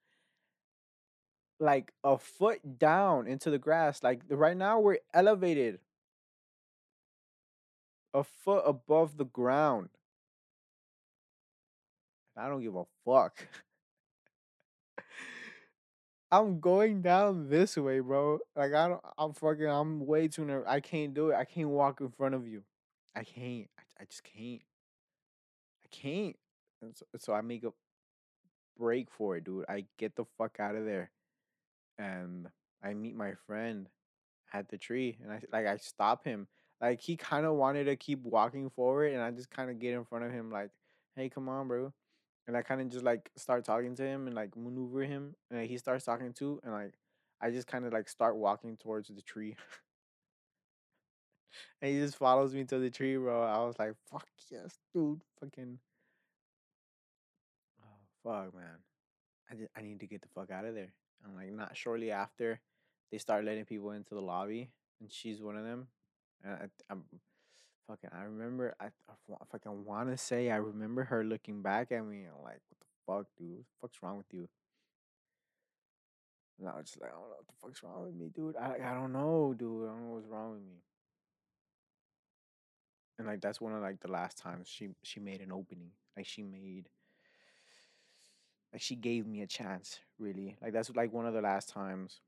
like 1.58 1.92
a 2.02 2.18
foot 2.18 2.78
down 2.78 3.26
into 3.26 3.50
the 3.50 3.58
grass. 3.58 4.02
Like 4.02 4.22
right 4.28 4.56
now 4.56 4.80
we're 4.80 4.98
elevated 5.12 5.80
a 8.14 8.22
foot 8.24 8.62
above 8.66 9.16
the 9.16 9.24
ground. 9.24 9.88
I 12.40 12.48
don't 12.48 12.62
give 12.62 12.74
a 12.74 12.84
fuck. 13.04 13.46
I'm 16.32 16.60
going 16.60 17.02
down 17.02 17.48
this 17.50 17.76
way, 17.76 18.00
bro. 18.00 18.38
Like 18.54 18.72
I 18.72 18.88
don't. 18.88 19.00
I'm 19.18 19.32
fucking. 19.34 19.66
I'm 19.66 20.06
way 20.06 20.28
too 20.28 20.44
nervous. 20.44 20.68
I 20.68 20.80
can't 20.80 21.12
do 21.12 21.30
it. 21.30 21.36
I 21.36 21.44
can't 21.44 21.68
walk 21.68 22.00
in 22.00 22.10
front 22.10 22.34
of 22.34 22.46
you. 22.46 22.62
I 23.14 23.24
can't. 23.24 23.66
I, 23.78 24.02
I 24.02 24.04
just 24.04 24.22
can't. 24.22 24.62
I 25.84 25.88
can't. 25.90 26.36
So, 26.94 27.06
so 27.18 27.32
I 27.34 27.40
make 27.40 27.64
a 27.64 27.72
break 28.78 29.10
for 29.10 29.36
it, 29.36 29.44
dude. 29.44 29.66
I 29.68 29.84
get 29.98 30.16
the 30.16 30.24
fuck 30.38 30.58
out 30.60 30.76
of 30.76 30.84
there, 30.84 31.10
and 31.98 32.46
I 32.82 32.94
meet 32.94 33.16
my 33.16 33.32
friend 33.46 33.88
at 34.52 34.68
the 34.68 34.78
tree, 34.78 35.18
and 35.22 35.32
I 35.32 35.40
like 35.52 35.66
I 35.66 35.76
stop 35.78 36.24
him. 36.24 36.46
Like 36.80 37.00
he 37.00 37.16
kind 37.16 37.44
of 37.44 37.56
wanted 37.56 37.84
to 37.84 37.96
keep 37.96 38.22
walking 38.22 38.70
forward, 38.70 39.12
and 39.12 39.20
I 39.20 39.32
just 39.32 39.50
kind 39.50 39.68
of 39.68 39.78
get 39.78 39.94
in 39.94 40.04
front 40.04 40.24
of 40.24 40.30
him, 40.30 40.50
like, 40.50 40.70
"Hey, 41.16 41.28
come 41.28 41.48
on, 41.48 41.68
bro." 41.68 41.92
And 42.46 42.56
I 42.56 42.62
kind 42.62 42.80
of 42.80 42.88
just 42.88 43.04
like 43.04 43.30
start 43.36 43.64
talking 43.64 43.94
to 43.96 44.02
him 44.02 44.26
and 44.26 44.34
like 44.34 44.56
maneuver 44.56 45.04
him, 45.04 45.34
and 45.50 45.60
like, 45.60 45.70
he 45.70 45.78
starts 45.78 46.04
talking 46.04 46.32
too, 46.32 46.60
and 46.62 46.72
like 46.72 46.94
I 47.40 47.50
just 47.50 47.66
kind 47.66 47.84
of 47.84 47.92
like 47.92 48.08
start 48.08 48.36
walking 48.36 48.76
towards 48.76 49.08
the 49.08 49.22
tree, 49.22 49.56
and 51.82 51.92
he 51.92 52.00
just 52.00 52.16
follows 52.16 52.54
me 52.54 52.64
to 52.64 52.78
the 52.78 52.90
tree, 52.90 53.16
bro. 53.16 53.42
I 53.42 53.58
was 53.64 53.78
like, 53.78 53.94
"Fuck 54.10 54.28
yes, 54.50 54.78
dude, 54.92 55.22
fucking." 55.40 55.78
Oh 57.82 57.98
fuck, 58.22 58.54
man. 58.54 58.78
I 59.50 59.54
just, 59.54 59.70
I 59.76 59.82
need 59.82 60.00
to 60.00 60.06
get 60.06 60.22
the 60.22 60.28
fuck 60.28 60.50
out 60.50 60.64
of 60.64 60.74
there. 60.74 60.92
And 61.24 61.36
like 61.36 61.52
not 61.52 61.76
shortly 61.76 62.10
after, 62.10 62.60
they 63.10 63.18
start 63.18 63.44
letting 63.44 63.64
people 63.64 63.90
into 63.92 64.14
the 64.14 64.22
lobby, 64.22 64.70
and 65.00 65.10
she's 65.10 65.42
one 65.42 65.56
of 65.56 65.64
them. 65.64 65.88
And 66.44 66.54
I, 66.54 66.66
I'm 66.90 67.04
fucking. 67.90 68.10
I 68.16 68.24
remember. 68.24 68.74
I, 68.80 68.86
I 68.86 69.44
fucking 69.50 69.84
want 69.84 70.10
to 70.10 70.16
say 70.16 70.50
I 70.50 70.56
remember 70.56 71.04
her 71.04 71.24
looking 71.24 71.62
back 71.62 71.92
at 71.92 72.04
me 72.04 72.18
and 72.18 72.34
like, 72.44 72.60
what 72.68 72.78
the 72.78 72.86
fuck, 73.06 73.26
dude? 73.36 73.50
What 73.50 73.58
the 73.58 73.88
fuck's 73.88 74.02
wrong 74.02 74.16
with 74.18 74.32
you? 74.32 74.48
And 76.58 76.68
I 76.68 76.76
was 76.76 76.86
just 76.86 77.00
like, 77.00 77.10
I 77.10 77.14
don't 77.14 77.22
know 77.22 77.36
what 77.36 77.46
the 77.46 77.66
fuck's 77.66 77.82
wrong 77.82 78.04
with 78.04 78.14
me, 78.14 78.30
dude. 78.34 78.56
I 78.56 78.90
I 78.90 78.94
don't 78.94 79.12
know, 79.12 79.54
dude. 79.56 79.88
I 79.88 79.92
don't 79.92 80.08
know 80.08 80.14
what's 80.14 80.28
wrong 80.28 80.52
with 80.52 80.62
me. 80.62 80.82
And 83.18 83.26
like 83.26 83.40
that's 83.40 83.60
one 83.60 83.74
of 83.74 83.82
like 83.82 84.00
the 84.00 84.10
last 84.10 84.38
times 84.38 84.68
she 84.68 84.88
she 85.02 85.20
made 85.20 85.40
an 85.40 85.52
opening. 85.52 85.90
Like 86.16 86.26
she 86.26 86.42
made 86.42 86.88
like 88.72 88.82
she 88.82 88.94
gave 88.94 89.26
me 89.26 89.42
a 89.42 89.46
chance, 89.46 90.00
really. 90.18 90.56
Like 90.62 90.72
that's 90.72 90.90
like 90.94 91.12
one 91.12 91.26
of 91.26 91.34
the 91.34 91.42
last 91.42 91.68
times. 91.68 92.20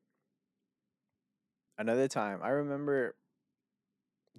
Another 1.78 2.08
time, 2.08 2.40
I 2.42 2.50
remember 2.50 3.14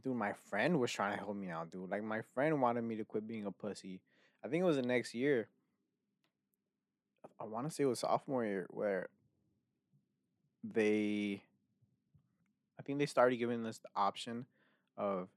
dude, 0.02 0.16
my 0.16 0.34
friend 0.50 0.80
was 0.80 0.92
trying 0.92 1.18
to 1.18 1.24
help 1.24 1.36
me 1.36 1.50
out, 1.50 1.72
dude. 1.72 1.90
Like 1.90 2.04
my 2.04 2.22
friend 2.34 2.62
wanted 2.62 2.84
me 2.84 2.96
to 2.98 3.06
quit 3.06 3.28
being 3.28 3.46
a 3.46 3.52
pussy. 3.52 4.02
I 4.44 4.48
think 4.48 4.62
it 4.62 4.66
was 4.66 4.76
the 4.76 4.82
next 4.82 5.14
year. 5.14 5.48
I 7.40 7.46
want 7.46 7.68
to 7.68 7.74
say 7.74 7.84
it 7.84 7.88
was 7.88 8.00
sophomore 8.00 8.46
year 8.46 8.68
where 8.70 9.10
they 10.64 11.44
I 12.80 12.84
think 12.84 13.00
they 13.00 13.06
started 13.06 13.38
giving 13.38 13.66
us 13.66 13.80
the 13.80 13.90
option 13.96 14.46
of 14.98 15.30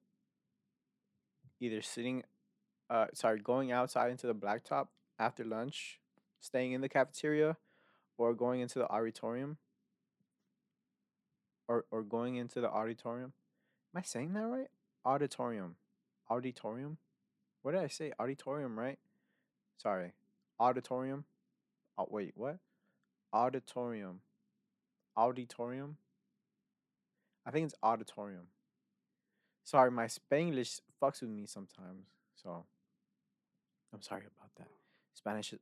either 1.60 1.82
sitting 1.82 2.22
uh 2.88 3.06
sorry, 3.12 3.40
going 3.40 3.72
outside 3.72 4.10
into 4.10 4.26
the 4.26 4.34
blacktop 4.34 4.88
after 5.18 5.44
lunch, 5.44 6.00
staying 6.40 6.72
in 6.72 6.80
the 6.80 6.88
cafeteria, 6.88 7.56
or 8.18 8.34
going 8.34 8.60
into 8.60 8.78
the 8.78 8.88
auditorium. 8.88 9.58
Or 11.68 11.84
or 11.90 12.02
going 12.02 12.36
into 12.36 12.60
the 12.60 12.70
auditorium. 12.70 13.32
Am 13.96 14.00
I 14.00 14.02
saying 14.02 14.34
that 14.34 14.40
right? 14.40 14.68
Auditorium. 15.06 15.76
Auditorium? 16.28 16.98
What 17.62 17.72
did 17.72 17.80
I 17.80 17.86
say? 17.86 18.12
Auditorium, 18.20 18.78
right? 18.78 18.98
Sorry. 19.78 20.12
Auditorium. 20.60 21.24
Oh, 21.96 22.06
wait, 22.10 22.34
what? 22.36 22.58
Auditorium. 23.32 24.20
Auditorium? 25.16 25.96
I 27.46 27.50
think 27.50 27.64
it's 27.64 27.74
auditorium. 27.82 28.48
Sorry, 29.64 29.90
my 29.90 30.08
Spanglish 30.08 30.82
fucks 31.02 31.22
with 31.22 31.30
me 31.30 31.46
sometimes. 31.46 32.04
So 32.34 32.66
I'm 33.94 34.02
sorry 34.02 34.24
about 34.36 34.50
that. 34.58 34.68
Spanish 35.14 35.54
is 35.54 35.60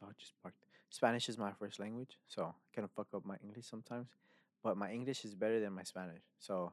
my 0.00 0.06
dog 0.06 0.14
just 0.16 0.34
barked. 0.44 0.62
Spanish 0.90 1.28
is 1.28 1.38
my 1.38 1.50
first 1.58 1.80
language, 1.80 2.18
so 2.28 2.42
I 2.44 2.52
kind 2.72 2.84
of 2.84 2.92
fuck 2.92 3.08
up 3.16 3.26
my 3.26 3.36
English 3.42 3.66
sometimes. 3.66 4.06
But 4.66 4.76
my 4.76 4.90
English 4.90 5.24
is 5.24 5.36
better 5.36 5.60
than 5.60 5.72
my 5.72 5.84
Spanish. 5.84 6.24
So 6.40 6.72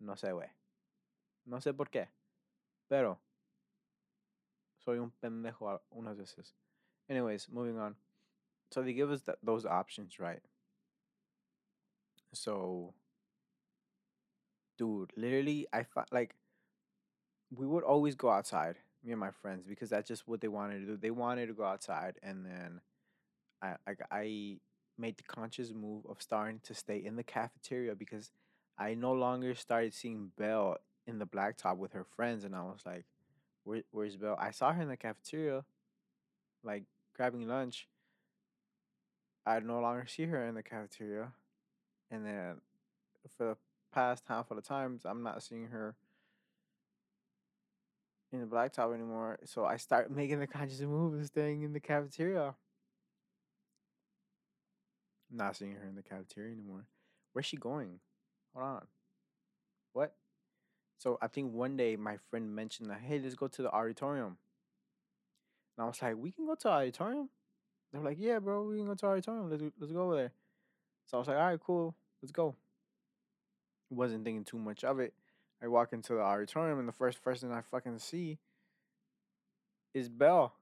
no 0.00 0.12
sé, 0.16 0.32
güey. 0.32 0.50
No 1.46 1.60
sé 1.60 1.72
por 1.74 1.88
qué. 1.88 2.08
Pero 2.90 3.18
soy 4.84 4.98
un 4.98 5.10
pendejo 5.12 5.80
unas 5.90 6.18
veces. 6.18 6.52
Anyways, 7.08 7.48
moving 7.48 7.78
on. 7.78 7.96
So 8.70 8.82
they 8.82 8.92
give 8.92 9.10
us 9.10 9.22
th- 9.22 9.38
those 9.42 9.64
options, 9.64 10.20
right? 10.20 10.42
So, 12.34 12.92
dude, 14.76 15.10
literally, 15.16 15.66
I 15.72 15.84
fi- 15.84 16.04
like 16.12 16.34
we 17.50 17.66
would 17.66 17.82
always 17.82 18.14
go 18.14 18.28
outside, 18.28 18.76
me 19.02 19.12
and 19.12 19.20
my 19.20 19.30
friends, 19.30 19.64
because 19.66 19.88
that's 19.88 20.06
just 20.06 20.28
what 20.28 20.42
they 20.42 20.48
wanted 20.48 20.80
to 20.80 20.86
do. 20.86 20.96
They 20.98 21.10
wanted 21.10 21.46
to 21.46 21.54
go 21.54 21.64
outside, 21.64 22.18
and 22.22 22.44
then 22.44 22.82
I 23.62 23.76
like 23.86 24.02
I 24.10 24.58
made 24.98 25.16
the 25.16 25.22
conscious 25.22 25.72
move 25.72 26.04
of 26.08 26.22
starting 26.22 26.60
to 26.64 26.74
stay 26.74 26.96
in 26.96 27.16
the 27.16 27.22
cafeteria 27.22 27.94
because 27.94 28.30
I 28.78 28.94
no 28.94 29.12
longer 29.12 29.54
started 29.54 29.94
seeing 29.94 30.32
Belle 30.36 30.76
in 31.06 31.18
the 31.18 31.26
blacktop 31.26 31.76
with 31.76 31.92
her 31.92 32.04
friends, 32.04 32.44
and 32.44 32.54
I 32.54 32.62
was 32.62 32.82
like, 32.84 33.04
Where, 33.64 33.82
"Where's 33.90 34.16
Belle?" 34.16 34.36
I 34.38 34.50
saw 34.50 34.72
her 34.72 34.82
in 34.82 34.88
the 34.88 34.96
cafeteria, 34.96 35.64
like 36.62 36.84
grabbing 37.14 37.46
lunch. 37.48 37.88
I 39.46 39.60
no 39.60 39.80
longer 39.80 40.06
see 40.06 40.24
her 40.24 40.44
in 40.46 40.54
the 40.54 40.62
cafeteria, 40.62 41.32
and 42.10 42.26
then 42.26 42.60
for 43.36 43.44
the 43.44 43.56
past 43.92 44.24
half 44.28 44.50
of 44.50 44.56
the 44.56 44.62
times, 44.62 45.04
I'm 45.04 45.22
not 45.22 45.42
seeing 45.42 45.68
her 45.68 45.94
in 48.32 48.40
the 48.40 48.46
blacktop 48.46 48.94
anymore. 48.94 49.38
So 49.44 49.64
I 49.64 49.76
start 49.76 50.10
making 50.14 50.40
the 50.40 50.46
conscious 50.46 50.80
move 50.80 51.18
of 51.18 51.26
staying 51.26 51.62
in 51.62 51.72
the 51.72 51.80
cafeteria. 51.80 52.54
Not 55.30 55.56
seeing 55.56 55.72
her 55.72 55.86
in 55.88 55.96
the 55.96 56.02
cafeteria 56.02 56.52
anymore. 56.52 56.86
Where's 57.32 57.46
she 57.46 57.56
going? 57.56 58.00
Hold 58.54 58.66
on. 58.66 58.86
What? 59.92 60.14
So 60.98 61.18
I 61.20 61.28
think 61.28 61.52
one 61.52 61.76
day 61.76 61.96
my 61.96 62.16
friend 62.30 62.54
mentioned 62.54 62.90
that, 62.90 63.00
hey, 63.00 63.18
let's 63.18 63.34
go 63.34 63.48
to 63.48 63.62
the 63.62 63.70
auditorium. 63.70 64.38
And 65.76 65.84
I 65.84 65.86
was 65.86 66.00
like, 66.00 66.16
we 66.16 66.30
can 66.30 66.46
go 66.46 66.54
to 66.54 66.62
the 66.62 66.70
auditorium? 66.70 67.28
They're 67.92 68.02
like, 68.02 68.16
yeah, 68.18 68.38
bro, 68.38 68.64
we 68.64 68.76
can 68.76 68.86
go 68.86 68.94
to 68.94 69.00
the 69.00 69.06
auditorium. 69.06 69.50
Let's, 69.50 69.62
let's 69.78 69.92
go 69.92 70.02
over 70.04 70.16
there. 70.16 70.32
So 71.06 71.16
I 71.16 71.20
was 71.20 71.28
like, 71.28 71.36
all 71.36 71.46
right, 71.46 71.60
cool. 71.60 71.94
Let's 72.22 72.32
go. 72.32 72.54
Wasn't 73.90 74.24
thinking 74.24 74.44
too 74.44 74.58
much 74.58 74.84
of 74.84 74.98
it. 74.98 75.12
I 75.62 75.68
walk 75.68 75.92
into 75.92 76.14
the 76.14 76.20
auditorium 76.20 76.78
and 76.78 76.88
the 76.88 76.92
first 76.92 77.22
person 77.22 77.52
I 77.52 77.60
fucking 77.60 77.98
see 77.98 78.38
is 79.94 80.08
Belle 80.08 80.54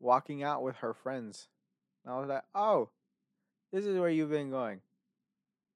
walking 0.00 0.42
out 0.42 0.62
with 0.62 0.76
her 0.76 0.94
friends. 0.94 1.48
And 2.04 2.14
I 2.14 2.18
was 2.18 2.28
like, 2.28 2.44
oh, 2.54 2.90
this 3.72 3.84
is 3.84 3.98
where 3.98 4.10
you've 4.10 4.30
been 4.30 4.50
going. 4.50 4.80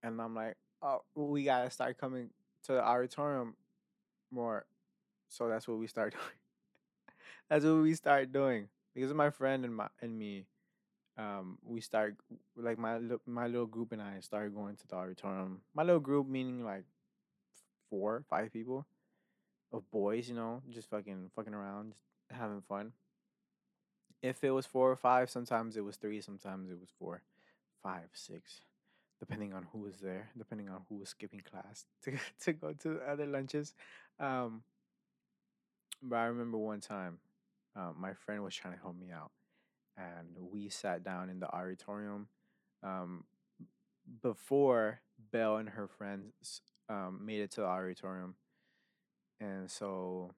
And 0.02 0.20
I'm 0.20 0.35
like, 0.35 0.56
oh, 0.82 1.02
we 1.14 1.44
gotta 1.44 1.70
start 1.70 1.98
coming 1.98 2.31
to 2.64 2.73
the 2.73 2.85
auditorium 2.85 3.55
more. 4.31 4.66
So 5.28 5.48
that's 5.48 5.69
what 5.69 5.78
we 5.78 5.86
start 5.86 6.12
doing. 7.06 7.16
that's 7.48 7.64
what 7.64 7.82
we 7.82 7.94
start 7.94 8.32
doing 8.32 8.69
because 8.94 9.12
my 9.14 9.31
friend 9.31 9.64
and 9.64 9.74
my 9.74 9.89
and 10.01 10.19
me. 10.19 10.47
Um, 11.19 11.59
we 11.62 11.82
start 11.82 12.16
like 12.56 12.78
my 12.78 12.98
my 13.27 13.47
little 13.47 13.66
group 13.66 13.93
and 13.93 14.01
I 14.01 14.20
started 14.20 14.55
going 14.55 14.77
to 14.77 14.86
the 14.89 14.94
auditorium. 14.94 15.60
My 15.74 15.82
little 15.82 16.01
group 16.01 16.27
meaning 16.27 16.64
like 16.64 16.85
four, 17.90 18.24
five 18.31 18.51
people 18.51 18.86
of 19.73 19.90
boys, 19.90 20.28
you 20.28 20.35
know, 20.35 20.62
just 20.70 20.89
fucking 20.89 21.31
fucking 21.36 21.55
around, 21.55 21.94
having 22.31 22.62
fun. 22.62 22.93
If 24.23 24.43
it 24.44 24.51
was 24.52 24.66
four 24.66 24.90
or 24.90 24.97
five, 24.97 25.28
sometimes 25.28 25.77
it 25.77 25.85
was 25.85 25.97
three, 25.97 26.20
sometimes 26.20 26.70
it 26.70 26.78
was 26.81 26.90
four, 26.98 27.23
five, 27.82 28.09
six, 28.12 28.60
depending 29.20 29.52
on 29.52 29.66
who 29.72 29.80
was 29.80 29.98
there, 30.00 30.30
depending 30.36 30.68
on 30.68 30.82
who 30.88 30.96
was 30.96 31.09
skipping 31.09 31.40
class 31.40 31.86
to 32.04 32.12
to 32.44 32.52
go 32.52 32.72
to 32.72 33.00
other 33.09 33.26
lunches. 33.26 33.74
Um, 34.20 34.62
but 36.02 36.16
I 36.16 36.24
remember 36.24 36.59
one 36.59 36.80
time, 36.80 37.18
uh, 37.76 37.92
my 37.96 38.14
friend 38.14 38.42
was 38.42 38.54
trying 38.54 38.74
to 38.74 38.80
help 38.80 38.96
me 38.98 39.10
out, 39.12 39.30
and 39.96 40.28
we 40.52 40.68
sat 40.68 41.04
down 41.04 41.30
in 41.30 41.40
the 41.40 41.48
auditorium 41.48 42.28
um, 42.82 43.24
before 44.22 45.00
Belle 45.30 45.56
and 45.56 45.68
her 45.68 45.88
friends 45.88 46.60
um, 46.88 47.20
made 47.24 47.40
it 47.40 47.50
to 47.52 47.60
the 47.60 47.66
auditorium, 47.66 48.34
and 49.40 49.70
so 49.70 50.30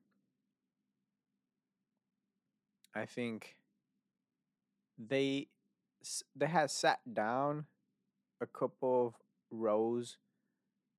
I 2.95 3.07
think 3.07 3.57
they 4.99 5.49
they 6.37 6.47
had 6.47 6.71
sat 6.71 7.01
down 7.13 7.67
a 8.41 8.47
couple 8.47 9.09
of 9.09 9.15
rows 9.51 10.17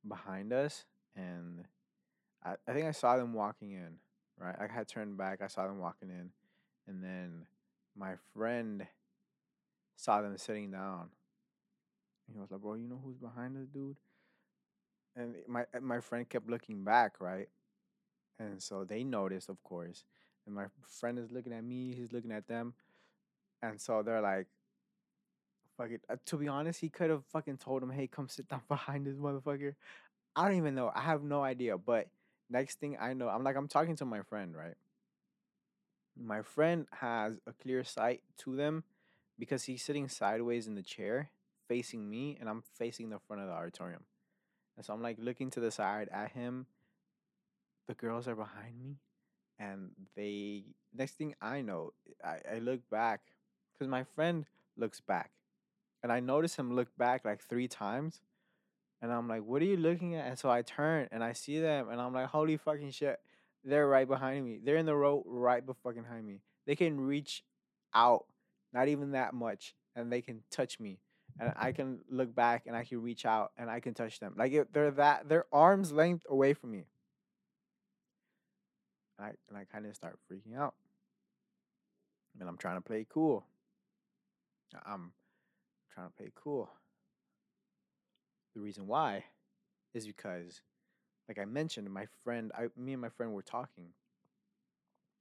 behind 0.08 0.54
us, 0.54 0.86
and 1.16 1.66
I, 2.44 2.56
I 2.68 2.74
think 2.74 2.86
I 2.86 2.92
saw 2.92 3.18
them 3.18 3.34
walking 3.34 3.72
in. 3.72 3.98
Right, 4.38 4.56
I 4.60 4.68
had 4.68 4.88
turned 4.90 5.18
back. 5.18 5.42
I 5.42 5.48
saw 5.48 5.66
them 5.66 5.80
walking 5.80 6.10
in, 6.10 6.32
and 6.88 7.02
then 7.02 7.46
my 7.98 8.16
friend 8.34 8.86
saw 9.96 10.22
them 10.22 10.38
sitting 10.38 10.72
down. 10.72 11.10
He 12.32 12.38
was 12.38 12.52
like, 12.52 12.62
"Bro, 12.62 12.76
you 12.76 12.88
know 12.88 13.00
who's 13.04 13.18
behind 13.18 13.56
us, 13.56 13.68
dude?" 13.74 13.96
And 15.16 15.36
my 15.48 15.66
my 15.82 16.02
friend 16.02 16.28
kept 16.28 16.50
looking 16.50 16.84
back, 16.84 17.22
right? 17.22 17.48
And 18.40 18.62
so 18.62 18.84
they 18.84 19.04
noticed, 19.04 19.50
of 19.50 19.64
course. 19.64 20.04
And 20.46 20.56
my 20.56 20.66
friend 20.88 21.18
is 21.18 21.32
looking 21.32 21.54
at 21.54 21.64
me, 21.64 21.94
he's 21.94 22.12
looking 22.12 22.32
at 22.32 22.48
them. 22.48 22.74
And 23.62 23.80
so 23.80 24.04
they're 24.04 24.22
like, 24.22 24.48
fuck 25.78 25.92
it. 25.92 26.02
Uh, 26.10 26.16
to 26.26 26.38
be 26.38 26.48
honest, 26.48 26.80
he 26.80 26.90
could 26.90 27.10
have 27.10 27.26
fucking 27.26 27.58
told 27.58 27.84
him, 27.84 27.90
hey, 27.90 28.08
come 28.08 28.28
sit 28.28 28.48
down 28.48 28.62
behind 28.70 29.06
this 29.06 29.16
motherfucker. 29.16 29.76
I 30.36 30.48
don't 30.48 30.58
even 30.58 30.76
know. 30.76 30.92
I 30.94 31.02
have 31.02 31.24
no 31.24 31.44
idea. 31.44 31.78
But 31.78 32.08
next 32.50 32.80
thing 32.80 32.98
I 33.00 33.14
know, 33.14 33.30
I'm 33.30 33.44
like, 33.44 33.56
I'm 33.56 33.68
talking 33.68 33.96
to 33.98 34.06
my 34.06 34.22
friend, 34.22 34.56
right? 34.56 34.76
My 36.18 36.42
friend 36.42 36.88
has 37.00 37.40
a 37.46 37.54
clear 37.54 37.84
sight 37.84 38.22
to 38.40 38.56
them 38.56 38.84
because 39.38 39.64
he's 39.64 39.84
sitting 39.84 40.08
sideways 40.08 40.68
in 40.68 40.76
the 40.76 40.82
chair 40.82 41.30
facing 41.68 42.10
me 42.10 42.38
and 42.40 42.48
I'm 42.48 42.64
facing 42.78 43.10
the 43.10 43.20
front 43.20 43.42
of 43.42 43.50
the 43.50 43.54
auditorium. 43.54 44.04
And 44.78 44.86
so 44.86 44.94
I'm 44.94 45.02
like 45.02 45.18
looking 45.20 45.50
to 45.52 45.60
the 45.60 45.72
side 45.72 46.10
at 46.12 46.32
him. 46.32 46.68
The 47.88 47.94
girls 47.94 48.28
are 48.28 48.36
behind 48.36 48.80
me 48.80 48.98
and 49.60 49.92
they 50.16 50.64
next 50.94 51.14
thing 51.14 51.36
I 51.42 51.62
know, 51.62 51.94
I, 52.24 52.56
I 52.56 52.60
look 52.60 52.82
back 52.90 53.22
because 53.74 53.88
my 53.88 54.04
friend 54.16 54.46
looks 54.78 55.02
back, 55.02 55.32
and 56.06 56.14
I 56.14 56.20
notice 56.20 56.56
him 56.56 56.76
look 56.76 56.96
back 57.00 57.26
like 57.26 57.42
three 57.42 57.68
times, 57.68 58.22
and 59.02 59.12
I'm 59.12 59.28
like, 59.28 59.42
"What 59.42 59.60
are 59.64 59.66
you 59.66 59.76
looking 59.76 60.14
at?" 60.14 60.28
And 60.28 60.38
so 60.38 60.52
I 60.52 60.62
turn 60.62 61.08
and 61.12 61.24
I 61.24 61.34
see 61.34 61.60
them, 61.60 61.90
and 61.90 62.00
I'm 62.00 62.14
like, 62.14 62.28
"Holy 62.28 62.58
fucking 62.58 62.92
shit!" 62.92 63.20
They're 63.64 63.88
right 63.88 64.08
behind 64.08 64.46
me. 64.46 64.60
They're 64.64 64.78
in 64.78 64.86
the 64.86 64.96
row 64.96 65.24
right 65.26 65.66
behind 65.66 66.28
me. 66.28 66.42
They 66.68 66.76
can 66.76 67.02
reach 67.02 67.44
out, 67.96 68.28
not 68.72 68.88
even 68.88 69.14
that 69.14 69.34
much, 69.34 69.74
and 69.96 70.12
they 70.12 70.22
can 70.22 70.44
touch 70.52 70.80
me. 70.80 71.00
And 71.40 71.52
I 71.56 71.72
can 71.72 72.02
look 72.08 72.36
back 72.36 72.68
and 72.68 72.76
I 72.76 72.84
can 72.84 73.02
reach 73.02 73.26
out 73.26 73.52
and 73.58 73.68
I 73.68 73.80
can 73.80 73.96
touch 73.96 74.20
them. 74.20 74.36
Like 74.38 74.54
they're 74.74 74.92
that 74.92 75.28
they're 75.28 75.48
arms 75.52 75.92
length 75.92 76.24
away 76.30 76.54
from 76.54 76.70
me. 76.70 76.86
And 79.18 79.26
I 79.26 79.32
and 79.50 79.58
I 79.58 79.64
kind 79.64 79.88
of 79.88 79.96
start 79.96 80.20
freaking 80.32 80.56
out. 80.56 80.76
And 82.40 82.48
I'm 82.48 82.58
trying 82.58 82.76
to 82.76 82.82
play 82.82 83.08
cool. 83.10 83.48
I'm 84.86 85.12
trying 85.96 86.08
to 86.08 86.14
play 86.14 86.32
cool. 86.36 86.70
The 88.54 88.62
reason 88.62 88.86
why 88.88 89.24
is 89.94 90.06
because, 90.06 90.62
like 91.28 91.40
I 91.40 91.46
mentioned, 91.46 91.90
my 91.90 92.06
friend, 92.24 92.52
I, 92.58 92.68
me 92.78 92.94
and 92.94 93.02
my 93.02 93.10
friend 93.10 93.34
were 93.34 93.42
talking, 93.42 93.88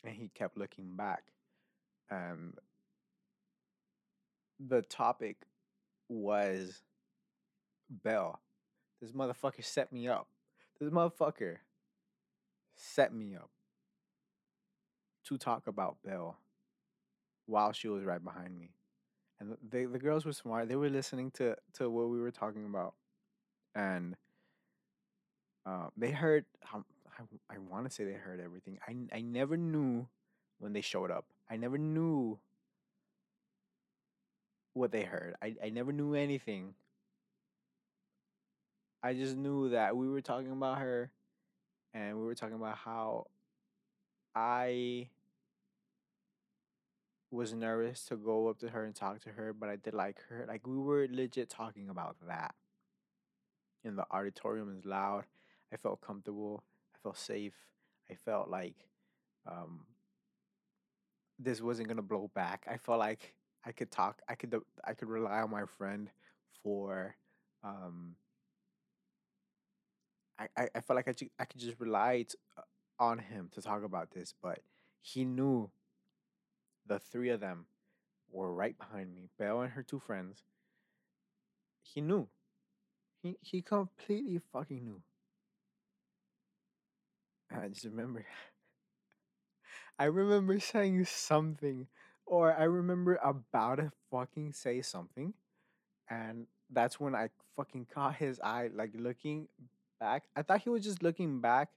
and 0.02 0.14
he 0.14 0.28
kept 0.34 0.58
looking 0.58 0.96
back, 0.96 1.22
and 2.10 2.54
the 4.60 4.82
topic 4.82 5.36
was 6.08 6.82
Bell. 7.88 8.40
This 9.00 9.12
motherfucker 9.12 9.64
set 9.64 9.92
me 9.92 10.08
up. 10.08 10.28
This 10.80 10.90
motherfucker 10.90 11.56
set 12.76 13.14
me 13.14 13.36
up 13.36 13.50
to 15.24 15.38
talk 15.38 15.66
about 15.66 16.02
Bell 16.04 16.36
while 17.46 17.72
she 17.72 17.88
was 17.88 18.04
right 18.04 18.22
behind 18.22 18.58
me. 18.58 18.70
And 19.44 19.56
they, 19.70 19.84
the 19.84 19.98
girls 19.98 20.24
were 20.24 20.32
smart. 20.32 20.68
They 20.68 20.76
were 20.76 20.88
listening 20.88 21.30
to, 21.32 21.56
to 21.74 21.90
what 21.90 22.08
we 22.08 22.20
were 22.20 22.30
talking 22.30 22.64
about. 22.64 22.94
And 23.74 24.16
uh, 25.66 25.88
they 25.96 26.10
heard, 26.10 26.44
um, 26.72 26.84
I, 27.18 27.54
I 27.54 27.58
want 27.58 27.86
to 27.86 27.90
say 27.90 28.04
they 28.04 28.12
heard 28.12 28.40
everything. 28.40 28.78
I, 28.86 29.16
I 29.16 29.20
never 29.20 29.56
knew 29.56 30.06
when 30.58 30.72
they 30.72 30.80
showed 30.80 31.10
up. 31.10 31.26
I 31.50 31.56
never 31.56 31.78
knew 31.78 32.38
what 34.72 34.92
they 34.92 35.02
heard. 35.02 35.34
I, 35.42 35.54
I 35.64 35.70
never 35.70 35.92
knew 35.92 36.14
anything. 36.14 36.74
I 39.02 39.14
just 39.14 39.36
knew 39.36 39.70
that 39.70 39.96
we 39.96 40.08
were 40.08 40.22
talking 40.22 40.52
about 40.52 40.78
her 40.78 41.10
and 41.92 42.18
we 42.18 42.24
were 42.24 42.34
talking 42.34 42.56
about 42.56 42.78
how 42.78 43.26
I 44.34 45.08
was 47.34 47.52
nervous 47.52 48.04
to 48.06 48.16
go 48.16 48.48
up 48.48 48.58
to 48.60 48.68
her 48.68 48.84
and 48.84 48.94
talk 48.94 49.20
to 49.22 49.30
her, 49.30 49.52
but 49.52 49.68
I 49.68 49.76
did 49.76 49.94
like 49.94 50.20
her. 50.28 50.44
Like 50.48 50.66
we 50.66 50.78
were 50.78 51.06
legit 51.10 51.50
talking 51.50 51.88
about 51.88 52.16
that. 52.26 52.54
And 53.84 53.98
the 53.98 54.06
auditorium 54.10 54.74
is 54.78 54.84
loud. 54.84 55.24
I 55.72 55.76
felt 55.76 56.00
comfortable. 56.00 56.62
I 56.94 56.98
felt 57.02 57.18
safe. 57.18 57.54
I 58.10 58.14
felt 58.14 58.48
like 58.48 58.76
um, 59.46 59.80
this 61.38 61.60
wasn't 61.60 61.88
gonna 61.88 62.02
blow 62.02 62.30
back. 62.34 62.66
I 62.70 62.76
felt 62.76 62.98
like 62.98 63.34
I 63.66 63.72
could 63.72 63.90
talk. 63.90 64.22
I 64.28 64.34
could 64.34 64.54
I 64.84 64.94
could 64.94 65.08
rely 65.08 65.40
on 65.40 65.50
my 65.50 65.64
friend 65.78 66.08
for. 66.62 67.16
Um, 67.62 68.16
I, 70.38 70.48
I, 70.56 70.68
I 70.74 70.80
felt 70.80 70.96
like 70.96 71.08
I, 71.08 71.12
ju- 71.12 71.30
I 71.38 71.44
could 71.44 71.60
just 71.60 71.78
rely 71.78 72.22
t- 72.28 72.36
uh, 72.58 72.62
on 72.98 73.18
him 73.18 73.50
to 73.54 73.62
talk 73.62 73.84
about 73.84 74.10
this, 74.10 74.34
but 74.42 74.58
he 75.00 75.24
knew 75.24 75.70
the 76.86 76.98
three 76.98 77.30
of 77.30 77.40
them 77.40 77.66
were 78.30 78.52
right 78.54 78.78
behind 78.78 79.14
me. 79.14 79.28
Belle 79.38 79.62
and 79.62 79.72
her 79.72 79.82
two 79.82 80.00
friends. 80.00 80.44
He 81.82 82.00
knew. 82.00 82.28
He 83.22 83.38
he 83.40 83.62
completely 83.62 84.38
fucking 84.38 84.84
knew. 84.84 85.02
I 87.50 87.68
just 87.68 87.84
remember. 87.84 88.24
I 89.98 90.04
remember 90.06 90.58
saying 90.60 91.04
something, 91.06 91.86
or 92.26 92.54
I 92.54 92.64
remember 92.64 93.16
about 93.22 93.76
to 93.76 93.92
fucking 94.10 94.52
say 94.52 94.82
something, 94.82 95.34
and 96.10 96.46
that's 96.70 97.00
when 97.00 97.14
I 97.14 97.30
fucking 97.56 97.88
caught 97.94 98.16
his 98.16 98.40
eye, 98.40 98.70
like 98.74 98.92
looking 98.96 99.48
back. 100.00 100.24
I 100.36 100.42
thought 100.42 100.62
he 100.62 100.70
was 100.70 100.84
just 100.84 101.02
looking 101.02 101.40
back 101.40 101.70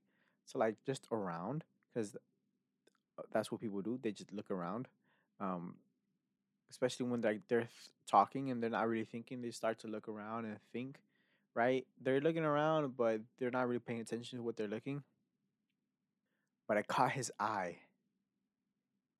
to 0.51 0.57
like 0.57 0.77
just 0.85 1.07
around, 1.11 1.63
because 1.93 2.15
uh, 3.19 3.23
that's 3.31 3.51
what 3.51 3.61
people 3.61 3.81
do. 3.81 3.99
They 4.01 4.11
just 4.11 4.33
look 4.33 4.51
around. 4.51 4.87
Um, 5.39 5.75
especially 6.71 7.07
when 7.07 7.21
like 7.21 7.41
they're 7.47 7.69
talking 8.09 8.49
and 8.51 8.61
they're 8.61 8.69
not 8.69 8.87
really 8.87 9.05
thinking, 9.05 9.41
they 9.41 9.51
start 9.51 9.79
to 9.79 9.87
look 9.87 10.07
around 10.07 10.45
and 10.45 10.57
think, 10.73 10.97
right? 11.53 11.85
They're 12.01 12.21
looking 12.21 12.43
around, 12.43 12.97
but 12.97 13.21
they're 13.39 13.51
not 13.51 13.67
really 13.67 13.79
paying 13.79 14.01
attention 14.01 14.39
to 14.39 14.43
what 14.43 14.57
they're 14.57 14.67
looking. 14.67 15.03
But 16.67 16.77
I 16.77 16.81
caught 16.81 17.11
his 17.11 17.31
eye, 17.39 17.77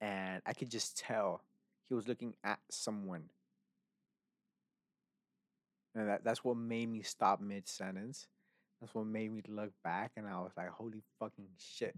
and 0.02 0.42
I 0.46 0.54
could 0.54 0.70
just 0.70 0.98
tell 0.98 1.42
he 1.88 1.96
was 1.96 2.08
looking 2.08 2.34
at 2.44 2.60
someone. 2.70 3.24
And 5.96 6.10
that, 6.10 6.24
that's 6.24 6.44
what 6.44 6.58
made 6.58 6.90
me 6.90 7.02
stop 7.02 7.40
mid 7.40 7.68
sentence. 7.68 8.28
That's 8.82 8.94
what 8.94 9.08
made 9.08 9.32
me 9.32 9.42
look 9.48 9.72
back, 9.84 10.12
and 10.18 10.28
I 10.28 10.40
was 10.40 10.52
like, 10.56 10.70
holy 10.70 11.02
fucking 11.20 11.48
shit. 11.58 11.96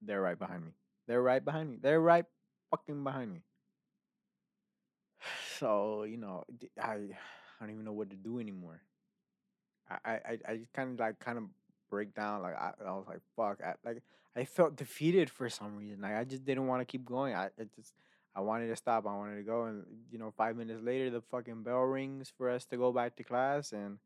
They're 0.00 0.22
right 0.22 0.38
behind 0.38 0.64
me. 0.64 0.72
They're 1.08 1.22
right 1.22 1.44
behind 1.44 1.70
me. 1.70 1.78
They're 1.80 2.00
right 2.00 2.26
fucking 2.70 3.02
behind 3.02 3.32
me. 3.32 3.40
So, 5.58 6.04
you 6.04 6.18
know, 6.18 6.44
I 6.80 6.92
I 6.92 6.96
don't 7.58 7.70
even 7.70 7.84
know 7.84 7.92
what 7.92 8.10
to 8.10 8.16
do 8.16 8.38
anymore. 8.38 8.80
I, 9.90 10.10
I, 10.10 10.38
I 10.46 10.56
just 10.56 10.72
kind 10.72 10.92
of 10.92 11.00
like 11.00 11.18
kind 11.18 11.38
of 11.38 11.44
break 11.90 12.14
down. 12.14 12.42
Like 12.42 12.54
I, 12.54 12.72
I 12.86 12.90
was 12.92 13.06
like, 13.08 13.20
fuck. 13.34 13.60
I, 13.64 13.74
like 13.84 14.02
I 14.36 14.44
felt 14.44 14.76
defeated 14.76 15.30
for 15.30 15.48
some 15.48 15.76
reason. 15.76 16.02
Like 16.02 16.14
I 16.14 16.24
just 16.24 16.44
didn't 16.44 16.66
want 16.66 16.82
to 16.82 16.84
keep 16.84 17.04
going. 17.04 17.34
I, 17.34 17.46
I 17.58 17.64
just 17.74 17.94
I 18.36 18.40
wanted 18.40 18.68
to 18.68 18.76
stop. 18.76 19.06
I 19.06 19.16
wanted 19.16 19.36
to 19.36 19.42
go. 19.42 19.64
And 19.64 19.84
you 20.12 20.18
know, 20.18 20.32
five 20.36 20.56
minutes 20.56 20.82
later, 20.82 21.10
the 21.10 21.22
fucking 21.22 21.62
bell 21.62 21.80
rings 21.80 22.30
for 22.36 22.50
us 22.50 22.64
to 22.66 22.76
go 22.76 22.92
back 22.92 23.16
to 23.16 23.24
class, 23.24 23.72
and 23.72 23.98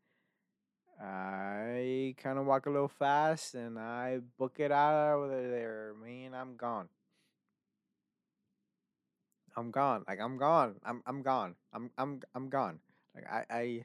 I 1.02 2.14
kind 2.22 2.38
of 2.38 2.46
walk 2.46 2.66
a 2.66 2.70
little 2.70 2.88
fast, 2.88 3.54
and 3.54 3.78
I 3.78 4.20
book 4.38 4.54
it 4.58 4.70
out 4.70 5.16
over 5.16 5.28
there. 5.28 5.94
Man, 6.00 6.32
I'm 6.32 6.56
gone. 6.56 6.88
I'm 9.56 9.70
gone. 9.70 10.04
Like 10.06 10.20
I'm 10.20 10.38
gone. 10.38 10.76
I'm 10.84 11.02
I'm 11.06 11.22
gone. 11.22 11.56
I'm 11.72 11.90
I'm 11.98 12.20
I'm 12.34 12.48
gone. 12.48 12.78
Like 13.14 13.24
I 13.30 13.44
I 13.50 13.84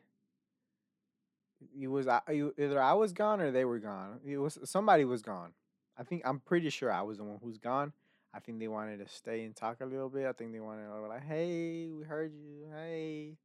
it 1.79 1.87
was 1.87 2.07
I 2.07 2.21
either 2.29 2.81
I 2.81 2.93
was 2.93 3.13
gone 3.13 3.41
or 3.41 3.51
they 3.51 3.65
were 3.65 3.79
gone. 3.79 4.19
It 4.25 4.37
was 4.37 4.59
somebody 4.63 5.03
was 5.03 5.21
gone. 5.21 5.53
I 5.97 6.03
think 6.03 6.21
I'm 6.23 6.39
pretty 6.39 6.69
sure 6.69 6.91
I 6.91 7.01
was 7.01 7.17
the 7.17 7.23
one 7.23 7.39
who's 7.43 7.57
gone. 7.57 7.93
I 8.33 8.39
think 8.39 8.59
they 8.59 8.67
wanted 8.67 8.99
to 8.99 9.07
stay 9.07 9.43
and 9.43 9.55
talk 9.55 9.81
a 9.81 9.85
little 9.85 10.09
bit. 10.09 10.27
I 10.27 10.33
think 10.33 10.53
they 10.53 10.59
wanted 10.59 10.85
to 10.85 11.07
like, 11.07 11.25
hey, 11.25 11.87
we 11.89 12.03
heard 12.03 12.31
you. 12.33 12.67
Hey, 12.71 13.37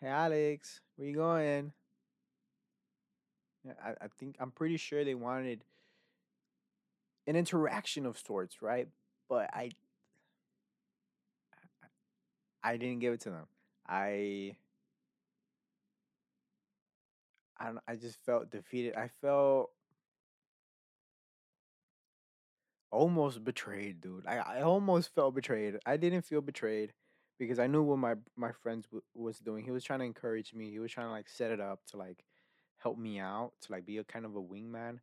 hey, 0.00 0.06
Alex, 0.06 0.80
where 0.96 1.08
you 1.08 1.14
going? 1.14 1.72
I, 3.84 3.90
I 3.90 4.08
think 4.18 4.36
I'm 4.40 4.50
pretty 4.50 4.76
sure 4.76 5.04
they 5.04 5.14
wanted 5.14 5.64
an 7.26 7.36
interaction 7.36 8.06
of 8.06 8.18
sorts, 8.18 8.62
right? 8.62 8.88
But 9.28 9.50
I 9.52 9.70
I 12.62 12.76
didn't 12.76 13.00
give 13.00 13.12
it 13.14 13.20
to 13.22 13.30
them. 13.30 13.46
I 13.86 14.56
I 17.58 17.66
don't 17.66 17.78
I 17.86 17.96
just 17.96 18.18
felt 18.24 18.50
defeated. 18.50 18.94
I 18.96 19.08
felt 19.20 19.70
almost 22.90 23.44
betrayed, 23.44 24.00
dude. 24.00 24.26
I 24.26 24.38
I 24.38 24.62
almost 24.62 25.14
felt 25.14 25.34
betrayed. 25.34 25.78
I 25.86 25.96
didn't 25.96 26.22
feel 26.22 26.40
betrayed 26.40 26.92
because 27.38 27.58
I 27.58 27.66
knew 27.66 27.82
what 27.82 27.98
my 27.98 28.14
my 28.36 28.52
friends 28.52 28.86
w- 28.86 29.02
was 29.14 29.38
doing. 29.38 29.64
He 29.64 29.70
was 29.70 29.84
trying 29.84 30.00
to 30.00 30.04
encourage 30.04 30.52
me. 30.54 30.70
He 30.70 30.78
was 30.78 30.90
trying 30.92 31.06
to 31.06 31.12
like 31.12 31.28
set 31.28 31.50
it 31.50 31.60
up 31.60 31.80
to 31.88 31.96
like 31.96 32.24
help 32.82 32.98
me 32.98 33.18
out 33.18 33.52
to 33.62 33.72
like 33.72 33.86
be 33.86 33.98
a 33.98 34.04
kind 34.04 34.24
of 34.24 34.34
a 34.36 34.42
wingman. 34.42 34.98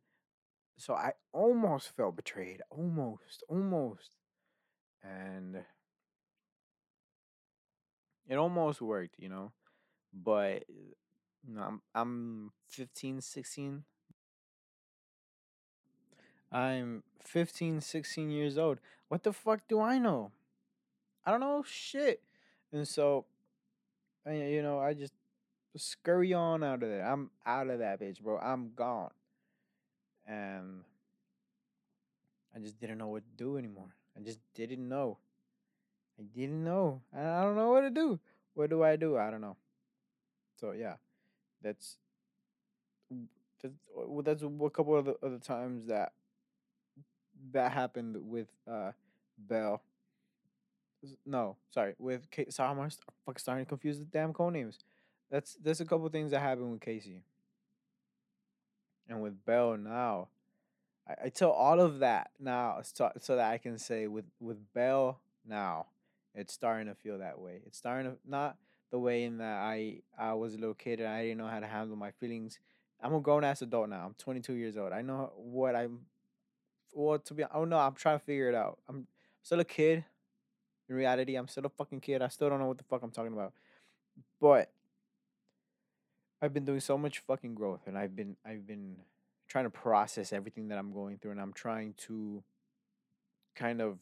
So 0.76 0.94
I 0.94 1.12
almost 1.32 1.96
felt 1.96 2.16
betrayed. 2.16 2.62
Almost, 2.70 3.42
almost. 3.48 4.10
And 5.02 5.64
it 8.28 8.36
almost 8.36 8.80
worked, 8.80 9.16
you 9.18 9.28
know. 9.28 9.52
But 10.12 10.64
you 10.68 11.54
know, 11.54 11.62
I'm 11.62 11.82
I'm 11.94 12.52
15, 12.68 13.20
16. 13.20 13.84
I'm 16.50 17.02
15, 17.24 17.80
16 17.80 18.30
years 18.30 18.56
old. 18.56 18.78
What 19.08 19.22
the 19.22 19.32
fuck 19.32 19.60
do 19.68 19.80
I 19.80 19.98
know? 19.98 20.32
I 21.24 21.30
don't 21.30 21.40
know 21.40 21.62
shit. 21.66 22.22
And 22.72 22.88
so, 22.88 23.26
you 24.26 24.62
know, 24.62 24.78
I 24.78 24.94
just 24.94 25.12
scurry 25.78 26.32
on 26.32 26.62
out 26.62 26.82
of 26.82 26.88
there. 26.88 27.04
I'm 27.04 27.30
out 27.46 27.68
of 27.68 27.78
that 27.78 28.00
bitch, 28.00 28.20
bro. 28.20 28.38
I'm 28.38 28.72
gone. 28.74 29.10
And 30.26 30.84
I 32.54 32.58
just 32.58 32.78
didn't 32.78 32.98
know 32.98 33.08
what 33.08 33.22
to 33.24 33.44
do 33.44 33.56
anymore. 33.56 33.94
I 34.16 34.20
just 34.20 34.40
didn't 34.54 34.88
know. 34.88 35.18
I 36.18 36.24
didn't 36.34 36.64
know. 36.64 37.02
I 37.16 37.42
don't 37.42 37.56
know 37.56 37.70
what 37.70 37.82
to 37.82 37.90
do. 37.90 38.18
What 38.54 38.70
do 38.70 38.82
I 38.82 38.96
do? 38.96 39.16
I 39.16 39.30
don't 39.30 39.40
know. 39.40 39.56
So 40.56 40.72
yeah, 40.72 40.94
that's 41.62 41.96
that's 43.62 43.74
well, 43.94 44.22
that's 44.22 44.42
a 44.42 44.70
couple 44.70 44.96
of 44.96 45.04
the 45.04 45.14
other 45.22 45.38
times 45.38 45.86
that 45.86 46.12
that 47.52 47.72
happened 47.72 48.16
with 48.28 48.48
uh 48.70 48.92
Bell. 49.38 49.82
No, 51.24 51.56
sorry, 51.70 51.94
with 51.98 52.28
Kate 52.30 52.52
I'm 52.58 52.76
fucking 52.76 53.38
starting 53.38 53.64
to 53.64 53.68
confuse 53.68 53.98
the 54.00 54.04
damn 54.04 54.32
code 54.32 54.54
names. 54.54 54.80
That's 55.30 55.56
there's 55.62 55.80
a 55.80 55.84
couple 55.84 56.08
things 56.08 56.30
that 56.30 56.40
happened 56.40 56.72
with 56.72 56.80
Casey 56.80 57.22
and 59.08 59.22
with 59.22 59.44
Bell 59.44 59.76
now. 59.76 60.28
I, 61.08 61.26
I 61.26 61.28
tell 61.28 61.50
all 61.50 61.80
of 61.80 62.00
that 62.00 62.30
now 62.38 62.80
so, 62.82 63.10
so 63.18 63.36
that 63.36 63.50
I 63.50 63.58
can 63.58 63.78
say 63.78 64.06
with 64.06 64.24
with 64.40 64.58
Bell 64.72 65.20
now, 65.46 65.86
it's 66.34 66.52
starting 66.52 66.86
to 66.86 66.94
feel 66.94 67.18
that 67.18 67.38
way. 67.38 67.60
It's 67.66 67.78
starting 67.78 68.12
to 68.12 68.18
not 68.26 68.56
the 68.90 68.98
way 68.98 69.24
in 69.24 69.38
that 69.38 69.58
I 69.58 70.00
I 70.18 70.34
was 70.34 70.54
and 70.54 70.64
I 70.64 71.22
didn't 71.22 71.38
know 71.38 71.46
how 71.46 71.60
to 71.60 71.66
handle 71.66 71.96
my 71.96 72.10
feelings. 72.12 72.58
I'm 73.00 73.14
a 73.14 73.20
grown 73.20 73.44
ass 73.44 73.62
adult 73.62 73.88
now. 73.88 74.06
I'm 74.06 74.14
22 74.18 74.54
years 74.54 74.76
old. 74.76 74.92
I 74.92 75.02
know 75.02 75.32
what 75.36 75.76
I'm. 75.76 76.00
Well, 76.92 77.18
to 77.18 77.34
be, 77.34 77.44
oh, 77.44 77.48
I 77.52 77.54
don't 77.58 77.68
know. 77.68 77.78
I'm 77.78 77.94
trying 77.94 78.18
to 78.18 78.24
figure 78.24 78.48
it 78.48 78.54
out. 78.54 78.78
I'm 78.88 79.06
still 79.42 79.60
a 79.60 79.64
kid. 79.64 80.04
In 80.88 80.96
reality, 80.96 81.36
I'm 81.36 81.46
still 81.48 81.66
a 81.66 81.68
fucking 81.68 82.00
kid. 82.00 82.22
I 82.22 82.28
still 82.28 82.48
don't 82.48 82.58
know 82.58 82.66
what 82.66 82.78
the 82.78 82.84
fuck 82.84 83.02
I'm 83.02 83.10
talking 83.10 83.34
about. 83.34 83.52
But 84.40 84.70
I've 86.40 86.54
been 86.54 86.64
doing 86.64 86.80
so 86.80 86.96
much 86.96 87.18
fucking 87.20 87.54
growth, 87.54 87.86
and 87.86 87.98
I've 87.98 88.14
been 88.14 88.36
I've 88.44 88.66
been 88.66 88.96
trying 89.48 89.64
to 89.64 89.70
process 89.70 90.32
everything 90.32 90.68
that 90.68 90.78
I'm 90.78 90.92
going 90.92 91.18
through, 91.18 91.32
and 91.32 91.40
I'm 91.40 91.52
trying 91.52 91.94
to 92.06 92.42
kind 93.54 93.80
of 93.80 93.98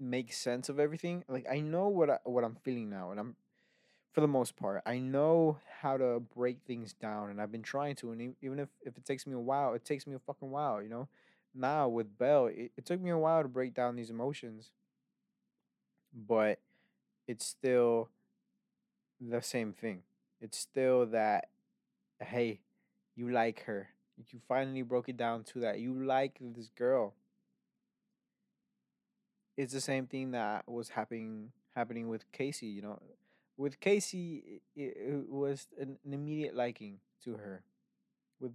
make 0.00 0.32
sense 0.32 0.68
of 0.68 0.80
everything. 0.80 1.24
Like 1.28 1.46
I 1.50 1.60
know 1.60 1.88
what 1.88 2.10
I, 2.10 2.18
what 2.24 2.44
I'm 2.44 2.56
feeling 2.62 2.88
now, 2.88 3.10
and 3.10 3.20
I'm 3.20 3.36
for 4.12 4.20
the 4.20 4.28
most 4.28 4.56
part 4.56 4.82
I 4.84 4.98
know 4.98 5.58
how 5.80 5.96
to 5.96 6.20
break 6.34 6.58
things 6.66 6.92
down, 6.94 7.30
and 7.30 7.40
I've 7.40 7.52
been 7.52 7.62
trying 7.62 7.96
to. 7.96 8.12
And 8.12 8.34
even 8.40 8.58
if 8.58 8.68
if 8.82 8.96
it 8.96 9.04
takes 9.04 9.26
me 9.26 9.34
a 9.34 9.38
while, 9.38 9.74
it 9.74 9.84
takes 9.84 10.06
me 10.06 10.14
a 10.14 10.18
fucking 10.18 10.50
while. 10.50 10.82
You 10.82 10.88
know. 10.88 11.08
Now 11.54 11.86
with 11.88 12.16
Bell, 12.16 12.46
it, 12.46 12.72
it 12.78 12.86
took 12.86 12.98
me 12.98 13.10
a 13.10 13.18
while 13.18 13.42
to 13.42 13.48
break 13.48 13.74
down 13.74 13.94
these 13.94 14.08
emotions, 14.08 14.70
but 16.14 16.60
it's 17.28 17.44
still 17.44 18.08
the 19.20 19.42
same 19.42 19.74
thing. 19.74 20.02
It's 20.42 20.58
still 20.58 21.06
that 21.06 21.48
hey, 22.20 22.60
you 23.16 23.30
like 23.30 23.62
her. 23.64 23.88
You 24.30 24.40
finally 24.46 24.82
broke 24.82 25.08
it 25.08 25.16
down 25.16 25.44
to 25.44 25.60
that. 25.60 25.80
You 25.80 26.04
like 26.04 26.38
this 26.40 26.68
girl. 26.68 27.14
It's 29.56 29.72
the 29.72 29.80
same 29.80 30.06
thing 30.06 30.32
that 30.32 30.68
was 30.68 30.90
happening 30.90 31.52
happening 31.74 32.08
with 32.08 32.30
Casey. 32.32 32.66
You 32.66 32.82
know, 32.82 33.02
with 33.56 33.80
Casey, 33.80 34.60
it, 34.74 34.82
it 34.96 35.30
was 35.30 35.68
an, 35.80 35.96
an 36.04 36.12
immediate 36.12 36.56
liking 36.56 36.98
to 37.24 37.34
her. 37.34 37.62
With 38.40 38.52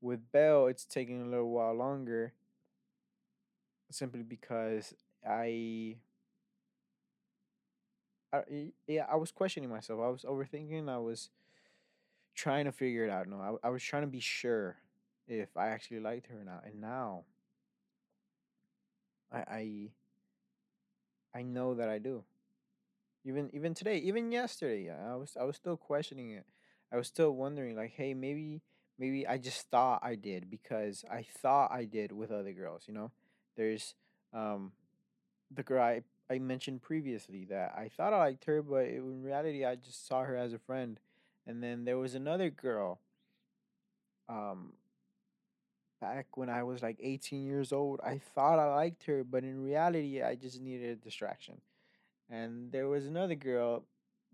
with 0.00 0.32
Belle, 0.32 0.66
it's 0.66 0.84
taking 0.84 1.22
a 1.22 1.26
little 1.26 1.50
while 1.50 1.74
longer, 1.74 2.32
simply 3.90 4.22
because 4.22 4.94
I, 5.26 5.96
I 8.32 8.72
yeah, 8.86 9.06
I 9.10 9.16
was 9.16 9.30
questioning 9.32 9.70
myself. 9.70 10.00
I 10.00 10.08
was 10.08 10.22
overthinking. 10.22 10.88
I 10.88 10.98
was 10.98 11.30
trying 12.34 12.64
to 12.66 12.72
figure 12.72 13.04
it 13.04 13.10
out. 13.10 13.28
No, 13.28 13.58
I, 13.62 13.68
I 13.68 13.70
was 13.70 13.82
trying 13.82 14.02
to 14.02 14.08
be 14.08 14.20
sure 14.20 14.76
if 15.26 15.56
I 15.56 15.68
actually 15.68 16.00
liked 16.00 16.26
her 16.28 16.40
or 16.40 16.44
not. 16.44 16.64
And 16.64 16.80
now 16.80 17.24
I 19.32 19.38
I 19.38 19.90
I 21.34 21.42
know 21.42 21.74
that 21.74 21.88
I 21.88 21.98
do. 21.98 22.24
Even 23.24 23.50
even 23.52 23.74
today, 23.74 23.98
even 23.98 24.32
yesterday, 24.32 24.90
I 24.90 25.14
was 25.16 25.36
I 25.38 25.44
was 25.44 25.56
still 25.56 25.76
questioning 25.76 26.30
it. 26.30 26.46
I 26.92 26.96
was 26.96 27.06
still 27.06 27.32
wondering 27.32 27.76
like, 27.76 27.90
hey, 27.90 28.14
maybe 28.14 28.62
maybe 28.98 29.26
I 29.26 29.38
just 29.38 29.68
thought 29.70 30.00
I 30.02 30.14
did 30.14 30.50
because 30.50 31.04
I 31.10 31.26
thought 31.38 31.70
I 31.70 31.84
did 31.84 32.12
with 32.12 32.30
other 32.30 32.52
girls, 32.52 32.84
you 32.86 32.94
know? 32.94 33.10
There's 33.56 33.94
um 34.32 34.72
the 35.50 35.62
girl 35.62 35.82
I 35.82 36.02
I 36.30 36.38
mentioned 36.38 36.82
previously 36.82 37.44
that 37.46 37.74
I 37.76 37.88
thought 37.88 38.12
I 38.12 38.18
liked 38.18 38.44
her, 38.44 38.62
but 38.62 38.86
in 38.86 39.22
reality 39.22 39.64
I 39.64 39.74
just 39.74 40.06
saw 40.06 40.22
her 40.22 40.36
as 40.36 40.52
a 40.52 40.58
friend. 40.58 41.00
And 41.46 41.62
then 41.62 41.84
there 41.84 41.98
was 41.98 42.14
another 42.14 42.50
girl 42.50 43.00
um 44.28 44.72
back 46.00 46.36
when 46.36 46.48
I 46.48 46.62
was 46.62 46.82
like 46.82 46.96
18 47.00 47.44
years 47.46 47.72
old. 47.72 48.00
I 48.04 48.18
thought 48.18 48.58
I 48.58 48.74
liked 48.74 49.04
her, 49.04 49.24
but 49.24 49.44
in 49.44 49.62
reality 49.62 50.22
I 50.22 50.34
just 50.34 50.60
needed 50.60 50.90
a 50.90 50.96
distraction. 50.96 51.60
And 52.30 52.72
there 52.72 52.88
was 52.88 53.06
another 53.06 53.34
girl 53.34 53.84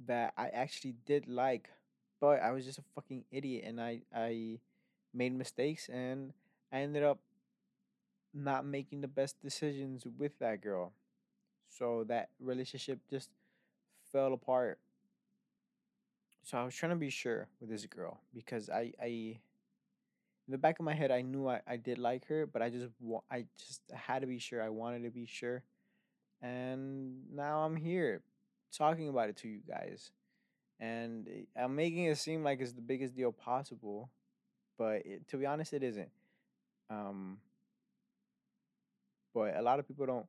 that 0.07 0.35
I 0.37 0.49
actually 0.49 0.95
did 1.07 1.29
like, 1.29 1.71
but 2.21 2.41
I 2.43 2.53
was 2.53 2.65
just 2.65 2.79
a 2.79 2.85
fucking 2.95 3.25
idiot 3.33 3.65
and 3.67 3.81
I 3.81 4.03
I 4.15 4.59
made 5.15 5.35
mistakes 5.35 5.89
and 5.89 6.33
I 6.73 6.81
ended 6.81 7.03
up 7.03 7.19
not 8.35 8.67
making 8.67 9.01
the 9.01 9.09
best 9.09 9.41
decisions 9.41 10.05
with 10.19 10.39
that 10.39 10.61
girl. 10.61 10.93
So 11.79 12.05
that 12.09 12.31
relationship 12.41 13.01
just 13.11 13.31
fell 14.13 14.33
apart. 14.33 14.79
So 16.45 16.59
I 16.59 16.65
was 16.65 16.75
trying 16.75 16.91
to 16.91 16.97
be 16.97 17.11
sure 17.11 17.49
with 17.61 17.71
this 17.71 17.87
girl 17.87 18.21
because 18.35 18.71
I 18.71 18.93
I 19.03 19.07
in 19.07 20.53
the 20.53 20.59
back 20.59 20.79
of 20.79 20.85
my 20.85 20.95
head 20.95 21.11
I 21.11 21.23
knew 21.23 21.49
I, 21.49 21.61
I 21.67 21.77
did 21.77 21.99
like 21.99 22.27
her, 22.29 22.47
but 22.47 22.63
I 22.63 22.71
just 22.71 22.89
I 23.31 23.47
just 23.59 23.83
had 23.93 24.21
to 24.21 24.27
be 24.27 24.39
sure. 24.39 24.63
I 24.63 24.69
wanted 24.71 25.03
to 25.05 25.11
be 25.11 25.27
sure. 25.27 25.63
And 26.43 27.35
now 27.35 27.61
I'm 27.65 27.77
here 27.77 28.23
talking 28.77 29.09
about 29.09 29.31
it 29.31 29.37
to 29.39 29.49
you 29.49 29.61
guys. 29.69 30.11
and 30.81 31.29
I'm 31.57 31.75
making 31.77 32.05
it 32.07 32.19
seem 32.19 32.45
like 32.45 32.61
it's 32.61 32.73
the 32.73 32.83
biggest 32.83 33.17
deal 33.17 33.33
possible, 33.33 34.11
but 34.79 35.07
it, 35.07 35.29
to 35.29 35.39
be 35.39 35.47
honest, 35.47 35.73
it 35.73 35.83
isn't. 35.83 36.11
Um, 36.91 37.39
but 39.35 39.57
a 39.57 39.63
lot 39.63 39.79
of 39.79 39.87
people 39.87 40.07
don't 40.07 40.27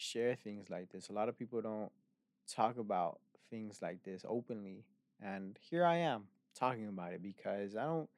share 0.00 0.34
things 0.34 0.70
like 0.70 0.90
this. 0.90 1.08
A 1.08 1.12
lot 1.12 1.28
of 1.28 1.38
people 1.38 1.60
don't 1.62 1.92
talk 2.52 2.78
about 2.78 3.20
things 3.50 3.80
like 3.82 4.02
this 4.04 4.24
openly, 4.28 4.84
and 5.22 5.58
here 5.70 5.84
I 5.84 5.96
am 5.98 6.24
talking 6.54 6.88
about 6.88 7.12
it 7.12 7.22
because 7.22 7.76
I 7.76 7.84
don't. 7.84 8.08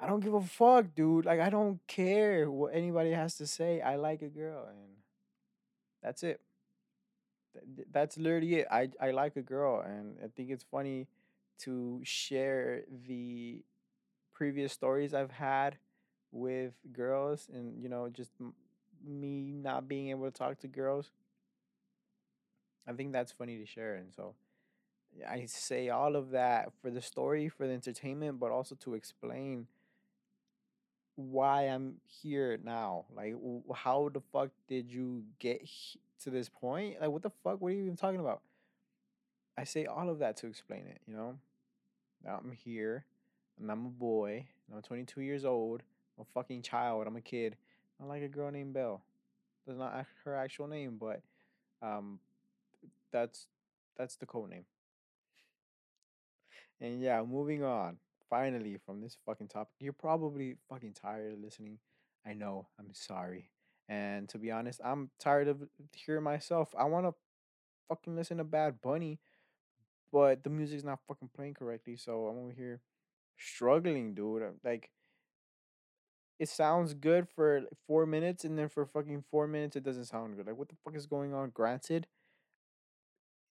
I 0.00 0.06
don't 0.06 0.20
give 0.20 0.34
a 0.34 0.40
fuck, 0.42 0.94
dude. 0.94 1.26
Like 1.26 1.40
I 1.40 1.50
don't 1.50 1.80
care 1.86 2.50
what 2.50 2.74
anybody 2.74 3.10
has 3.12 3.36
to 3.36 3.46
say. 3.46 3.80
I 3.80 3.96
like 3.96 4.22
a 4.22 4.28
girl, 4.28 4.66
and 4.68 4.96
that's 6.02 6.22
it. 6.22 6.40
Th- 7.52 7.64
th- 7.76 7.88
That's 7.90 8.16
literally 8.16 8.54
it. 8.56 8.66
I 8.70 8.90
I 9.00 9.10
like 9.10 9.36
a 9.36 9.42
girl, 9.42 9.80
and 9.80 10.16
I 10.22 10.28
think 10.28 10.50
it's 10.50 10.64
funny 10.64 11.08
to 11.60 12.00
share 12.04 12.82
the 13.06 13.62
previous 14.34 14.72
stories 14.72 15.14
I've 15.14 15.32
had 15.32 15.78
with 16.32 16.74
girls 16.92 17.48
and 17.52 17.82
you 17.82 17.88
know 17.88 18.08
just 18.10 18.32
me 19.06 19.52
not 19.52 19.88
being 19.88 20.08
able 20.10 20.24
to 20.24 20.30
talk 20.30 20.58
to 20.60 20.68
girls. 20.68 21.10
I 22.86 22.92
think 22.92 23.12
that's 23.12 23.32
funny 23.32 23.58
to 23.58 23.66
share 23.66 23.94
and 23.94 24.12
so 24.14 24.34
I 25.28 25.44
say 25.46 25.88
all 25.88 26.16
of 26.16 26.30
that 26.30 26.72
for 26.80 26.90
the 26.90 27.02
story, 27.02 27.48
for 27.48 27.66
the 27.66 27.72
entertainment, 27.72 28.38
but 28.38 28.50
also 28.50 28.76
to 28.76 28.94
explain 28.94 29.66
why 31.16 31.62
I'm 31.62 31.96
here 32.06 32.58
now. 32.62 33.06
Like 33.14 33.34
how 33.74 34.10
the 34.12 34.20
fuck 34.32 34.50
did 34.68 34.90
you 34.90 35.24
get 35.38 35.68
to 36.22 36.30
this 36.30 36.48
point. 36.48 37.00
Like, 37.00 37.10
what 37.10 37.22
the 37.22 37.30
fuck? 37.42 37.60
What 37.60 37.68
are 37.68 37.72
you 37.72 37.84
even 37.84 37.96
talking 37.96 38.20
about? 38.20 38.40
I 39.56 39.64
say 39.64 39.86
all 39.86 40.08
of 40.08 40.18
that 40.20 40.36
to 40.38 40.46
explain 40.46 40.86
it. 40.86 41.00
You 41.06 41.14
know, 41.14 41.38
now 42.24 42.40
I'm 42.42 42.52
here, 42.52 43.04
and 43.60 43.70
I'm 43.70 43.86
a 43.86 43.90
boy. 43.90 44.46
And 44.68 44.76
I'm 44.76 44.82
22 44.82 45.20
years 45.20 45.44
old. 45.44 45.82
I'm 46.16 46.22
a 46.22 46.32
fucking 46.32 46.62
child. 46.62 47.06
I'm 47.06 47.16
a 47.16 47.20
kid. 47.20 47.56
I 48.00 48.06
like 48.06 48.22
a 48.22 48.28
girl 48.28 48.50
named 48.50 48.72
Belle. 48.72 49.02
That's 49.66 49.78
not 49.78 50.06
her 50.24 50.34
actual 50.34 50.66
name, 50.66 50.96
but 50.98 51.20
um, 51.82 52.18
that's 53.12 53.46
that's 53.96 54.16
the 54.16 54.26
code 54.26 54.50
name. 54.50 54.64
And 56.80 57.00
yeah, 57.00 57.22
moving 57.22 57.62
on. 57.62 57.98
Finally, 58.30 58.78
from 58.86 59.00
this 59.00 59.16
fucking 59.26 59.48
topic, 59.48 59.74
you're 59.80 59.92
probably 59.92 60.56
fucking 60.68 60.94
tired 60.94 61.32
of 61.32 61.40
listening. 61.40 61.78
I 62.26 62.32
know. 62.32 62.68
I'm 62.78 62.94
sorry. 62.94 63.50
And 63.88 64.28
to 64.28 64.38
be 64.38 64.50
honest, 64.50 64.80
I'm 64.84 65.10
tired 65.18 65.48
of 65.48 65.62
hearing 65.92 66.22
myself. 66.22 66.72
I 66.78 66.84
want 66.84 67.06
to 67.06 67.14
fucking 67.88 68.14
listen 68.14 68.38
to 68.38 68.44
Bad 68.44 68.80
Bunny, 68.80 69.18
but 70.12 70.44
the 70.44 70.50
music's 70.50 70.84
not 70.84 71.00
fucking 71.08 71.30
playing 71.34 71.54
correctly. 71.54 71.96
So 71.96 72.26
I'm 72.28 72.38
over 72.38 72.52
here 72.52 72.80
struggling, 73.36 74.14
dude. 74.14 74.42
Like, 74.64 74.90
it 76.40 76.48
sounds 76.48 76.94
good 76.94 77.28
for 77.28 77.60
four 77.86 78.06
minutes, 78.06 78.44
and 78.44 78.58
then 78.58 78.70
for 78.70 78.86
fucking 78.86 79.24
four 79.30 79.46
minutes, 79.46 79.76
it 79.76 79.84
doesn't 79.84 80.06
sound 80.06 80.36
good. 80.36 80.46
Like, 80.46 80.56
what 80.56 80.70
the 80.70 80.74
fuck 80.82 80.96
is 80.96 81.04
going 81.04 81.34
on? 81.34 81.50
Granted, 81.50 82.06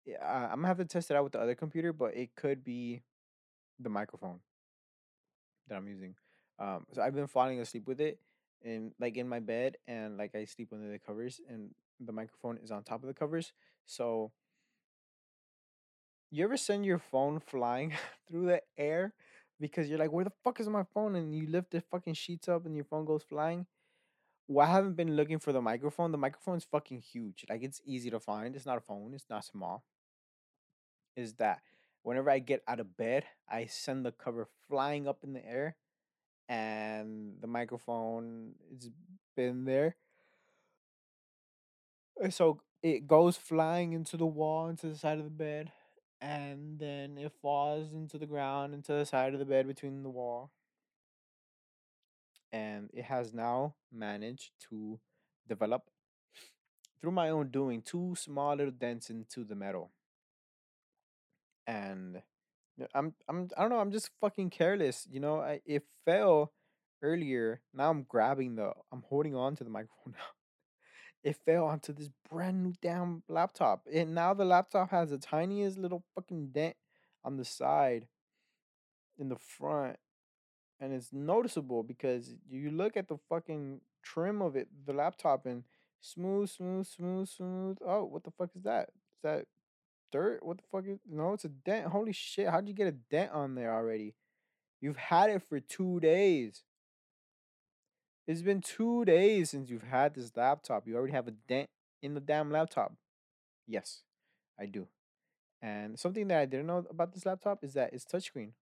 yeah, 0.04 0.48
I'm 0.52 0.56
gonna 0.56 0.68
have 0.68 0.76
to 0.76 0.84
test 0.84 1.10
it 1.10 1.16
out 1.16 1.24
with 1.24 1.32
the 1.32 1.40
other 1.40 1.54
computer, 1.54 1.94
but 1.94 2.14
it 2.14 2.36
could 2.36 2.62
be 2.62 3.02
the 3.80 3.88
microphone 3.88 4.40
that 5.68 5.76
I'm 5.76 5.88
using. 5.88 6.14
Um, 6.58 6.84
so 6.92 7.00
I've 7.00 7.14
been 7.14 7.26
falling 7.26 7.58
asleep 7.58 7.86
with 7.86 8.02
it, 8.02 8.18
and 8.62 8.92
like 9.00 9.16
in 9.16 9.28
my 9.28 9.40
bed, 9.40 9.78
and 9.88 10.18
like 10.18 10.34
I 10.34 10.44
sleep 10.44 10.68
under 10.70 10.90
the 10.92 10.98
covers, 10.98 11.40
and 11.48 11.70
the 11.98 12.12
microphone 12.12 12.58
is 12.62 12.70
on 12.70 12.82
top 12.82 13.02
of 13.02 13.06
the 13.06 13.14
covers. 13.14 13.54
So 13.86 14.30
you 16.30 16.44
ever 16.44 16.58
send 16.58 16.84
your 16.84 16.98
phone 16.98 17.40
flying 17.40 17.94
through 18.28 18.44
the 18.44 18.60
air 18.76 19.14
because 19.60 19.88
you're 19.88 19.98
like, 19.98 20.12
where 20.12 20.24
the 20.24 20.32
fuck 20.42 20.60
is 20.60 20.68
my 20.68 20.84
phone? 20.94 21.16
And 21.16 21.34
you 21.34 21.46
lift 21.46 21.70
the 21.70 21.80
fucking 21.80 22.14
sheets 22.14 22.48
up, 22.48 22.66
and 22.66 22.74
your 22.74 22.84
phone 22.84 23.04
goes 23.04 23.22
flying. 23.22 23.66
Well, 24.46 24.66
I 24.66 24.70
haven't 24.70 24.94
been 24.94 25.16
looking 25.16 25.38
for 25.38 25.52
the 25.52 25.62
microphone. 25.62 26.12
The 26.12 26.18
microphone's 26.18 26.64
fucking 26.64 27.00
huge. 27.00 27.46
Like 27.48 27.62
it's 27.62 27.80
easy 27.86 28.10
to 28.10 28.20
find. 28.20 28.54
It's 28.54 28.66
not 28.66 28.78
a 28.78 28.82
phone. 28.82 29.12
It's 29.14 29.30
not 29.30 29.44
small. 29.44 29.84
Is 31.16 31.34
that 31.34 31.60
whenever 32.02 32.30
I 32.30 32.40
get 32.40 32.62
out 32.68 32.80
of 32.80 32.96
bed, 32.96 33.24
I 33.48 33.66
send 33.66 34.04
the 34.04 34.12
cover 34.12 34.48
flying 34.68 35.08
up 35.08 35.20
in 35.24 35.32
the 35.32 35.46
air 35.46 35.76
and 36.48 37.36
the 37.40 37.46
microphone 37.46 38.52
it's 38.72 38.90
been 39.36 39.64
there 39.64 39.96
so 42.30 42.60
it 42.82 43.06
goes 43.06 43.36
flying 43.36 43.92
into 43.92 44.16
the 44.16 44.26
wall 44.26 44.68
into 44.68 44.86
the 44.86 44.96
side 44.96 45.18
of 45.18 45.24
the 45.24 45.30
bed 45.30 45.72
and 46.24 46.78
then 46.78 47.18
it 47.18 47.32
falls 47.42 47.92
into 47.92 48.16
the 48.16 48.24
ground 48.24 48.72
into 48.72 48.92
the 48.92 49.04
side 49.04 49.34
of 49.34 49.38
the 49.38 49.44
bed 49.44 49.66
between 49.66 50.02
the 50.02 50.08
wall. 50.08 50.50
And 52.50 52.88
it 52.94 53.04
has 53.04 53.34
now 53.34 53.74
managed 53.92 54.52
to 54.70 55.00
develop 55.46 55.82
through 57.00 57.10
my 57.10 57.28
own 57.28 57.48
doing 57.48 57.82
two 57.82 58.14
small 58.16 58.56
little 58.56 58.72
dents 58.72 59.10
into 59.10 59.44
the 59.44 59.54
metal. 59.54 59.90
And 61.66 62.22
i'm 62.94 63.14
i'm 63.28 63.48
i 63.56 63.60
don't 63.60 63.70
know 63.70 63.78
i'm 63.78 63.92
just 63.92 64.10
fucking 64.20 64.50
careless 64.50 65.06
you 65.08 65.20
know 65.20 65.38
I, 65.40 65.60
it 65.64 65.84
fell 66.04 66.52
earlier. 67.02 67.60
Now 67.74 67.90
i'm 67.90 68.02
grabbing 68.02 68.56
the 68.56 68.72
i'm 68.90 69.02
holding 69.08 69.36
on 69.36 69.56
to 69.56 69.64
the 69.64 69.70
microphone 69.70 70.14
it 71.24 71.36
fell 71.44 71.64
onto 71.64 71.92
this 71.92 72.10
brand 72.30 72.62
new 72.62 72.74
damn 72.82 73.22
laptop. 73.28 73.86
And 73.92 74.14
now 74.14 74.34
the 74.34 74.44
laptop 74.44 74.90
has 74.90 75.10
the 75.10 75.18
tiniest 75.18 75.78
little 75.78 76.04
fucking 76.14 76.48
dent 76.48 76.76
on 77.24 77.38
the 77.38 77.44
side 77.44 78.06
in 79.18 79.30
the 79.30 79.36
front. 79.36 79.96
And 80.78 80.92
it's 80.92 81.12
noticeable 81.12 81.82
because 81.82 82.34
you 82.50 82.70
look 82.70 82.96
at 82.96 83.08
the 83.08 83.16
fucking 83.30 83.80
trim 84.02 84.42
of 84.42 84.54
it, 84.54 84.68
the 84.86 84.92
laptop, 84.92 85.46
and 85.46 85.64
smooth, 86.02 86.50
smooth, 86.50 86.86
smooth, 86.86 87.28
smooth. 87.28 87.78
Oh, 87.84 88.04
what 88.04 88.24
the 88.24 88.30
fuck 88.30 88.50
is 88.54 88.64
that? 88.64 88.90
Is 88.90 89.22
that 89.22 89.46
dirt? 90.12 90.44
What 90.44 90.58
the 90.58 90.64
fuck 90.70 90.84
is 90.86 90.98
no, 91.10 91.32
it's 91.32 91.46
a 91.46 91.48
dent. 91.48 91.86
Holy 91.86 92.12
shit, 92.12 92.48
how'd 92.48 92.68
you 92.68 92.74
get 92.74 92.88
a 92.88 92.92
dent 92.92 93.32
on 93.32 93.54
there 93.54 93.72
already? 93.74 94.14
You've 94.82 94.98
had 94.98 95.30
it 95.30 95.42
for 95.48 95.58
two 95.58 96.00
days. 96.00 96.62
It's 98.26 98.42
been 98.42 98.60
two 98.60 99.04
days 99.04 99.50
since 99.50 99.68
you've 99.68 99.82
had 99.82 100.14
this 100.14 100.32
laptop. 100.36 100.86
You 100.86 100.96
already 100.96 101.12
have 101.12 101.28
a 101.28 101.32
dent 101.32 101.68
in 102.02 102.14
the 102.14 102.20
damn 102.20 102.50
laptop. 102.50 102.94
Yes, 103.66 104.02
I 104.58 104.66
do. 104.66 104.88
And 105.60 105.98
something 105.98 106.28
that 106.28 106.40
I 106.40 106.46
didn't 106.46 106.66
know 106.66 106.84
about 106.90 107.12
this 107.12 107.26
laptop 107.26 107.62
is 107.62 107.74
that 107.74 107.92
it's 107.92 108.04
touchscreen. 108.04 108.52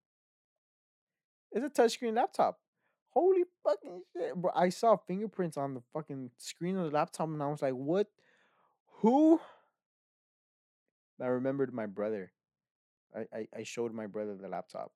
It's 1.52 1.64
a 1.64 1.82
touchscreen 1.82 2.16
laptop. 2.16 2.58
Holy 3.10 3.44
fucking 3.62 4.02
shit, 4.12 4.34
bro! 4.34 4.50
I 4.54 4.70
saw 4.70 4.96
fingerprints 4.96 5.56
on 5.56 5.74
the 5.74 5.82
fucking 5.92 6.30
screen 6.38 6.76
of 6.78 6.84
the 6.84 6.90
laptop, 6.90 7.28
and 7.28 7.42
I 7.42 7.48
was 7.48 7.60
like, 7.60 7.74
"What? 7.74 8.06
Who?" 9.00 9.38
I 11.20 11.26
remembered 11.26 11.74
my 11.74 11.86
brother. 11.86 12.32
I 13.14 13.26
I, 13.36 13.48
I 13.58 13.62
showed 13.64 13.92
my 13.92 14.06
brother 14.06 14.34
the 14.34 14.48
laptop, 14.48 14.92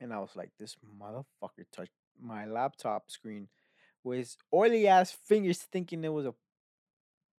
and 0.00 0.12
I 0.12 0.18
was 0.18 0.36
like, 0.36 0.50
"This 0.58 0.76
motherfucker 1.00 1.64
touched 1.72 1.92
my 2.20 2.46
laptop 2.46 3.10
screen 3.10 3.48
with 4.04 4.36
oily 4.52 4.86
ass 4.86 5.12
fingers, 5.12 5.62
thinking 5.62 6.04
it 6.04 6.12
was 6.12 6.26
a 6.26 6.34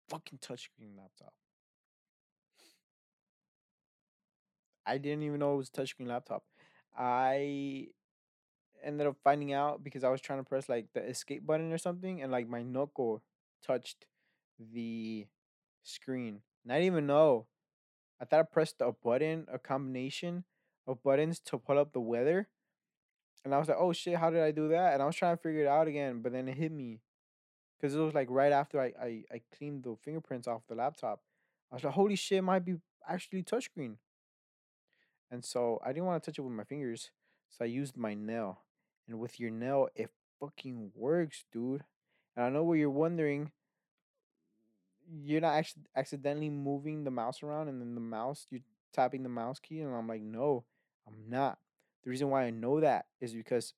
fucking 0.09 0.39
touchscreen 0.39 0.97
laptop." 0.97 1.35
I 4.87 4.99
didn't 4.99 5.23
even 5.23 5.41
know 5.41 5.55
it 5.55 5.59
was 5.59 5.69
a 5.69 5.73
touchscreen 5.73 6.07
laptop. 6.07 6.45
I 6.97 7.89
ended 8.83 9.07
up 9.07 9.17
finding 9.23 9.53
out 9.53 9.85
because 9.85 10.05
I 10.05 10.09
was 10.09 10.21
trying 10.21 10.39
to 10.41 10.49
press 10.49 10.69
like 10.69 10.87
the 10.95 11.03
escape 11.05 11.47
button 11.47 11.73
or 11.73 11.79
something, 11.79 12.23
and 12.23 12.33
like 12.33 12.49
my 12.49 12.63
knuckle 12.63 13.23
touched 13.63 14.07
the 14.59 15.27
screen. 15.83 16.43
And 16.65 16.73
I 16.73 16.77
didn't 16.77 16.93
even 16.93 17.07
know. 17.07 17.47
I 18.21 18.25
thought 18.25 18.41
I 18.41 18.43
pressed 18.45 18.81
a 18.81 18.93
button, 18.93 19.47
a 19.53 19.59
combination 19.59 20.45
of 20.87 21.03
buttons 21.03 21.39
to 21.41 21.59
pull 21.59 21.79
up 21.79 21.93
the 21.93 22.01
weather. 22.01 22.49
And 23.45 23.55
I 23.55 23.59
was 23.59 23.69
like, 23.69 23.79
oh 23.79 23.93
shit, 23.93 24.17
how 24.17 24.31
did 24.31 24.43
I 24.43 24.51
do 24.51 24.69
that? 24.69 24.95
And 24.95 25.03
I 25.03 25.07
was 25.07 25.17
trying 25.17 25.37
to 25.37 25.43
figure 25.43 25.63
it 25.63 25.69
out 25.69 25.87
again, 25.89 26.21
but 26.23 26.33
then 26.33 26.49
it 26.49 26.57
hit 26.57 26.73
me. 26.73 27.01
Because 27.79 27.95
it 27.95 28.01
was 28.01 28.15
like 28.15 28.29
right 28.31 28.53
after 28.53 28.81
I, 28.81 28.93
I, 29.01 29.25
I 29.33 29.41
cleaned 29.57 29.85
the 29.85 29.97
fingerprints 30.03 30.49
off 30.49 30.63
the 30.69 30.75
laptop. 30.75 31.21
I 31.71 31.77
was 31.77 31.85
like, 31.85 31.95
holy 31.95 32.17
shit, 32.17 32.39
it 32.39 32.43
might 32.43 32.65
be 32.65 32.77
actually 33.09 33.43
touchscreen. 33.43 33.97
And 35.31 35.45
so 35.45 35.81
I 35.85 35.89
didn't 35.89 36.07
want 36.07 36.23
to 36.23 36.31
touch 36.31 36.39
it 36.39 36.43
with 36.43 36.53
my 36.53 36.65
fingers. 36.65 37.11
So 37.51 37.65
I 37.65 37.69
used 37.69 37.97
my 37.97 38.15
nail. 38.15 38.61
And 39.07 39.19
with 39.19 39.39
your 39.39 39.51
nail, 39.51 39.89
it 39.95 40.11
fucking 40.41 40.93
works, 40.95 41.45
dude. 41.53 41.85
And 42.37 42.45
I 42.45 42.49
know 42.51 42.65
what 42.65 42.75
you're 42.75 42.91
wondering. 42.91 43.53
You're 45.11 45.41
not 45.41 45.55
actually 45.55 45.85
accidentally 45.97 46.51
moving 46.51 47.05
the 47.05 47.11
mouse 47.11 47.43
around 47.43 47.69
and 47.69 47.81
then 47.81 47.95
the 47.95 48.01
mouse, 48.01 48.47
you're 48.51 48.61
tapping 48.93 49.23
the 49.23 49.29
mouse 49.29 49.59
key. 49.59 49.81
And 49.81 49.95
I'm 49.95 50.09
like, 50.09 50.21
no, 50.21 50.65
I'm 51.07 51.31
not. 51.31 51.59
The 52.09 52.13
reason 52.13 52.31
why 52.31 52.45
I 52.45 52.51
know 52.51 52.81
that 52.81 53.05
is 53.21 53.35
because 53.35 53.75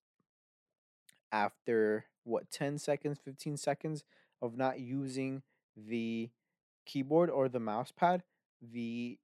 after 1.32 2.04
what, 2.22 2.48
10 2.48 2.78
seconds, 2.78 3.18
15 3.24 3.56
seconds 3.56 4.04
of 4.40 4.56
not 4.56 4.78
using 4.78 5.42
the 5.76 6.30
keyboard 6.86 7.28
or 7.28 7.48
the 7.48 7.58
mouse 7.58 7.90
pad, 7.90 8.22
the 8.62 9.18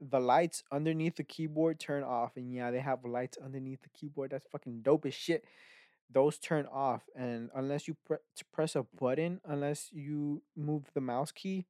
the 0.00 0.20
lights 0.20 0.62
underneath 0.70 1.16
the 1.16 1.24
keyboard 1.24 1.80
turn 1.80 2.04
off. 2.04 2.36
And 2.36 2.54
yeah, 2.54 2.70
they 2.70 2.78
have 2.78 3.04
lights 3.04 3.36
underneath 3.44 3.82
the 3.82 3.88
keyboard. 3.88 4.30
That's 4.30 4.46
fucking 4.52 4.82
dope 4.82 5.04
as 5.04 5.14
shit. 5.14 5.44
Those 6.08 6.38
turn 6.38 6.66
off. 6.66 7.02
And 7.16 7.50
unless 7.56 7.88
you 7.88 7.96
pre- 8.06 8.18
press 8.52 8.76
a 8.76 8.84
button, 8.84 9.40
unless 9.44 9.90
you 9.92 10.42
move 10.56 10.84
the 10.94 11.00
mouse 11.00 11.32
key, 11.32 11.66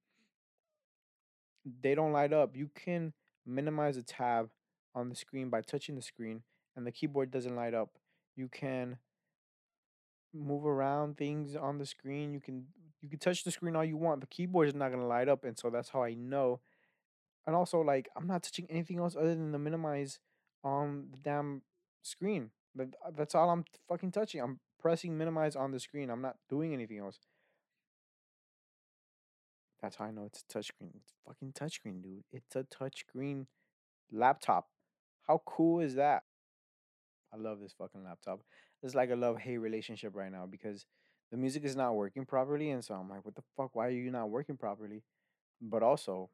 they 1.80 1.94
don't 1.94 2.12
light 2.12 2.34
up. 2.34 2.54
You 2.54 2.68
can 2.74 3.14
minimize 3.46 3.96
a 3.96 4.02
tab 4.02 4.50
on 4.94 5.08
the 5.08 5.14
screen 5.14 5.50
by 5.50 5.60
touching 5.60 5.96
the 5.96 6.02
screen, 6.02 6.42
and 6.76 6.86
the 6.86 6.92
keyboard 6.92 7.30
doesn't 7.30 7.56
light 7.56 7.74
up. 7.74 7.90
You 8.36 8.48
can 8.48 8.98
move 10.32 10.64
around 10.64 11.16
things 11.16 11.56
on 11.56 11.78
the 11.78 11.86
screen. 11.86 12.32
You 12.32 12.40
can 12.40 12.66
you 13.00 13.08
can 13.08 13.18
touch 13.18 13.44
the 13.44 13.50
screen 13.50 13.76
all 13.76 13.84
you 13.84 13.96
want. 13.96 14.20
The 14.20 14.26
keyboard 14.26 14.68
is 14.68 14.74
not 14.74 14.90
gonna 14.90 15.06
light 15.06 15.28
up, 15.28 15.44
and 15.44 15.58
so 15.58 15.70
that's 15.70 15.90
how 15.90 16.02
I 16.02 16.14
know 16.14 16.60
and 17.46 17.56
also 17.56 17.80
like 17.80 18.08
I'm 18.16 18.26
not 18.26 18.42
touching 18.42 18.66
anything 18.70 18.98
else 18.98 19.16
other 19.16 19.34
than 19.34 19.52
the 19.52 19.58
minimize 19.58 20.18
on 20.62 21.08
the 21.10 21.18
damn 21.18 21.62
screen. 22.02 22.50
That 22.74 22.94
uh, 23.04 23.10
that's 23.16 23.34
all 23.34 23.50
I'm 23.50 23.64
fucking 23.88 24.12
touching. 24.12 24.40
I'm 24.40 24.60
pressing 24.80 25.16
minimize 25.16 25.56
on 25.56 25.72
the 25.72 25.80
screen. 25.80 26.10
I'm 26.10 26.22
not 26.22 26.36
doing 26.48 26.72
anything 26.72 26.98
else. 26.98 27.18
That's 29.82 29.96
how 29.96 30.04
I 30.04 30.10
know 30.10 30.26
it's 30.26 30.44
a 30.48 30.58
touchscreen. 30.58 30.94
It's 30.94 31.14
fucking 31.26 31.52
touchscreen, 31.52 32.02
dude. 32.02 32.24
It's 32.32 32.54
a 32.54 32.64
touchscreen 32.64 33.46
laptop. 34.12 34.68
How 35.30 35.40
cool 35.46 35.78
is 35.78 35.94
that? 35.94 36.24
I 37.32 37.36
love 37.36 37.60
this 37.60 37.72
fucking 37.78 38.02
laptop. 38.02 38.40
It's 38.82 38.96
like 38.96 39.10
a 39.10 39.14
love 39.14 39.38
hate 39.38 39.58
relationship 39.58 40.16
right 40.16 40.32
now 40.32 40.44
because 40.50 40.86
the 41.30 41.36
music 41.36 41.62
is 41.62 41.76
not 41.76 41.94
working 41.94 42.26
properly, 42.26 42.72
and 42.72 42.84
so 42.84 42.94
I'm 42.94 43.08
like, 43.08 43.24
what 43.24 43.36
the 43.36 43.44
fuck? 43.56 43.70
Why 43.76 43.86
are 43.86 43.90
you 43.90 44.10
not 44.10 44.28
working 44.28 44.56
properly? 44.56 45.04
But 45.62 45.84
also, 45.84 46.30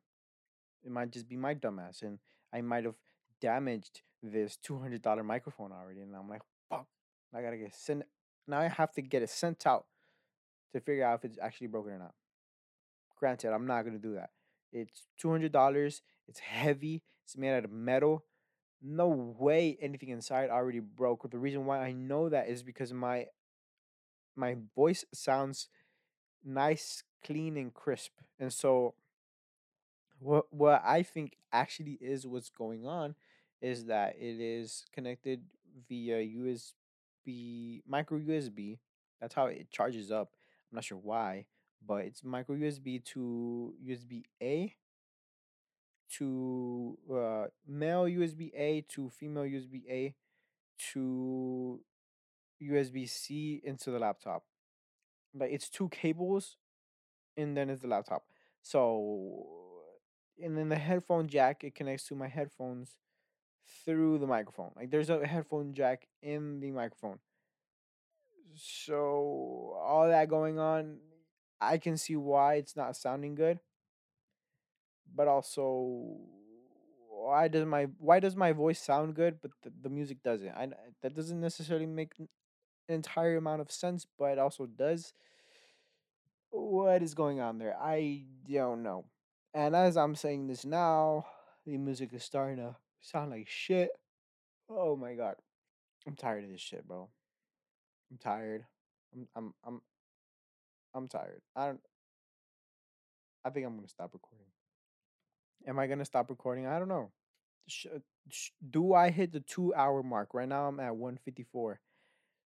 it 0.82 0.90
might 0.90 1.10
just 1.10 1.28
be 1.28 1.36
my 1.36 1.54
dumbass, 1.54 2.00
and 2.00 2.20
I 2.54 2.62
might 2.62 2.86
have 2.86 2.94
damaged 3.38 4.00
this 4.22 4.56
two 4.56 4.78
hundred 4.78 5.02
dollar 5.02 5.22
microphone 5.22 5.72
already, 5.72 6.00
and 6.00 6.16
I'm 6.16 6.30
like, 6.30 6.40
fuck, 6.70 6.86
I 7.34 7.42
gotta 7.42 7.58
get 7.58 7.74
sent. 7.74 8.04
Now 8.48 8.60
I 8.60 8.68
have 8.68 8.94
to 8.94 9.02
get 9.02 9.20
it 9.20 9.28
sent 9.28 9.66
out 9.66 9.84
to 10.72 10.80
figure 10.80 11.04
out 11.04 11.18
if 11.18 11.26
it's 11.26 11.38
actually 11.38 11.66
broken 11.66 11.92
or 11.92 11.98
not. 11.98 12.14
Granted, 13.18 13.52
I'm 13.52 13.66
not 13.66 13.84
gonna 13.84 13.98
do 13.98 14.14
that. 14.14 14.30
It's 14.72 15.02
two 15.18 15.30
hundred 15.30 15.52
dollars. 15.52 16.00
It's 16.28 16.38
heavy. 16.38 17.02
It's 17.26 17.36
made 17.36 17.54
out 17.54 17.66
of 17.66 17.72
metal. 17.72 18.24
No 18.82 19.08
way 19.08 19.76
anything 19.80 20.10
inside 20.10 20.50
already 20.50 20.80
broke. 20.80 21.28
The 21.30 21.38
reason 21.38 21.66
why 21.66 21.80
I 21.80 21.92
know 21.92 22.28
that 22.28 22.48
is 22.48 22.62
because 22.62 22.92
my 22.92 23.26
my 24.34 24.56
voice 24.74 25.04
sounds 25.12 25.68
nice, 26.44 27.02
clean, 27.24 27.56
and 27.56 27.72
crisp. 27.74 28.12
And 28.38 28.52
so 28.52 28.94
what 30.18 30.46
what 30.52 30.82
I 30.84 31.02
think 31.02 31.36
actually 31.52 31.98
is 32.00 32.26
what's 32.26 32.50
going 32.50 32.86
on 32.86 33.14
is 33.60 33.86
that 33.86 34.16
it 34.18 34.40
is 34.40 34.84
connected 34.92 35.42
via 35.88 36.20
USB 36.20 37.82
micro 37.86 38.18
USB. 38.18 38.78
That's 39.20 39.34
how 39.34 39.46
it 39.46 39.70
charges 39.70 40.10
up. 40.10 40.30
I'm 40.70 40.76
not 40.76 40.84
sure 40.84 40.98
why, 40.98 41.46
but 41.86 42.04
it's 42.04 42.24
micro 42.24 42.56
USB 42.56 42.98
to 42.98 43.74
USB 43.82 44.24
A 44.42 44.74
to 46.18 46.98
uh, 47.10 47.46
male 47.66 48.04
USB 48.04 48.52
A 48.54 48.84
to 48.88 49.10
female 49.10 49.44
USB 49.44 49.82
A 49.88 50.14
to 50.92 51.80
USB 52.62 53.08
C 53.08 53.60
into 53.64 53.90
the 53.90 53.98
laptop. 53.98 54.44
Like 55.34 55.50
it's 55.52 55.68
two 55.68 55.88
cables 55.88 56.56
and 57.36 57.56
then 57.56 57.70
it's 57.70 57.82
the 57.82 57.88
laptop. 57.88 58.24
So 58.62 59.46
and 60.42 60.56
then 60.56 60.68
the 60.68 60.76
headphone 60.76 61.28
jack 61.28 61.64
it 61.64 61.74
connects 61.74 62.06
to 62.08 62.14
my 62.14 62.28
headphones 62.28 62.98
through 63.84 64.18
the 64.18 64.26
microphone. 64.26 64.70
Like 64.76 64.90
there's 64.90 65.10
a 65.10 65.26
headphone 65.26 65.74
jack 65.74 66.06
in 66.22 66.60
the 66.60 66.70
microphone. 66.70 67.18
So 68.54 69.76
all 69.82 70.08
that 70.08 70.28
going 70.28 70.58
on, 70.58 70.98
I 71.60 71.78
can 71.78 71.96
see 71.96 72.16
why 72.16 72.54
it's 72.54 72.76
not 72.76 72.96
sounding 72.96 73.34
good. 73.34 73.60
But 75.14 75.28
also 75.28 76.18
why 77.08 77.48
does 77.48 77.66
my 77.66 77.86
why 77.98 78.20
does 78.20 78.36
my 78.36 78.52
voice 78.52 78.80
sound 78.80 79.14
good 79.14 79.38
but 79.40 79.50
the, 79.62 79.72
the 79.82 79.88
music 79.88 80.22
doesn't? 80.22 80.50
I 80.50 80.68
that 81.02 81.14
doesn't 81.14 81.40
necessarily 81.40 81.86
make 81.86 82.12
an 82.18 82.28
entire 82.88 83.36
amount 83.36 83.62
of 83.62 83.70
sense, 83.70 84.06
but 84.18 84.32
it 84.32 84.38
also 84.38 84.66
does. 84.66 85.12
What 86.50 87.02
is 87.02 87.14
going 87.14 87.40
on 87.40 87.58
there? 87.58 87.76
I 87.80 88.24
don't 88.48 88.82
know. 88.82 89.06
And 89.52 89.74
as 89.74 89.96
I'm 89.96 90.14
saying 90.14 90.46
this 90.46 90.64
now, 90.64 91.26
the 91.64 91.76
music 91.76 92.12
is 92.12 92.22
starting 92.22 92.58
to 92.58 92.76
sound 93.00 93.30
like 93.30 93.48
shit. 93.48 93.90
Oh 94.68 94.96
my 94.96 95.14
god. 95.14 95.36
I'm 96.06 96.14
tired 96.14 96.44
of 96.44 96.50
this 96.50 96.60
shit, 96.60 96.86
bro. 96.86 97.08
I'm 98.10 98.18
tired. 98.18 98.64
I'm 99.14 99.26
I'm 99.34 99.54
I'm 99.64 99.80
I'm 100.94 101.08
tired. 101.08 101.42
I 101.56 101.66
don't 101.66 101.80
I 103.44 103.50
think 103.50 103.66
I'm 103.66 103.80
to 103.80 103.88
stop 103.88 104.12
recording. 104.12 104.46
Am 105.66 105.78
I 105.78 105.86
going 105.86 105.98
to 105.98 106.04
stop 106.04 106.30
recording? 106.30 106.66
I 106.66 106.78
don't 106.78 106.88
know. 106.88 107.10
Sh- 107.68 107.86
uh, 107.94 107.98
sh- 108.30 108.50
do 108.70 108.94
I 108.94 109.10
hit 109.10 109.32
the 109.32 109.40
2 109.40 109.74
hour 109.74 110.02
mark? 110.02 110.32
Right 110.32 110.48
now 110.48 110.66
I'm 110.68 110.78
at 110.80 110.96
154. 110.96 111.80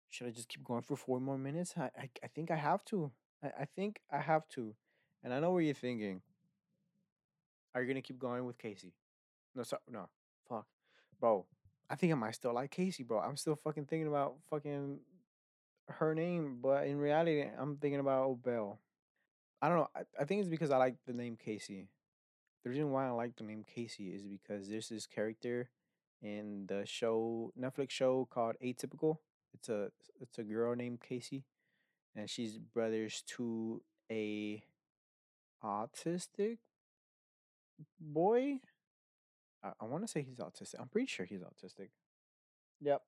Should 0.09 0.27
I 0.27 0.31
just 0.31 0.49
keep 0.49 0.65
going 0.65 0.83
for 0.83 0.97
4 0.97 1.21
more 1.21 1.39
minutes? 1.39 1.75
I 1.77 1.91
I, 1.97 2.11
I 2.23 2.27
think 2.29 2.51
I 2.51 2.57
have 2.57 2.85
to. 2.87 3.13
I, 3.43 3.49
I 3.61 3.65
think 3.65 4.01
I 4.11 4.19
have 4.19 4.49
to. 4.51 4.75
And 5.23 5.35
I 5.35 5.41
know 5.41 5.51
what 5.53 5.59
you're 5.59 5.75
thinking. 5.75 6.23
Are 7.75 7.83
you 7.83 7.87
going 7.87 8.03
to 8.03 8.07
keep 8.07 8.19
going 8.19 8.45
with 8.47 8.59
Casey? 8.59 8.95
No, 9.55 9.63
so, 9.63 9.79
no. 9.89 10.09
Fuck. 10.49 10.67
Bro, 11.21 11.47
I 11.89 11.97
think 11.97 12.13
I 12.13 12.17
might 12.17 12.35
still 12.35 12.55
like 12.55 12.71
Casey, 12.71 13.03
bro. 13.03 13.21
I'm 13.21 13.37
still 13.37 13.55
fucking 13.55 13.85
thinking 13.87 14.09
about 14.09 14.37
fucking 14.49 15.01
her 15.89 16.15
name, 16.15 16.59
but 16.63 16.87
in 16.87 16.99
reality, 16.99 17.45
I'm 17.59 17.77
thinking 17.77 18.01
about 18.01 18.29
Obel. 18.29 18.79
I 19.61 19.69
don't 19.69 19.79
know. 19.79 19.89
I, 19.95 20.01
I 20.21 20.25
think 20.25 20.41
it's 20.41 20.49
because 20.49 20.71
I 20.71 20.79
like 20.79 20.97
the 21.07 21.13
name 21.13 21.37
Casey. 21.37 21.89
The 22.63 22.71
reason 22.71 22.91
why 22.91 23.07
I 23.07 23.11
like 23.11 23.37
the 23.37 23.45
name 23.45 23.65
Casey 23.65 24.09
is 24.11 24.23
because 24.23 24.69
there's 24.69 24.89
this 24.89 25.07
character 25.07 25.71
in 26.23 26.67
the 26.69 26.85
show 26.85 27.53
Netflix 27.59 27.91
show 27.91 28.29
called 28.31 28.57
Atypical. 28.63 29.19
It's 29.55 29.69
a 29.69 29.91
it's 30.21 30.39
a 30.39 30.43
girl 30.43 30.75
named 30.77 31.01
Casey, 31.01 31.45
and 32.15 32.29
she's 32.29 32.59
brothers 32.59 33.23
to 33.29 33.83
a 34.11 34.63
autistic 35.65 36.59
boy. 37.99 38.61
I, 39.65 39.73
I 39.81 39.85
want 39.87 40.05
to 40.05 40.09
say 40.09 40.23
he's 40.23 40.39
autistic. 40.39 40.75
I'm 40.79 40.89
pretty 40.89 41.07
sure 41.07 41.25
he's 41.25 41.41
autistic. 41.41 41.89
Yep, 42.83 43.03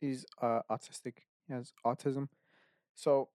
he's 0.00 0.26
uh 0.42 0.60
autistic. 0.68 1.14
He 1.46 1.54
has 1.54 1.72
autism. 1.86 2.28
So 2.94 3.28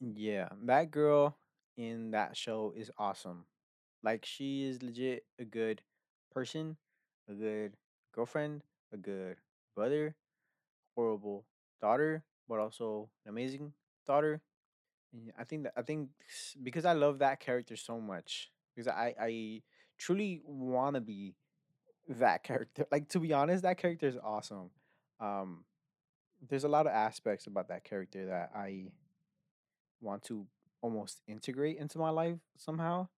yeah, 0.00 0.48
that 0.64 0.90
girl 0.90 1.36
in 1.76 2.12
that 2.12 2.36
show 2.36 2.72
is 2.74 2.90
awesome. 2.98 3.44
Like 4.02 4.24
she 4.24 4.64
is 4.64 4.82
legit 4.82 5.24
a 5.38 5.44
good 5.44 5.82
person, 6.32 6.76
a 7.28 7.34
good 7.34 7.74
girlfriend, 8.14 8.62
a 8.92 8.96
good 8.96 9.36
brother, 9.74 10.14
horrible 10.94 11.44
daughter, 11.80 12.24
but 12.48 12.58
also 12.58 13.10
an 13.24 13.30
amazing 13.30 13.72
daughter. 14.06 14.40
And 15.12 15.32
I 15.38 15.44
think 15.44 15.64
that 15.64 15.72
I 15.76 15.82
think 15.82 16.10
because 16.62 16.84
I 16.84 16.92
love 16.92 17.18
that 17.20 17.40
character 17.40 17.76
so 17.76 18.00
much 18.00 18.50
because 18.74 18.88
I 18.88 19.14
I 19.20 19.62
truly 19.98 20.40
want 20.44 20.94
to 20.94 21.00
be 21.00 21.34
that 22.08 22.42
character. 22.44 22.86
Like 22.90 23.08
to 23.10 23.20
be 23.20 23.32
honest, 23.32 23.62
that 23.62 23.78
character 23.78 24.06
is 24.06 24.16
awesome. 24.22 24.70
Um, 25.20 25.64
there's 26.48 26.64
a 26.64 26.68
lot 26.68 26.86
of 26.86 26.92
aspects 26.92 27.46
about 27.46 27.68
that 27.68 27.84
character 27.84 28.26
that 28.26 28.50
I 28.54 28.86
want 30.00 30.22
to 30.24 30.46
almost 30.82 31.20
integrate 31.26 31.76
into 31.78 31.98
my 31.98 32.10
life 32.10 32.38
somehow. 32.56 33.08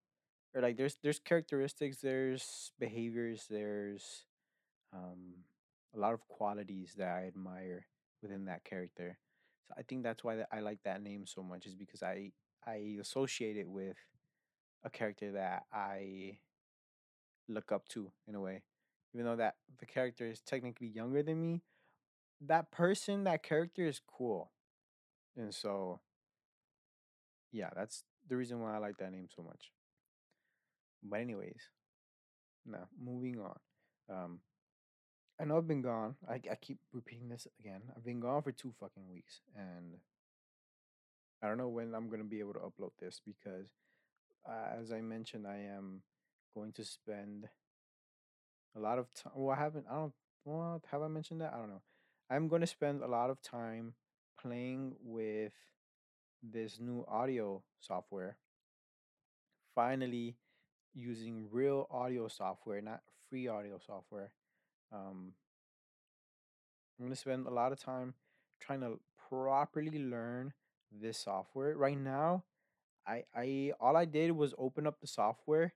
Or 0.55 0.61
like 0.61 0.77
there's 0.77 0.97
there's 1.01 1.19
characteristics, 1.19 1.97
there's 1.97 2.71
behaviors, 2.79 3.45
there's 3.49 4.25
um 4.93 5.45
a 5.95 5.99
lot 5.99 6.13
of 6.13 6.27
qualities 6.27 6.93
that 6.97 7.09
I 7.09 7.27
admire 7.27 7.87
within 8.21 8.45
that 8.45 8.63
character. 8.63 9.17
So 9.67 9.75
I 9.77 9.83
think 9.83 10.03
that's 10.03 10.23
why 10.23 10.45
I 10.51 10.59
like 10.61 10.79
that 10.83 11.01
name 11.01 11.25
so 11.25 11.43
much 11.43 11.65
is 11.65 11.75
because 11.75 12.03
I 12.03 12.31
I 12.65 12.97
associate 13.01 13.57
it 13.57 13.69
with 13.69 13.97
a 14.83 14.89
character 14.89 15.33
that 15.33 15.65
I 15.73 16.39
look 17.47 17.71
up 17.71 17.87
to 17.89 18.11
in 18.27 18.35
a 18.35 18.41
way. 18.41 18.63
Even 19.13 19.25
though 19.25 19.35
that 19.35 19.55
the 19.79 19.85
character 19.85 20.27
is 20.27 20.41
technically 20.41 20.87
younger 20.87 21.21
than 21.21 21.39
me, 21.39 21.61
that 22.41 22.71
person, 22.71 23.25
that 23.25 23.43
character 23.43 23.85
is 23.87 24.01
cool. 24.07 24.51
And 25.37 25.53
so 25.53 26.01
yeah, 27.51 27.69
that's 27.75 28.03
the 28.27 28.35
reason 28.35 28.61
why 28.61 28.75
I 28.75 28.77
like 28.79 28.97
that 28.97 29.11
name 29.11 29.27
so 29.33 29.43
much. 29.43 29.71
But 31.03 31.19
anyways, 31.19 31.61
now 32.65 32.87
moving 33.01 33.39
on. 33.39 33.59
Um, 34.09 34.39
I 35.39 35.45
know 35.45 35.57
I've 35.57 35.67
been 35.67 35.81
gone. 35.81 36.15
I, 36.29 36.35
I 36.35 36.55
keep 36.61 36.79
repeating 36.93 37.29
this 37.29 37.47
again. 37.59 37.81
I've 37.95 38.05
been 38.05 38.19
gone 38.19 38.41
for 38.41 38.51
two 38.51 38.73
fucking 38.79 39.09
weeks, 39.09 39.41
and 39.55 39.95
I 41.41 41.47
don't 41.47 41.57
know 41.57 41.69
when 41.69 41.93
I'm 41.93 42.09
gonna 42.09 42.23
be 42.23 42.39
able 42.39 42.53
to 42.53 42.59
upload 42.59 42.91
this 42.99 43.21
because, 43.25 43.67
uh, 44.47 44.79
as 44.79 44.91
I 44.91 45.01
mentioned, 45.01 45.47
I 45.47 45.57
am 45.75 46.01
going 46.53 46.71
to 46.73 46.85
spend 46.85 47.49
a 48.75 48.79
lot 48.79 48.99
of 48.99 49.07
time. 49.13 49.33
Well, 49.35 49.55
I 49.55 49.59
haven't. 49.59 49.85
I 49.89 49.95
don't. 49.95 50.13
Well, 50.45 50.81
have 50.91 51.01
I 51.01 51.07
mentioned 51.07 51.41
that? 51.41 51.53
I 51.53 51.57
don't 51.57 51.69
know. 51.69 51.81
I'm 52.29 52.47
going 52.47 52.61
to 52.61 52.67
spend 52.67 53.01
a 53.01 53.07
lot 53.07 53.29
of 53.29 53.41
time 53.41 53.93
playing 54.41 54.95
with 55.03 55.53
this 56.41 56.79
new 56.79 57.05
audio 57.07 57.63
software. 57.79 58.37
Finally, 59.75 60.35
using 60.93 61.47
real 61.51 61.87
audio 61.91 62.27
software, 62.27 62.81
not 62.81 63.01
free 63.29 63.47
audio 63.47 63.79
software. 63.85 64.31
Um, 64.91 65.33
I'm 66.99 67.05
gonna 67.05 67.15
spend 67.15 67.47
a 67.47 67.51
lot 67.51 67.71
of 67.71 67.79
time 67.79 68.13
trying 68.59 68.81
to 68.81 68.99
properly 69.29 69.99
learn 69.99 70.53
this 70.91 71.17
software. 71.17 71.75
Right 71.75 71.97
now, 71.97 72.43
I 73.07 73.23
I 73.35 73.71
all 73.79 73.97
I 73.97 74.05
did 74.05 74.31
was 74.31 74.53
open 74.57 74.85
up 74.87 74.99
the 75.01 75.07
software, 75.07 75.73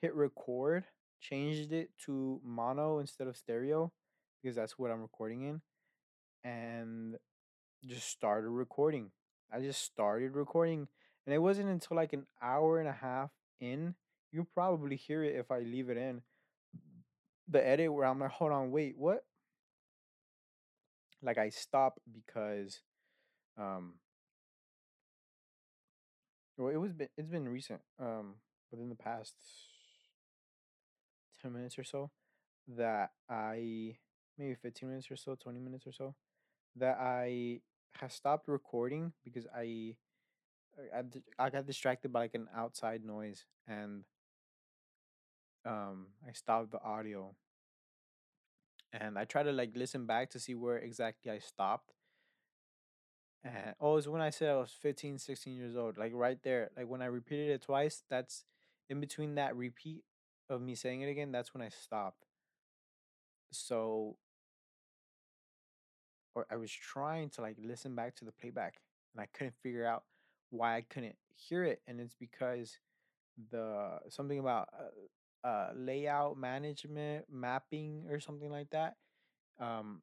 hit 0.00 0.14
record, 0.14 0.84
changed 1.20 1.72
it 1.72 1.90
to 2.06 2.40
mono 2.44 2.98
instead 2.98 3.26
of 3.28 3.36
stereo 3.36 3.92
because 4.42 4.56
that's 4.56 4.78
what 4.78 4.90
I'm 4.90 5.02
recording 5.02 5.42
in, 5.42 5.60
and 6.42 7.16
just 7.84 8.08
started 8.08 8.48
recording. 8.48 9.10
I 9.52 9.60
just 9.60 9.82
started 9.82 10.34
recording, 10.34 10.88
and 11.26 11.34
it 11.34 11.38
wasn't 11.38 11.68
until 11.68 11.96
like 11.96 12.12
an 12.12 12.26
hour 12.42 12.78
and 12.78 12.88
a 12.88 12.92
half 12.92 13.30
in. 13.60 13.94
You 14.30 14.44
probably 14.44 14.96
hear 14.96 15.22
it 15.22 15.36
if 15.36 15.50
I 15.50 15.60
leave 15.60 15.90
it 15.90 15.96
in 15.98 16.22
the 17.48 17.66
edit 17.66 17.92
where 17.92 18.04
I'm 18.04 18.18
like, 18.20 18.30
hold 18.30 18.52
on, 18.52 18.70
wait, 18.70 18.96
what? 18.96 19.24
Like 21.22 21.38
I 21.38 21.48
stopped 21.50 22.00
because 22.12 22.80
um 23.58 23.94
Well, 26.56 26.68
it 26.68 26.76
was 26.76 26.92
been 26.92 27.08
it's 27.16 27.28
been 27.28 27.48
recent. 27.48 27.80
Um, 27.98 28.34
within 28.70 28.88
the 28.88 28.96
past 28.96 29.34
ten 31.40 31.52
minutes 31.52 31.78
or 31.78 31.84
so, 31.84 32.10
that 32.68 33.10
I 33.28 33.96
maybe 34.38 34.54
fifteen 34.54 34.88
minutes 34.90 35.10
or 35.10 35.16
so, 35.16 35.36
twenty 35.36 35.60
minutes 35.60 35.86
or 35.86 35.92
so, 35.92 36.14
that 36.76 36.98
I 37.00 37.60
have 38.00 38.12
stopped 38.12 38.48
recording 38.48 39.12
because 39.24 39.46
I 39.54 39.96
I, 40.94 41.02
I 41.38 41.50
got 41.50 41.66
distracted 41.66 42.12
by 42.12 42.20
like 42.20 42.34
an 42.34 42.48
outside 42.56 43.04
noise 43.04 43.44
and 43.66 44.04
um 45.64 46.06
I 46.26 46.32
stopped 46.32 46.72
the 46.72 46.82
audio 46.82 47.34
and 48.92 49.18
I 49.18 49.24
tried 49.24 49.44
to 49.44 49.52
like 49.52 49.72
listen 49.74 50.06
back 50.06 50.30
to 50.30 50.40
see 50.40 50.54
where 50.54 50.78
exactly 50.78 51.30
I 51.30 51.38
stopped. 51.38 51.92
And 53.44 53.74
oh, 53.80 53.96
it's 53.96 54.06
when 54.06 54.22
I 54.22 54.30
said 54.30 54.50
I 54.50 54.56
was 54.56 54.72
15, 54.80 55.18
16 55.18 55.54
years 55.54 55.76
old. 55.76 55.98
Like 55.98 56.12
right 56.14 56.38
there. 56.42 56.70
Like 56.76 56.88
when 56.88 57.02
I 57.02 57.06
repeated 57.06 57.50
it 57.50 57.62
twice, 57.62 58.02
that's 58.08 58.44
in 58.88 59.00
between 59.00 59.34
that 59.36 59.56
repeat 59.56 60.04
of 60.48 60.62
me 60.62 60.74
saying 60.74 61.02
it 61.02 61.10
again, 61.10 61.30
that's 61.30 61.52
when 61.54 61.62
I 61.62 61.68
stopped. 61.68 62.24
So 63.50 64.16
or 66.34 66.46
I 66.50 66.56
was 66.56 66.72
trying 66.72 67.30
to 67.30 67.42
like 67.42 67.56
listen 67.62 67.94
back 67.94 68.14
to 68.16 68.24
the 68.24 68.32
playback 68.32 68.76
and 69.14 69.22
I 69.22 69.26
couldn't 69.36 69.54
figure 69.62 69.86
out 69.86 70.04
why 70.50 70.76
I 70.76 70.82
couldn't 70.82 71.16
hear 71.34 71.64
it. 71.64 71.82
And 71.86 72.00
it's 72.00 72.14
because 72.14 72.78
the 73.50 73.98
something 74.08 74.38
about 74.38 74.68
uh, 74.78 74.90
uh 75.44 75.68
layout 75.74 76.36
management 76.36 77.24
mapping 77.30 78.04
or 78.10 78.20
something 78.20 78.50
like 78.50 78.70
that 78.70 78.94
um 79.60 80.02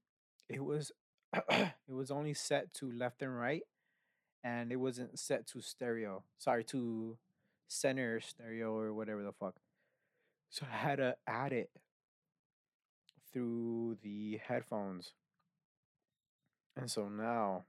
it 0.50 0.64
was 0.64 0.92
it 1.50 1.74
was 1.90 2.12
only 2.12 2.34
set 2.34 2.74
to 2.74 2.92
left 2.92 3.22
and 3.22 3.38
right 3.38 3.64
and 4.44 4.72
it 4.72 4.78
wasn't 4.78 5.18
set 5.20 5.46
to 5.48 5.62
stereo 5.62 6.24
sorry 6.38 6.64
to 6.64 7.18
center 7.68 8.20
stereo 8.20 8.78
or 8.78 8.94
whatever 8.94 9.24
the 9.24 9.32
fuck. 9.32 9.56
So 10.50 10.66
i 10.72 10.76
had 10.76 10.98
to 10.98 11.16
add 11.28 11.54
it 11.54 11.70
through 13.34 13.98
the 14.02 14.40
headphones. 14.48 15.12
And 16.78 16.90
so 16.90 17.10
now 17.10 17.66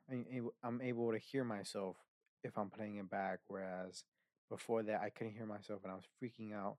I'm 0.62 0.80
able, 0.82 1.12
to 1.12 1.18
hear 1.18 1.44
myself 1.44 1.96
if 2.42 2.56
i'm 2.56 2.70
playing 2.70 2.96
it 2.96 3.10
back 3.10 3.40
whereas 3.48 4.04
before 4.48 4.82
that 4.82 5.00
i 5.00 5.10
couldn't 5.10 5.32
hear 5.32 5.46
myself 5.46 5.80
and 5.82 5.90
i 5.90 5.94
was 5.96 6.04
freaking 6.22 6.52
out 6.52 6.76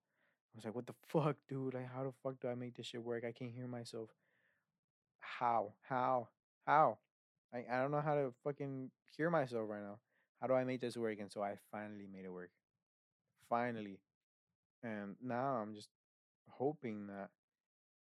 I 0.53 0.57
was 0.57 0.65
like, 0.65 0.75
what 0.75 0.87
the 0.87 0.93
fuck, 1.07 1.35
dude? 1.47 1.73
Like, 1.75 1.91
how 1.93 2.03
the 2.03 2.13
fuck 2.23 2.39
do 2.39 2.47
I 2.47 2.55
make 2.55 2.75
this 2.75 2.87
shit 2.87 3.03
work? 3.03 3.23
I 3.23 3.31
can't 3.31 3.51
hear 3.51 3.67
myself. 3.67 4.09
How? 5.19 5.73
How? 5.87 6.29
How? 6.65 6.97
I, 7.53 7.63
I 7.71 7.81
don't 7.81 7.91
know 7.91 8.01
how 8.01 8.15
to 8.15 8.33
fucking 8.43 8.91
hear 9.15 9.29
myself 9.29 9.69
right 9.69 9.81
now. 9.81 9.99
How 10.41 10.47
do 10.47 10.53
I 10.53 10.63
make 10.63 10.81
this 10.81 10.97
work? 10.97 11.19
And 11.19 11.31
so 11.31 11.41
I 11.41 11.55
finally 11.71 12.07
made 12.11 12.25
it 12.25 12.33
work. 12.33 12.49
Finally. 13.49 13.99
And 14.83 15.15
now 15.21 15.59
I'm 15.61 15.73
just 15.73 15.89
hoping 16.49 17.07
that 17.07 17.29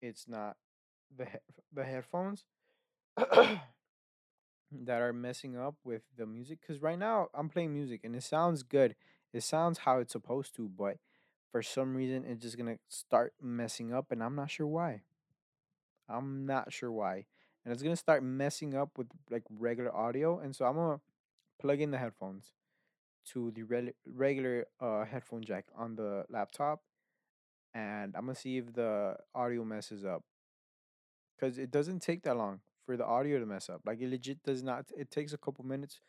it's 0.01 0.27
not 0.27 0.57
the 1.15 1.25
he- 1.25 1.37
the 1.73 1.83
headphones 1.83 2.45
that 3.17 3.61
are 4.89 5.13
messing 5.13 5.57
up 5.57 5.75
with 5.83 6.03
the 6.17 6.25
music. 6.25 6.59
Because 6.61 6.81
right 6.81 6.99
now 6.99 7.29
I'm 7.33 7.49
playing 7.49 7.73
music 7.73 8.01
and 8.03 8.15
it 8.15 8.23
sounds 8.23 8.63
good. 8.63 8.95
It 9.33 9.43
sounds 9.43 9.79
how 9.79 9.99
it's 9.99 10.13
supposed 10.13 10.55
to, 10.55 10.69
but 10.69 10.97
for 11.55 11.63
some 11.63 11.95
reason 11.95 12.25
it's 12.27 12.41
just 12.41 12.57
gonna 12.57 12.77
start 12.89 13.33
messing 13.41 13.93
up, 13.93 14.11
and 14.11 14.21
I'm 14.21 14.35
not 14.35 14.51
sure 14.51 14.67
why. 14.67 15.03
I'm 16.09 16.45
not 16.45 16.73
sure 16.73 16.91
why. 16.91 17.27
And 17.63 17.73
it's 17.73 17.81
gonna 17.81 17.95
start 17.95 18.23
messing 18.23 18.75
up 18.75 18.89
with 18.97 19.07
like 19.31 19.43
regular 19.49 19.95
audio. 19.95 20.39
And 20.39 20.53
so 20.53 20.65
I'm 20.65 20.75
gonna 20.75 20.99
plug 21.57 21.79
in 21.79 21.91
the 21.91 21.97
headphones 21.97 22.51
to 23.31 23.51
the 23.55 23.63
rel 23.63 23.87
regular 24.05 24.65
uh 24.81 25.05
headphone 25.05 25.43
jack 25.43 25.63
on 25.77 25.95
the 25.95 26.25
laptop 26.29 26.81
and 27.73 28.13
I'm 28.17 28.25
gonna 28.25 28.35
see 28.35 28.57
if 28.57 28.73
the 28.73 29.15
audio 29.33 29.63
messes 29.63 30.03
up. 30.03 30.23
Cause 31.39 31.57
it 31.57 31.71
doesn't 31.71 32.01
take 32.01 32.23
that 32.23 32.35
long 32.35 32.59
for 32.85 32.97
the 32.97 33.05
audio 33.05 33.39
to 33.39 33.45
mess 33.45 33.69
up. 33.69 33.79
Like 33.85 34.01
it 34.01 34.09
legit 34.09 34.43
does 34.43 34.61
not 34.61 34.87
it 34.97 35.09
takes 35.09 35.31
a 35.31 35.37
couple 35.37 35.63
minutes 35.63 36.01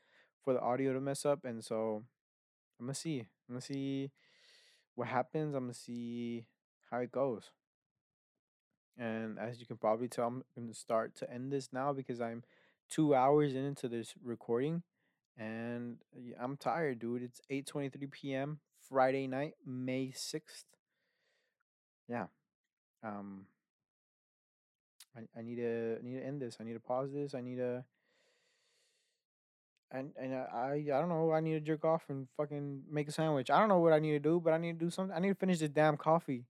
for 0.43 0.55
the 0.55 0.60
audio 0.60 0.93
to 0.93 1.01
mess 1.01 1.24
up 1.24 1.44
and 1.44 1.64
so 1.64 2.02
I'm 2.81 2.86
gonna 2.86 2.94
see. 2.97 3.20
I'm 3.20 3.55
gonna 3.55 3.60
see 3.60 4.10
what 4.97 5.09
happens. 5.09 5.55
I'm 5.55 5.64
gonna 5.64 5.74
see 5.74 6.47
how 6.90 6.98
it 6.98 7.12
goes. 7.12 7.51
And 8.98 9.39
as 9.39 9.60
you 9.60 9.66
can 9.66 9.77
probably 9.77 10.09
tell, 10.09 10.27
I'm 10.56 10.68
to 10.68 10.74
start 10.74 11.14
to 11.16 11.31
end 11.31 11.52
this 11.52 11.68
now 11.73 11.93
because 11.93 12.20
I'm 12.20 12.43
two 12.89 13.14
hours 13.14 13.55
into 13.55 13.89
this 13.89 14.14
recording, 14.24 14.82
and 15.39 15.98
I'm 16.40 16.56
tired, 16.56 16.98
dude. 16.98 17.23
It's 17.23 17.40
8:23 17.51 18.10
p.m. 18.10 18.60
Friday 18.89 19.27
night, 19.27 19.55
May 19.64 20.09
6th. 20.09 20.64
Yeah. 22.09 22.27
Um. 23.05 23.47
I, 25.16 25.39
I 25.39 25.43
need 25.43 25.56
to 25.56 25.97
I 25.98 26.02
need 26.02 26.14
to 26.20 26.24
end 26.24 26.40
this. 26.40 26.56
I 26.60 26.64
need 26.64 26.74
to 26.74 26.81
pause 26.81 27.12
this. 27.12 27.35
I 27.35 27.40
need 27.40 27.56
to. 27.56 27.85
And 29.91 30.11
and 30.21 30.35
I 30.35 30.83
I 30.87 31.01
don't 31.01 31.09
know. 31.09 31.33
I 31.33 31.41
need 31.41 31.55
to 31.55 31.61
jerk 31.61 31.85
off 31.85 32.05
and 32.09 32.27
fucking 32.37 32.83
make 32.91 33.09
a 33.09 33.13
sandwich. 33.13 33.51
I 33.51 33.61
don't 33.61 33.69
know 33.69 33.79
what 33.79 33.93
I 33.93 33.99
need 33.99 34.13
to 34.13 34.19
do, 34.19 34.41
but 34.41 34.53
I 34.53 34.59
need 34.59 34.79
to 34.79 34.85
do 34.85 34.91
something. 34.91 35.17
I 35.17 35.21
need 35.21 35.29
to 35.29 35.35
finish 35.35 35.61
this 35.61 35.71
damn 35.71 35.97
coffee. 35.97 36.45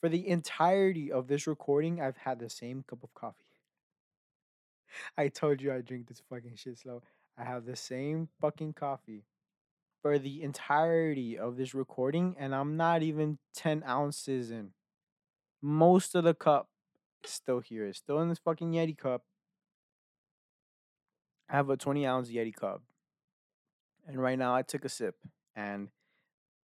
For 0.00 0.08
the 0.08 0.28
entirety 0.28 1.12
of 1.12 1.28
this 1.28 1.46
recording, 1.46 2.00
I've 2.00 2.16
had 2.16 2.40
the 2.40 2.50
same 2.50 2.84
cup 2.86 3.04
of 3.04 3.14
coffee. 3.14 3.44
I 5.16 5.28
told 5.28 5.62
you 5.62 5.72
I 5.72 5.80
drink 5.80 6.08
this 6.08 6.22
fucking 6.28 6.56
shit 6.56 6.78
slow. 6.78 7.02
I 7.38 7.44
have 7.44 7.64
the 7.64 7.76
same 7.76 8.28
fucking 8.40 8.74
coffee 8.74 9.24
for 10.02 10.18
the 10.18 10.42
entirety 10.42 11.38
of 11.38 11.56
this 11.56 11.74
recording, 11.74 12.34
and 12.38 12.54
I'm 12.54 12.76
not 12.76 13.02
even 13.02 13.38
10 13.54 13.84
ounces 13.86 14.50
in. 14.50 14.72
Most 15.62 16.14
of 16.16 16.24
the 16.24 16.34
cup 16.34 16.68
is 17.24 17.30
still 17.30 17.60
here. 17.60 17.86
It's 17.86 17.98
still 17.98 18.20
in 18.20 18.28
this 18.28 18.40
fucking 18.40 18.72
Yeti 18.72 18.98
cup. 18.98 19.22
I 21.48 21.56
have 21.56 21.70
a 21.70 21.76
20 21.76 22.06
ounce 22.06 22.30
Yeti 22.30 22.54
cup. 22.54 22.82
And 24.06 24.20
right 24.20 24.38
now 24.38 24.54
I 24.54 24.62
took 24.62 24.84
a 24.84 24.88
sip, 24.88 25.14
and 25.54 25.88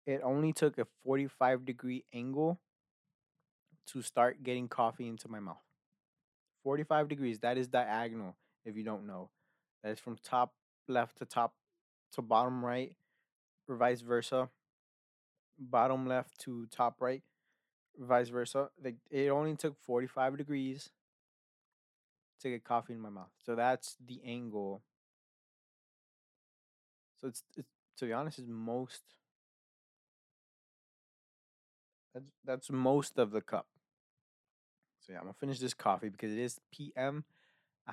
it 0.06 0.20
only 0.22 0.52
took 0.52 0.78
a 0.78 0.86
45 1.04 1.64
degree 1.64 2.04
angle 2.12 2.60
to 3.86 4.02
start 4.02 4.42
getting 4.42 4.68
coffee 4.68 5.08
into 5.08 5.28
my 5.28 5.40
mouth. 5.40 5.62
45 6.62 7.08
degrees. 7.08 7.38
That 7.40 7.56
is 7.56 7.68
diagonal, 7.68 8.36
if 8.64 8.76
you 8.76 8.82
don't 8.82 9.06
know. 9.06 9.30
That 9.82 9.92
is 9.92 9.98
from 9.98 10.16
top 10.22 10.54
left 10.88 11.18
to 11.18 11.24
top 11.24 11.54
to 12.12 12.22
bottom 12.22 12.64
right, 12.64 12.94
or 13.68 13.76
vice 13.76 14.00
versa. 14.00 14.50
Bottom 15.58 16.06
left 16.06 16.38
to 16.40 16.66
top 16.66 17.00
right, 17.00 17.22
vice 17.98 18.28
versa. 18.28 18.68
Like 18.82 18.96
it 19.10 19.28
only 19.28 19.56
took 19.56 19.76
45 19.78 20.36
degrees 20.36 20.90
to 22.44 22.50
get 22.50 22.64
coffee 22.64 22.92
in 22.92 23.00
my 23.00 23.10
mouth. 23.10 23.30
So 23.44 23.54
that's 23.56 23.96
the 24.04 24.20
angle. 24.24 24.82
So 27.20 27.28
it's, 27.28 27.42
it's 27.56 27.68
to 27.98 28.06
be 28.06 28.12
honest, 28.12 28.38
is 28.38 28.46
most 28.48 29.02
that's 32.14 32.30
that's 32.44 32.70
most 32.70 33.18
of 33.18 33.32
the 33.32 33.40
cup. 33.40 33.66
So 35.00 35.12
yeah, 35.12 35.18
I'm 35.18 35.24
gonna 35.24 35.34
finish 35.34 35.58
this 35.58 35.74
coffee 35.74 36.08
because 36.08 36.32
it 36.32 36.38
is 36.38 36.60
PM 36.72 37.24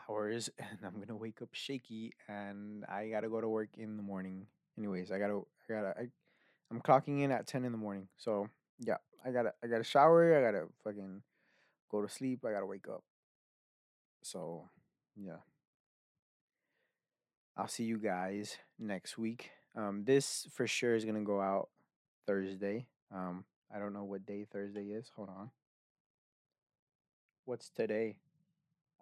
hours 0.08 0.50
and 0.60 0.80
I'm 0.86 1.00
gonna 1.00 1.18
wake 1.18 1.42
up 1.42 1.50
shaky 1.54 2.14
and 2.28 2.86
I 2.86 3.10
gotta 3.10 3.30
go 3.30 3.42
to 3.42 3.50
work 3.50 3.70
in 3.78 3.98
the 3.98 4.04
morning. 4.04 4.48
Anyways, 4.78 5.12
I 5.12 5.20
gotta 5.20 5.42
I 5.70 5.74
gotta 5.74 5.94
I, 5.98 6.08
I'm 6.70 6.82
clocking 6.82 7.22
in 7.22 7.32
at 7.32 7.48
ten 7.48 7.66
in 7.66 7.72
the 7.72 7.78
morning. 7.78 8.08
So 8.18 8.48
yeah, 8.80 8.98
I 9.26 9.32
gotta 9.32 9.54
I 9.64 9.68
gotta 9.68 9.84
shower, 9.84 10.38
I 10.38 10.52
gotta 10.52 10.68
fucking 10.84 11.22
go 11.92 12.02
to 12.02 12.10
sleep, 12.10 12.46
I 12.46 12.52
gotta 12.52 12.66
wake 12.66 12.88
up. 12.88 13.04
So 14.22 14.70
yeah. 15.16 15.38
I'll 17.58 17.68
see 17.68 17.84
you 17.84 17.98
guys 17.98 18.58
next 18.80 19.18
week. 19.18 19.52
Um 19.76 20.04
this 20.06 20.48
for 20.52 20.68
sure 20.68 20.96
is 20.96 21.06
gonna 21.06 21.22
go 21.24 21.42
out 21.42 21.70
Thursday. 22.28 22.88
Um 23.14 23.46
I 23.74 23.80
don't 23.80 23.94
know 23.94 24.04
what 24.04 24.26
day 24.26 24.46
Thursday 24.52 24.88
is. 24.88 25.12
Hold 25.16 25.30
on. 25.30 25.52
What's 27.46 27.70
today? 27.70 28.18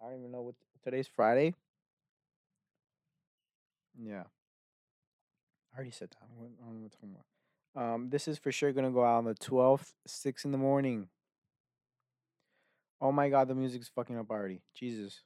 I 0.00 0.08
don't 0.08 0.18
even 0.18 0.32
know 0.32 0.42
what 0.42 0.54
today's 0.82 1.08
Friday. 1.08 1.54
Yeah. 3.98 4.24
I 5.72 5.76
already 5.76 5.90
said 5.90 6.10
that. 6.10 6.26
What, 6.36 6.50
I 6.60 6.64
don't 6.66 6.74
know 6.74 6.80
what 6.80 6.84
I'm 6.84 6.90
talking 6.90 7.10
about. 7.10 7.24
Um, 7.76 8.10
this 8.10 8.26
is 8.26 8.38
for 8.38 8.50
sure 8.50 8.72
gonna 8.72 8.90
go 8.90 9.04
out 9.04 9.18
on 9.18 9.24
the 9.24 9.34
twelfth, 9.34 9.94
six 10.06 10.44
in 10.44 10.52
the 10.52 10.58
morning. 10.58 11.08
Oh 13.00 13.12
my 13.12 13.28
god, 13.28 13.48
the 13.48 13.54
music's 13.54 13.88
fucking 13.88 14.18
up 14.18 14.30
already. 14.30 14.60
Jesus. 14.74 15.22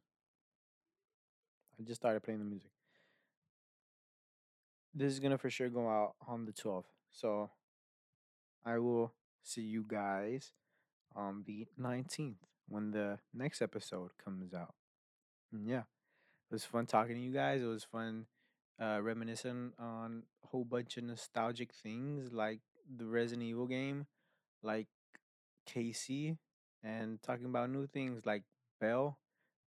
I 1.78 1.82
just 1.82 2.00
started 2.00 2.22
playing 2.22 2.40
the 2.40 2.46
music. 2.46 2.70
This 4.94 5.12
is 5.12 5.20
gonna 5.20 5.38
for 5.38 5.50
sure 5.50 5.68
go 5.68 5.88
out 5.88 6.14
on 6.28 6.44
the 6.44 6.52
twelfth. 6.52 6.92
So 7.10 7.50
I 8.64 8.78
will 8.78 9.12
see 9.42 9.62
you 9.62 9.84
guys 9.86 10.52
on 11.16 11.42
the 11.46 11.66
nineteenth 11.76 12.46
when 12.68 12.92
the 12.92 13.18
next 13.32 13.60
episode 13.60 14.10
comes 14.22 14.54
out. 14.54 14.74
And 15.52 15.66
yeah. 15.66 15.82
It 16.50 16.52
was 16.52 16.64
fun 16.64 16.86
talking 16.86 17.16
to 17.16 17.20
you 17.20 17.32
guys. 17.32 17.62
It 17.62 17.66
was 17.66 17.84
fun 17.84 18.26
uh, 18.80 19.00
reminiscing 19.02 19.72
on 19.78 20.24
a 20.44 20.46
whole 20.48 20.64
bunch 20.64 20.98
of 20.98 21.04
nostalgic 21.04 21.72
things 21.72 22.32
like 22.32 22.60
the 22.96 23.06
Resident 23.06 23.42
Evil 23.48 23.66
game, 23.66 24.06
like 24.62 24.86
Casey, 25.66 26.36
and 26.84 27.20
talking 27.22 27.46
about 27.46 27.70
new 27.70 27.86
things 27.86 28.26
like 28.26 28.42
Bell, 28.80 29.18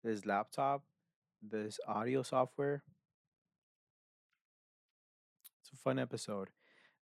this 0.04 0.26
laptop, 0.26 0.84
this 1.42 1.80
audio 1.88 2.22
software. 2.24 2.84
It's 5.62 5.74
a 5.74 5.78
fun 5.78 6.00
episode. 6.00 6.50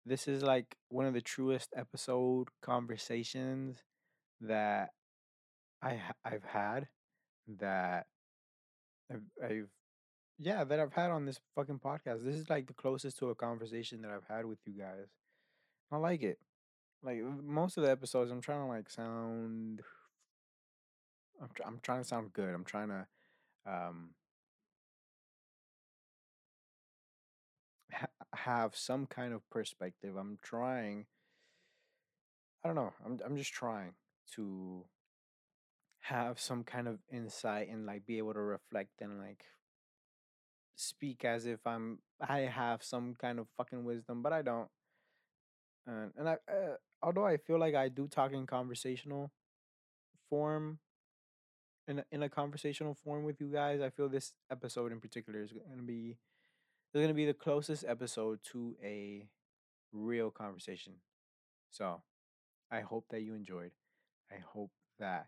This 0.06 0.28
is 0.28 0.44
like 0.44 0.76
one 0.90 1.06
of 1.06 1.14
the 1.14 1.22
truest 1.22 1.70
episode 1.76 2.50
conversations 2.62 3.80
that 4.42 4.90
I 5.82 6.00
I've 6.24 6.44
had 6.44 6.88
that 7.60 8.08
I've, 9.12 9.22
I've 9.44 9.70
yeah 10.40 10.64
that 10.64 10.80
I've 10.80 10.94
had 10.94 11.12
on 11.12 11.26
this 11.26 11.40
fucking 11.56 11.80
podcast. 11.80 12.24
This 12.24 12.36
is 12.36 12.50
like 12.50 12.68
the 12.68 12.74
closest 12.74 13.18
to 13.20 13.30
a 13.30 13.36
conversation 13.36 14.02
that 14.02 14.12
I've 14.12 14.28
had 14.36 14.46
with 14.46 14.60
you 14.66 14.74
guys. 14.74 15.08
I 15.92 15.98
like 15.98 16.24
it. 16.24 16.40
Like 17.02 17.20
most 17.22 17.78
of 17.78 17.84
the 17.84 17.92
episodes, 17.92 18.32
I'm 18.32 18.42
trying 18.42 18.62
to 18.62 18.68
like 18.68 18.90
sound. 18.90 19.82
I'm 21.42 21.50
tr- 21.54 21.64
I'm 21.66 21.80
trying 21.82 22.02
to 22.02 22.08
sound 22.08 22.34
good. 22.34 22.54
I'm 22.54 22.64
trying 22.66 22.90
to 22.90 23.08
um 23.66 24.12
ha- 27.92 28.08
have 28.34 28.76
some 28.76 29.06
kind 29.06 29.34
of 29.34 29.48
perspective. 29.50 30.16
I'm 30.18 30.38
trying. 30.42 31.06
I 32.64 32.68
don't 32.68 32.76
know. 32.76 32.94
I'm 33.06 33.20
I'm 33.26 33.38
just 33.38 33.54
trying 33.54 33.94
to 34.36 34.86
have 36.02 36.40
some 36.40 36.64
kind 36.64 36.88
of 36.88 37.00
insight 37.12 37.70
and 37.70 37.86
like 37.86 38.06
be 38.06 38.18
able 38.18 38.34
to 38.34 38.40
reflect 38.42 39.02
and 39.02 39.20
like 39.20 39.46
speak 40.76 41.26
as 41.26 41.46
if 41.46 41.66
I'm 41.66 42.00
I 42.22 42.40
have 42.42 42.84
some 42.84 43.16
kind 43.16 43.40
of 43.40 43.48
fucking 43.58 43.84
wisdom, 43.84 44.22
but 44.22 44.34
I 44.34 44.42
don't. 44.42 44.70
And 45.86 46.12
and 46.18 46.30
I 46.30 46.34
uh, 46.48 46.76
although 47.02 47.26
I 47.26 47.38
feel 47.38 47.60
like 47.60 47.76
I 47.76 47.90
do 47.90 48.08
talk 48.08 48.32
in 48.32 48.46
conversational 48.46 49.32
form 50.30 50.80
in 51.88 52.04
in 52.12 52.24
a 52.24 52.30
conversational 52.30 52.94
form 52.94 53.24
with 53.24 53.40
you 53.42 53.48
guys, 53.48 53.82
I 53.82 53.90
feel 53.90 54.10
this 54.10 54.34
episode 54.52 54.92
in 54.92 55.00
particular 55.00 55.42
is 55.42 55.52
going 55.52 55.78
to 55.78 55.84
be 55.84 56.18
is 56.94 57.00
going 57.00 57.08
to 57.10 57.14
be 57.14 57.26
the 57.26 57.34
closest 57.34 57.86
episode 57.88 58.40
to 58.52 58.76
a 58.84 59.28
real 59.92 60.32
conversation. 60.32 60.94
So, 61.72 62.04
I 62.72 62.82
hope 62.82 63.06
that 63.12 63.22
you 63.22 63.36
enjoyed. 63.36 63.72
I 64.32 64.40
hope 64.54 64.72
that 65.00 65.28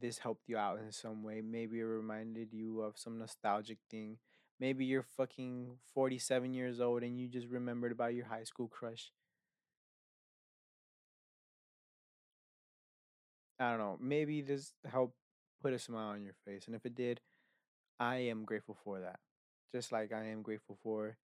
this 0.00 0.18
helped 0.18 0.48
you 0.48 0.56
out 0.58 0.78
in 0.78 0.92
some 0.92 1.22
way. 1.22 1.40
Maybe 1.40 1.80
it 1.80 1.84
reminded 1.84 2.52
you 2.52 2.82
of 2.82 2.98
some 2.98 3.18
nostalgic 3.18 3.78
thing. 3.90 4.18
Maybe 4.60 4.84
you're 4.84 5.02
fucking 5.16 5.78
47 5.94 6.54
years 6.54 6.80
old 6.80 7.02
and 7.02 7.18
you 7.18 7.28
just 7.28 7.48
remembered 7.48 7.92
about 7.92 8.14
your 8.14 8.26
high 8.26 8.44
school 8.44 8.68
crush. 8.68 9.12
I 13.58 13.70
don't 13.70 13.78
know. 13.78 13.98
Maybe 14.00 14.42
this 14.42 14.72
helped 14.90 15.16
put 15.66 15.74
a 15.74 15.78
smile 15.80 16.10
on 16.10 16.22
your 16.22 16.36
face. 16.44 16.66
And 16.68 16.76
if 16.76 16.86
it 16.86 16.94
did, 16.94 17.20
I 17.98 18.18
am 18.18 18.44
grateful 18.44 18.76
for 18.84 19.00
that. 19.00 19.18
Just 19.74 19.90
like 19.90 20.12
I 20.12 20.26
am 20.26 20.42
grateful 20.42 20.78
for 20.80 21.16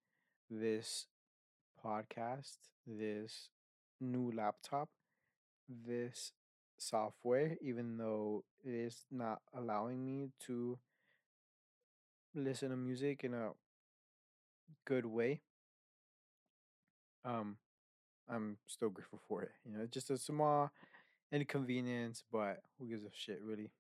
this 0.51 1.07
podcast, 1.85 2.57
this 2.85 3.51
new 4.01 4.33
laptop, 4.33 4.89
this 5.87 6.33
software, 6.77 7.57
even 7.63 7.97
though 7.99 8.43
it 8.65 8.75
is 8.75 9.05
not 9.13 9.43
allowing 9.57 10.05
me 10.05 10.31
to 10.47 10.77
listen 12.35 12.71
to 12.71 12.77
music 12.77 13.23
in 13.23 13.35
a 13.35 13.51
good 14.85 15.07
way. 15.07 15.41
Um, 17.25 17.59
I'm 18.29 18.57
still 18.67 18.91
grateful 18.91 19.21
for 19.29 19.43
it. 19.43 19.53
You 19.65 19.77
know, 19.79 19.85
it's 19.85 19.95
just 19.95 20.11
a 20.11 20.19
small 20.19 20.73
inconvenience, 21.31 22.25
but 22.33 22.59
who 22.81 22.89
gives 22.89 23.05
a 23.05 23.11
shit, 23.13 23.41
really? 23.41 23.71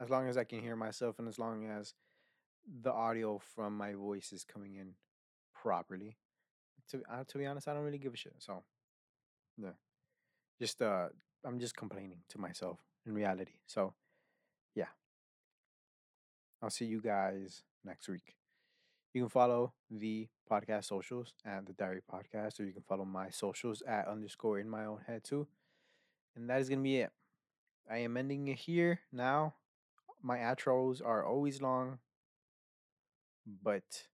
As 0.00 0.10
long 0.10 0.28
as 0.28 0.36
I 0.36 0.44
can 0.44 0.60
hear 0.60 0.76
myself 0.76 1.18
and 1.18 1.28
as 1.28 1.38
long 1.38 1.66
as 1.66 1.94
the 2.82 2.92
audio 2.92 3.40
from 3.54 3.76
my 3.76 3.94
voice 3.94 4.32
is 4.32 4.44
coming 4.44 4.76
in 4.76 4.94
properly. 5.54 6.16
To 6.90 7.02
uh, 7.10 7.24
to 7.26 7.38
be 7.38 7.46
honest, 7.46 7.68
I 7.68 7.74
don't 7.74 7.84
really 7.84 7.98
give 7.98 8.14
a 8.14 8.16
shit. 8.16 8.34
So 8.38 8.62
yeah, 9.56 9.76
just 10.60 10.80
uh, 10.80 11.08
I'm 11.44 11.58
just 11.58 11.76
complaining 11.76 12.22
to 12.30 12.38
myself 12.38 12.78
in 13.06 13.12
reality. 13.12 13.52
So 13.66 13.94
yeah, 14.74 14.88
I'll 16.62 16.70
see 16.70 16.86
you 16.86 17.00
guys 17.00 17.62
next 17.84 18.08
week. 18.08 18.36
You 19.14 19.22
can 19.22 19.30
follow 19.30 19.72
the 19.90 20.28
podcast 20.50 20.84
socials 20.84 21.34
at 21.44 21.66
the 21.66 21.72
Diary 21.72 22.02
Podcast, 22.10 22.60
or 22.60 22.64
you 22.64 22.72
can 22.72 22.82
follow 22.82 23.04
my 23.04 23.30
socials 23.30 23.82
at 23.86 24.06
underscore 24.06 24.58
in 24.58 24.68
my 24.68 24.84
own 24.84 25.00
head 25.06 25.24
too. 25.24 25.46
And 26.36 26.48
that 26.48 26.60
is 26.60 26.68
gonna 26.68 26.82
be 26.82 26.98
it. 26.98 27.10
I 27.90 27.98
am 27.98 28.16
ending 28.16 28.48
it 28.48 28.58
here 28.58 29.00
now. 29.12 29.54
My 30.28 30.40
outros 30.40 31.00
are 31.02 31.24
always 31.24 31.62
long, 31.62 32.00
but 33.62 34.06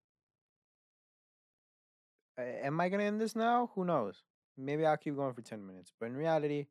am 2.39 2.81
I 2.81 2.89
gonna 2.89 3.03
end 3.03 3.21
this 3.21 3.35
now? 3.35 3.73
Who 3.75 3.85
knows? 3.85 4.23
Maybe 4.57 4.87
I'll 4.87 4.97
keep 4.97 5.17
going 5.17 5.35
for 5.35 5.43
ten 5.43 5.67
minutes, 5.67 5.91
but 5.99 6.07
in 6.07 6.17
reality, 6.17 6.67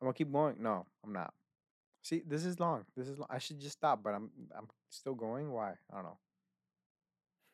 I'm 0.00 0.06
gonna 0.06 0.14
keep 0.14 0.32
going. 0.32 0.56
No, 0.58 0.86
I'm 1.04 1.12
not. 1.12 1.34
See, 2.00 2.22
this 2.26 2.46
is 2.46 2.58
long. 2.58 2.86
This 2.96 3.08
is 3.08 3.18
long. 3.18 3.28
I 3.28 3.36
should 3.36 3.60
just 3.60 3.76
stop, 3.76 4.02
but 4.02 4.14
I'm 4.14 4.30
I'm 4.56 4.68
still 4.88 5.14
going. 5.14 5.52
Why? 5.52 5.74
I 5.92 5.96
don't 5.96 6.04
know. 6.04 6.18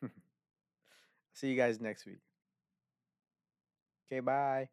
See 1.33 1.49
you 1.49 1.57
guys 1.57 1.81
next 1.81 2.05
week. 2.05 2.21
Okay, 4.07 4.21
bye. 4.21 4.69